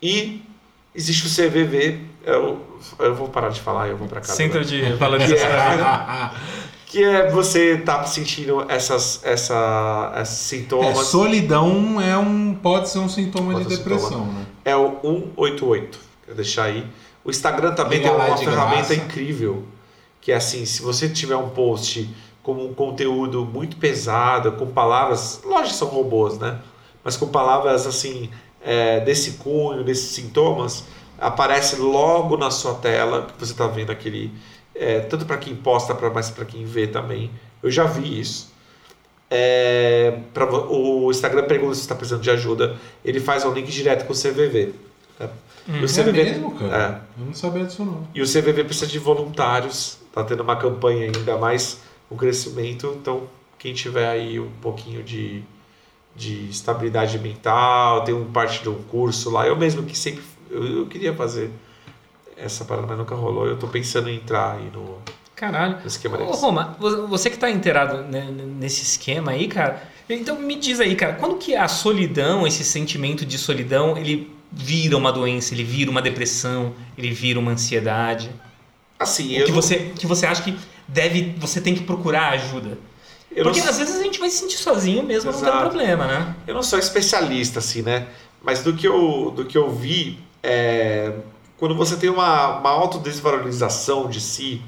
E 0.03 0.42
existe 0.94 1.26
o 1.26 1.30
CVV. 1.30 2.00
Eu, 2.24 2.61
eu 2.98 3.14
vou 3.14 3.28
parar 3.28 3.48
de 3.50 3.61
falar, 3.61 3.88
eu 3.88 3.96
vou 3.96 4.09
para 4.09 4.20
casa. 4.20 4.34
Centro 4.34 4.64
de 4.64 4.92
valorização 4.94 5.48
vida. 5.70 6.32
Que 6.86 7.03
é 7.05 7.30
você 7.30 7.78
tá 7.78 8.05
sentindo 8.05 8.66
essas, 8.68 9.20
essa, 9.24 10.12
esses 10.20 10.53
É, 10.53 10.59
sintomas. 10.59 11.07
solidão 11.07 12.00
é 12.00 12.16
um, 12.18 12.55
pode 12.55 12.90
ser 12.90 12.98
um 12.98 13.09
sintoma 13.09 13.53
Pode 13.55 13.66
de 13.66 13.76
depressão, 13.76 14.26
né? 14.26 14.44
é 14.64 14.76
o 14.76 14.98
188. 15.03 15.98
Quero 16.24 16.36
deixar 16.36 16.64
aí. 16.64 16.86
O 17.24 17.30
Instagram 17.30 17.72
também 17.74 17.98
Liga 18.00 18.11
tem 18.11 18.26
uma 18.28 18.36
ferramenta 18.36 18.76
graça. 18.76 18.94
incrível. 18.94 19.64
Que 20.20 20.32
é 20.32 20.36
assim, 20.36 20.64
se 20.66 20.82
você 20.82 21.09
tiver 21.09 21.36
um 21.36 21.48
post 21.48 22.09
como 22.42 22.64
um 22.68 22.74
conteúdo 22.74 23.44
muito 23.44 23.76
pesado, 23.76 24.53
com 24.53 24.66
palavras, 24.66 25.40
lógico 25.44 25.70
que 25.70 25.74
são 25.76 25.88
robôs, 25.88 26.38
né? 26.38 26.59
Mas 27.03 27.16
com 27.16 27.26
palavras 27.28 27.86
assim, 27.86 28.28
é, 28.65 29.01
desse 29.01 29.33
cunho, 29.33 29.83
desses 29.85 30.11
sintomas, 30.11 30.85
aparece 31.19 31.77
logo 31.77 32.37
na 32.37 32.51
sua 32.51 32.75
tela, 32.75 33.27
que 33.27 33.39
você 33.45 33.53
está 33.53 33.67
vendo 33.67 33.91
aquele. 33.91 34.31
É, 34.75 35.01
tanto 35.01 35.27
para 35.27 35.37
quem 35.37 35.55
posta, 35.55 35.95
pra, 35.95 36.11
mas 36.11 36.31
para 36.31 36.45
quem 36.45 36.65
vê 36.65 36.87
também. 36.87 37.31
Eu 37.63 37.71
já 37.71 37.85
vi 37.85 38.21
isso. 38.21 38.51
É, 39.31 40.19
pra, 40.35 40.45
o 40.47 41.11
Instagram 41.11 41.45
pergunta 41.45 41.75
se 41.75 41.81
está 41.81 41.95
precisando 41.95 42.23
de 42.23 42.31
ajuda. 42.31 42.77
Ele 43.05 43.21
faz 43.21 43.45
um 43.45 43.53
link 43.53 43.71
direto 43.71 44.07
com 44.07 44.13
o 44.13 44.17
CVV. 44.17 44.75
Tá? 45.19 45.29
E 45.69 45.73
o 45.81 45.85
É 45.85 45.87
CVV, 45.87 46.13
mesmo, 46.13 46.51
cara? 46.59 47.05
é. 47.17 47.21
Eu 47.21 47.27
não 47.27 47.35
sabia 47.35 47.65
disso, 47.65 47.85
não. 47.85 48.07
e 48.15 48.21
o 48.21 48.27
CVV 48.27 48.65
precisa 48.65 48.87
de 48.87 48.99
voluntários. 48.99 49.99
Tá 50.13 50.23
tendo 50.25 50.43
uma 50.43 50.57
campanha 50.57 51.05
ainda 51.07 51.39
mais 51.39 51.79
com 52.09 52.17
crescimento. 52.17 52.95
Então, 53.01 53.23
quem 53.59 53.73
tiver 53.73 54.09
aí 54.09 54.39
um 54.41 54.51
pouquinho 54.61 55.03
de, 55.03 55.43
de 56.15 56.49
estabilidade 56.51 57.19
mental, 57.19 58.05
tem 58.05 58.15
um 58.15 58.25
parte 58.31 58.63
de 58.63 58.69
um 58.69 58.83
curso 58.85 59.31
lá. 59.31 59.47
Eu 59.47 59.57
mesmo 59.57 59.83
que 59.83 59.97
sempre 59.97 60.23
eu, 60.51 60.65
eu 60.81 60.87
queria 60.87 61.15
fazer 61.15 61.51
essa 62.37 62.65
parada, 62.65 62.87
mas 62.87 62.99
nunca 62.99 63.15
rolou. 63.15 63.47
Eu 63.47 63.57
tô 63.59 63.67
pensando 63.69 64.09
em 64.11 64.17
entrar 64.17 64.57
aí 64.57 64.71
no, 64.73 64.99
Caralho. 65.35 65.79
no 65.81 65.87
esquema 65.87 66.19
Ô. 66.21 66.31
Roma, 66.33 66.77
vo- 66.79 67.07
você 67.07 67.31
que 67.31 67.39
tá 67.39 67.51
inteirado 67.51 68.03
né, 68.05 68.29
nesse 68.59 68.83
esquema 68.83 69.33
aí, 69.33 69.49
cara, 69.49 69.83
então 70.09 70.39
me 70.39 70.55
diz 70.57 70.81
aí, 70.81 70.95
cara, 70.95 71.15
quando 71.15 71.37
que 71.37 71.55
a 71.55 71.67
solidão, 71.69 72.47
esse 72.47 72.65
sentimento 72.65 73.25
de 73.25 73.39
solidão, 73.39 73.97
ele 73.97 74.31
vira 74.51 74.97
uma 74.97 75.11
doença, 75.11 75.55
ele 75.55 75.65
vira 75.65 75.91
uma 75.91 76.03
depressão, 76.03 76.75
ele 76.99 77.11
vira 77.11 77.39
uma 77.39 77.53
ansiedade? 77.53 78.31
Assim, 78.99 79.35
O 79.37 79.39
eu 79.41 79.47
que 79.47 79.53
não- 79.53 79.63
você, 79.63 79.77
que 79.99 80.07
você 80.07 80.27
acha 80.27 80.43
que 80.43 80.55
deve, 80.87 81.35
você 81.39 81.61
tem 81.61 81.75
que 81.75 81.83
procurar 81.85 82.29
ajuda? 82.33 82.77
Eu 83.35 83.45
não 83.45 83.53
Porque 83.53 83.66
às 83.66 83.78
vezes 83.78 83.99
a 83.99 84.03
gente 84.03 84.18
vai 84.18 84.28
se 84.30 84.39
sentir 84.39 84.59
sozinho 84.59 85.03
mesmo, 85.03 85.30
não 85.30 85.39
tem 85.39 85.49
Exato. 85.49 85.70
problema, 85.70 86.07
né? 86.07 86.35
Eu 86.47 86.55
não 86.55 86.62
sou 86.62 86.78
especialista, 86.78 87.59
assim, 87.59 87.83
né? 87.83 88.09
Mas 88.43 88.62
do 88.62 88.74
que 88.74 88.87
eu, 88.87 89.30
do 89.30 89.45
que 89.45 89.57
eu 89.57 89.70
vi, 89.70 90.18
é, 90.43 91.12
quando 91.57 91.74
você 91.74 91.97
tem 91.97 92.11
uma, 92.11 92.59
uma 92.59 92.70
autodesvalorização 92.70 94.09
de 94.09 94.20
si, 94.20 94.61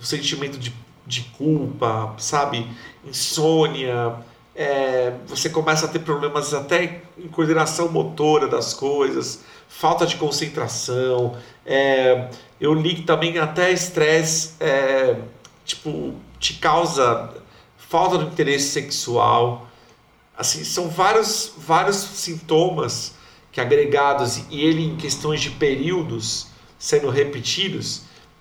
um 0.00 0.04
sentimento 0.04 0.58
de, 0.58 0.74
de 1.06 1.22
culpa, 1.36 2.14
sabe? 2.18 2.66
Insônia, 3.04 4.16
é, 4.54 5.14
você 5.26 5.48
começa 5.48 5.86
a 5.86 5.88
ter 5.88 6.00
problemas 6.00 6.52
até 6.52 7.02
em 7.16 7.28
coordenação 7.28 7.88
motora 7.88 8.48
das 8.48 8.74
coisas, 8.74 9.44
falta 9.68 10.04
de 10.04 10.16
concentração. 10.16 11.36
é, 11.64 12.28
eu 12.60 12.74
li 12.74 12.94
que 12.94 13.02
também 13.02 13.38
até 13.38 13.72
estresse, 13.72 14.54
é, 14.60 15.16
tipo, 15.64 16.14
te 16.38 16.54
causa 16.54 17.41
falta 17.92 18.16
de 18.18 18.24
interesse 18.32 18.68
sexual 18.70 19.68
assim 20.42 20.64
são 20.64 20.88
vários 20.88 21.52
vários 21.58 21.96
sintomas 21.96 23.14
que 23.52 23.60
agregados 23.60 24.30
e 24.50 24.60
ele 24.68 24.82
em 24.90 24.96
questões 24.96 25.40
de 25.40 25.50
períodos 25.50 26.46
sendo 26.78 27.08
repetidos 27.10 27.86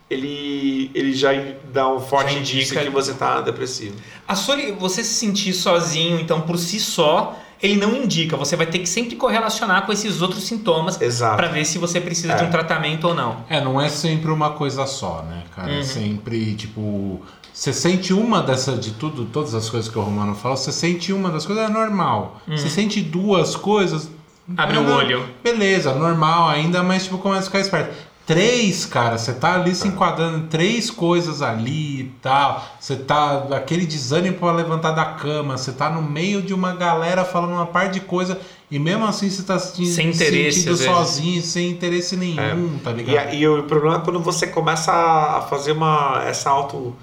ele 0.10 0.89
ele 0.93 1.14
já 1.14 1.30
dá 1.74 1.86
um 1.89 1.99
forte 1.99 2.34
indício 2.36 2.74
indica- 2.76 2.84
que 2.84 2.89
você 2.89 3.12
está 3.12 3.41
depressivo 3.41 3.95
A 4.28 4.36
soli... 4.36 4.72
Você 4.74 5.04
se 5.04 5.14
sentir 5.14 5.54
sozinho, 5.54 6.20
então, 6.20 6.41
por 6.41 6.58
si 6.58 6.80
só, 6.80 7.38
ele 7.62 7.76
não 7.76 7.95
indica. 8.04 8.36
Você 8.38 8.56
vai 8.56 8.66
ter 8.66 8.80
que 8.80 8.88
sempre 8.88 9.16
correlacionar 9.16 9.86
com 9.86 9.91
esses 9.93 10.22
outros 10.22 10.43
sintomas 10.45 10.97
para 11.38 11.47
ver 11.49 11.66
se 11.66 11.78
você 11.78 11.99
precisa 12.02 12.34
de 12.36 12.43
É. 12.43 12.47
um 12.47 12.49
tratamento 12.52 13.08
ou 13.10 13.14
não. 13.14 13.43
É, 13.49 13.60
não 13.62 13.80
é 13.80 13.88
sempre 13.89 14.32
uma 14.32 14.52
coisa 14.52 14.86
só, 14.88 15.22
né, 15.24 15.43
cara? 15.56 15.72
É 15.72 15.78
Uhum. 15.78 15.84
sempre, 15.84 16.56
tipo. 16.56 17.22
Você 17.62 17.72
sente 17.74 18.12
uma 18.12 18.41
dessas, 18.41 18.80
de 18.80 18.89
tudo, 18.89 19.24
todas 19.26 19.53
as 19.53 19.70
coisas 19.70 19.88
que 19.88 19.95
o 19.95 20.01
Romano 20.01 20.34
fala, 20.34 20.57
você 20.57 20.72
sente 20.72 21.14
uma 21.14 21.30
das 21.30 21.45
coisas, 21.45 21.70
é 21.70 21.72
normal. 21.72 22.41
Você 22.47 22.68
sente 22.68 22.99
duas 23.01 23.55
coisas. 23.55 24.09
Abre 24.57 24.78
é, 24.78 24.80
o 24.80 24.84
não, 24.84 24.95
olho. 24.95 25.24
Beleza, 25.43 25.93
normal 25.93 26.49
ainda, 26.49 26.82
mas 26.82 27.03
tipo, 27.03 27.20
começa 27.20 27.41
a 27.41 27.45
ficar 27.45 27.59
esperto. 27.59 27.93
Três, 28.26 28.88
cara, 28.88 29.16
você 29.16 29.32
tá 29.32 29.53
ali 29.53 29.76
se 29.76 29.88
enquadrando 29.88 30.39
em 30.39 30.47
três 30.47 30.89
coisas 30.89 31.43
ali 31.43 31.99
e 31.99 32.12
tal. 32.20 32.66
Você 32.80 32.95
tá. 32.95 33.45
aquele 33.51 33.86
desânimo 33.86 34.39
pra 34.39 34.53
levantar 34.53 34.93
da 34.93 35.05
cama. 35.05 35.55
Você 35.55 35.72
tá 35.72 35.88
no 35.88 36.01
meio 36.01 36.41
de 36.41 36.55
uma 36.55 36.74
galera 36.74 37.24
falando 37.24 37.51
uma 37.51 37.68
par 37.68 37.89
de 37.89 37.99
coisa. 37.99 38.39
E 38.72 38.80
mesmo 38.80 39.05
assim 39.05 39.30
você 39.30 39.43
tá 39.43 39.59
se 39.59 39.86
Sem 39.86 40.09
interesse, 40.09 40.62
sentindo 40.62 40.78
sozinho, 40.78 41.43
sem 41.43 41.70
interesse 41.70 42.18
nenhum, 42.18 42.80
tá 42.84 42.91
ligado? 42.91 43.36
e, 43.36 43.41
e 43.41 43.47
o 43.47 43.62
problema 43.64 43.97
é 43.97 43.99
quando 43.99 44.20
você 44.20 44.47
começa 44.47 44.91
a 44.91 45.41
fazer 45.41 45.74
uma 45.74 46.24
essa 46.26 46.49
auto 46.49 46.95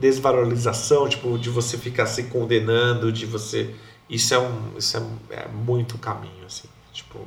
desvalorização 0.00 1.08
tipo 1.08 1.38
de 1.38 1.50
você 1.50 1.76
ficar 1.78 2.06
se 2.06 2.24
condenando 2.24 3.10
de 3.10 3.26
você 3.26 3.74
isso 4.08 4.34
é 4.34 4.38
um 4.38 4.72
isso 4.76 4.96
é, 5.30 5.36
é 5.36 5.48
muito 5.48 5.98
caminho 5.98 6.44
assim 6.46 6.68
tipo 6.92 7.20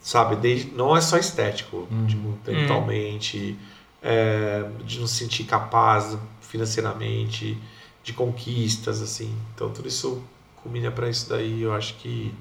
sabe 0.00 0.36
desde, 0.36 0.70
não 0.72 0.96
é 0.96 1.00
só 1.00 1.16
estético 1.18 1.88
tipo 2.06 2.38
mentalmente 2.46 3.58
é, 4.02 4.68
de 4.84 5.00
não 5.00 5.06
se 5.06 5.24
sentir 5.24 5.44
capaz 5.44 6.16
financeiramente 6.40 7.58
de 8.02 8.12
conquistas 8.12 9.02
assim 9.02 9.34
então 9.54 9.70
tudo 9.70 9.88
isso 9.88 10.22
culmina 10.62 10.90
para 10.90 11.08
isso 11.08 11.28
daí 11.28 11.62
eu 11.62 11.72
acho 11.72 11.94
que 11.94 12.34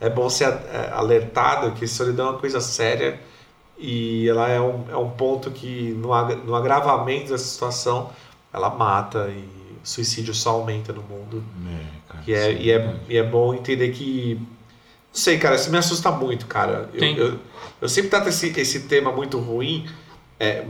é 0.00 0.10
bom 0.10 0.28
ser 0.28 0.48
é, 0.48 0.90
alertado 0.92 1.72
que 1.72 1.86
solidão 1.86 2.28
é 2.28 2.30
uma 2.30 2.38
coisa 2.38 2.60
séria 2.60 3.20
e 3.78 4.28
ela 4.28 4.48
é 4.48 4.60
um, 4.60 4.84
é 4.90 4.96
um 4.96 5.10
ponto 5.10 5.50
que 5.50 5.90
no, 5.98 6.08
no 6.44 6.54
agravamento 6.54 7.30
dessa 7.30 7.44
situação 7.44 8.10
ela 8.52 8.70
mata 8.70 9.28
e 9.28 9.40
o 9.82 9.86
suicídio 9.86 10.34
só 10.34 10.50
aumenta 10.50 10.92
no 10.92 11.02
mundo 11.02 11.42
É, 11.66 12.12
cara, 12.12 12.24
e 12.26 12.32
é, 12.32 12.52
sim, 12.52 12.62
e 12.62 12.70
é, 12.70 12.78
né? 12.78 12.96
e 13.08 13.16
é 13.16 13.22
bom 13.22 13.54
entender 13.54 13.90
que. 13.90 14.34
Não 14.40 15.22
sei, 15.22 15.38
cara, 15.38 15.54
isso 15.56 15.70
me 15.70 15.78
assusta 15.78 16.10
muito, 16.10 16.46
cara. 16.46 16.90
Eu, 16.92 17.02
eu, 17.16 17.38
eu 17.80 17.88
sempre 17.88 18.10
trato 18.10 18.28
esse, 18.28 18.48
esse 18.60 18.80
tema 18.80 19.10
muito 19.12 19.38
ruim 19.38 19.86
é, 20.38 20.62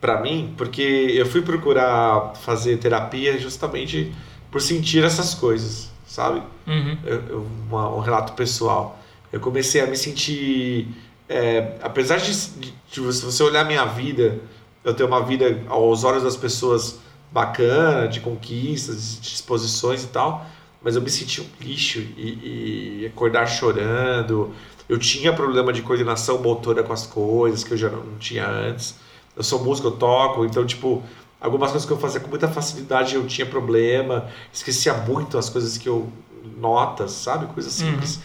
para 0.00 0.20
mim, 0.20 0.52
porque 0.58 0.82
eu 0.82 1.24
fui 1.24 1.40
procurar 1.40 2.34
fazer 2.42 2.76
terapia 2.78 3.38
justamente 3.38 4.12
por 4.50 4.60
sentir 4.60 5.02
essas 5.02 5.32
coisas, 5.34 5.90
sabe? 6.06 6.42
Uhum. 6.66 6.98
Eu- 7.04 7.22
eu- 7.28 7.46
uma- 7.70 7.88
um 7.94 8.00
relato 8.00 8.34
pessoal. 8.34 8.98
Eu 9.32 9.40
comecei 9.40 9.80
a 9.80 9.86
me 9.86 9.96
sentir. 9.96 10.88
é, 11.28 11.78
apesar 11.82 12.18
de, 12.18 12.30
de, 12.60 12.74
de 12.92 13.00
você 13.00 13.24
você 13.24 13.42
olhar 13.42 13.64
minha 13.64 13.86
vida, 13.86 14.38
eu 14.84 14.92
ter 14.92 15.04
uma 15.04 15.22
vida 15.24 15.58
aos 15.68 16.04
olhos 16.04 16.22
das 16.22 16.36
pessoas 16.36 16.98
bacana, 17.34 18.06
de 18.06 18.20
conquistas, 18.20 19.18
de 19.20 19.34
exposições 19.34 20.04
e 20.04 20.06
tal, 20.06 20.46
mas 20.80 20.94
eu 20.94 21.02
me 21.02 21.10
senti 21.10 21.40
um 21.40 21.46
lixo 21.60 21.98
e, 22.16 23.00
e 23.02 23.06
acordar 23.06 23.46
chorando. 23.46 24.54
Eu 24.88 24.98
tinha 24.98 25.32
problema 25.32 25.72
de 25.72 25.82
coordenação 25.82 26.40
motora 26.40 26.84
com 26.84 26.92
as 26.92 27.06
coisas 27.06 27.64
que 27.64 27.72
eu 27.72 27.76
já 27.76 27.90
não 27.90 28.04
não 28.04 28.18
tinha 28.18 28.48
antes. 28.48 28.94
Eu 29.36 29.42
sou 29.42 29.64
músico, 29.64 29.88
eu 29.88 29.92
toco, 29.92 30.44
então, 30.44 30.64
tipo, 30.64 31.02
algumas 31.40 31.72
coisas 31.72 31.84
que 31.84 31.92
eu 31.92 31.98
fazia 31.98 32.20
com 32.20 32.28
muita 32.28 32.46
facilidade 32.46 33.16
eu 33.16 33.26
tinha 33.26 33.46
problema, 33.46 34.30
esquecia 34.52 34.94
muito 34.94 35.36
as 35.36 35.50
coisas 35.50 35.76
que 35.76 35.88
eu. 35.88 36.08
notas, 36.56 37.10
sabe? 37.10 37.46
Coisas 37.46 37.72
simples. 37.72 38.20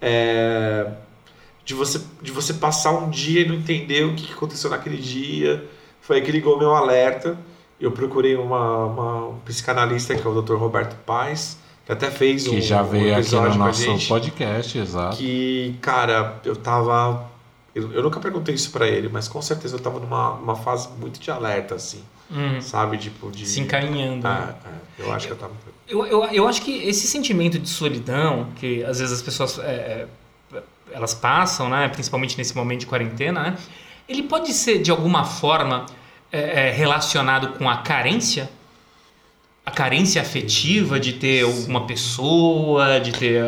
É, 0.00 0.90
de, 1.64 1.74
você, 1.74 2.00
de 2.22 2.32
você 2.32 2.54
passar 2.54 2.92
um 2.92 3.10
dia 3.10 3.42
e 3.42 3.48
não 3.48 3.56
entender 3.56 4.04
o 4.04 4.14
que 4.14 4.26
que 4.26 4.32
aconteceu 4.32 4.70
naquele 4.70 4.96
dia. 4.96 5.68
Foi 6.00 6.16
aí 6.16 6.22
que 6.22 6.32
ligou 6.32 6.58
meu 6.58 6.74
alerta. 6.74 7.36
Eu 7.80 7.90
procurei 7.92 8.36
uma, 8.36 8.86
uma- 8.86 9.28
um 9.28 9.38
psicanalista, 9.44 10.14
que 10.14 10.26
é 10.26 10.30
o 10.30 10.40
Dr. 10.42 10.54
Roberto 10.54 10.96
Paz, 11.04 11.58
que 11.84 11.92
até 11.92 12.10
fez 12.10 12.46
um, 12.46 12.50
Que 12.52 12.60
já 12.62 12.82
um 12.82 12.88
veio 12.88 13.10
aqui 13.12 13.20
episódio 13.20 13.50
no 13.50 13.56
com 13.56 13.62
a 13.62 13.66
nosso 13.66 13.82
gente 13.82 14.08
podcast, 14.08 14.78
exato. 14.78 15.16
que, 15.16 15.76
cara, 15.80 16.40
eu 16.44 16.56
tava. 16.56 17.26
Eu, 17.74 17.92
eu 17.92 18.02
nunca 18.04 18.20
perguntei 18.20 18.54
isso 18.54 18.70
pra 18.70 18.86
ele, 18.86 19.08
mas 19.12 19.26
com 19.26 19.42
certeza 19.42 19.74
eu 19.76 19.80
tava 19.80 19.98
numa, 19.98 20.36
numa 20.36 20.54
fase 20.54 20.88
muito 20.98 21.18
de 21.20 21.30
alerta, 21.30 21.74
assim, 21.74 22.02
Uhum. 22.30 22.60
sabe? 22.60 22.96
Tipo, 22.96 23.30
de. 23.30 23.44
Se 23.46 23.60
encaminhando. 23.60 24.22
né? 24.22 24.54
Ah, 24.64 24.68
é, 24.98 25.02
eu 25.02 25.12
acho 25.12 25.26
que 25.26 25.32
eu 25.32 25.36
tava. 25.36 25.52
Eu, 25.88 26.06
eu, 26.06 26.24
eu 26.26 26.48
acho 26.48 26.62
que 26.62 26.70
esse 26.88 27.06
sentimento 27.08 27.58
de 27.58 27.68
solidão, 27.68 28.46
que 28.56 28.82
às 28.84 29.00
vezes 29.00 29.12
as 29.12 29.20
pessoas 29.20 29.58
é, 29.58 30.06
é, 30.54 30.62
elas 30.92 31.12
passam, 31.12 31.68
né, 31.68 31.88
principalmente 31.88 32.38
nesse 32.38 32.56
momento 32.56 32.80
de 32.80 32.86
quarentena, 32.86 33.42
né, 33.42 33.56
ele 34.08 34.22
pode 34.22 34.52
ser 34.54 34.78
de 34.80 34.90
alguma 34.90 35.24
forma 35.24 35.84
é, 36.36 36.68
é, 36.68 36.70
relacionado 36.72 37.56
com 37.58 37.68
a 37.68 37.76
carência? 37.78 38.50
A 39.66 39.70
carência 39.70 40.20
afetiva 40.20 41.00
de 41.00 41.14
ter 41.14 41.42
alguma 41.44 41.86
pessoa, 41.86 43.00
de 43.00 43.12
ter 43.12 43.42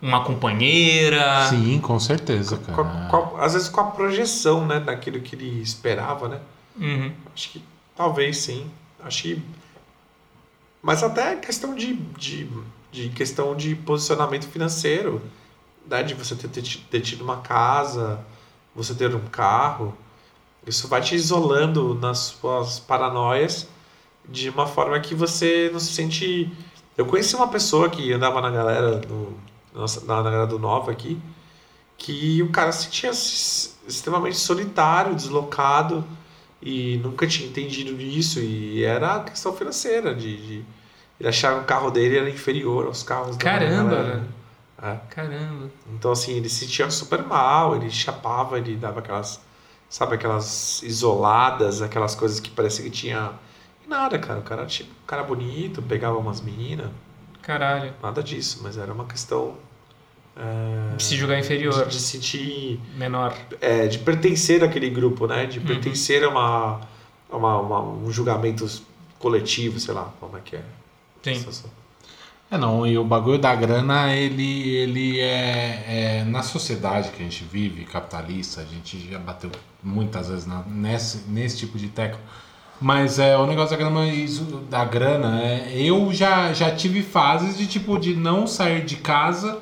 uma 0.00 0.22
companheira. 0.22 1.46
Sim, 1.48 1.80
com 1.80 1.98
certeza, 1.98 2.56
Com 2.56 2.72
cara. 2.74 3.06
a- 3.06 3.08
com 3.08 3.36
a- 3.36 3.44
às 3.44 3.54
vezes 3.54 3.68
com 3.68 3.80
a 3.80 3.84
projeção, 3.90 4.64
né, 4.66 4.78
daquilo 4.78 5.20
que 5.20 5.34
ele 5.34 5.60
esperava, 5.60 6.28
né? 6.28 6.38
Uhum. 6.78 7.10
Acho 7.34 7.50
que 7.50 7.64
talvez 7.96 8.36
sim. 8.38 8.70
Acho 9.02 9.22
que. 9.24 9.42
Mas 10.82 11.02
até 11.02 11.34
questão 11.36 11.74
de, 11.74 11.94
de, 12.16 12.48
de 12.92 13.08
questão 13.08 13.56
de 13.56 13.74
posicionamento 13.74 14.46
financeiro, 14.48 15.20
né? 15.88 16.02
De 16.04 16.14
você 16.14 16.34
ter, 16.36 16.48
ter 16.62 17.00
tido 17.00 17.22
uma 17.24 17.38
casa, 17.38 18.20
você 18.74 18.94
ter 18.94 19.12
um 19.14 19.26
carro. 19.26 19.96
Isso 20.66 20.88
vai 20.88 21.00
te 21.00 21.14
isolando 21.14 21.94
nas 21.94 22.18
suas 22.18 22.78
paranoias 22.78 23.66
de 24.28 24.48
uma 24.50 24.66
forma 24.66 24.98
que 25.00 25.14
você 25.14 25.70
não 25.72 25.80
se 25.80 25.92
sente. 25.92 26.50
Eu 26.96 27.06
conheci 27.06 27.34
uma 27.34 27.48
pessoa 27.48 27.88
que 27.88 28.12
andava 28.12 28.40
na 28.40 28.50
galera 28.50 28.96
do, 28.98 29.32
nossa, 29.74 30.04
na 30.04 30.22
galera 30.22 30.46
do 30.46 30.58
Nova 30.58 30.90
aqui, 30.92 31.18
que 31.96 32.42
o 32.42 32.50
cara 32.50 32.72
se 32.72 32.84
sentia 32.84 33.10
extremamente 33.10 34.36
solitário, 34.36 35.14
deslocado 35.14 36.04
e 36.62 36.98
nunca 37.02 37.26
tinha 37.26 37.48
entendido 37.48 38.00
isso 38.00 38.38
e 38.38 38.84
era 38.84 39.16
a 39.16 39.20
questão 39.20 39.52
financeira 39.54 40.14
de, 40.14 40.36
de- 40.36 40.64
ele 41.18 41.28
achava 41.28 41.58
que 41.58 41.64
o 41.64 41.66
carro 41.66 41.90
dele 41.90 42.16
era 42.18 42.30
inferior 42.30 42.86
aos 42.86 43.02
carros 43.02 43.36
da 43.36 43.42
Caramba, 43.44 43.90
galera. 43.96 44.14
velho. 44.16 44.24
É. 44.82 44.96
Caramba. 45.10 45.70
Então, 45.92 46.12
assim, 46.12 46.32
ele 46.32 46.48
se 46.48 46.60
sentia 46.64 46.90
super 46.90 47.22
mal, 47.22 47.76
ele 47.76 47.90
chapava, 47.90 48.56
ele 48.58 48.74
dava 48.76 49.00
aquelas, 49.00 49.38
sabe, 49.90 50.14
aquelas 50.14 50.82
isoladas, 50.82 51.82
aquelas 51.82 52.14
coisas 52.14 52.40
que 52.40 52.48
parecia 52.50 52.82
que 52.84 52.90
tinha. 52.90 53.32
Nada, 53.86 54.18
cara. 54.18 54.38
O 54.38 54.42
cara 54.42 54.64
tinha 54.64 54.88
um 54.88 55.06
cara 55.06 55.22
bonito, 55.24 55.82
pegava 55.82 56.16
umas 56.16 56.40
meninas, 56.40 56.88
Caralho. 57.42 57.92
nada 58.02 58.22
disso, 58.22 58.60
mas 58.62 58.78
era 58.78 58.92
uma 58.92 59.04
questão. 59.04 59.56
é, 60.36 60.94
De 60.96 61.02
se 61.02 61.16
julgar 61.16 61.38
inferior. 61.38 61.84
de, 61.86 61.90
de 61.90 62.00
sentir. 62.00 62.80
Menor. 62.96 63.34
é, 63.60 63.88
de 63.88 63.98
pertencer 63.98 64.62
àquele 64.62 64.88
grupo, 64.90 65.26
né? 65.26 65.42
Uhum. 65.42 65.48
De 65.48 65.60
pertencer 65.60 66.22
a, 66.24 66.28
uma, 66.28 66.80
uma, 67.30 67.58
uma- 67.60 67.82
um 67.82 68.10
julgamento 68.12 68.64
coletivo, 69.18 69.78
sei 69.80 69.92
lá, 69.92 70.12
como 70.20 70.36
é 70.38 70.40
que 70.40 70.56
é. 70.56 70.62
Sim. 71.22 71.44
É 72.50 72.58
não, 72.58 72.84
e 72.84 72.98
o 72.98 73.04
bagulho 73.04 73.38
da 73.38 73.54
grana, 73.54 74.12
ele, 74.12 74.68
ele 74.70 75.20
é, 75.20 75.84
é 75.86 76.24
na 76.24 76.42
sociedade 76.42 77.10
que 77.10 77.22
a 77.22 77.24
gente 77.24 77.44
vive, 77.44 77.84
capitalista, 77.84 78.60
a 78.60 78.64
gente 78.64 79.08
já 79.08 79.20
bateu 79.20 79.50
muitas 79.80 80.28
vezes 80.28 80.46
na, 80.46 80.64
nesse, 80.66 81.28
nesse 81.28 81.58
tipo 81.58 81.78
de 81.78 81.88
tecla. 81.88 82.18
Mas 82.80 83.20
é 83.20 83.36
o 83.36 83.46
negócio 83.46 83.70
da 83.70 83.76
grana, 83.76 84.00
da 84.68 84.84
grana 84.84 85.40
é, 85.42 85.74
eu 85.76 86.12
já, 86.12 86.52
já 86.52 86.74
tive 86.74 87.02
fases 87.02 87.56
de 87.56 87.66
tipo 87.68 87.98
de 88.00 88.16
não 88.16 88.48
sair 88.48 88.84
de 88.84 88.96
casa 88.96 89.60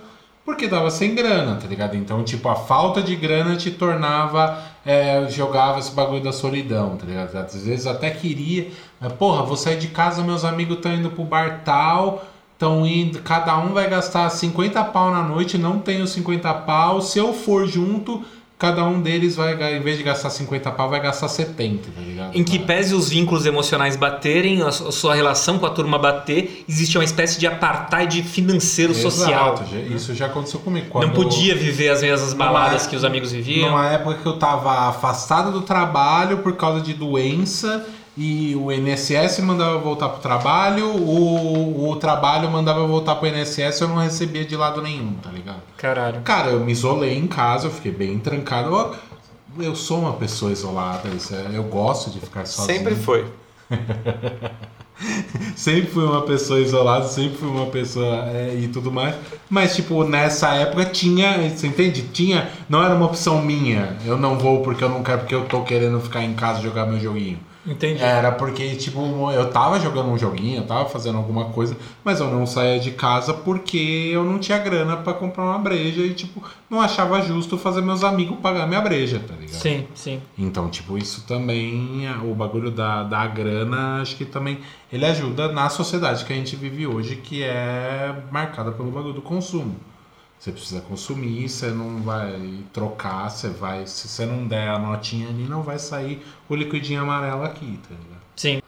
porque 0.48 0.66
tava 0.66 0.90
sem 0.90 1.14
grana, 1.14 1.56
tá 1.56 1.66
ligado? 1.66 1.94
Então, 1.94 2.24
tipo, 2.24 2.48
a 2.48 2.54
falta 2.54 3.02
de 3.02 3.14
grana 3.14 3.54
te 3.54 3.70
tornava, 3.70 4.58
é, 4.86 5.28
jogava 5.28 5.78
esse 5.78 5.90
bagulho 5.90 6.22
da 6.22 6.32
solidão, 6.32 6.96
tá 6.96 7.04
ligado? 7.04 7.36
Às 7.36 7.66
vezes 7.66 7.86
até 7.86 8.08
queria, 8.08 8.70
mas 8.98 9.12
porra, 9.12 9.42
vou 9.42 9.58
sair 9.58 9.78
de 9.78 9.88
casa, 9.88 10.22
meus 10.22 10.46
amigos 10.46 10.78
estão 10.78 10.94
indo 10.94 11.10
pro 11.10 11.22
bar 11.22 11.60
tal, 11.66 12.24
estão 12.58 12.84
indo, 12.84 13.20
cada 13.20 13.56
um 13.56 13.72
vai 13.72 13.88
gastar 13.88 14.28
50 14.30 14.82
pau 14.86 15.12
na 15.12 15.22
noite, 15.22 15.56
não 15.56 15.78
tenho 15.78 16.04
50 16.08 16.52
pau, 16.54 17.00
se 17.00 17.16
eu 17.16 17.32
for 17.32 17.68
junto, 17.68 18.20
cada 18.58 18.84
um 18.84 19.00
deles 19.00 19.36
vai, 19.36 19.52
em 19.76 19.80
vez 19.80 19.96
de 19.96 20.02
gastar 20.02 20.28
50 20.30 20.68
pau, 20.72 20.90
vai 20.90 21.00
gastar 21.00 21.28
70, 21.28 21.90
tá 21.94 22.00
ligado? 22.04 22.36
Em 22.36 22.42
que 22.42 22.58
pese 22.58 22.92
os 22.96 23.08
vínculos 23.08 23.46
emocionais 23.46 23.94
baterem, 23.94 24.60
a 24.62 24.72
su- 24.72 24.88
a 24.88 24.90
sua 24.90 25.14
relação 25.14 25.60
com 25.60 25.66
a 25.66 25.70
turma 25.70 25.96
bater, 26.00 26.64
existe 26.68 26.98
uma 26.98 27.04
espécie 27.04 27.38
de 27.38 27.46
apartheid 27.46 28.20
financeiro 28.24 28.92
social. 28.92 29.54
Exato, 29.54 29.70
já- 29.70 29.94
isso 29.94 30.12
já 30.12 30.26
aconteceu 30.26 30.58
comigo. 30.58 30.86
Não 30.86 31.10
Quando- 31.10 31.12
podia 31.12 31.54
viver 31.54 31.90
as 31.90 32.02
mesmas 32.02 32.34
baladas 32.34 32.88
que 32.88 32.96
os 32.96 33.04
amigos 33.04 33.30
viviam. 33.30 33.70
Numa 33.70 33.86
época 33.88 34.16
que 34.20 34.26
eu 34.26 34.32
tava 34.36 34.88
afastado 34.88 35.52
do 35.52 35.60
trabalho 35.60 36.38
por 36.38 36.56
causa 36.56 36.80
de 36.80 36.92
doença 36.92 37.86
e 38.18 38.56
o 38.56 38.72
INSS 38.72 39.38
mandava 39.40 39.74
eu 39.74 39.80
voltar 39.80 40.08
pro 40.08 40.20
trabalho, 40.20 40.88
o, 40.88 41.88
o 41.90 41.94
trabalho 41.96 42.50
mandava 42.50 42.80
eu 42.80 42.88
voltar 42.88 43.14
pro 43.14 43.28
INSS, 43.28 43.80
eu 43.80 43.86
não 43.88 43.96
recebia 43.98 44.44
de 44.44 44.56
lado 44.56 44.82
nenhum, 44.82 45.12
tá 45.14 45.30
ligado? 45.30 45.60
Caralho. 45.76 46.20
Cara, 46.22 46.50
eu 46.50 46.58
me 46.58 46.72
isolei 46.72 47.16
em 47.16 47.28
casa, 47.28 47.68
eu 47.68 47.70
fiquei 47.70 47.92
bem 47.92 48.18
trancado. 48.18 48.74
Eu, 49.56 49.64
eu 49.64 49.76
sou 49.76 50.00
uma 50.00 50.14
pessoa 50.14 50.50
isolada, 50.50 51.08
isso 51.10 51.32
é- 51.32 51.50
eu 51.56 51.62
gosto 51.62 52.10
de 52.10 52.18
ficar 52.18 52.44
sozinho. 52.44 52.78
Sempre 52.78 52.94
foi. 52.96 53.24
Sempre 55.54 55.86
fui 55.86 56.04
uma 56.04 56.22
pessoa 56.22 56.58
isolada, 56.58 57.06
sempre 57.06 57.38
fui 57.38 57.48
uma 57.48 57.66
pessoa 57.66 58.24
é, 58.30 58.56
e 58.60 58.66
tudo 58.66 58.90
mais. 58.90 59.14
Mas, 59.48 59.76
tipo, 59.76 60.02
nessa 60.02 60.54
época 60.54 60.84
tinha, 60.86 61.48
você 61.48 61.68
entende? 61.68 62.02
Tinha, 62.02 62.48
não 62.68 62.82
era 62.82 62.96
uma 62.96 63.06
opção 63.06 63.40
minha. 63.40 63.96
Eu 64.04 64.16
não 64.18 64.36
vou 64.36 64.60
porque 64.62 64.82
eu 64.82 64.88
não 64.88 65.02
quero, 65.04 65.20
porque 65.20 65.34
eu 65.36 65.44
tô 65.44 65.62
querendo 65.62 66.00
ficar 66.00 66.24
em 66.24 66.34
casa 66.34 66.58
e 66.58 66.62
jogar 66.64 66.84
meu 66.86 66.98
joguinho. 66.98 67.38
Entendi. 67.66 68.02
Era 68.02 68.32
porque, 68.32 68.76
tipo, 68.76 69.30
eu 69.30 69.50
tava 69.50 69.78
jogando 69.78 70.08
um 70.10 70.18
joguinho, 70.18 70.58
eu 70.58 70.66
tava 70.66 70.88
fazendo 70.88 71.18
alguma 71.18 71.46
coisa, 71.46 71.76
mas 72.04 72.20
eu 72.20 72.30
não 72.30 72.46
saía 72.46 72.78
de 72.78 72.92
casa 72.92 73.34
porque 73.34 74.10
eu 74.12 74.24
não 74.24 74.38
tinha 74.38 74.58
grana 74.58 74.96
pra 74.96 75.12
comprar 75.12 75.44
uma 75.44 75.58
breja 75.58 76.00
e, 76.02 76.14
tipo, 76.14 76.42
não 76.70 76.80
achava 76.80 77.20
justo 77.20 77.58
fazer 77.58 77.82
meus 77.82 78.02
amigos 78.04 78.38
pagar 78.40 78.66
minha 78.66 78.80
breja, 78.80 79.20
tá 79.20 79.34
ligado? 79.34 79.60
Sim, 79.60 79.86
sim. 79.94 80.22
Então, 80.38 80.68
tipo, 80.68 80.96
isso 80.96 81.24
também, 81.26 82.08
o 82.22 82.34
bagulho 82.34 82.70
da, 82.70 83.02
da 83.02 83.26
grana, 83.26 84.00
acho 84.00 84.16
que 84.16 84.24
também 84.24 84.60
ele 84.92 85.04
ajuda 85.04 85.52
na 85.52 85.68
sociedade 85.68 86.24
que 86.24 86.32
a 86.32 86.36
gente 86.36 86.56
vive 86.56 86.86
hoje, 86.86 87.16
que 87.16 87.42
é 87.42 88.14
marcada 88.30 88.72
pelo 88.72 88.90
bagulho 88.90 89.14
do 89.14 89.22
consumo. 89.22 89.76
Você 90.38 90.52
precisa 90.52 90.80
consumir, 90.82 91.48
você 91.48 91.66
não 91.66 92.00
vai 92.00 92.32
trocar, 92.72 93.28
você 93.28 93.48
vai. 93.48 93.86
Se 93.86 94.06
você 94.06 94.24
não 94.24 94.46
der 94.46 94.68
a 94.68 94.78
notinha 94.78 95.28
ali, 95.28 95.44
não 95.48 95.62
vai 95.62 95.78
sair 95.78 96.24
o 96.48 96.54
liquidinho 96.54 97.02
amarelo 97.02 97.42
aqui, 97.42 97.78
tá 97.88 97.94
ligado? 97.94 98.22
Sim. 98.36 98.62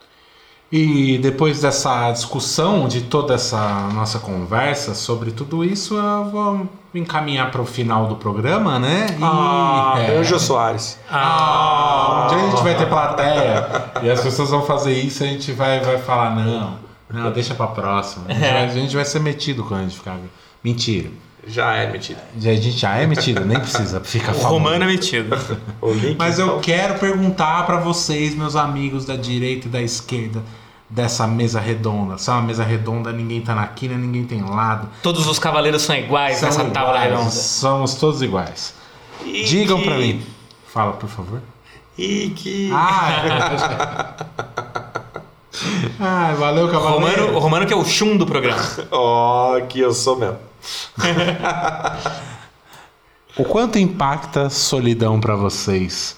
E 0.72 1.18
depois 1.18 1.60
dessa 1.60 2.10
discussão, 2.12 2.86
de 2.86 3.02
toda 3.02 3.34
essa 3.34 3.88
nossa 3.92 4.20
conversa 4.20 4.94
sobre 4.94 5.32
tudo 5.32 5.64
isso, 5.64 5.96
eu 5.96 6.30
vou 6.30 6.68
encaminhar 6.94 7.50
para 7.50 7.60
o 7.60 7.66
final 7.66 8.06
do 8.06 8.14
programa, 8.16 8.78
né? 8.78 9.06
E, 9.18 9.22
Ah, 9.22 9.94
é. 9.98 10.16
eu, 10.16 10.22
Jô 10.24 10.38
Soares. 10.38 10.96
Ah, 11.10 12.24
um 12.24 12.34
dia 12.34 12.38
a 12.46 12.50
gente 12.50 12.62
vai 12.62 12.76
ter 12.76 12.88
plateia 12.88 13.66
e 14.02 14.10
as 14.10 14.20
pessoas 14.20 14.50
vão 14.50 14.62
fazer 14.64 14.92
isso 14.92 15.24
e 15.24 15.26
a 15.28 15.30
gente 15.32 15.50
vai, 15.52 15.80
vai 15.80 15.98
falar, 15.98 16.36
não, 16.36 16.78
não, 17.12 17.32
deixa 17.32 17.52
pra 17.54 17.66
próxima. 17.66 18.26
A 18.28 18.32
gente, 18.32 18.40
vai, 18.40 18.64
a 18.64 18.68
gente 18.68 18.94
vai 18.96 19.04
ser 19.04 19.20
metido 19.20 19.64
quando 19.64 19.80
a 19.80 19.82
gente 19.84 19.96
ficar. 19.96 20.16
Mentira. 20.62 21.10
Já 21.46 21.74
é 21.74 21.90
mentira. 21.90 22.18
Já- 22.38 22.50
A 22.50 22.54
gente 22.54 22.70
já 22.78 22.96
é 22.96 23.06
metido, 23.06 23.44
nem 23.44 23.58
precisa 23.58 24.00
ficar 24.04 24.32
O 24.32 24.34
falando. 24.34 24.52
Romano 24.52 24.84
é 24.84 24.86
metido. 24.86 25.36
O 25.80 25.88
Mas 26.18 26.38
eu 26.38 26.46
então, 26.46 26.60
quero 26.60 26.98
perguntar 26.98 27.64
pra 27.66 27.78
vocês, 27.78 28.34
meus 28.34 28.54
amigos 28.56 29.04
da 29.06 29.16
direita 29.16 29.66
e 29.66 29.70
da 29.70 29.80
esquerda, 29.80 30.42
dessa 30.88 31.26
mesa 31.26 31.58
redonda. 31.58 32.18
Se 32.18 32.28
é 32.28 32.32
uma 32.34 32.42
mesa 32.42 32.62
redonda, 32.62 33.10
ninguém 33.12 33.40
tá 33.40 33.54
na 33.54 33.66
quina, 33.66 33.96
ninguém 33.96 34.24
tem 34.24 34.42
lado. 34.42 34.88
Todos 35.02 35.26
os 35.26 35.38
cavaleiros 35.38 35.82
são 35.82 35.96
iguais 35.96 36.36
São 36.38 36.48
nessa 36.48 36.64
tábua 36.66 36.98
redonda. 36.98 37.30
Somos 37.30 37.94
todos 37.94 38.20
iguais. 38.22 38.74
E 39.24 39.44
Digam 39.44 39.78
que- 39.78 39.84
pra 39.84 39.96
mim. 39.96 40.22
Fala, 40.72 40.92
por 40.92 41.08
favor. 41.08 41.40
E 41.98 42.30
que. 42.36 42.70
Ah, 42.72 43.10
é. 43.24 44.40
ah 46.00 46.34
valeu, 46.38 46.66
O 46.66 46.70
cavaleiro. 46.70 47.20
Romano, 47.22 47.36
o 47.36 47.40
Romano 47.40 47.66
que 47.66 47.72
é 47.72 47.76
o 47.76 47.84
chum 47.84 48.16
do 48.16 48.26
programa. 48.26 48.62
Ó, 48.90 49.60
que 49.62 49.80
eu 49.80 49.92
sou 49.92 50.16
mesmo. 50.18 50.38
O 53.36 53.44
quanto 53.44 53.78
impacta 53.78 54.50
solidão 54.50 55.20
pra 55.20 55.36
vocês? 55.36 56.16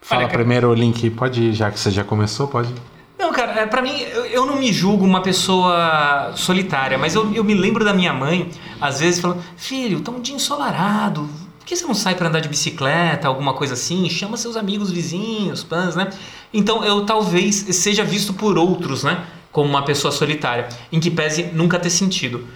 Fala 0.00 0.22
Olha, 0.22 0.28
cara- 0.28 0.38
primeiro 0.38 0.70
o 0.70 0.74
link, 0.74 1.08
pode 1.10 1.42
ir, 1.42 1.52
já 1.52 1.70
que 1.70 1.78
você 1.78 1.90
já 1.90 2.04
começou, 2.04 2.48
pode. 2.48 2.72
Não, 3.18 3.32
cara, 3.32 3.60
é, 3.60 3.66
pra 3.66 3.80
mim, 3.80 3.98
eu, 4.30 4.44
não 4.44 4.56
me 4.56 4.72
julgo 4.72 5.04
uma 5.04 5.22
pessoa 5.22 6.32
solitária, 6.36 6.98
mas 6.98 7.14
eu, 7.14 7.32
eu 7.32 7.42
me 7.42 7.54
lembro 7.54 7.84
da 7.84 7.94
minha 7.94 8.12
mãe, 8.12 8.50
às 8.80 9.00
vezes, 9.00 9.20
falando: 9.20 9.42
Filho, 9.56 10.00
tá 10.00 10.10
um 10.12 10.20
dia 10.20 10.34
ensolarado, 10.34 11.28
por 11.58 11.66
que 11.66 11.74
você 11.74 11.84
não 11.86 11.94
sai 11.94 12.14
pra 12.14 12.28
andar 12.28 12.40
de 12.40 12.48
bicicleta, 12.48 13.26
alguma 13.26 13.54
coisa 13.54 13.74
assim? 13.74 14.08
Chama 14.10 14.36
seus 14.36 14.56
amigos 14.56 14.90
vizinhos, 14.90 15.64
pãs, 15.64 15.96
né? 15.96 16.10
Então 16.52 16.84
eu 16.84 17.06
talvez 17.06 17.54
seja 17.70 18.04
visto 18.04 18.34
por 18.34 18.58
outros, 18.58 19.02
né? 19.02 19.24
Como 19.50 19.68
uma 19.68 19.82
pessoa 19.84 20.12
solitária, 20.12 20.68
em 20.92 21.00
que 21.00 21.10
pese 21.10 21.44
nunca 21.54 21.78
ter 21.78 21.90
sentido. 21.90 22.46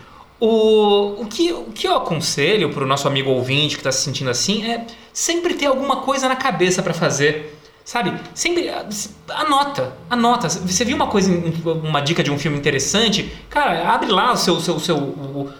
O, 0.41 1.21
o, 1.21 1.27
que, 1.27 1.53
o 1.53 1.67
que 1.67 1.87
eu 1.87 1.95
aconselho 1.95 2.71
pro 2.71 2.87
nosso 2.87 3.07
amigo 3.07 3.31
ouvinte 3.31 3.77
que 3.77 3.83
tá 3.83 3.93
se 3.93 4.03
sentindo 4.03 4.31
assim 4.31 4.65
é 4.65 4.87
sempre 5.13 5.53
ter 5.53 5.67
alguma 5.67 5.97
coisa 5.97 6.29
na 6.29 6.37
cabeça 6.37 6.83
pra 6.83 6.95
fazer. 6.95 7.59
Sabe? 7.85 8.19
Sempre 8.35 8.69
ah, 8.69 8.87
anota, 9.29 9.97
anota. 10.09 10.49
Você 10.49 10.85
viu 10.85 10.97
uma 10.97 11.09
coisa, 11.09 11.31
uma 11.83 12.01
dica 12.01 12.23
de 12.23 12.31
um 12.31 12.39
filme 12.39 12.57
interessante? 12.57 13.33
Cara, 13.49 13.93
abre 13.93 14.11
lá 14.11 14.33
o 14.33 14.37
seu, 14.37 14.61
seu, 14.61 14.79
seu, 14.79 14.97
o, 14.97 15.51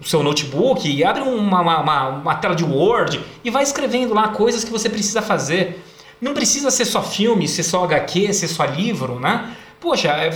o 0.00 0.04
seu 0.04 0.22
notebook, 0.22 1.04
abre 1.04 1.22
uma, 1.22 1.60
uma, 1.60 2.08
uma, 2.08 2.34
tela 2.36 2.54
de 2.54 2.64
Word 2.64 3.20
e 3.44 3.50
vai 3.50 3.62
escrevendo 3.62 4.14
lá 4.14 4.28
coisas 4.28 4.64
que 4.64 4.70
você 4.70 4.88
precisa 4.88 5.20
fazer. 5.20 5.84
Não 6.20 6.32
precisa 6.32 6.70
ser 6.70 6.86
só 6.86 7.02
filme, 7.02 7.46
ser 7.46 7.62
só 7.62 7.84
HQ, 7.84 8.32
ser 8.32 8.48
só 8.48 8.64
livro, 8.64 9.20
né? 9.20 9.54
Poxa, 9.78 10.08
é, 10.08 10.30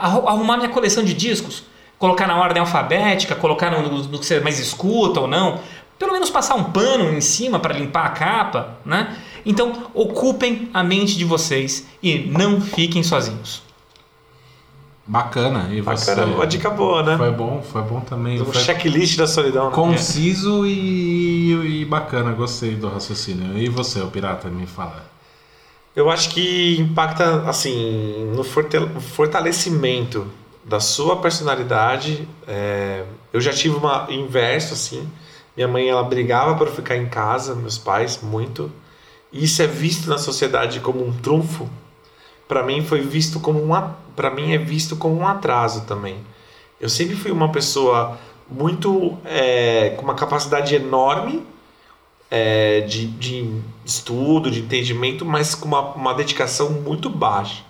arrumar 0.00 0.56
minha 0.56 0.70
coleção 0.70 1.04
de 1.04 1.12
discos, 1.12 1.64
colocar 2.00 2.26
na 2.26 2.36
ordem 2.36 2.58
alfabética, 2.60 3.36
colocar 3.36 3.70
no, 3.70 3.82
no- 3.88 4.02
no 4.04 4.18
que 4.18 4.26
você 4.26 4.40
mais 4.40 4.58
escuta 4.58 5.20
ou 5.20 5.28
não. 5.28 5.60
Pelo 5.98 6.12
menos 6.12 6.30
passar 6.30 6.54
um 6.54 6.64
pano 6.64 7.12
em 7.12 7.20
cima 7.20 7.60
para 7.60 7.74
limpar 7.74 8.06
a 8.06 8.08
capa, 8.08 8.78
né? 8.84 9.16
Então, 9.46 9.90
ocupem 9.94 10.70
a 10.74 10.82
mente 10.82 11.16
de 11.16 11.24
vocês 11.26 11.86
e 12.02 12.18
não 12.20 12.58
fiquem 12.60 13.02
sozinhos. 13.02 13.62
Bacana. 15.06 15.68
E 15.72 15.80
você? 15.80 16.14
Bacana, 16.14 16.34
uma 16.36 16.46
dica 16.46 16.70
boa, 16.70 17.02
né? 17.02 17.16
Foi 17.18 17.30
bom, 17.32 17.62
foi 17.62 17.82
bom 17.82 18.00
também. 18.00 18.40
Um 18.40 18.44
Foi 18.46 18.62
checklist 18.62 19.18
da 19.18 19.26
solidão. 19.26 19.66
né? 19.68 19.74
conciso 19.74 20.64
e, 20.66 21.80
e 21.80 21.84
bacana, 21.84 22.32
gostei 22.32 22.76
do 22.76 22.88
raciocínio. 22.88 23.58
E 23.58 23.68
você, 23.68 24.00
o 24.00 24.06
pirata, 24.06 24.48
me 24.48 24.66
fala. 24.66 25.04
Eu 25.96 26.08
acho 26.10 26.30
que 26.30 26.76
impacta, 26.78 27.42
assim, 27.48 28.30
no 28.36 28.44
fortalecimento 28.44 30.26
da 30.64 30.80
sua 30.80 31.16
personalidade. 31.16 32.28
É, 32.46 33.04
eu 33.32 33.40
já 33.40 33.52
tive 33.52 33.76
uma 33.76 34.06
inverso, 34.10 34.74
assim. 34.74 35.08
Minha 35.56 35.68
mãe, 35.68 35.88
ela 35.88 36.02
brigava 36.02 36.54
para 36.56 36.70
ficar 36.70 36.96
em 36.96 37.08
casa, 37.08 37.54
meus 37.54 37.78
pais, 37.78 38.20
muito. 38.22 38.70
E 39.32 39.44
isso 39.44 39.62
é 39.62 39.66
visto 39.66 40.08
na 40.08 40.18
sociedade 40.18 40.80
como 40.80 41.06
um 41.06 41.12
trunfo. 41.12 41.68
Para 42.48 42.62
mim 42.62 42.82
foi 42.84 43.00
visto 43.00 43.38
como 43.38 43.62
um, 43.62 43.90
para 44.16 44.30
mim 44.30 44.52
é 44.52 44.58
visto 44.58 44.96
como 44.96 45.16
um 45.16 45.26
atraso 45.26 45.82
também. 45.82 46.18
Eu 46.80 46.88
sempre 46.88 47.14
fui 47.14 47.30
uma 47.30 47.52
pessoa 47.52 48.18
muito 48.50 49.16
é, 49.24 49.90
com 49.90 50.02
uma 50.02 50.14
capacidade 50.14 50.74
enorme 50.74 51.46
é, 52.30 52.80
de, 52.82 53.06
de 53.06 53.60
estudo, 53.84 54.50
de 54.50 54.60
entendimento, 54.60 55.24
mas 55.24 55.54
com 55.54 55.68
uma, 55.68 55.94
uma 55.94 56.14
dedicação 56.14 56.70
muito 56.70 57.08
baixa, 57.08 57.62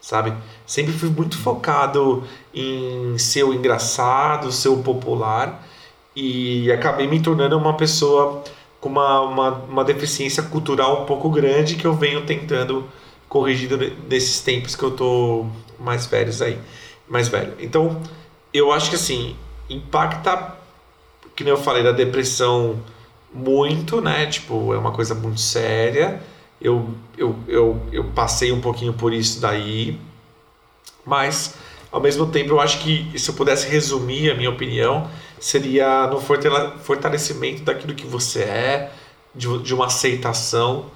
sabe? 0.00 0.32
Sempre 0.66 0.92
fui 0.92 1.08
muito 1.08 1.38
focado 1.38 2.24
em 2.54 3.16
ser 3.18 3.44
o 3.44 3.52
engraçado, 3.52 4.52
ser 4.52 4.68
o 4.68 4.78
popular 4.78 5.66
e 6.14 6.70
acabei 6.72 7.06
me 7.06 7.20
tornando 7.20 7.56
uma 7.56 7.76
pessoa 7.76 8.42
com 8.80 8.88
uma, 8.88 9.20
uma, 9.20 9.50
uma 9.50 9.84
deficiência 9.84 10.42
cultural 10.42 11.02
um 11.02 11.06
pouco 11.06 11.30
grande 11.30 11.76
que 11.76 11.86
eu 11.86 11.94
venho 11.94 12.24
tentando 12.24 12.88
corrigir 13.28 13.70
nesses 14.08 14.40
tempos 14.40 14.74
que 14.74 14.82
eu 14.82 14.90
tô 14.90 15.46
mais 15.78 16.06
velhos 16.06 16.40
aí, 16.40 16.58
mais 17.08 17.28
velho. 17.28 17.54
Então, 17.60 18.00
eu 18.52 18.72
acho 18.72 18.90
que 18.90 18.96
assim, 18.96 19.36
impacta, 19.68 20.56
que 21.36 21.44
eu 21.44 21.56
falei, 21.56 21.82
da 21.82 21.92
depressão 21.92 22.80
muito, 23.32 24.00
né? 24.00 24.26
Tipo, 24.26 24.72
é 24.74 24.78
uma 24.78 24.92
coisa 24.92 25.14
muito 25.14 25.40
séria. 25.40 26.20
Eu, 26.60 26.88
eu, 27.16 27.36
eu, 27.46 27.82
eu 27.92 28.04
passei 28.04 28.50
um 28.50 28.60
pouquinho 28.60 28.92
por 28.92 29.12
isso 29.12 29.40
daí, 29.40 29.98
mas 31.06 31.54
ao 31.90 32.00
mesmo 32.00 32.26
tempo 32.26 32.50
eu 32.50 32.60
acho 32.60 32.80
que 32.80 33.18
se 33.18 33.30
eu 33.30 33.34
pudesse 33.34 33.68
resumir 33.68 34.30
a 34.30 34.34
minha 34.34 34.50
opinião, 34.50 35.08
seria 35.38 36.06
no 36.08 36.20
fortale- 36.20 36.78
fortalecimento 36.80 37.62
daquilo 37.62 37.94
que 37.94 38.06
você 38.06 38.40
é, 38.42 38.92
de, 39.34 39.58
de 39.58 39.74
uma 39.74 39.86
aceitação 39.86 40.86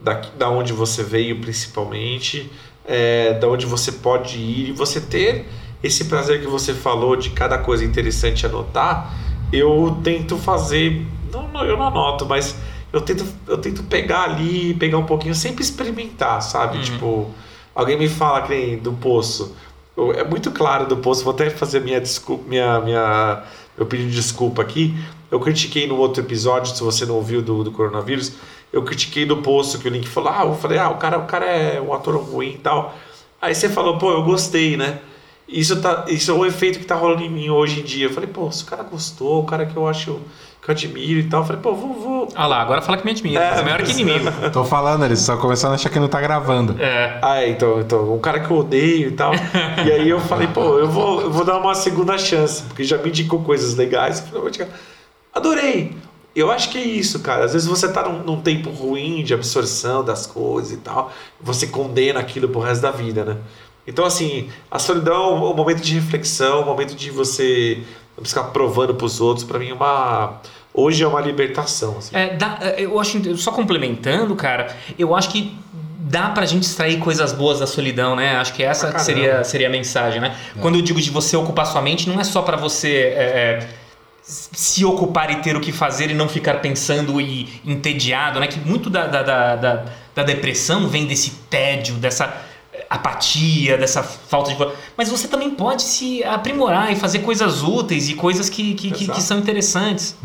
da, 0.00 0.14
da 0.36 0.50
onde 0.50 0.72
você 0.72 1.02
veio 1.02 1.40
principalmente, 1.40 2.50
é, 2.84 3.32
da 3.34 3.48
onde 3.48 3.66
você 3.66 3.90
pode 3.92 4.38
ir 4.38 4.68
e 4.68 4.72
você 4.72 5.00
ter 5.00 5.46
esse 5.82 6.04
prazer 6.04 6.40
que 6.40 6.46
você 6.46 6.74
falou 6.74 7.16
de 7.16 7.30
cada 7.30 7.58
coisa 7.58 7.84
interessante 7.84 8.46
anotar, 8.46 9.14
eu 9.52 9.98
tento 10.02 10.36
fazer, 10.36 11.06
não, 11.32 11.64
eu 11.64 11.76
não 11.76 11.86
anoto, 11.86 12.26
mas 12.26 12.56
eu 12.92 13.00
tento, 13.00 13.26
eu 13.46 13.58
tento 13.58 13.82
pegar 13.84 14.22
ali, 14.24 14.74
pegar 14.74 14.98
um 14.98 15.04
pouquinho, 15.06 15.34
sempre 15.34 15.62
experimentar, 15.62 16.40
sabe? 16.42 16.78
Tipo, 16.82 17.30
alguém 17.74 17.98
me 17.98 18.08
fala 18.08 18.42
que 18.42 18.48
nem 18.54 18.78
do 18.78 18.92
poço. 18.92 19.54
Eu- 19.96 20.12
É 20.12 20.24
muito 20.24 20.50
claro 20.50 20.86
do 20.86 20.96
poço, 20.96 21.24
vou 21.24 21.32
até 21.34 21.50
fazer 21.50 21.80
minha 21.80 22.00
desculpa, 22.00 22.44
minha, 22.48 22.80
minha, 22.80 23.42
meu 23.76 23.86
pedido 23.86 24.10
de 24.10 24.16
desculpa 24.16 24.62
aqui. 24.62 24.94
Eu 25.30 25.40
critiquei 25.40 25.86
no 25.86 25.96
outro 25.96 26.22
episódio, 26.22 26.74
se 26.74 26.82
você 26.82 27.04
não 27.04 27.16
ouviu 27.16 27.42
do, 27.42 27.64
do 27.64 27.72
coronavírus, 27.72 28.32
eu 28.72 28.82
critiquei 28.82 29.24
do 29.26 29.38
poço 29.38 29.78
que 29.78 29.88
o 29.88 29.90
Link 29.90 30.06
falou, 30.06 30.30
ah, 30.30 30.44
eu 30.44 30.54
falei, 30.54 30.78
ah, 30.78 30.88
o 30.90 30.96
cara, 30.96 31.18
o 31.18 31.26
cara 31.26 31.46
é 31.46 31.80
um 31.80 31.92
ator 31.92 32.16
ruim 32.16 32.50
e 32.50 32.58
tal. 32.58 32.94
Aí 33.40 33.54
você 33.54 33.68
falou, 33.68 33.98
pô, 33.98 34.10
eu 34.12 34.22
gostei, 34.22 34.76
né? 34.76 35.00
Isso, 35.48 35.80
tá, 35.80 36.04
isso 36.08 36.30
é 36.30 36.34
o 36.34 36.44
efeito 36.44 36.78
que 36.78 36.84
tá 36.84 36.94
rolando 36.96 37.22
em 37.22 37.30
mim 37.30 37.48
hoje 37.50 37.80
em 37.80 37.84
dia. 37.84 38.06
Eu 38.06 38.12
falei, 38.12 38.28
pô, 38.28 38.50
se 38.50 38.62
o 38.64 38.66
cara 38.66 38.82
gostou, 38.82 39.42
o 39.42 39.46
cara 39.46 39.64
que 39.66 39.76
eu 39.76 39.86
acho, 39.86 40.18
que 40.66 40.70
eu 40.70 40.74
admiro 40.74 41.20
e 41.20 41.22
tal, 41.24 41.42
eu 41.42 41.46
falei, 41.46 41.62
pô, 41.62 41.74
vou, 41.74 41.94
vou, 41.94 42.28
Ah 42.34 42.46
lá, 42.46 42.60
agora 42.60 42.82
fala 42.82 42.98
que 42.98 43.04
me 43.04 43.12
admira. 43.12 43.40
É, 43.40 43.60
É, 43.60 43.62
maior 43.62 43.82
que 43.82 43.92
inimigo. 43.92 44.26
Tô 44.52 44.64
falando, 44.64 45.04
eles 45.04 45.20
estão 45.20 45.38
começando 45.38 45.72
a 45.72 45.74
achar 45.76 45.88
que 45.88 46.00
não 46.00 46.08
tá 46.08 46.20
gravando. 46.20 46.76
É. 46.82 47.18
Ah, 47.22 47.40
é, 47.40 47.50
então, 47.50 47.80
então, 47.80 48.12
um 48.12 48.18
cara 48.18 48.40
que 48.40 48.50
eu 48.50 48.58
odeio 48.58 49.08
e 49.08 49.12
tal. 49.12 49.32
e 49.86 49.92
aí 49.92 50.08
eu 50.08 50.18
falei, 50.20 50.48
pô, 50.48 50.78
eu 50.78 50.88
vou, 50.88 51.22
eu 51.22 51.30
vou 51.30 51.44
dar 51.44 51.56
uma 51.58 51.74
segunda 51.74 52.18
chance, 52.18 52.64
porque 52.64 52.82
já 52.82 52.98
me 52.98 53.08
indicou 53.08 53.42
coisas 53.42 53.76
legais. 53.76 54.18
Eu 54.32 54.42
falei. 54.42 54.68
Adorei! 55.32 55.96
Eu 56.34 56.50
acho 56.50 56.68
que 56.68 56.78
é 56.78 56.82
isso, 56.82 57.20
cara. 57.20 57.44
Às 57.44 57.52
vezes 57.52 57.68
você 57.68 57.90
tá 57.90 58.06
num, 58.06 58.24
num 58.24 58.40
tempo 58.42 58.68
ruim 58.68 59.22
de 59.22 59.32
absorção 59.32 60.04
das 60.04 60.26
coisas 60.26 60.72
e 60.72 60.76
tal, 60.78 61.12
você 61.40 61.68
condena 61.68 62.20
aquilo 62.20 62.48
pro 62.48 62.60
resto 62.60 62.82
da 62.82 62.90
vida, 62.90 63.24
né? 63.24 63.36
Então, 63.86 64.04
assim, 64.04 64.50
a 64.68 64.80
solidão 64.80 65.46
é 65.46 65.50
um 65.50 65.54
momento 65.54 65.80
de 65.80 65.94
reflexão, 65.94 66.62
um 66.62 66.66
momento 66.66 66.94
de 66.96 67.10
você 67.10 67.82
não 68.18 68.24
ficar 68.24 68.44
provando 68.44 68.94
pros 68.94 69.20
outros. 69.20 69.46
Pra 69.46 69.58
mim, 69.58 69.70
é 69.70 69.74
uma. 69.74 70.40
Hoje 70.76 71.02
é 71.02 71.08
uma 71.08 71.20
libertação. 71.20 71.96
Assim. 71.98 72.14
É, 72.14 72.34
dá- 72.36 72.58
é, 72.60 72.82
eu 72.82 73.00
acho, 73.00 73.36
só 73.38 73.50
complementando, 73.50 74.36
cara, 74.36 74.76
eu 74.98 75.14
acho 75.14 75.30
que 75.30 75.56
dá 75.98 76.28
pra 76.28 76.44
gente 76.46 76.64
extrair 76.64 76.98
coisas 76.98 77.32
boas 77.32 77.58
da 77.60 77.66
solidão, 77.66 78.14
né? 78.14 78.36
Acho 78.36 78.52
que 78.52 78.62
essa 78.62 78.86
que 78.88 78.92
caramba. 78.92 79.04
seria, 79.04 79.42
seria 79.44 79.66
a 79.68 79.70
mensagem, 79.70 80.20
né? 80.20 80.36
Quando 80.60 80.76
eu 80.76 80.82
digo 80.82 81.00
de 81.00 81.10
você 81.10 81.36
ocupar 81.36 81.66
sua 81.66 81.80
mente, 81.82 82.08
não 82.08 82.20
é 82.20 82.24
só 82.24 82.42
pra 82.42 82.56
você 82.56 83.12
é, 83.16 83.58
é, 83.62 83.68
se 84.22 84.84
ocupar 84.84 85.30
e 85.30 85.36
ter 85.36 85.56
o 85.56 85.60
que 85.60 85.72
fazer 85.72 86.10
e 86.10 86.14
não 86.14 86.28
ficar 86.28 86.60
pensando 86.60 87.20
e 87.20 87.60
entediado, 87.64 88.38
né? 88.38 88.46
Que 88.46 88.60
muito 88.60 88.88
da, 88.90 89.06
da, 89.06 89.22
da, 89.22 89.56
da- 89.56 89.84
da 90.14 90.22
depressão 90.22 90.88
vem 90.88 91.06
desse 91.06 91.30
tédio, 91.50 91.94
dessa 91.96 92.32
apatia, 92.88 93.76
dessa 93.76 94.02
falta 94.02 94.54
de... 94.54 94.72
Mas 94.96 95.08
você 95.08 95.28
também 95.28 95.50
pode 95.50 95.82
se 95.82 96.22
aprimorar 96.24 96.92
e 96.92 96.96
fazer 96.96 97.20
coisas 97.20 97.62
úteis 97.62 98.08
e 98.08 98.14
coisas 98.14 98.48
que, 98.48 98.74
que, 98.74 98.90
que, 98.90 99.08
que 99.08 99.22
são 99.22 99.38
interessantes. 99.38 100.16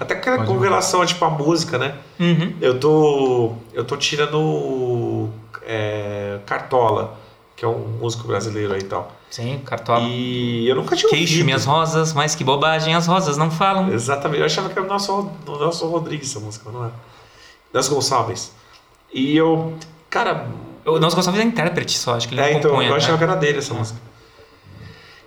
Até 0.00 0.14
que 0.14 0.30
com 0.30 0.46
Pode 0.46 0.58
relação 0.58 1.00
a, 1.00 1.06
tipo, 1.06 1.24
a 1.24 1.30
música, 1.30 1.78
né? 1.78 1.94
Uhum. 2.18 2.54
Eu 2.60 2.80
tô, 2.80 3.52
eu 3.72 3.84
tô 3.84 3.96
tirando 3.96 5.28
é, 5.66 6.38
Cartola, 6.46 7.16
que 7.56 7.64
é 7.64 7.68
um 7.68 7.98
músico 8.00 8.26
brasileiro 8.26 8.74
aí 8.74 8.80
e 8.80 8.84
tal. 8.84 9.12
Sim, 9.30 9.60
cartola. 9.64 10.00
E 10.06 10.68
eu 10.68 10.76
nunca 10.76 10.94
tinha 10.94 11.08
Queixo 11.08 11.32
ouvido. 11.32 11.44
minhas 11.46 11.64
rosas, 11.64 12.12
mas 12.12 12.34
que 12.34 12.44
bobagem, 12.44 12.94
as 12.94 13.06
rosas 13.06 13.38
não 13.38 13.50
falam. 13.50 13.90
Exatamente. 13.90 14.40
Eu 14.40 14.46
achava 14.46 14.68
que 14.68 14.78
era 14.78 14.84
o 14.84 14.88
nosso, 14.88 15.30
o 15.46 15.50
nosso 15.52 15.86
Rodrigues 15.88 16.28
essa 16.28 16.38
música, 16.38 16.64
mas 16.66 16.74
não 16.74 16.84
é? 16.86 16.90
Nelson 17.72 17.94
Gonçalves. 17.94 18.52
E 19.10 19.34
eu, 19.34 19.72
cara, 20.10 20.48
Nelson 20.84 21.16
Gonçalves 21.16 21.40
é 21.40 21.44
intérprete 21.44 21.96
só, 21.96 22.16
acho 22.16 22.28
que 22.28 22.34
ele 22.34 22.40
é, 22.40 22.52
não 22.52 22.58
então, 22.58 22.82
eu 22.82 22.90
né? 22.90 22.96
achava 22.96 23.16
que 23.18 23.24
era 23.24 23.36
dele 23.36 23.58
essa 23.58 23.72
música. 23.74 24.00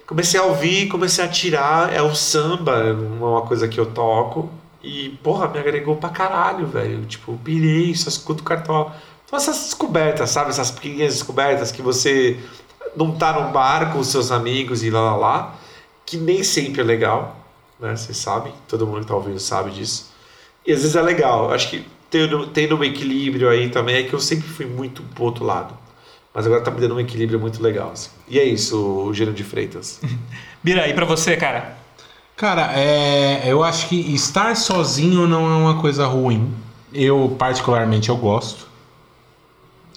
Comecei 0.06 0.40
a 0.40 0.44
ouvir, 0.44 0.88
comecei 0.88 1.24
a 1.24 1.28
tirar, 1.28 1.92
é 1.92 2.02
o 2.02 2.14
samba, 2.14 2.74
é 2.74 2.92
uma 2.94 3.42
coisa 3.42 3.68
que 3.68 3.80
eu 3.80 3.88
toco. 3.88 4.50
E, 4.84 5.10
porra, 5.24 5.48
me 5.48 5.58
agregou 5.58 5.96
pra 5.96 6.10
caralho, 6.10 6.68
velho. 6.68 7.06
Tipo, 7.06 7.36
pirei, 7.44 7.96
só 7.96 8.08
escuto 8.08 8.44
cartola. 8.44 8.96
Então 9.26 9.38
essas 9.38 9.64
descobertas, 9.64 10.30
sabe? 10.30 10.52
Essas 10.52 10.70
pequenas 10.70 11.14
descobertas 11.14 11.72
que 11.72 11.82
você 11.82 12.40
não 12.96 13.18
tá 13.18 13.34
num 13.34 13.52
bar 13.52 13.92
com 13.92 14.00
os 14.00 14.08
seus 14.08 14.32
amigos 14.32 14.84
e 14.84 14.92
lá 14.92 15.02
lá 15.02 15.16
lá, 15.16 15.56
que 16.06 16.18
nem 16.18 16.44
sempre 16.44 16.82
é 16.82 16.84
legal, 16.84 17.36
né? 17.80 17.96
Vocês 17.96 18.18
sabem, 18.18 18.54
todo 18.68 18.86
mundo 18.86 19.02
que 19.02 19.08
tá 19.08 19.16
ouvindo 19.16 19.40
sabe 19.40 19.72
disso. 19.72 20.14
E 20.66 20.72
às 20.72 20.82
vezes 20.82 20.96
é 20.96 21.02
legal. 21.02 21.52
Acho 21.52 21.72
que 21.72 21.86
tendo, 22.16 22.48
tendo 22.48 22.78
um 22.78 22.84
equilíbrio 22.84 23.50
aí 23.50 23.70
também 23.70 23.98
é 23.98 24.04
que 24.04 24.14
eu 24.14 24.20
sempre 24.22 24.48
fui 24.48 24.66
muito 24.66 25.04
pro 25.14 25.26
outro 25.26 25.44
lado. 25.44 25.78
Mas 26.34 26.46
agora 26.46 26.62
tá 26.62 26.72
me 26.72 26.80
dando 26.80 26.96
um 26.96 27.00
equilíbrio 27.00 27.38
muito 27.40 27.62
legal. 27.62 27.92
assim. 27.92 28.10
E 28.30 28.40
é 28.40 28.44
isso, 28.44 28.78
o 28.78 29.14
Gênero 29.14 29.36
de 29.36 29.44
Freitas. 29.44 30.00
Bira, 30.64 30.88
e 30.88 30.94
pra 30.94 31.04
você, 31.04 31.36
cara? 31.36 31.78
Cara, 32.38 32.72
é, 32.74 33.44
eu 33.46 33.64
acho 33.64 33.90
que 33.90 33.96
estar 34.14 34.56
sozinho 34.56 35.28
não 35.28 35.46
é 35.46 35.56
uma 35.56 35.82
coisa 35.82 36.06
ruim. 36.06 36.54
Eu, 36.94 37.36
particularmente, 37.38 38.08
eu 38.08 38.16
gosto. 38.16 38.66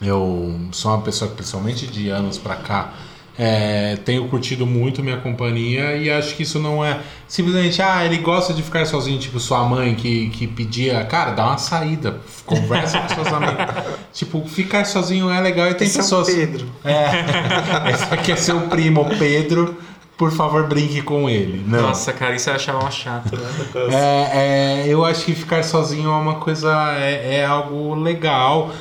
Eu 0.02 0.58
sou 0.72 0.92
uma 0.92 1.02
pessoa 1.02 1.28
que, 1.28 1.36
principalmente 1.36 1.86
de 1.86 2.08
anos 2.08 2.36
pra 2.36 2.56
cá, 2.56 2.94
é, 3.38 3.96
tenho 4.04 4.26
curtido 4.28 4.66
muito 4.66 5.00
minha 5.02 5.18
companhia 5.18 5.96
e 5.96 6.10
acho 6.10 6.34
que 6.34 6.42
isso 6.42 6.58
não 6.58 6.84
é 6.84 6.98
simplesmente, 7.28 7.80
ah, 7.80 8.04
ele 8.04 8.18
gosta 8.18 8.52
de 8.52 8.62
ficar 8.62 8.84
sozinho, 8.84 9.18
tipo 9.18 9.38
sua 9.38 9.62
mãe 9.62 9.94
que, 9.94 10.28
que 10.30 10.46
pedia, 10.46 11.04
cara, 11.04 11.30
dá 11.30 11.46
uma 11.46 11.58
saída, 11.58 12.20
conversa 12.44 12.98
com 12.98 13.14
seus 13.14 13.28
amigos. 13.28 13.56
Tipo, 14.12 14.44
ficar 14.48 14.84
sozinho 14.84 15.30
é 15.30 15.40
legal 15.40 15.68
e 15.68 15.74
tem 15.74 15.86
Esse 15.86 15.98
é 15.98 16.00
o 16.00 16.02
pessoas. 16.02 16.28
Pedro. 16.28 16.66
É. 16.84 17.06
Esse 17.94 18.12
aqui 18.12 18.32
é 18.32 18.36
seu 18.36 18.62
primo, 18.62 19.06
Pedro. 19.16 19.76
Por 20.16 20.32
favor, 20.32 20.66
brinque 20.66 21.00
com 21.02 21.30
ele. 21.30 21.62
Não. 21.64 21.82
Nossa, 21.82 22.12
cara, 22.12 22.34
isso 22.34 22.50
eu 22.50 22.54
achava 22.54 22.80
uma 22.80 22.90
chata. 22.90 23.36
né? 23.36 23.48
É, 23.92 24.30
é, 24.32 24.88
eu 24.88 25.04
acho 25.04 25.24
que 25.24 25.32
ficar 25.32 25.62
sozinho 25.62 26.10
é 26.10 26.16
uma 26.16 26.34
coisa, 26.36 26.72
é, 26.98 27.36
é 27.36 27.44
algo 27.44 27.94
legal. 27.94 28.72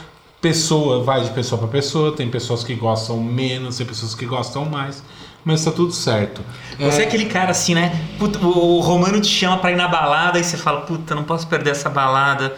Pessoa, 0.42 1.04
vai 1.04 1.24
de 1.24 1.32
pessoa 1.32 1.60
para 1.60 1.68
pessoa. 1.68 2.16
Tem 2.16 2.30
pessoas 2.30 2.64
que 2.64 2.76
gostam 2.76 3.18
menos, 3.22 3.78
tem 3.78 3.86
pessoas 3.86 4.14
que 4.14 4.26
gostam 4.26 4.66
mais. 4.66 5.04
Mas 5.44 5.64
tá 5.64 5.72
tudo 5.72 5.94
certo. 5.94 6.42
Você 6.78 7.04
é 7.04 7.06
aquele 7.06 7.26
cara 7.26 7.52
assim, 7.52 7.74
né? 7.74 8.06
Puta, 8.20 8.38
o 8.40 8.78
o 8.78 8.82
Romano 8.82 9.20
te 9.22 9.28
chama 9.28 9.58
pra 9.58 9.72
ir 9.72 9.76
na 9.76 9.88
balada 9.88 10.40
e 10.40 10.44
você 10.44 10.58
fala, 10.58 10.82
puta, 10.82 11.16
não 11.16 11.24
posso 11.24 11.48
perder 11.48 11.72
essa 11.72 11.90
balada. 11.90 12.56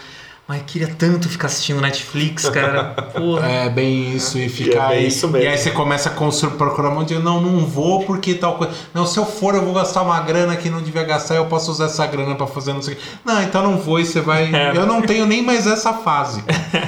Mas 0.49 0.63
queria 0.65 0.87
tanto 0.87 1.29
ficar 1.29 1.45
assistindo 1.45 1.79
Netflix, 1.79 2.49
cara. 2.49 2.85
Porra. 3.15 3.47
É 3.47 3.69
bem 3.69 4.15
isso, 4.15 4.39
e 4.39 4.49
ficar 4.49 4.87
bem 4.87 4.97
aí. 4.97 5.07
isso 5.07 5.27
mesmo. 5.27 5.45
E 5.45 5.47
aí 5.47 5.55
você 5.55 5.69
começa 5.69 6.09
a 6.09 6.11
construir, 6.11 6.53
procurar 6.53 6.89
um 6.89 6.95
monte 6.95 7.09
de. 7.13 7.19
Não, 7.19 7.39
não 7.39 7.67
vou 7.67 8.03
porque 8.03 8.33
tal 8.33 8.55
coisa. 8.55 8.73
Não, 8.91 9.05
se 9.05 9.19
eu 9.19 9.27
for, 9.27 9.53
eu 9.53 9.63
vou 9.63 9.75
gastar 9.75 10.01
uma 10.01 10.19
grana 10.21 10.55
que 10.55 10.67
não 10.67 10.81
devia 10.81 11.03
gastar, 11.03 11.35
eu 11.35 11.45
posso 11.45 11.69
usar 11.69 11.85
essa 11.85 12.03
grana 12.07 12.33
pra 12.33 12.47
fazer 12.47 12.73
não 12.73 12.81
sei 12.81 12.95
o 12.95 12.97
quê. 12.97 13.03
Não, 13.23 13.43
então 13.43 13.61
não 13.61 13.77
vou 13.77 13.99
e 13.99 14.05
você 14.05 14.21
vai. 14.21 14.49
É. 14.59 14.75
Eu 14.75 14.87
não 14.87 15.03
tenho 15.03 15.27
nem 15.27 15.43
mais 15.43 15.67
essa 15.67 15.93
fase. 15.93 16.43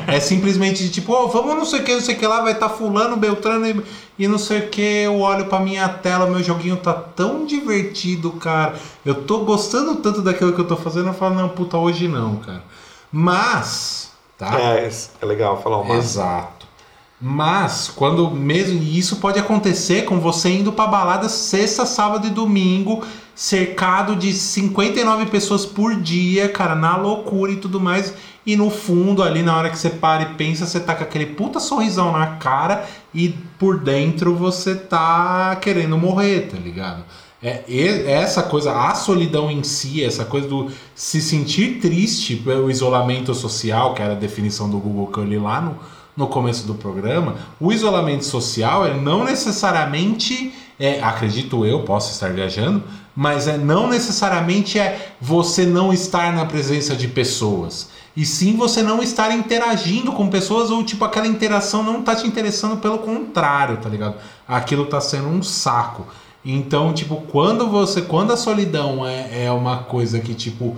É 0.08 0.20
simplesmente 0.20 0.84
de 0.84 0.90
tipo, 0.90 1.14
ô, 1.14 1.28
vamos 1.28 1.56
não 1.56 1.64
sei 1.66 1.82
o 1.82 1.84
que, 1.84 1.94
não 1.94 2.02
sei 2.02 2.16
o 2.16 2.18
que 2.18 2.26
lá, 2.26 2.42
vai 2.42 2.54
estar 2.54 2.70
fulano, 2.70 3.16
Beltrano 3.16 3.68
e, 3.68 3.84
e 4.18 4.28
não 4.28 4.40
sei 4.40 4.60
o 4.60 4.70
que. 4.70 4.82
Eu 4.82 5.20
olho 5.20 5.46
pra 5.46 5.60
minha 5.60 5.88
tela, 5.88 6.26
meu 6.26 6.44
joguinho 6.44 6.78
tá 6.78 6.94
tão 6.94 7.46
divertido, 7.46 8.32
cara. 8.32 8.74
Eu 9.06 9.14
tô 9.14 9.42
gostando 9.42 9.98
tanto 9.98 10.24
daquilo 10.24 10.52
que 10.52 10.60
eu 10.60 10.68
tô 10.68 10.76
fazendo, 10.76 11.10
eu 11.10 11.14
falo, 11.14 11.36
não, 11.36 11.50
puta, 11.50 11.78
hoje 11.78 12.08
não, 12.08 12.38
cara. 12.38 12.64
Mas, 13.12 14.12
tá? 14.38 14.60
É, 14.60 14.90
é 15.22 15.26
legal 15.26 15.62
falar 15.62 15.80
uma. 15.80 15.96
Exato. 15.96 16.62
Mas 17.20 17.88
quando 17.88 18.32
mesmo 18.32 18.82
e 18.82 18.98
isso 18.98 19.18
pode 19.18 19.38
acontecer 19.38 20.06
com 20.06 20.20
você 20.20 20.50
indo 20.50 20.72
pra 20.72 20.88
balada 20.88 21.30
sexta, 21.30 21.86
sábado 21.86 22.26
e 22.26 22.32
domingo, 22.32 23.06
cercado 23.36 24.16
de 24.16 24.34
59 24.34 25.28
pessoas 25.28 25.64
por 25.64 25.96
dia, 25.96 26.50
cara, 26.50 26.74
na 26.74 26.98
loucura 26.98 27.52
e 27.52 27.58
tudo 27.58 27.80
mais. 27.80 28.12
E 28.44 28.56
no 28.56 28.72
fundo, 28.72 29.22
ali 29.22 29.44
na 29.44 29.56
hora 29.56 29.70
que 29.70 29.78
você 29.78 29.92
para 29.92 30.24
e 30.24 30.34
pensa, 30.34 30.66
você 30.66 30.80
tá 30.80 30.96
com 30.96 31.04
aquele 31.04 31.28
puta 31.28 31.60
sorrisão 31.60 32.12
na 32.12 32.38
cara 32.38 32.88
e 33.14 33.30
por 33.60 33.80
dentro 33.80 34.36
você 34.36 34.74
tá 34.74 35.56
querendo 35.62 35.96
morrer, 36.00 36.50
tá 36.50 36.58
ligado? 36.58 37.04
É, 37.44 37.64
essa 38.06 38.44
coisa, 38.44 38.72
a 38.72 38.94
solidão 38.94 39.50
em 39.50 39.64
si, 39.64 40.04
essa 40.04 40.24
coisa 40.24 40.48
do 40.48 40.72
se 40.94 41.20
sentir 41.20 41.80
triste 41.80 42.36
pelo 42.36 42.70
isolamento 42.70 43.34
social, 43.34 43.96
que 43.96 44.02
era 44.02 44.14
a 44.14 44.16
definição 44.16 44.70
do 44.70 44.78
Google 44.78 45.08
que 45.08 45.18
eu 45.18 45.24
li 45.24 45.40
lá 45.40 45.60
no, 45.60 45.76
no 46.16 46.28
começo 46.28 46.68
do 46.68 46.76
programa, 46.76 47.36
o 47.60 47.72
isolamento 47.72 48.26
social 48.26 48.86
ele 48.86 49.02
não 49.02 49.24
necessariamente, 49.24 50.54
é, 50.80 51.02
acredito 51.02 51.66
eu, 51.66 51.82
posso 51.82 52.12
estar 52.12 52.32
viajando, 52.32 52.84
mas 53.16 53.48
é, 53.48 53.58
não 53.58 53.90
necessariamente 53.90 54.78
é 54.78 55.14
você 55.20 55.66
não 55.66 55.92
estar 55.92 56.32
na 56.34 56.46
presença 56.46 56.96
de 56.96 57.08
pessoas. 57.08 57.90
E 58.16 58.26
sim 58.26 58.56
você 58.56 58.84
não 58.84 59.02
estar 59.02 59.32
interagindo 59.32 60.12
com 60.12 60.30
pessoas 60.30 60.70
ou 60.70 60.84
tipo 60.84 61.04
aquela 61.06 61.28
interação 61.28 61.82
não 61.82 62.04
tá 62.04 62.16
te 62.16 62.28
interessando, 62.28 62.78
pelo 62.78 63.00
contrário, 63.00 63.78
tá 63.78 63.90
ligado? 63.90 64.16
Aquilo 64.48 64.86
tá 64.86 65.00
sendo 65.00 65.28
um 65.28 65.42
saco. 65.42 66.06
Então, 66.44 66.92
tipo, 66.94 67.18
quando 67.32 67.68
você. 67.68 68.02
Quando 68.02 68.34
a 68.34 68.38
solidão 68.38 69.06
é, 69.06 69.46
é 69.46 69.52
uma 69.52 69.78
coisa 69.78 70.20
que, 70.20 70.34
tipo, 70.34 70.76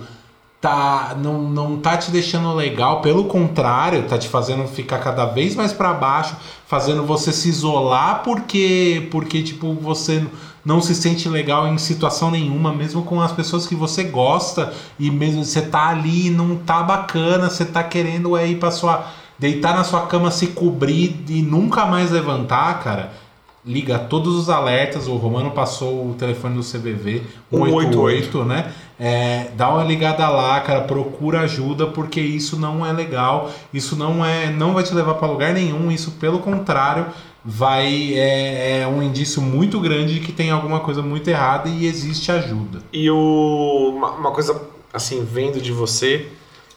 tá. 0.60 1.16
Não, 1.20 1.42
não 1.42 1.78
tá 1.78 1.96
te 1.96 2.10
deixando 2.10 2.52
legal, 2.54 3.00
pelo 3.00 3.24
contrário, 3.24 4.02
tá 4.06 4.18
te 4.18 4.28
fazendo 4.28 4.66
ficar 4.68 4.98
cada 4.98 5.24
vez 5.24 5.54
mais 5.54 5.72
pra 5.72 5.94
baixo, 5.94 6.36
fazendo 6.66 7.04
você 7.04 7.32
se 7.32 7.48
isolar 7.48 8.22
porque. 8.22 9.08
Porque, 9.10 9.42
tipo, 9.42 9.72
você 9.74 10.26
não 10.64 10.82
se 10.82 10.94
sente 10.94 11.28
legal 11.28 11.66
em 11.66 11.78
situação 11.78 12.30
nenhuma, 12.30 12.72
mesmo 12.72 13.02
com 13.02 13.20
as 13.20 13.32
pessoas 13.32 13.66
que 13.66 13.74
você 13.74 14.04
gosta, 14.04 14.72
e 14.98 15.10
mesmo 15.10 15.44
você 15.44 15.62
tá 15.62 15.88
ali 15.88 16.26
e 16.26 16.30
não 16.30 16.56
tá 16.56 16.82
bacana, 16.82 17.48
você 17.48 17.64
tá 17.64 17.82
querendo 17.82 18.36
é 18.36 18.46
ir 18.46 18.58
pra 18.58 18.70
sua. 18.70 19.06
deitar 19.38 19.74
na 19.74 19.84
sua 19.84 20.02
cama, 20.02 20.30
se 20.30 20.48
cobrir 20.48 21.24
e 21.28 21.40
nunca 21.40 21.86
mais 21.86 22.10
levantar, 22.10 22.82
cara 22.82 23.23
liga 23.66 23.98
todos 23.98 24.34
os 24.34 24.50
alertas. 24.50 25.08
O 25.08 25.16
Romano 25.16 25.50
passou 25.50 26.10
o 26.10 26.14
telefone 26.14 26.56
do 26.56 26.62
CVV 26.62 27.22
188, 27.50 28.44
né? 28.44 28.72
É, 28.98 29.48
dá 29.56 29.68
uma 29.70 29.82
ligada 29.82 30.28
lá, 30.28 30.60
cara, 30.60 30.82
procura 30.82 31.40
ajuda 31.40 31.86
porque 31.86 32.20
isso 32.20 32.58
não 32.58 32.84
é 32.84 32.92
legal. 32.92 33.50
Isso 33.72 33.96
não 33.96 34.24
é, 34.24 34.50
não 34.50 34.74
vai 34.74 34.84
te 34.84 34.94
levar 34.94 35.14
para 35.14 35.28
lugar 35.28 35.54
nenhum. 35.54 35.90
Isso, 35.90 36.12
pelo 36.12 36.38
contrário, 36.40 37.06
vai 37.44 38.14
é, 38.14 38.80
é 38.80 38.86
um 38.86 39.02
indício 39.02 39.42
muito 39.42 39.80
grande 39.80 40.14
de 40.14 40.20
que 40.20 40.32
tem 40.32 40.50
alguma 40.50 40.80
coisa 40.80 41.02
muito 41.02 41.28
errada 41.28 41.68
e 41.68 41.86
existe 41.86 42.30
ajuda. 42.30 42.80
E 42.92 43.10
o, 43.10 43.92
uma, 43.96 44.10
uma 44.12 44.30
coisa, 44.30 44.60
assim, 44.92 45.24
vendo 45.24 45.60
de 45.60 45.72
você, 45.72 46.28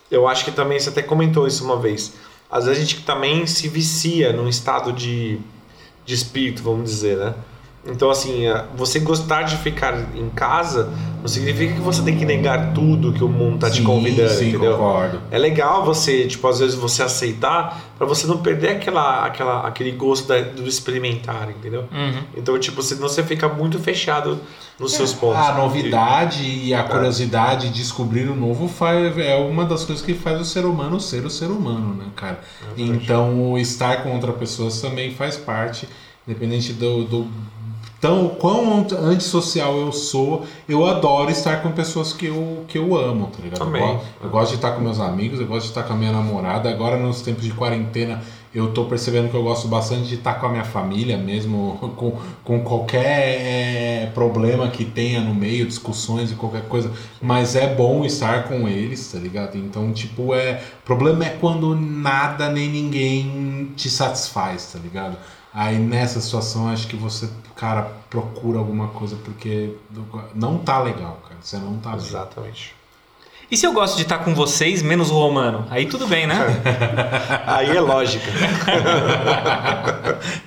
eu 0.09 0.27
acho 0.27 0.43
que 0.43 0.51
também 0.51 0.79
você 0.79 0.89
até 0.89 1.01
comentou 1.01 1.47
isso 1.47 1.63
uma 1.63 1.77
vez. 1.77 2.13
Às 2.49 2.65
vezes 2.65 2.81
a 2.81 2.85
gente 2.85 3.01
também 3.03 3.45
se 3.45 3.67
vicia 3.67 4.31
num 4.31 4.47
estado 4.47 4.93
de, 4.93 5.39
de 6.07 6.13
espírito, 6.13 6.63
vamos 6.63 6.89
dizer, 6.89 7.17
né? 7.17 7.35
Então, 7.89 8.09
assim, 8.09 8.43
você 8.75 8.99
gostar 8.99 9.43
de 9.43 9.57
ficar 9.57 9.97
em 10.15 10.29
casa 10.29 10.89
não 11.19 11.27
significa 11.27 11.73
que 11.73 11.81
você 11.81 12.01
tem 12.03 12.15
que 12.15 12.25
negar 12.25 12.73
tudo 12.73 13.11
que 13.11 13.23
o 13.23 13.27
mundo 13.27 13.59
tá 13.59 13.69
te 13.69 13.77
Sim, 13.77 13.83
convidando, 13.83 14.29
sim, 14.29 14.49
entendeu? 14.49 14.73
concordo. 14.73 15.21
É 15.31 15.37
legal 15.37 15.83
você, 15.83 16.25
tipo, 16.27 16.47
às 16.47 16.59
vezes 16.59 16.75
você 16.75 17.01
aceitar 17.03 17.81
pra 17.97 18.05
você 18.05 18.27
não 18.27 18.37
perder 18.37 18.69
aquela, 18.69 19.25
aquela, 19.25 19.67
aquele 19.67 19.91
gosto 19.91 20.27
da- 20.27 20.39
do 20.41 20.67
experimentar, 20.67 21.49
entendeu? 21.49 21.85
Uhum. 21.91 22.21
Então, 22.35 22.57
tipo, 22.59 22.81
senão 22.83 23.09
você 23.09 23.23
fica 23.23 23.47
muito 23.49 23.79
fechado 23.79 24.39
nos 24.79 24.93
seus 24.93 25.11
pontos. 25.13 25.39
A 25.47 25.53
novidade 25.53 26.43
e 26.43 26.73
a 26.73 26.83
curiosidade 26.83 27.69
de 27.69 27.73
descobrir 27.79 28.29
o 28.29 28.35
novo 28.35 28.67
faz, 28.67 29.17
é 29.17 29.35
uma 29.35 29.65
das 29.65 29.83
coisas 29.83 30.05
que 30.05 30.13
faz 30.13 30.39
o 30.39 30.45
ser 30.45 30.65
humano 30.65 30.99
ser 30.99 31.25
o 31.25 31.29
ser 31.29 31.47
humano, 31.47 31.95
né, 31.95 32.05
cara? 32.15 32.39
Então, 32.77 33.51
o 33.51 33.57
estar 33.57 34.03
com 34.03 34.13
outras 34.13 34.35
pessoas 34.35 34.79
também 34.79 35.11
faz 35.15 35.35
parte, 35.35 35.89
independente 36.27 36.73
do, 36.73 37.03
do 37.05 37.27
tão 37.99 38.27
quão 38.29 38.85
antissocial 39.01 39.77
eu 39.77 39.91
sou, 39.91 40.45
eu 40.69 40.85
adoro 40.85 41.31
estar 41.31 41.61
com 41.63 41.71
pessoas 41.71 42.13
que 42.13 42.27
eu, 42.27 42.63
que 42.67 42.77
eu 42.77 42.95
amo, 42.95 43.27
tá 43.27 43.41
ligado? 43.43 43.59
Também. 43.59 43.81
Eu, 43.81 43.95
go- 43.95 44.01
eu 44.23 44.29
gosto 44.29 44.49
de 44.51 44.55
estar 44.57 44.71
com 44.71 44.81
meus 44.81 44.99
amigos, 44.99 45.39
eu 45.39 45.47
gosto 45.47 45.63
de 45.63 45.69
estar 45.69 45.83
com 45.83 45.93
a 45.93 45.95
minha 45.95 46.11
namorada. 46.11 46.69
Agora, 46.69 46.97
nos 46.97 47.21
tempos 47.21 47.43
de 47.43 47.51
quarentena, 47.51 48.21
eu 48.53 48.71
tô 48.71 48.85
percebendo 48.85 49.29
que 49.29 49.35
eu 49.35 49.43
gosto 49.43 49.67
bastante 49.67 50.07
de 50.07 50.15
estar 50.15 50.35
com 50.35 50.45
a 50.47 50.49
minha 50.49 50.63
família, 50.63 51.17
mesmo 51.17 51.77
com, 51.97 52.13
com 52.43 52.59
qualquer 52.61 53.03
é, 53.05 54.11
problema 54.13 54.67
que 54.69 54.85
tenha 54.85 55.19
no 55.21 55.33
meio, 55.33 55.65
discussões 55.67 56.31
e 56.31 56.35
qualquer 56.35 56.63
coisa. 56.67 56.91
Mas 57.21 57.55
é 57.55 57.67
bom 57.73 58.05
estar 58.05 58.43
com 58.47 58.67
eles, 58.67 59.11
tá 59.11 59.19
ligado? 59.19 59.57
Então, 59.57 59.91
tipo, 59.91 60.33
é. 60.33 60.61
O 60.81 60.85
problema 60.85 61.25
é 61.25 61.29
quando 61.29 61.75
nada 61.75 62.49
nem 62.49 62.69
ninguém 62.69 63.71
te 63.75 63.89
satisfaz, 63.89 64.71
tá 64.73 64.79
ligado? 64.79 65.17
Aí 65.59 65.79
nessa 65.79 66.21
situação 66.21 66.69
acho 66.69 66.85
que 66.87 66.95
você, 66.95 67.27
cara, 67.55 67.91
procura 68.11 68.59
alguma 68.59 68.89
coisa 68.89 69.15
porque 69.25 69.71
não 70.35 70.59
tá 70.59 70.79
legal, 70.83 71.19
cara. 71.23 71.35
Você 71.41 71.57
não 71.57 71.77
tá 71.77 71.89
legal. 71.95 72.05
Exatamente. 72.05 72.75
E 73.49 73.57
se 73.57 73.65
eu 73.65 73.73
gosto 73.73 73.95
de 73.95 74.03
estar 74.03 74.19
com 74.19 74.35
vocês, 74.35 74.81
menos 74.83 75.09
o 75.09 75.15
Romano? 75.15 75.65
Aí 75.71 75.87
tudo 75.87 76.05
bem, 76.05 76.27
né? 76.27 76.35
Aí 77.47 77.75
é 77.75 77.79
lógica. 77.81 78.29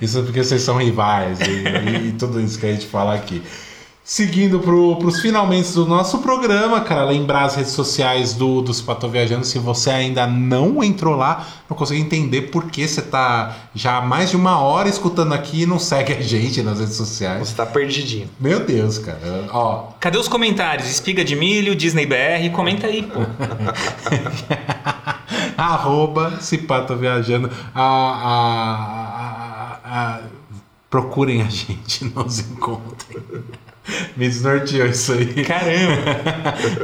Isso 0.01 0.19
é 0.19 0.21
porque 0.23 0.43
vocês 0.43 0.61
são 0.61 0.77
rivais 0.77 1.39
e, 1.41 1.51
e- 1.51 2.07
e 2.09 2.11
tudo 2.13 2.39
isso 2.39 2.59
que 2.59 2.65
a 2.65 2.71
gente 2.71 2.85
fala 2.87 3.13
aqui. 3.15 3.41
Seguindo 4.03 4.59
pro, 4.59 4.95
pros 4.97 5.21
finalmente 5.21 5.71
do 5.73 5.85
nosso 5.85 6.17
programa, 6.19 6.81
cara, 6.81 7.05
lembrar 7.05 7.43
as 7.45 7.55
redes 7.55 7.71
sociais 7.71 8.33
do, 8.33 8.61
dos 8.61 8.81
Pato 8.81 9.07
Viajando. 9.07 9.45
Se 9.45 9.59
você 9.59 9.91
ainda 9.91 10.25
não 10.25 10.83
entrou 10.83 11.15
lá, 11.15 11.45
não 11.69 11.77
consegue 11.77 12.01
entender 12.01 12.43
por 12.49 12.65
que 12.65 12.85
você 12.87 13.01
tá 13.01 13.55
já 13.75 13.97
há 13.97 14.01
mais 14.01 14.31
de 14.31 14.35
uma 14.35 14.59
hora 14.59 14.89
escutando 14.89 15.33
aqui 15.33 15.61
e 15.61 15.65
não 15.67 15.77
segue 15.79 16.13
a 16.13 16.21
gente 16.21 16.61
nas 16.63 16.79
redes 16.79 16.95
sociais. 16.95 17.47
Você 17.47 17.55
tá 17.55 17.65
perdidinho. 17.65 18.27
Meu 18.39 18.65
Deus, 18.65 18.97
cara. 18.97 19.47
Ó, 19.53 19.89
Cadê 19.99 20.17
os 20.17 20.27
comentários? 20.27 20.89
Espiga 20.89 21.23
de 21.23 21.35
milho, 21.35 21.75
Disney 21.75 22.05
BR, 22.07 22.49
comenta 22.53 22.87
aí, 22.87 23.03
pô. 23.03 23.19
arroba 25.55 26.39
Cipata 26.41 26.95
Viajando. 26.95 27.49
A, 27.73 27.83
a- 27.83 29.21
a- 29.21 29.79
a- 29.85 30.15
a- 30.15 30.19
procurem 30.89 31.41
a 31.41 31.49
gente, 31.49 32.05
nos 32.15 32.39
encontrem. 32.39 33.21
Me 34.15 34.27
desnorteou 34.27 34.87
isso 34.87 35.13
aí. 35.13 35.45
Caramba! 35.45 36.01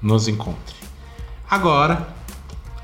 Nos 0.00 0.28
encontre. 0.28 0.74
Agora. 1.48 2.08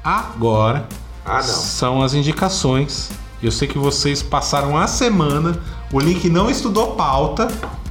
Agora. 0.04 0.86
Ah, 1.24 1.36
não. 1.36 1.42
São 1.42 2.02
as 2.02 2.14
indicações. 2.14 3.10
Eu 3.42 3.50
sei 3.50 3.66
que 3.66 3.78
vocês 3.78 4.22
passaram 4.22 4.76
a 4.76 4.86
semana. 4.86 5.58
O 5.92 5.98
link 5.98 6.28
não 6.28 6.50
estudou 6.50 6.94
pauta. 6.94 7.48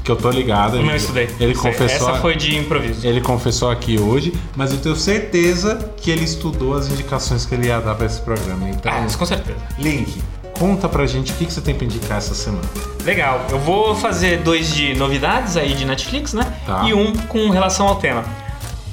Que 0.09 0.13
eu 0.13 0.15
tô 0.15 0.31
ligado. 0.31 0.81
Não 0.81 0.95
estudei. 0.95 1.29
Ele 1.39 1.53
confessou. 1.53 2.09
Essa 2.09 2.19
foi 2.19 2.35
de 2.35 2.57
improviso. 2.57 3.05
Ele 3.05 3.21
confessou 3.21 3.69
aqui 3.69 3.99
hoje, 3.99 4.33
mas 4.55 4.71
eu 4.71 4.79
tenho 4.79 4.95
certeza 4.95 5.91
que 5.97 6.09
ele 6.09 6.23
estudou 6.23 6.73
as 6.75 6.87
indicações 6.89 7.45
que 7.45 7.53
ele 7.53 7.67
ia 7.67 7.79
dar 7.79 7.93
pra 7.93 8.07
esse 8.07 8.19
programa. 8.19 8.67
Então, 8.67 8.91
Ah, 8.91 9.05
com 9.15 9.25
certeza. 9.25 9.59
Link, 9.77 10.19
conta 10.57 10.89
pra 10.89 11.05
gente 11.05 11.31
o 11.31 11.35
que, 11.35 11.45
que 11.45 11.53
você 11.53 11.61
tem 11.61 11.75
pra 11.75 11.85
indicar 11.85 12.17
essa 12.17 12.33
semana. 12.33 12.63
Legal. 13.05 13.45
Eu 13.51 13.59
vou 13.59 13.93
fazer 13.95 14.39
dois 14.39 14.73
de 14.73 14.95
novidades 14.95 15.55
aí 15.55 15.75
de 15.75 15.85
Netflix, 15.85 16.33
né? 16.33 16.55
Tá. 16.65 16.85
E 16.87 16.93
um 16.95 17.13
com 17.13 17.47
relação 17.51 17.87
ao 17.87 17.97
tema. 17.97 18.25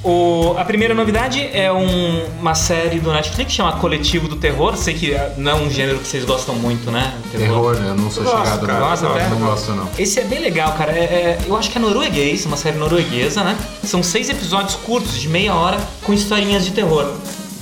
O- 0.03 0.55
a 0.57 0.63
primeira 0.63 0.93
novidade 0.93 1.49
é 1.51 1.71
um- 1.73 2.25
uma 2.39 2.55
série 2.55 2.99
do 2.99 3.11
Netflix 3.11 3.51
chama 3.51 3.73
Coletivo 3.73 4.27
do 4.27 4.35
Terror. 4.35 4.77
Sei 4.77 4.93
que 4.93 5.13
é- 5.13 5.33
não 5.37 5.51
é 5.51 5.55
um 5.55 5.69
gênero 5.69 5.99
que 5.99 6.07
vocês 6.07 6.23
gostam 6.23 6.55
muito, 6.55 6.89
né? 6.91 7.13
Terror, 7.31 7.75
né? 7.75 7.89
Eu 7.89 7.95
não 7.95 8.09
sou 8.09 8.23
gosto, 8.23 8.37
chegado 8.37 8.65
cara, 8.67 8.79
eu 8.79 8.89
gosto, 8.89 9.03
não 9.03 9.15
né? 9.15 9.37
gosto 9.39 9.71
não. 9.73 9.89
Esse 9.97 10.19
é 10.19 10.23
bem 10.23 10.39
legal, 10.39 10.71
cara. 10.73 10.91
É- 10.91 11.03
é- 11.03 11.39
eu 11.47 11.57
acho 11.57 11.69
que 11.71 11.77
é 11.77 11.81
norueguês, 11.81 12.45
uma 12.45 12.55
série 12.55 12.77
norueguesa, 12.77 13.43
né? 13.43 13.57
São 13.83 14.01
seis 14.03 14.29
episódios 14.29 14.75
curtos, 14.75 15.19
de 15.19 15.27
meia 15.27 15.53
hora, 15.55 15.77
com 16.03 16.13
historinhas 16.13 16.63
de 16.63 16.71
terror. 16.71 17.11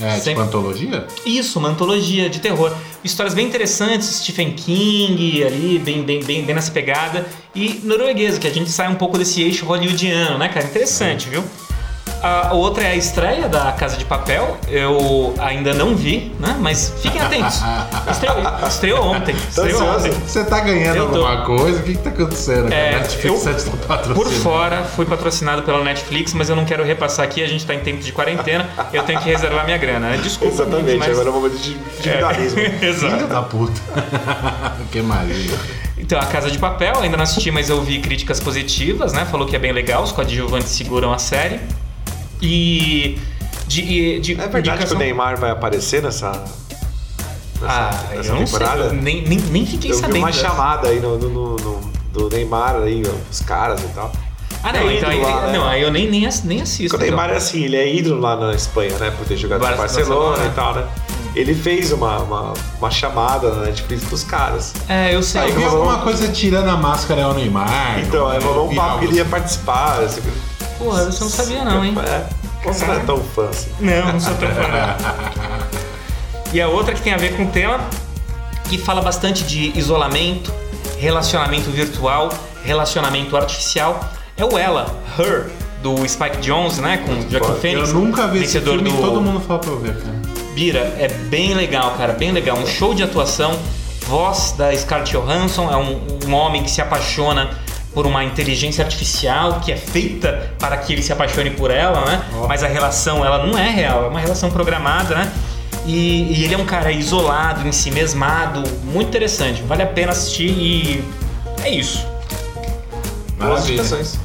É 0.01 0.11
tipo 0.15 0.23
Sempre- 0.25 0.43
antologia? 0.43 1.07
Isso, 1.25 1.57
uma 1.57 1.69
antologia 1.69 2.29
de 2.29 2.39
terror. 2.39 2.71
Histórias 3.01 3.33
bem 3.33 3.47
interessantes, 3.47 4.07
Stephen 4.21 4.51
King 4.51 5.41
ali, 5.43 5.79
bem, 5.79 6.03
bem, 6.03 6.21
bem, 6.21 6.43
bem 6.43 6.53
nessa 6.53 6.69
pegada. 6.69 7.25
E 7.55 7.79
norueguesa, 7.81 8.37
que 8.37 8.45
a 8.45 8.53
gente 8.53 8.69
sai 8.69 8.89
um 8.89 8.95
pouco 8.95 9.17
desse 9.17 9.41
eixo 9.41 9.65
hollywoodiano, 9.65 10.37
né, 10.37 10.49
cara? 10.49 10.65
Interessante, 10.65 11.29
viu? 11.29 11.41
A 12.25 12.53
outra 12.53 12.83
é 12.83 12.87
a 12.93 12.95
estreia 12.95 13.47
da 13.47 13.71
Casa 13.73 13.97
de 13.97 14.03
Papel. 14.03 14.57
Eu 14.67 15.35
ainda 15.37 15.75
não 15.75 15.95
vi, 15.95 16.31
né? 16.39 16.57
Mas 16.59 16.91
fiquem 16.99 17.21
atentos. 17.21 17.61
Estreou, 18.09 18.67
estreou 18.67 19.05
ontem. 19.05 19.35
Estreou 19.35 19.83
ontem. 19.83 20.11
Você 20.11 20.43
tá 20.43 20.59
ganhando 20.61 20.95
Eu 20.97 21.09
tô. 21.11 21.23
alguma 21.23 21.45
coisa? 21.45 21.79
O 21.79 21.83
que, 21.83 21.91
que 21.93 21.99
tá 21.99 22.09
acontecendo? 22.09 22.73
É, 22.73 22.89
cara? 22.93 22.97
Netflix 23.03 23.45
eu- 23.45 23.53
tá 23.53 23.77
patrocinando. 23.87 24.15
Por 24.15 24.31
fora, 24.31 24.83
fui 24.95 25.05
patrocinado 25.05 25.61
pela 25.61 25.83
Netflix, 25.83 26.33
mas 26.33 26.49
eu 26.49 26.55
não 26.55 26.65
quero 26.65 26.83
repassar 26.83 27.25
aqui, 27.25 27.43
a 27.43 27.47
gente 27.47 27.63
tá 27.63 27.75
em 27.75 27.79
tempo 27.81 28.01
de 28.01 28.11
quarentena, 28.11 28.67
eu 28.91 29.03
tenho 29.03 29.19
que 29.19 29.29
reservar 29.29 29.63
minha 29.65 29.77
grana. 29.77 30.09
né? 30.09 30.17
Desculpa. 30.17 30.51
Exatamente, 30.63 30.97
mas... 30.97 31.09
agora 31.09 31.27
é 31.27 31.31
o 31.31 31.33
momento 31.35 31.57
de 31.59 31.73
individualismo. 31.73 32.59
É, 32.65 32.69
Filho 32.69 32.89
Exato. 32.89 33.27
da 33.27 33.41
puta. 33.43 33.79
Que 34.91 34.99
gente? 35.01 35.59
Então, 35.97 36.19
A 36.19 36.25
Casa 36.25 36.49
de 36.49 36.57
Papel, 36.57 36.99
ainda 37.01 37.17
não 37.17 37.23
assisti, 37.23 37.51
mas 37.51 37.69
eu 37.69 37.81
vi 37.83 37.99
críticas 37.99 38.39
positivas, 38.39 39.13
né? 39.13 39.25
Falou 39.25 39.45
que 39.47 39.55
é 39.55 39.59
bem 39.59 39.71
legal, 39.71 40.01
os 40.03 40.11
coadjuvantes 40.11 40.69
seguram 40.69 41.13
a 41.13 41.19
série. 41.19 41.59
E. 42.41 43.17
De, 43.67 44.19
de 44.19 44.33
É 44.33 44.35
verdade 44.35 44.61
que 44.63 44.69
indicação- 44.69 44.97
o 44.97 44.99
Neymar 44.99 45.37
vai 45.39 45.49
aparecer 45.49 46.01
nessa, 46.03 46.29
nessa, 47.61 47.65
Ah, 47.67 47.89
nessa 48.11 48.29
eu 48.29 48.35
não 48.35 48.45
sei, 48.45 48.59
temporada? 48.59 48.83
eu 48.85 48.93
nem, 48.93 49.21
nem, 49.27 49.39
nem 49.39 49.65
fiquei 49.65 49.91
Eu 49.91 49.95
vi 49.95 50.01
sabendo. 50.01 50.17
uma 50.19 50.27
dessa. 50.27 50.39
chamada 50.41 50.87
aí 50.89 50.99
no, 50.99 51.17
no- 51.17 51.29
no- 51.29 51.55
no- 51.57 51.91
do 52.13 52.29
Neymar 52.29 52.75
aí, 52.75 53.01
os 53.31 53.39
caras 53.41 53.81
e 53.81 53.87
tal. 53.87 54.11
Ah, 54.63 54.71
não, 54.71 54.79
É 54.89 54.97
então 54.97 55.09
aí, 55.09 55.19
lá, 55.21 55.47
né? 55.47 55.57
não, 55.57 55.67
aí 55.67 55.81
eu 55.81 55.91
nem, 55.91 56.09
nem, 56.09 56.29
nem 56.43 56.61
assisto. 56.61 56.89
Porque 56.89 56.97
o 57.05 57.07
Neymar 57.07 57.25
então. 57.25 57.35
é 57.35 57.37
assim, 57.37 57.63
ele 57.63 57.75
é 57.75 57.93
ídolo 57.95 58.21
lá 58.21 58.35
na 58.35 58.53
Espanha, 58.53 58.95
né? 58.99 59.11
Por 59.17 59.25
ter 59.27 59.35
jogado 59.37 59.61
no 59.61 59.67
Barcelona, 59.77 60.15
Barcelona 60.15 60.37
né? 60.43 60.49
e 60.51 60.55
tal, 60.55 60.75
né? 60.75 60.87
Ele 61.35 61.53
fez 61.55 61.91
uma, 61.91 62.19
uma, 62.19 62.53
uma 62.79 62.91
chamada 62.91 63.51
na 63.51 63.63
Netflix 63.65 64.03
pros 64.05 64.23
caras. 64.23 64.73
É, 64.87 65.13
eu 65.13 65.21
sei. 65.21 65.41
Aí 65.41 65.49
Eu 65.49 65.55
vi 65.55 65.63
rolou- 65.63 65.81
alguma 65.89 66.03
coisa 66.03 66.27
tirando 66.29 66.69
a 66.69 66.77
máscara 66.77 67.21
é 67.21 67.27
o 67.27 67.33
Neymar. 67.33 67.99
Então, 67.99 68.27
aí 68.27 68.37
eu 68.37 68.43
rolou 68.47 68.67
um 68.67 68.69
vi 68.69 68.75
papo 68.75 68.99
que 68.99 69.05
ele 69.05 69.15
ia 69.15 69.25
participar. 69.25 69.99
Assim, 70.01 70.21
Porra, 70.77 71.05
você 71.05 71.23
não 71.23 71.29
sabia 71.29 71.63
não, 71.63 71.83
hein? 71.83 71.95
É, 71.97 72.25
você 72.63 72.85
não 72.85 72.93
é 72.95 72.99
tão 72.99 73.23
fã 73.23 73.49
assim. 73.49 73.69
Não, 73.79 74.13
não 74.13 74.19
sou 74.19 74.33
tão 74.35 74.49
fã 74.49 74.61
não. 74.67 75.85
E 76.53 76.61
a 76.61 76.69
outra 76.69 76.93
que 76.93 77.01
tem 77.01 77.13
a 77.13 77.17
ver 77.17 77.35
com 77.35 77.43
o 77.43 77.47
tema, 77.47 77.81
que 78.69 78.77
fala 78.77 79.01
bastante 79.01 79.43
de 79.43 79.77
isolamento, 79.77 80.53
relacionamento 80.97 81.69
virtual, 81.69 82.29
relacionamento 82.63 83.35
artificial, 83.35 83.99
é 84.37 84.45
o 84.45 84.57
Ela, 84.57 84.85
Her, 85.19 85.47
do 85.81 86.07
Spike 86.07 86.37
Jonze, 86.37 86.81
né? 86.81 87.03
Com 87.05 87.13
Joaquin 87.29 87.39
foda. 87.39 87.59
Phoenix. 87.59 87.89
Eu 87.89 87.95
nunca 87.95 88.27
vi 88.27 88.37
esse 88.43 88.53
vencedor 88.53 88.75
filme 88.75 88.89
do 88.89 89.01
todo 89.01 89.21
mundo 89.21 89.41
fala 89.41 89.59
pra 89.59 89.69
eu 89.69 89.79
ver, 89.79 89.95
cara. 89.95 90.15
Bira, 90.53 90.79
é 90.97 91.09
bem 91.29 91.53
legal, 91.53 91.91
cara, 91.97 92.13
bem 92.13 92.31
legal. 92.31 92.57
Um 92.57 92.65
show 92.65 92.93
de 92.93 93.03
atuação, 93.03 93.59
voz 94.07 94.53
da 94.57 94.73
Scarlett 94.75 95.11
Johansson, 95.11 95.69
é 95.69 95.75
um, 95.75 96.01
um 96.25 96.33
homem 96.33 96.63
que 96.63 96.71
se 96.71 96.81
apaixona 96.81 97.49
por 97.95 98.05
uma 98.05 98.25
inteligência 98.25 98.83
artificial 98.83 99.61
que 99.61 99.71
é 99.71 99.77
feita 99.77 100.51
para 100.59 100.75
que 100.75 100.91
ele 100.91 101.01
se 101.01 101.13
apaixone 101.13 101.51
por 101.51 101.71
ela, 101.71 102.03
né? 102.05 102.25
Ó. 102.35 102.45
Mas 102.45 102.61
a 102.61 102.67
relação, 102.67 103.25
ela 103.25 103.47
não 103.47 103.57
é 103.57 103.69
real, 103.69 104.03
é 104.03 104.07
uma 104.09 104.19
relação 104.19 104.51
programada, 104.51 105.15
né? 105.15 105.33
E, 105.85 106.33
e 106.33 106.43
ele 106.43 106.53
é 106.53 106.57
um 106.57 106.65
cara 106.65 106.91
isolado, 106.91 107.65
em 107.65 107.71
si 107.71 107.89
mesmado, 107.89 108.61
muito 108.83 109.07
interessante. 109.07 109.61
Vale 109.61 109.83
a 109.83 109.87
pena 109.87 110.11
assistir 110.11 110.49
e 110.49 111.03
é 111.63 111.69
isso. 111.69 112.05
Boas 113.37 113.61
Maravilha. 113.61 113.73
indicações. 113.73 114.19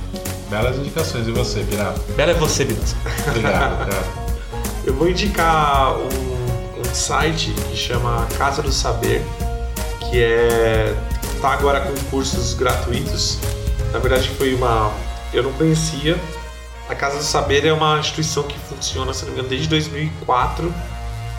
Belas 0.50 0.76
indicações. 0.76 1.28
E 1.28 1.30
você, 1.30 1.60
Pirata? 1.60 2.00
Bela 2.16 2.32
é 2.32 2.34
você, 2.34 2.64
Bilas. 2.64 2.96
Obrigado, 3.28 3.78
cara. 3.88 4.04
Eu 4.84 4.94
vou 4.94 5.08
indicar 5.08 5.92
um, 5.96 6.80
um 6.80 6.94
site 6.94 7.52
que 7.70 7.76
chama 7.76 8.26
Casa 8.36 8.62
do 8.62 8.72
Saber, 8.72 9.22
que 10.00 10.20
é 10.20 10.92
tá 11.40 11.50
agora 11.50 11.80
com 11.80 11.94
cursos 12.10 12.54
gratuitos. 12.54 13.38
Na 13.92 13.98
verdade 13.98 14.28
foi 14.30 14.54
uma 14.54 14.92
eu 15.32 15.42
não 15.42 15.52
conhecia. 15.52 16.18
A 16.88 16.94
Casa 16.94 17.18
do 17.18 17.22
Saber 17.22 17.64
é 17.64 17.72
uma 17.72 17.98
instituição 17.98 18.42
que 18.42 18.58
funciona, 18.58 19.14
se 19.14 19.22
não 19.22 19.28
me 19.28 19.34
engano, 19.34 19.48
desde 19.48 19.68
2004 19.68 20.74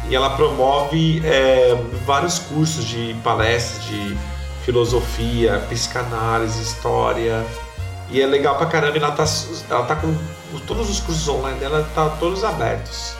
e 0.07 0.15
ela 0.15 0.31
promove 0.31 1.21
é, 1.25 1.75
vários 2.05 2.39
cursos 2.39 2.85
de 2.85 3.15
palestras 3.23 3.83
de 3.85 4.17
filosofia, 4.63 5.59
psicanálise, 5.69 6.61
história. 6.61 7.45
E 8.09 8.21
é 8.21 8.25
legal 8.25 8.57
pra 8.57 8.65
caramba, 8.65 8.97
ela 8.97 9.11
tá, 9.11 9.25
ela 9.69 9.85
tá 9.85 9.95
com 9.95 10.13
todos 10.67 10.89
os 10.89 10.99
cursos 10.99 11.27
online 11.27 11.59
dela, 11.59 11.87
tá 11.95 12.09
todos 12.19 12.43
abertos 12.43 13.15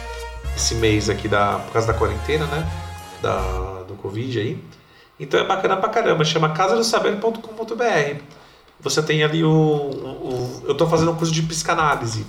esse 0.55 0.75
mês 0.75 1.09
aqui 1.09 1.27
da, 1.27 1.59
por 1.59 1.73
causa 1.73 1.87
da 1.87 1.93
quarentena, 1.93 2.45
né? 2.45 2.67
Da, 3.21 3.83
do 3.87 3.95
Covid 3.95 4.39
aí. 4.39 4.63
Então 5.19 5.39
é 5.39 5.45
bacana 5.45 5.77
pra 5.77 5.89
caramba, 5.89 6.25
chama 6.25 6.49
casadosaber.com.br. 6.49 8.40
Você 8.83 9.01
tem 9.03 9.23
ali 9.23 9.43
o, 9.43 9.49
o, 9.49 9.53
o- 9.53 10.63
Eu 10.67 10.75
tô 10.75 10.87
fazendo 10.87 11.11
um 11.11 11.15
curso 11.15 11.31
de 11.33 11.41
psicanálise. 11.43 12.25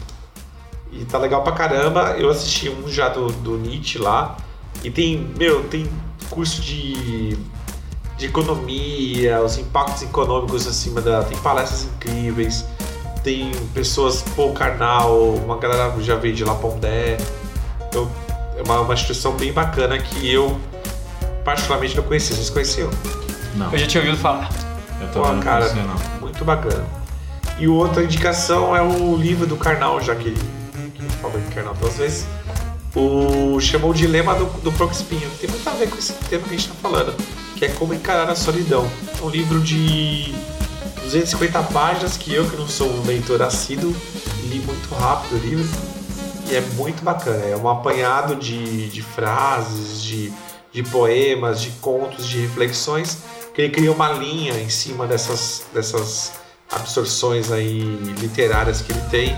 E 0.93 1.05
tá 1.07 1.17
legal 1.19 1.43
pra 1.43 1.53
caramba. 1.53 2.15
Eu 2.19 2.29
assisti 2.31 2.69
um 2.69 2.87
já 2.89 3.09
do, 3.09 3.29
do 3.29 3.57
Nietzsche 3.57 3.99
lá. 3.99 4.37
E 4.85 4.91
tem, 4.91 5.19
meu, 5.39 5.65
tem 5.65 5.89
curso 6.29 6.61
de, 6.61 7.37
de 8.19 8.27
economia, 8.27 9.41
os 9.43 9.57
impactos 9.59 10.03
econômicos 10.03 10.67
acima 10.67 11.01
da. 11.01 11.23
Tem 11.23 11.39
palestras 11.39 11.85
incríveis. 11.85 12.65
Tem 13.25 13.51
pessoas, 13.73 14.23
Paul 14.37 14.53
Karnal, 14.53 15.17
uma 15.35 15.57
galera 15.57 15.95
já 16.03 16.17
veio 16.17 16.35
de 16.35 16.45
Lapondé. 16.45 17.17
Eu, 17.95 18.11
é 18.59 18.63
uma, 18.63 18.81
uma 18.81 18.95
instituição 18.95 19.33
bem 19.37 19.53
bacana 19.53 19.97
que 19.99 20.31
eu 20.31 20.59
particularmente 21.45 21.97
não 21.97 22.03
conhecia. 22.03 22.35
Vocês 22.37 22.51
conheciam? 22.51 22.91
Não, 23.55 23.71
Eu 23.73 23.79
já 23.79 23.87
tinha 23.87 24.03
ouvido 24.03 24.21
falar. 24.21 24.49
eu 25.01 25.09
tô 25.13 25.23
Pô, 25.23 25.33
não 25.33 25.41
cara, 25.41 25.69
conhecia, 25.69 25.85
não. 25.85 26.12
Muito 26.43 26.45
bacana. 26.45 26.85
E 27.59 27.69
outra 27.69 28.03
indicação 28.03 28.77
é 28.77 28.83
o 28.83 29.17
livro 29.17 29.47
do 29.47 29.57
Karnal, 29.57 30.01
já 30.01 30.15
que, 30.15 30.33
que 30.33 31.03
falou 31.21 31.39
em 31.39 31.55
Karnal 31.55 31.75
duas 31.75 31.97
vezes. 31.97 32.27
O 32.95 33.59
chamou 33.61 33.91
o 33.91 33.95
dilema 33.95 34.35
do, 34.35 34.47
do 34.61 34.73
Porco 34.73 34.93
Espinho. 34.93 35.31
Tem 35.41 35.49
muito 35.49 35.67
a 35.67 35.73
ver 35.73 35.89
com 35.89 35.97
esse 35.97 36.13
tema 36.13 36.43
que 36.43 36.55
a 36.55 36.59
gente 36.59 36.69
está 36.69 36.75
falando, 36.75 37.15
que 37.57 37.65
é 37.65 37.69
como 37.69 37.95
encarar 37.95 38.29
a 38.29 38.35
solidão. 38.35 38.87
É 39.19 39.25
um 39.25 39.31
livro 39.31 39.61
de 39.61 40.35
250 41.05 41.63
páginas 41.65 42.17
que 42.17 42.35
eu, 42.35 42.49
que 42.49 42.57
não 42.57 42.69
sou 42.69 42.91
um 42.91 43.07
leitor 43.07 43.41
assíduo, 43.43 43.95
li 44.45 44.59
muito 44.59 44.95
rápido 44.95 45.37
o 45.37 45.39
livro. 45.39 45.69
E 46.51 46.57
é 46.57 46.61
muito 46.77 47.03
bacana. 47.03 47.45
É 47.45 47.57
um 47.57 47.69
apanhado 47.69 48.35
de, 48.37 48.89
de 48.89 49.01
frases, 49.01 50.03
de, 50.03 50.33
de 50.71 50.83
poemas, 50.83 51.63
de 51.63 51.71
contos, 51.81 52.27
de 52.27 52.41
reflexões, 52.41 53.19
que 53.55 53.61
ele 53.61 53.71
cria 53.71 53.93
uma 53.93 54.11
linha 54.13 54.55
em 54.61 54.69
cima 54.69 55.07
dessas, 55.07 55.65
dessas 55.73 56.33
absorções 56.71 57.53
aí 57.53 57.81
literárias 58.19 58.81
que 58.81 58.93
ele 58.93 59.03
tem. 59.11 59.37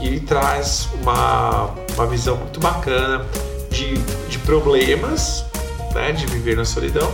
E 0.00 0.06
ele 0.06 0.20
traz 0.20 0.88
uma, 1.00 1.74
uma 1.94 2.06
visão 2.06 2.36
muito 2.36 2.60
bacana 2.60 3.26
de, 3.70 3.96
de 4.28 4.38
problemas, 4.40 5.44
né, 5.92 6.12
de 6.12 6.24
viver 6.26 6.56
na 6.56 6.64
solidão, 6.64 7.12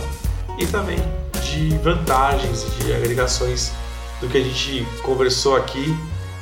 e 0.59 0.67
também 0.67 0.97
de 1.41 1.75
vantagens 1.79 2.63
e 2.63 2.83
de 2.83 2.93
agregações 2.93 3.71
do 4.21 4.27
que 4.27 4.37
a 4.37 4.43
gente 4.43 4.85
conversou 5.01 5.55
aqui. 5.55 5.97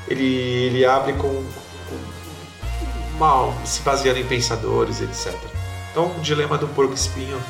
Ele, 0.08 0.26
ele 0.26 0.86
abre 0.86 1.14
com, 1.14 1.30
com 1.30 1.98
uma, 3.16 3.54
se 3.64 3.82
baseando 3.82 4.20
em 4.20 4.26
pensadores, 4.26 5.02
etc. 5.02 5.34
Então, 5.92 6.12
o 6.18 6.20
dilema 6.20 6.58
do 6.58 6.68
porco 6.68 6.94
espinho 6.94 7.42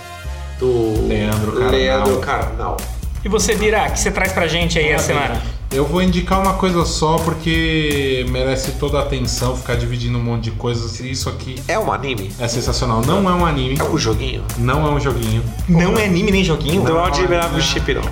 do 0.64 1.08
Leandro 1.08 1.52
Carnal. 1.52 1.72
Leandro 1.72 2.18
Carnal. 2.20 2.78
E 3.26 3.30
você, 3.30 3.56
Bira, 3.56 3.86
o 3.88 3.92
que 3.92 4.00
você 4.00 4.12
traz 4.12 4.32
pra 4.32 4.48
gente 4.48 4.78
aí 4.80 4.90
essa 4.90 5.08
semana? 5.08 5.42
Eu 5.72 5.86
vou 5.88 6.04
indicar 6.04 6.40
uma 6.40 6.54
coisa 6.54 6.86
só 6.86 7.18
porque 7.18 8.26
merece 8.30 8.74
toda 8.74 9.00
a 9.00 9.02
atenção 9.02 9.58
ficar 9.58 9.76
dividindo 9.76 10.18
um 10.20 10.22
monte 10.22 10.44
de 10.44 10.52
coisas. 10.52 11.00
Isso 11.00 11.28
aqui 11.30 11.56
É 11.68 11.80
um 11.80 11.92
anime? 11.92 12.32
é 12.40 12.48
sensacional. 12.48 13.02
Não 13.06 13.28
é 13.28 13.34
um 13.34 13.44
anime, 13.46 13.78
É 13.80 13.84
um 13.84 13.98
joguinho? 13.98 14.44
não 14.58 14.86
é 14.86 14.92
um 14.92 15.00
joguinho. 15.00 15.44
Não 15.68 15.98
é 15.98 16.06
anime 16.06 16.32
nem 16.32 16.44
joguinho? 16.44 16.82
Então 16.84 16.96
é 16.96 17.00
o 17.00 17.02
não, 17.02 17.06
Admirável 17.06 17.54
não. 17.54 17.62
Chip, 17.62 17.94
não. 17.94 18.04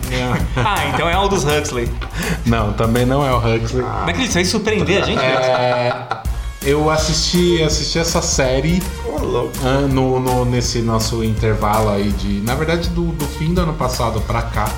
Ah, 0.66 0.88
então 0.94 1.08
é 1.08 1.14
Aldous 1.14 1.44
Huxley. 1.46 1.88
Não, 2.46 2.74
também 2.74 3.06
não 3.06 3.24
é 3.26 3.32
o 3.32 3.38
Huxley. 3.38 3.84
Como 3.84 4.10
é 4.10 4.14
que 4.14 4.24
isso 4.24 4.34
vai 4.34 4.46
surpreender 4.46 5.04
a 5.04 5.06
gente? 5.06 5.20
É, 5.24 5.94
eu 6.64 6.90
assisti, 6.90 7.62
assisti 7.62 8.00
essa 8.00 8.22
série 8.24 8.82
louco. 9.24 9.54
ah, 9.64 9.82
no, 9.88 10.20
no- 10.20 10.46
nesse 10.46 10.80
nosso 10.82 11.24
intervalo 11.24 11.90
aí 11.90 12.12
de. 12.12 12.42
Na 12.42 12.56
verdade, 12.56 12.90
do, 12.90 13.06
do 13.14 13.26
fim 13.26 13.54
do 13.54 13.62
ano 13.62 13.74
passado 13.74 14.22
pra 14.22 14.42
cá. 14.44 14.70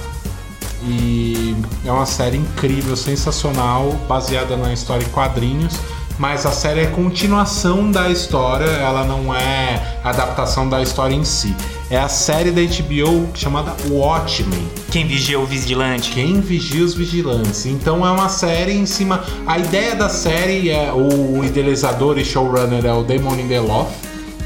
E 0.85 1.55
é 1.85 1.91
uma 1.91 2.05
série 2.05 2.37
incrível, 2.37 2.95
sensacional, 2.95 3.91
baseada 4.07 4.57
na 4.57 4.73
história 4.73 5.05
em 5.05 5.09
quadrinhos. 5.09 5.73
mas 6.19 6.45
a 6.45 6.51
série 6.51 6.81
é 6.81 6.85
continuação 6.87 7.89
da 7.89 8.09
história, 8.09 8.65
ela 8.69 9.03
não 9.03 9.33
é 9.33 9.97
adaptação 10.03 10.69
da 10.69 10.81
história 10.81 11.15
em 11.15 11.23
si. 11.23 11.55
É 11.89 11.97
a 11.97 12.07
série 12.09 12.51
da 12.51 12.61
HBO 12.61 13.29
chamada 13.33 13.73
Watchmen. 13.89 14.67
Quem 14.91 15.07
vigia 15.07 15.39
o 15.39 15.45
vigilante? 15.45 16.11
Quem 16.11 16.39
vigia 16.41 16.83
os 16.83 16.93
vigilantes. 16.93 17.65
Então 17.65 18.05
é 18.05 18.11
uma 18.11 18.29
série 18.29 18.73
em 18.73 18.85
cima. 18.85 19.23
A 19.47 19.57
ideia 19.57 19.95
da 19.95 20.07
série 20.09 20.69
é 20.69 20.91
o 20.93 21.43
idealizador 21.43 22.17
e 22.19 22.25
showrunner 22.25 22.85
é 22.85 22.93
o 22.93 23.03
Damon 23.03 23.35
Lindelof, 23.35 23.89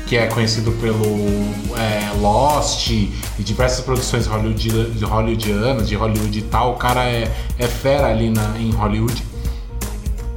que 0.07 0.15
é 0.15 0.25
conhecido 0.27 0.71
pelo 0.73 1.17
é, 1.77 2.11
Lost 2.19 2.89
e 2.89 3.11
diversas 3.39 3.83
produções 3.83 4.25
hollywood, 4.25 5.03
hollywoodianas, 5.03 5.87
de 5.87 5.95
Hollywood 5.95 6.39
e 6.39 6.41
tal. 6.43 6.73
O 6.73 6.75
cara 6.77 7.03
é, 7.03 7.29
é 7.59 7.67
fera 7.67 8.07
ali 8.07 8.29
na, 8.29 8.57
em 8.57 8.71
Hollywood. 8.71 9.21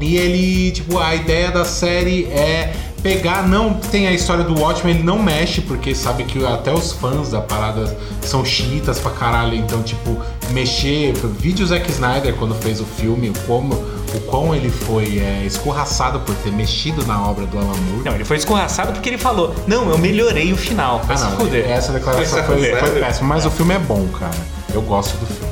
E 0.01 0.17
ele, 0.17 0.73
tipo, 0.73 0.99
a 0.99 1.15
ideia 1.15 1.51
da 1.51 1.65
série 1.65 2.25
é 2.25 2.75
pegar, 3.03 3.47
não 3.47 3.75
tem 3.75 4.09
a 4.09 4.13
história 4.13 4.45
do 4.45 4.59
Watchmen, 4.59 4.95
ele 4.95 5.03
não 5.03 5.23
mexe, 5.23 5.61
porque 5.61 5.95
sabe 5.95 6.25
que 6.25 6.45
até 6.45 6.73
os 6.73 6.93
fãs 6.93 7.31
da 7.31 7.41
parada 7.41 7.97
são 8.23 8.45
chiitas 8.45 8.99
pra 8.99 9.11
caralho, 9.11 9.55
então, 9.55 9.83
tipo, 9.83 10.19
mexer. 10.51 11.15
Vídeo 11.39 11.67
Zack 11.67 11.91
Snyder 11.91 12.35
quando 12.35 12.55
fez 12.57 12.81
o 12.81 12.85
filme, 12.85 13.33
como, 13.47 13.75
o 14.15 14.21
quão 14.23 14.55
ele 14.55 14.71
foi 14.71 15.19
é, 15.19 15.45
escorraçado 15.45 16.21
por 16.21 16.35
ter 16.37 16.51
mexido 16.53 17.05
na 17.07 17.23
obra 17.29 17.47
do 17.47 17.59
Alan 17.59 17.67
Moore. 17.67 18.05
Não, 18.05 18.15
ele 18.15 18.25
foi 18.25 18.37
escorraçado 18.37 18.93
porque 18.93 19.09
ele 19.09 19.19
falou: 19.19 19.55
Não, 19.67 19.89
eu 19.91 19.99
melhorei 19.99 20.53
o 20.53 20.57
final. 20.57 21.01
Vai 21.05 21.17
Ah, 21.17 21.21
não, 21.21 21.37
fuder. 21.37 21.69
essa 21.71 21.93
declaração 21.93 22.45
foi, 22.45 22.57
fuder. 22.57 22.79
foi 22.81 23.01
péssima, 23.01 23.29
mas 23.29 23.47
o 23.47 23.51
filme 23.51 23.75
é 23.75 23.79
bom, 23.79 24.07
cara. 24.19 24.35
Eu 24.73 24.83
gosto 24.83 25.17
do 25.19 25.27
filme. 25.27 25.51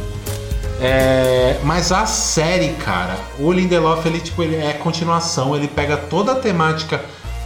É, 0.81 1.59
mas 1.65 1.91
a 1.91 2.07
série, 2.07 2.69
cara, 2.85 3.17
o 3.39 3.51
Lindelof, 3.53 4.07
ele, 4.07 4.21
tipo, 4.21 4.43
ele 4.43 4.55
é 4.57 4.73
continuação, 4.75 5.57
ele 5.57 5.67
pega 5.67 5.97
toda 5.97 6.33
a 6.33 6.35
temática 6.37 7.01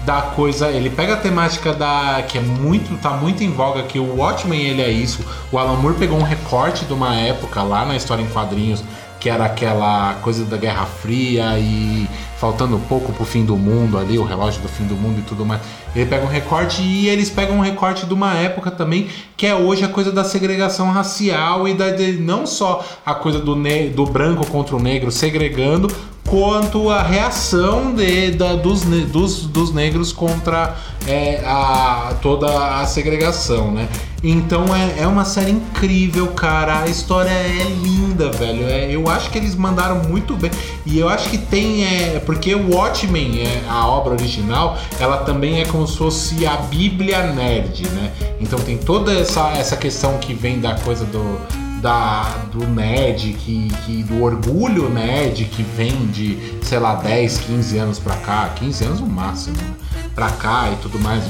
da 0.05 0.21
coisa, 0.21 0.69
ele 0.69 0.91
pega 0.91 1.15
a 1.15 1.17
temática 1.17 1.73
da 1.73 2.23
que 2.27 2.37
é 2.37 2.41
muito, 2.41 2.95
tá 3.01 3.11
muito 3.11 3.43
em 3.45 3.51
voga 3.53 3.85
que 3.85 3.99
o 3.99 4.17
Watchmen 4.17 4.61
ele 4.61 4.83
é 4.83 4.91
isso. 4.91 5.25
O 5.51 5.59
Alan 5.59 5.77
Moore 5.77 5.95
pegou 5.97 6.19
um 6.19 6.23
recorte 6.25 6.85
de 6.85 6.93
uma 6.93 7.15
época 7.15 7.63
lá 7.63 7.87
na 7.87 7.97
história 7.97 8.21
em 8.23 8.27
quadrinhos 8.27 8.83
que 9.23 9.31
era 9.31 9.45
aquela 9.45 10.15
coisa 10.15 10.45
da 10.45 10.57
Guerra 10.57 10.85
Fria 10.85 11.57
e 11.57 12.09
faltando 12.41 12.77
pouco 12.89 13.13
pro 13.13 13.25
fim 13.25 13.45
do 13.45 13.57
mundo 13.57 13.97
ali, 13.97 14.19
o 14.19 14.25
relógio 14.25 14.61
do 14.61 14.69
fim 14.69 14.83
do 14.83 14.97
mundo 14.97 15.21
e 15.21 15.23
tudo 15.23 15.47
mais. 15.47 15.61
Ele 15.95 16.07
pega 16.07 16.25
um 16.25 16.29
recorte 16.29 16.83
e 16.83 17.09
eles 17.09 17.31
pegam 17.31 17.59
um 17.59 17.61
recorte 17.61 18.05
de 18.05 18.13
uma 18.13 18.35
época 18.35 18.69
também 18.69 19.07
que 19.37 19.47
é 19.47 19.55
hoje 19.55 19.85
a 19.85 19.89
coisa 19.89 20.11
da 20.11 20.25
segregação 20.25 20.91
racial 20.91 21.69
e 21.69 21.75
da 21.75 21.91
de, 21.91 22.15
não 22.15 22.45
só 22.45 22.85
a 23.07 23.15
coisa 23.15 23.39
do, 23.39 23.55
ne, 23.55 23.91
do 23.91 24.05
branco 24.05 24.45
contra 24.49 24.75
o 24.75 24.83
negro 24.83 25.13
segregando, 25.13 25.87
quanto 26.33 26.89
a 26.89 27.03
reação 27.03 27.95
de, 27.95 28.31
da, 28.31 28.55
dos, 28.55 28.85
dos, 28.85 29.45
dos 29.45 29.71
negros 29.71 30.15
contra 30.15 30.75
é, 31.07 31.43
a, 31.45 32.15
toda 32.23 32.81
a 32.81 32.87
segregação, 32.87 33.71
né? 33.71 33.87
Então 34.25 34.75
é, 34.75 35.03
é 35.03 35.07
uma 35.07 35.27
série 35.27 35.51
incrível, 35.51 36.29
cara. 36.29 36.85
A 36.85 36.87
história 36.87 37.29
é 37.29 37.65
linda, 37.83 38.31
velho. 38.31 38.67
É, 38.67 38.91
eu 38.91 39.11
acho 39.11 39.29
que 39.29 39.37
eles 39.37 39.55
mandaram 39.55 40.09
muito 40.09 40.35
bem. 40.35 40.51
E 40.87 40.99
eu 40.99 41.07
acho 41.07 41.29
que 41.29 41.37
tem. 41.37 41.85
É, 41.85 42.19
porque 42.25 42.55
o 42.55 42.77
Watchmen, 42.77 43.43
é, 43.43 43.65
a 43.69 43.87
obra 43.87 44.15
original, 44.15 44.79
ela 44.99 45.19
também 45.19 45.61
é 45.61 45.67
como 45.67 45.87
se 45.87 45.99
fosse 45.99 46.47
a 46.47 46.57
Bíblia 46.57 47.27
nerd, 47.27 47.87
né? 47.91 48.11
Então 48.41 48.59
tem 48.59 48.79
toda 48.79 49.13
essa, 49.13 49.51
essa 49.51 49.77
questão 49.77 50.17
que 50.17 50.33
vem 50.33 50.61
da 50.61 50.77
coisa 50.77 51.05
do, 51.05 51.39
da, 51.83 52.23
do 52.53 52.65
nerd, 52.67 53.33
que, 53.35 53.69
que 53.85 54.03
do 54.05 54.23
orgulho 54.23 54.89
nerd 54.89 55.45
que 55.47 55.63
vem 55.63 56.07
de, 56.07 56.39
sei 56.63 56.79
lá, 56.79 56.95
10, 56.95 57.39
15 57.39 57.77
anos 57.79 57.99
pra 57.99 58.15
cá, 58.17 58.49
15 58.55 58.85
anos 58.85 59.01
no 59.01 59.07
máximo, 59.09 59.57
né? 59.57 59.75
pra 60.15 60.31
cá 60.31 60.71
e 60.73 60.77
tudo 60.77 60.99
mais. 61.01 61.25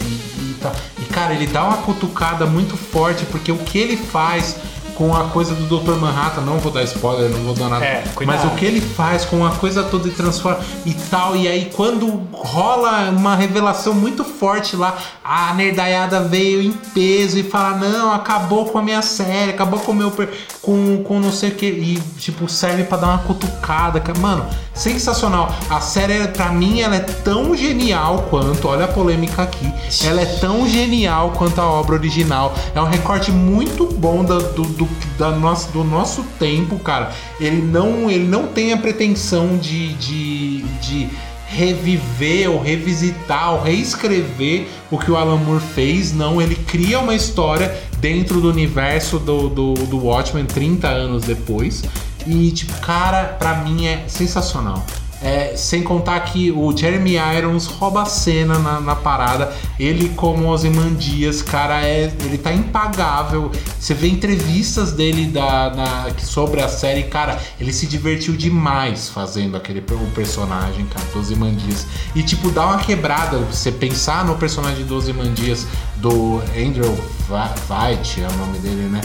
E, 0.00 0.04
e, 0.04 0.56
tá- 0.60 0.72
e, 0.98 1.04
cara, 1.06 1.34
ele 1.34 1.46
dá 1.46 1.62
uma 1.64 1.76
cutucada 1.78 2.46
muito 2.46 2.76
forte, 2.76 3.26
porque 3.26 3.52
o 3.52 3.58
que 3.58 3.76
ele 3.78 3.96
faz 3.96 4.56
com 4.98 5.14
a 5.14 5.28
coisa 5.28 5.54
do 5.54 5.78
Dr. 5.78 5.92
Manhattan, 5.92 6.40
não 6.40 6.58
vou 6.58 6.72
dar 6.72 6.82
spoiler, 6.82 7.30
não 7.30 7.44
vou 7.44 7.54
dar 7.54 7.68
nada. 7.68 7.84
É, 7.84 8.04
mas 8.26 8.44
o 8.44 8.50
que 8.56 8.64
ele 8.64 8.80
faz 8.80 9.24
com 9.24 9.46
a 9.46 9.52
coisa 9.52 9.84
toda 9.84 10.08
e 10.08 10.10
transforma 10.10 10.58
e 10.84 10.92
tal, 10.92 11.36
e 11.36 11.46
aí 11.46 11.70
quando 11.72 12.20
rola 12.32 13.08
uma 13.10 13.36
revelação 13.36 13.94
muito 13.94 14.24
forte 14.24 14.74
lá, 14.74 14.98
a 15.22 15.54
nerdaiada 15.54 16.20
veio 16.22 16.60
em 16.60 16.72
peso 16.72 17.38
e 17.38 17.44
fala: 17.44 17.76
Não, 17.76 18.12
acabou 18.12 18.66
com 18.66 18.78
a 18.78 18.82
minha 18.82 19.00
série, 19.00 19.52
acabou 19.52 19.78
com 19.78 19.92
o 19.92 19.94
meu. 19.94 20.12
com, 20.60 21.04
com 21.04 21.20
não 21.20 21.30
sei 21.30 21.50
o 21.50 21.54
que. 21.54 21.66
E 21.66 22.02
tipo, 22.18 22.48
serve 22.48 22.82
pra 22.82 22.98
dar 22.98 23.06
uma 23.06 23.18
cutucada. 23.18 24.02
Mano, 24.18 24.46
sensacional. 24.78 25.54
A 25.68 25.80
série, 25.80 26.28
pra 26.28 26.50
mim, 26.50 26.80
ela 26.80 26.96
é 26.96 27.00
tão 27.00 27.56
genial 27.56 28.26
quanto. 28.30 28.68
Olha 28.68 28.84
a 28.84 28.88
polêmica 28.88 29.42
aqui. 29.42 29.70
Ela 30.04 30.22
é 30.22 30.26
tão 30.26 30.68
genial 30.68 31.32
quanto 31.36 31.60
a 31.60 31.66
obra 31.70 31.94
original. 31.96 32.54
É 32.74 32.80
um 32.80 32.88
recorte 32.88 33.30
muito 33.30 33.86
bom 33.86 34.24
da- 34.24 34.38
do, 34.38 34.62
do, 34.62 34.88
da 35.18 35.30
nosso, 35.30 35.68
do 35.72 35.82
nosso 35.84 36.22
tempo, 36.38 36.78
cara. 36.78 37.10
Ele 37.40 37.60
não, 37.62 38.10
ele 38.10 38.26
não 38.26 38.46
tem 38.46 38.72
a 38.72 38.76
pretensão 38.76 39.56
de, 39.58 39.94
de, 39.94 40.62
de 40.80 41.10
reviver 41.48 42.50
ou 42.50 42.60
revisitar 42.60 43.54
ou 43.54 43.62
reescrever 43.62 44.68
o 44.90 44.98
que 44.98 45.10
o 45.10 45.16
Alan 45.16 45.38
Moore 45.38 45.62
fez. 45.74 46.12
Não, 46.12 46.40
ele 46.40 46.54
cria 46.54 47.00
uma 47.00 47.14
história 47.14 47.74
dentro 47.98 48.40
do 48.40 48.50
universo 48.50 49.18
do, 49.18 49.48
do, 49.48 49.74
do 49.74 50.04
Watchmen 50.04 50.44
30 50.44 50.86
anos 50.86 51.24
depois. 51.24 51.82
E, 52.26 52.50
tipo, 52.50 52.72
cara, 52.80 53.24
pra 53.24 53.56
mim 53.56 53.86
é 53.86 54.04
sensacional. 54.06 54.84
É, 55.20 55.54
sem 55.56 55.82
contar 55.82 56.20
que 56.20 56.52
o 56.52 56.76
Jeremy 56.76 57.16
Irons 57.36 57.66
rouba 57.66 58.02
a 58.02 58.06
cena 58.06 58.56
na, 58.58 58.78
na 58.80 58.94
parada. 58.94 59.52
Ele, 59.78 60.10
como 60.10 60.46
Ozymandias, 60.46 61.42
cara, 61.42 61.82
é, 61.84 62.12
ele 62.24 62.38
tá 62.38 62.52
impagável. 62.52 63.50
Você 63.80 63.94
vê 63.94 64.06
entrevistas 64.08 64.92
dele 64.92 65.26
da, 65.26 65.70
na- 65.74 66.06
sobre 66.22 66.62
a 66.62 66.68
série, 66.68 67.02
cara, 67.04 67.36
ele 67.60 67.72
se 67.72 67.86
divertiu 67.86 68.36
demais 68.36 69.08
fazendo 69.08 69.56
aquele 69.56 69.80
o 69.90 70.10
personagem, 70.14 70.86
cara, 70.86 71.04
do 71.12 71.18
Ozymandias. 71.18 71.84
E, 72.14 72.22
tipo, 72.22 72.50
dá 72.52 72.66
uma 72.66 72.78
quebrada. 72.78 73.38
Você 73.38 73.72
pensar 73.72 74.24
no 74.24 74.36
personagem 74.36 74.84
do 74.86 74.94
Ozymandias, 74.96 75.66
do 75.96 76.40
Andrew 76.56 76.96
Veidt, 77.28 78.22
é 78.22 78.28
o 78.28 78.32
nome 78.36 78.58
dele, 78.60 78.88
né? 78.88 79.00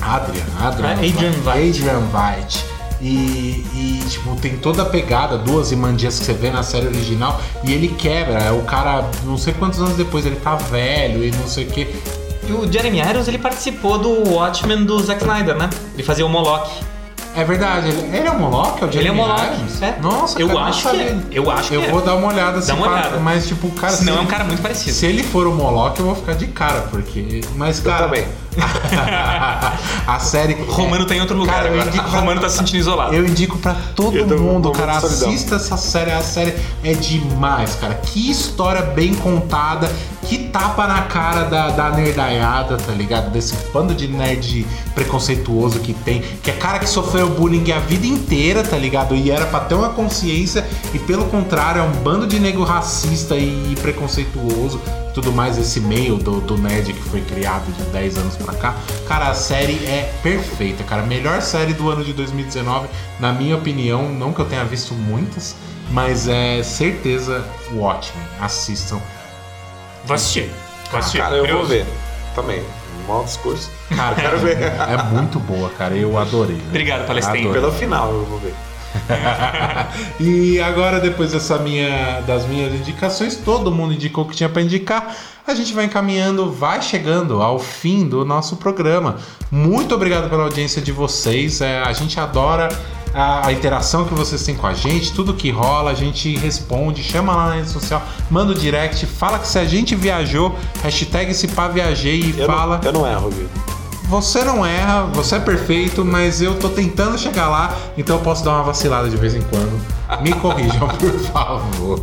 Adrian, 0.00 0.44
Adrian, 0.60 0.88
Ah, 0.88 0.92
Adrian 0.92 1.30
Veidt. 1.30 1.78
Adrian 1.82 2.00
Veidt. 2.00 2.64
E, 3.00 3.64
e, 3.74 4.04
tipo, 4.08 4.34
tem 4.36 4.56
toda 4.56 4.82
a 4.82 4.86
pegada, 4.86 5.36
duas 5.36 5.72
imandias 5.72 6.18
que 6.18 6.24
você 6.24 6.32
vê 6.32 6.50
na 6.50 6.62
série 6.62 6.86
original, 6.86 7.40
e 7.62 7.72
ele 7.72 7.88
quebra. 7.88 8.54
O 8.54 8.62
cara, 8.62 9.08
não 9.24 9.36
sei 9.36 9.52
quantos 9.52 9.80
anos 9.80 9.96
depois, 9.96 10.24
ele 10.24 10.36
tá 10.36 10.54
velho 10.54 11.24
e 11.24 11.30
não 11.30 11.46
sei 11.46 11.64
o 11.64 11.70
que. 11.70 11.94
E 12.46 12.52
o 12.52 12.70
Jeremy 12.70 13.00
Irons, 13.00 13.26
ele 13.28 13.38
participou 13.38 13.98
do 13.98 14.30
Watchmen 14.32 14.84
do 14.84 15.02
Zack 15.02 15.22
Snyder, 15.22 15.56
né? 15.56 15.70
Ele 15.94 16.02
fazia 16.02 16.24
o 16.24 16.28
Moloch. 16.28 16.93
É 17.36 17.42
verdade, 17.44 17.88
ele, 17.88 18.16
ele 18.16 18.28
é 18.28 18.30
o 18.30 18.38
Moloch? 18.38 18.80
É 18.80 18.84
o 18.84 18.88
Ele 18.88 18.98
é 18.98 19.02
Jeremy 19.02 19.16
Moloch, 19.16 19.42
é. 19.82 19.98
Nossa, 20.00 20.40
Eu 20.40 20.48
cara, 20.48 20.60
acho 20.66 20.88
que 20.90 20.96
é. 20.96 21.18
Eu 21.32 21.50
acho 21.50 21.68
que 21.68 21.74
Eu 21.74 21.82
é. 21.82 21.90
vou 21.90 22.00
dar 22.00 22.14
uma 22.14 22.28
olhada, 22.28 22.60
se 22.62 22.68
Dá 22.68 22.74
uma 22.74 22.88
olhada. 22.88 23.18
mas 23.18 23.46
tipo, 23.48 23.68
cara, 23.72 23.92
Senão 23.92 24.12
se 24.12 24.18
é 24.18 24.20
um 24.20 24.24
ele- 24.24 24.30
cara 24.30 24.44
muito 24.44 24.62
parecido. 24.62 24.92
Se 24.94 25.06
ele 25.06 25.22
for 25.24 25.46
o 25.48 25.52
Moloch, 25.52 25.98
eu 25.98 26.06
vou 26.06 26.14
ficar 26.14 26.34
de 26.34 26.46
cara, 26.46 26.82
porque. 26.90 27.40
Mas, 27.56 27.78
Eu 27.78 27.84
cara. 27.90 28.04
também. 28.04 28.24
a 30.06 30.18
série. 30.20 30.54
Romano 30.68 31.04
tá 31.06 31.14
em 31.14 31.20
outro 31.20 31.36
lugar 31.36 31.56
Cara, 31.56 31.68
eu 31.68 31.74
agora. 31.74 31.88
indico 31.88 32.04
pra- 32.10 32.20
Romano 32.20 32.40
tá 32.40 32.48
se 32.48 32.58
sentindo 32.58 32.78
isolado. 32.78 33.14
Eu 33.14 33.24
indico 33.26 33.58
pra 33.58 33.74
todo 33.94 34.16
Eu 34.16 34.26
tô- 34.28 34.38
mundo, 34.38 34.70
tô 34.70 34.78
cara. 34.78 35.00
solidão. 35.00 35.28
Assista 35.28 35.56
essa 35.56 35.76
série. 35.76 36.12
A 36.12 36.20
série 36.22 36.54
é 36.82 36.92
demais, 36.92 37.74
cara. 37.80 37.94
Que 37.94 38.30
história 38.30 38.82
bem 38.82 39.14
contada. 39.14 39.90
Que 40.24 40.38
tapa 40.48 40.86
na 40.86 41.02
cara 41.02 41.44
da, 41.44 41.70
da 41.70 41.90
nerdaiada, 41.90 42.76
tá 42.76 42.92
ligado? 42.92 43.30
Desse 43.30 43.54
bando 43.72 43.94
de 43.94 44.08
nerd 44.08 44.66
preconceituoso 44.94 45.80
que 45.80 45.92
tem. 45.92 46.22
Que 46.42 46.50
é 46.50 46.54
cara 46.54 46.78
que 46.78 46.88
sofreu 46.88 47.28
bullying 47.28 47.70
a 47.72 47.78
vida 47.78 48.06
inteira, 48.06 48.62
tá 48.62 48.76
ligado? 48.76 49.14
E 49.14 49.30
era 49.30 49.46
pra 49.46 49.60
ter 49.60 49.74
uma 49.74 49.90
consciência. 49.90 50.66
E 50.92 50.98
pelo 50.98 51.26
contrário, 51.26 51.80
é 51.80 51.82
um 51.82 51.92
bando 52.02 52.26
de 52.26 52.38
nego 52.40 52.64
racista 52.64 53.36
e 53.36 53.74
preconceituoso. 53.80 54.80
Tudo 55.14 55.30
mais, 55.30 55.56
esse 55.56 55.80
meio 55.80 56.16
do, 56.16 56.40
do 56.40 56.58
nerd 56.58 56.92
que 56.92 57.02
foi 57.02 57.20
criado 57.20 57.70
de 57.72 57.84
10 57.84 58.18
anos 58.18 58.36
pra 58.36 58.52
cá. 58.54 58.74
Cara, 59.06 59.28
a 59.28 59.34
série 59.34 59.76
é 59.86 60.12
perfeita, 60.22 60.82
cara. 60.82 61.02
Melhor 61.02 61.40
série 61.40 61.72
do 61.72 61.88
ano 61.88 62.04
de 62.04 62.12
2019, 62.12 62.88
na 63.20 63.32
minha 63.32 63.56
opinião. 63.56 64.08
Não 64.08 64.32
que 64.32 64.40
eu 64.40 64.44
tenha 64.46 64.64
visto 64.64 64.92
muitas, 64.92 65.54
mas 65.90 66.26
é 66.26 66.62
certeza 66.64 67.44
Watchmen. 67.72 68.26
Assistam. 68.40 69.00
Vou 70.06 70.14
assistir. 70.14 70.50
Vou 70.90 71.00
assistir. 71.00 71.18
Cara, 71.18 71.36
eu 71.36 71.46
vou 71.46 71.60
Curioso. 71.60 71.68
ver. 71.68 71.86
Também. 72.34 72.62
Mal 73.06 73.24
discurso. 73.24 73.70
Cara, 73.94 74.14
Quero 74.16 74.38
ver. 74.38 74.56
é 74.62 75.02
muito 75.12 75.38
boa, 75.38 75.68
cara. 75.70 75.94
Eu 75.94 76.18
adorei. 76.18 76.56
né? 76.56 76.62
Obrigado, 76.68 77.06
Palestrinho. 77.06 77.52
Pelo 77.52 77.70
final 77.72 78.10
eu 78.12 78.24
vou 78.24 78.38
ver. 78.38 78.54
e 80.20 80.60
agora, 80.60 81.00
depois 81.00 81.32
dessa 81.32 81.58
minha, 81.58 82.20
das 82.26 82.46
minhas 82.46 82.72
indicações, 82.72 83.36
todo 83.36 83.70
mundo 83.70 83.92
indicou 83.92 84.24
o 84.24 84.28
que 84.28 84.36
tinha 84.36 84.48
para 84.48 84.62
indicar. 84.62 85.14
A 85.46 85.54
gente 85.54 85.74
vai 85.74 85.84
encaminhando, 85.84 86.50
vai 86.50 86.80
chegando 86.80 87.42
ao 87.42 87.58
fim 87.58 88.08
do 88.08 88.24
nosso 88.24 88.56
programa. 88.56 89.16
Muito 89.50 89.94
obrigado 89.94 90.30
pela 90.30 90.44
audiência 90.44 90.80
de 90.80 90.92
vocês. 90.92 91.60
É, 91.60 91.82
a 91.82 91.92
gente 91.92 92.18
adora 92.18 92.68
a, 93.14 93.46
a 93.46 93.52
interação 93.52 94.04
que 94.04 94.12
vocês 94.12 94.42
têm 94.42 94.56
com 94.56 94.66
a 94.66 94.74
gente, 94.74 95.12
tudo 95.12 95.32
que 95.34 95.50
rola, 95.50 95.92
a 95.92 95.94
gente 95.94 96.36
responde, 96.36 97.02
chama 97.02 97.34
lá 97.34 97.46
na 97.48 97.54
rede 97.54 97.68
social, 97.70 98.02
manda 98.28 98.52
o 98.52 98.54
direct, 98.54 99.06
fala 99.06 99.38
que 99.38 99.46
se 99.46 99.58
a 99.58 99.64
gente 99.64 99.94
viajou, 99.94 100.54
hashtag 100.82 101.32
se 101.32 101.46
pá 101.48 101.68
viajei 101.68 102.20
e 102.20 102.40
Eu, 102.40 102.46
fala. 102.46 102.78
não, 102.78 102.84
eu 102.84 102.92
não 102.92 103.06
erro, 103.06 103.30
Vitor. 103.30 103.74
Você 104.06 104.44
não 104.44 104.66
erra, 104.66 105.04
você 105.14 105.36
é 105.36 105.38
perfeito, 105.40 106.04
mas 106.04 106.42
eu 106.42 106.58
tô 106.58 106.68
tentando 106.68 107.16
chegar 107.16 107.48
lá, 107.48 107.74
então 107.96 108.16
eu 108.16 108.22
posso 108.22 108.44
dar 108.44 108.50
uma 108.50 108.62
vacilada 108.62 109.08
de 109.08 109.16
vez 109.16 109.34
em 109.34 109.40
quando. 109.42 109.80
Me 110.20 110.30
corrijam, 110.34 110.86
por 110.98 111.18
favor. 111.20 112.00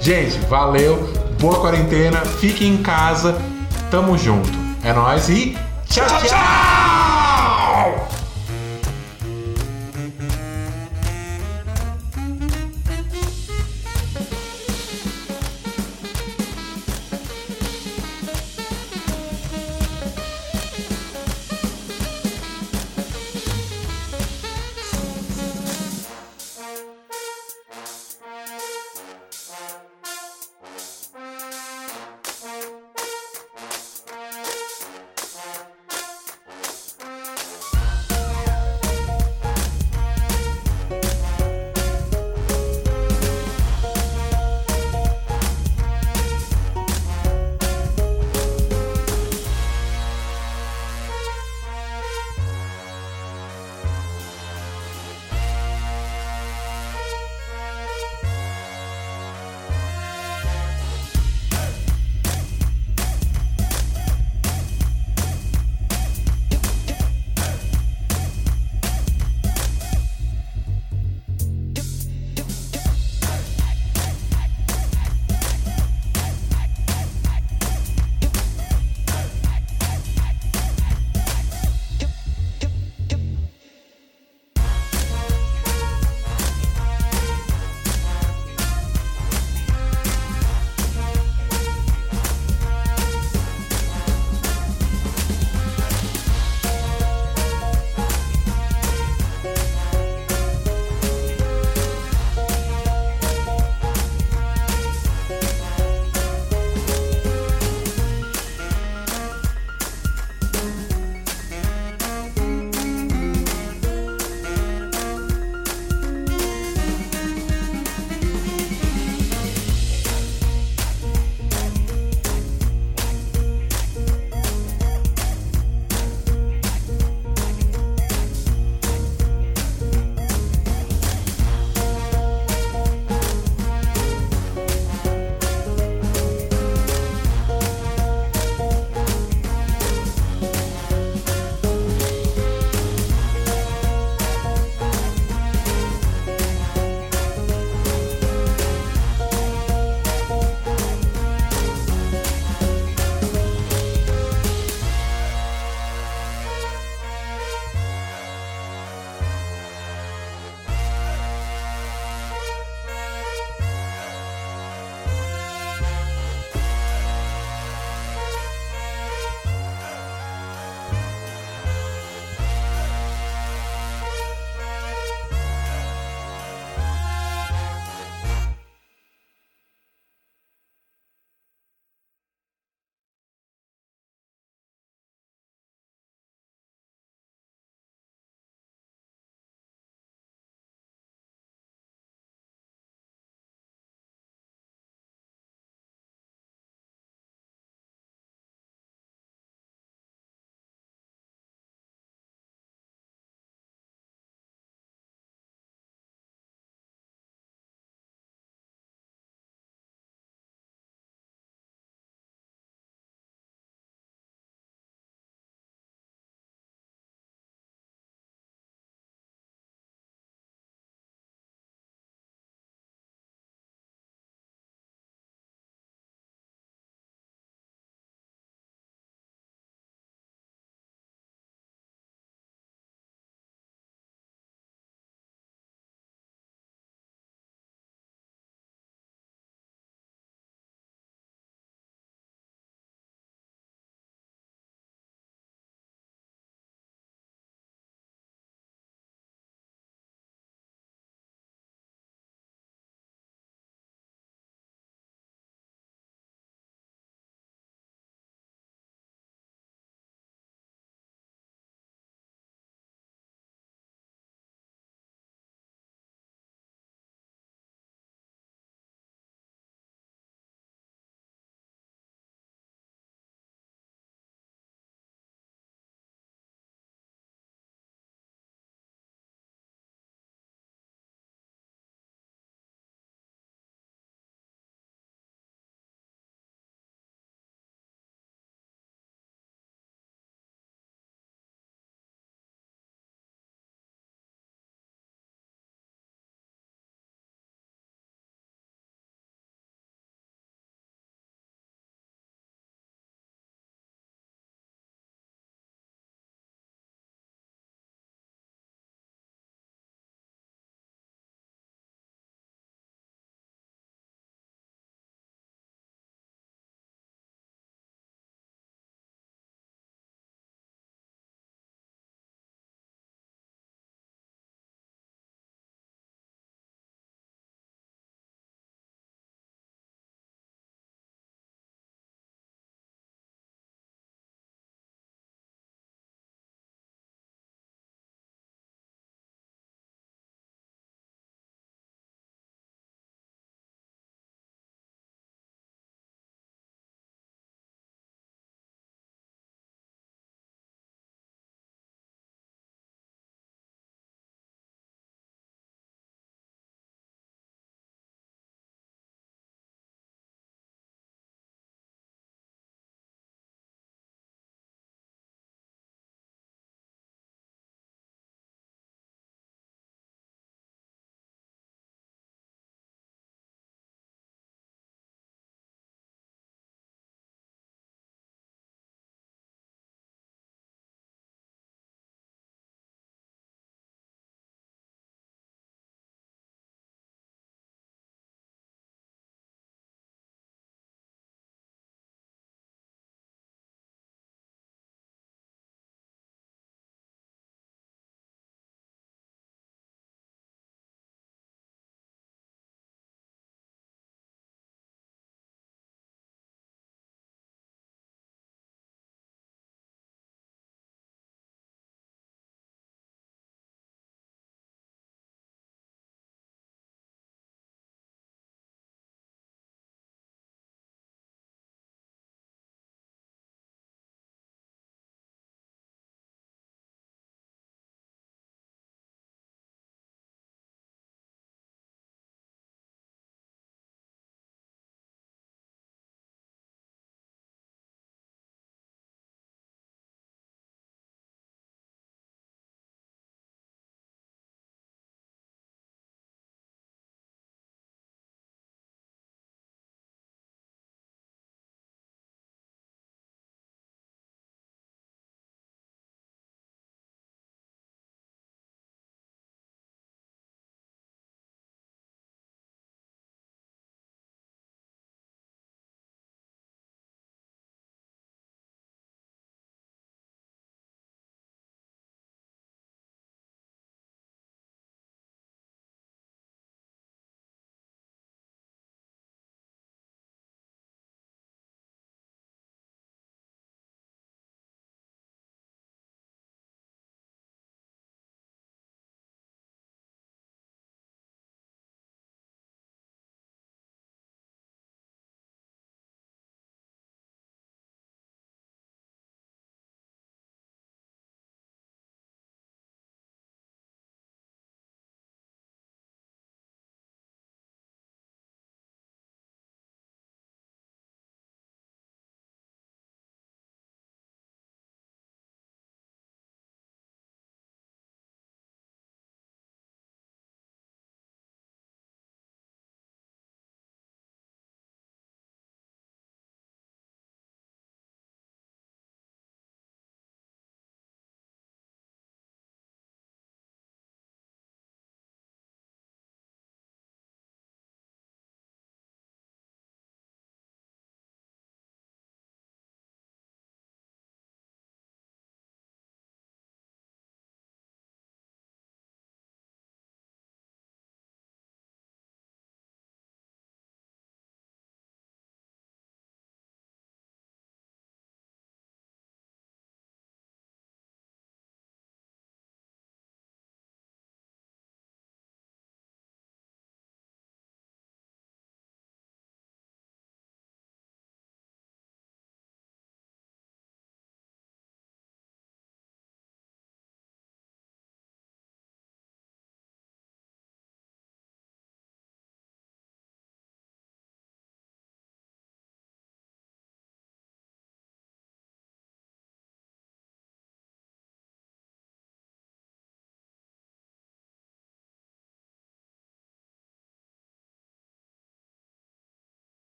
Gente, 0.00 0.38
valeu, 0.48 1.08
boa 1.40 1.60
quarentena, 1.60 2.20
fique 2.22 2.66
em 2.66 2.78
casa, 2.78 3.40
tamo 3.90 4.18
junto. 4.18 4.50
É 4.82 4.92
nóis 4.92 5.28
e 5.28 5.56
tchau, 5.88 6.06
tchau! 6.26 8.19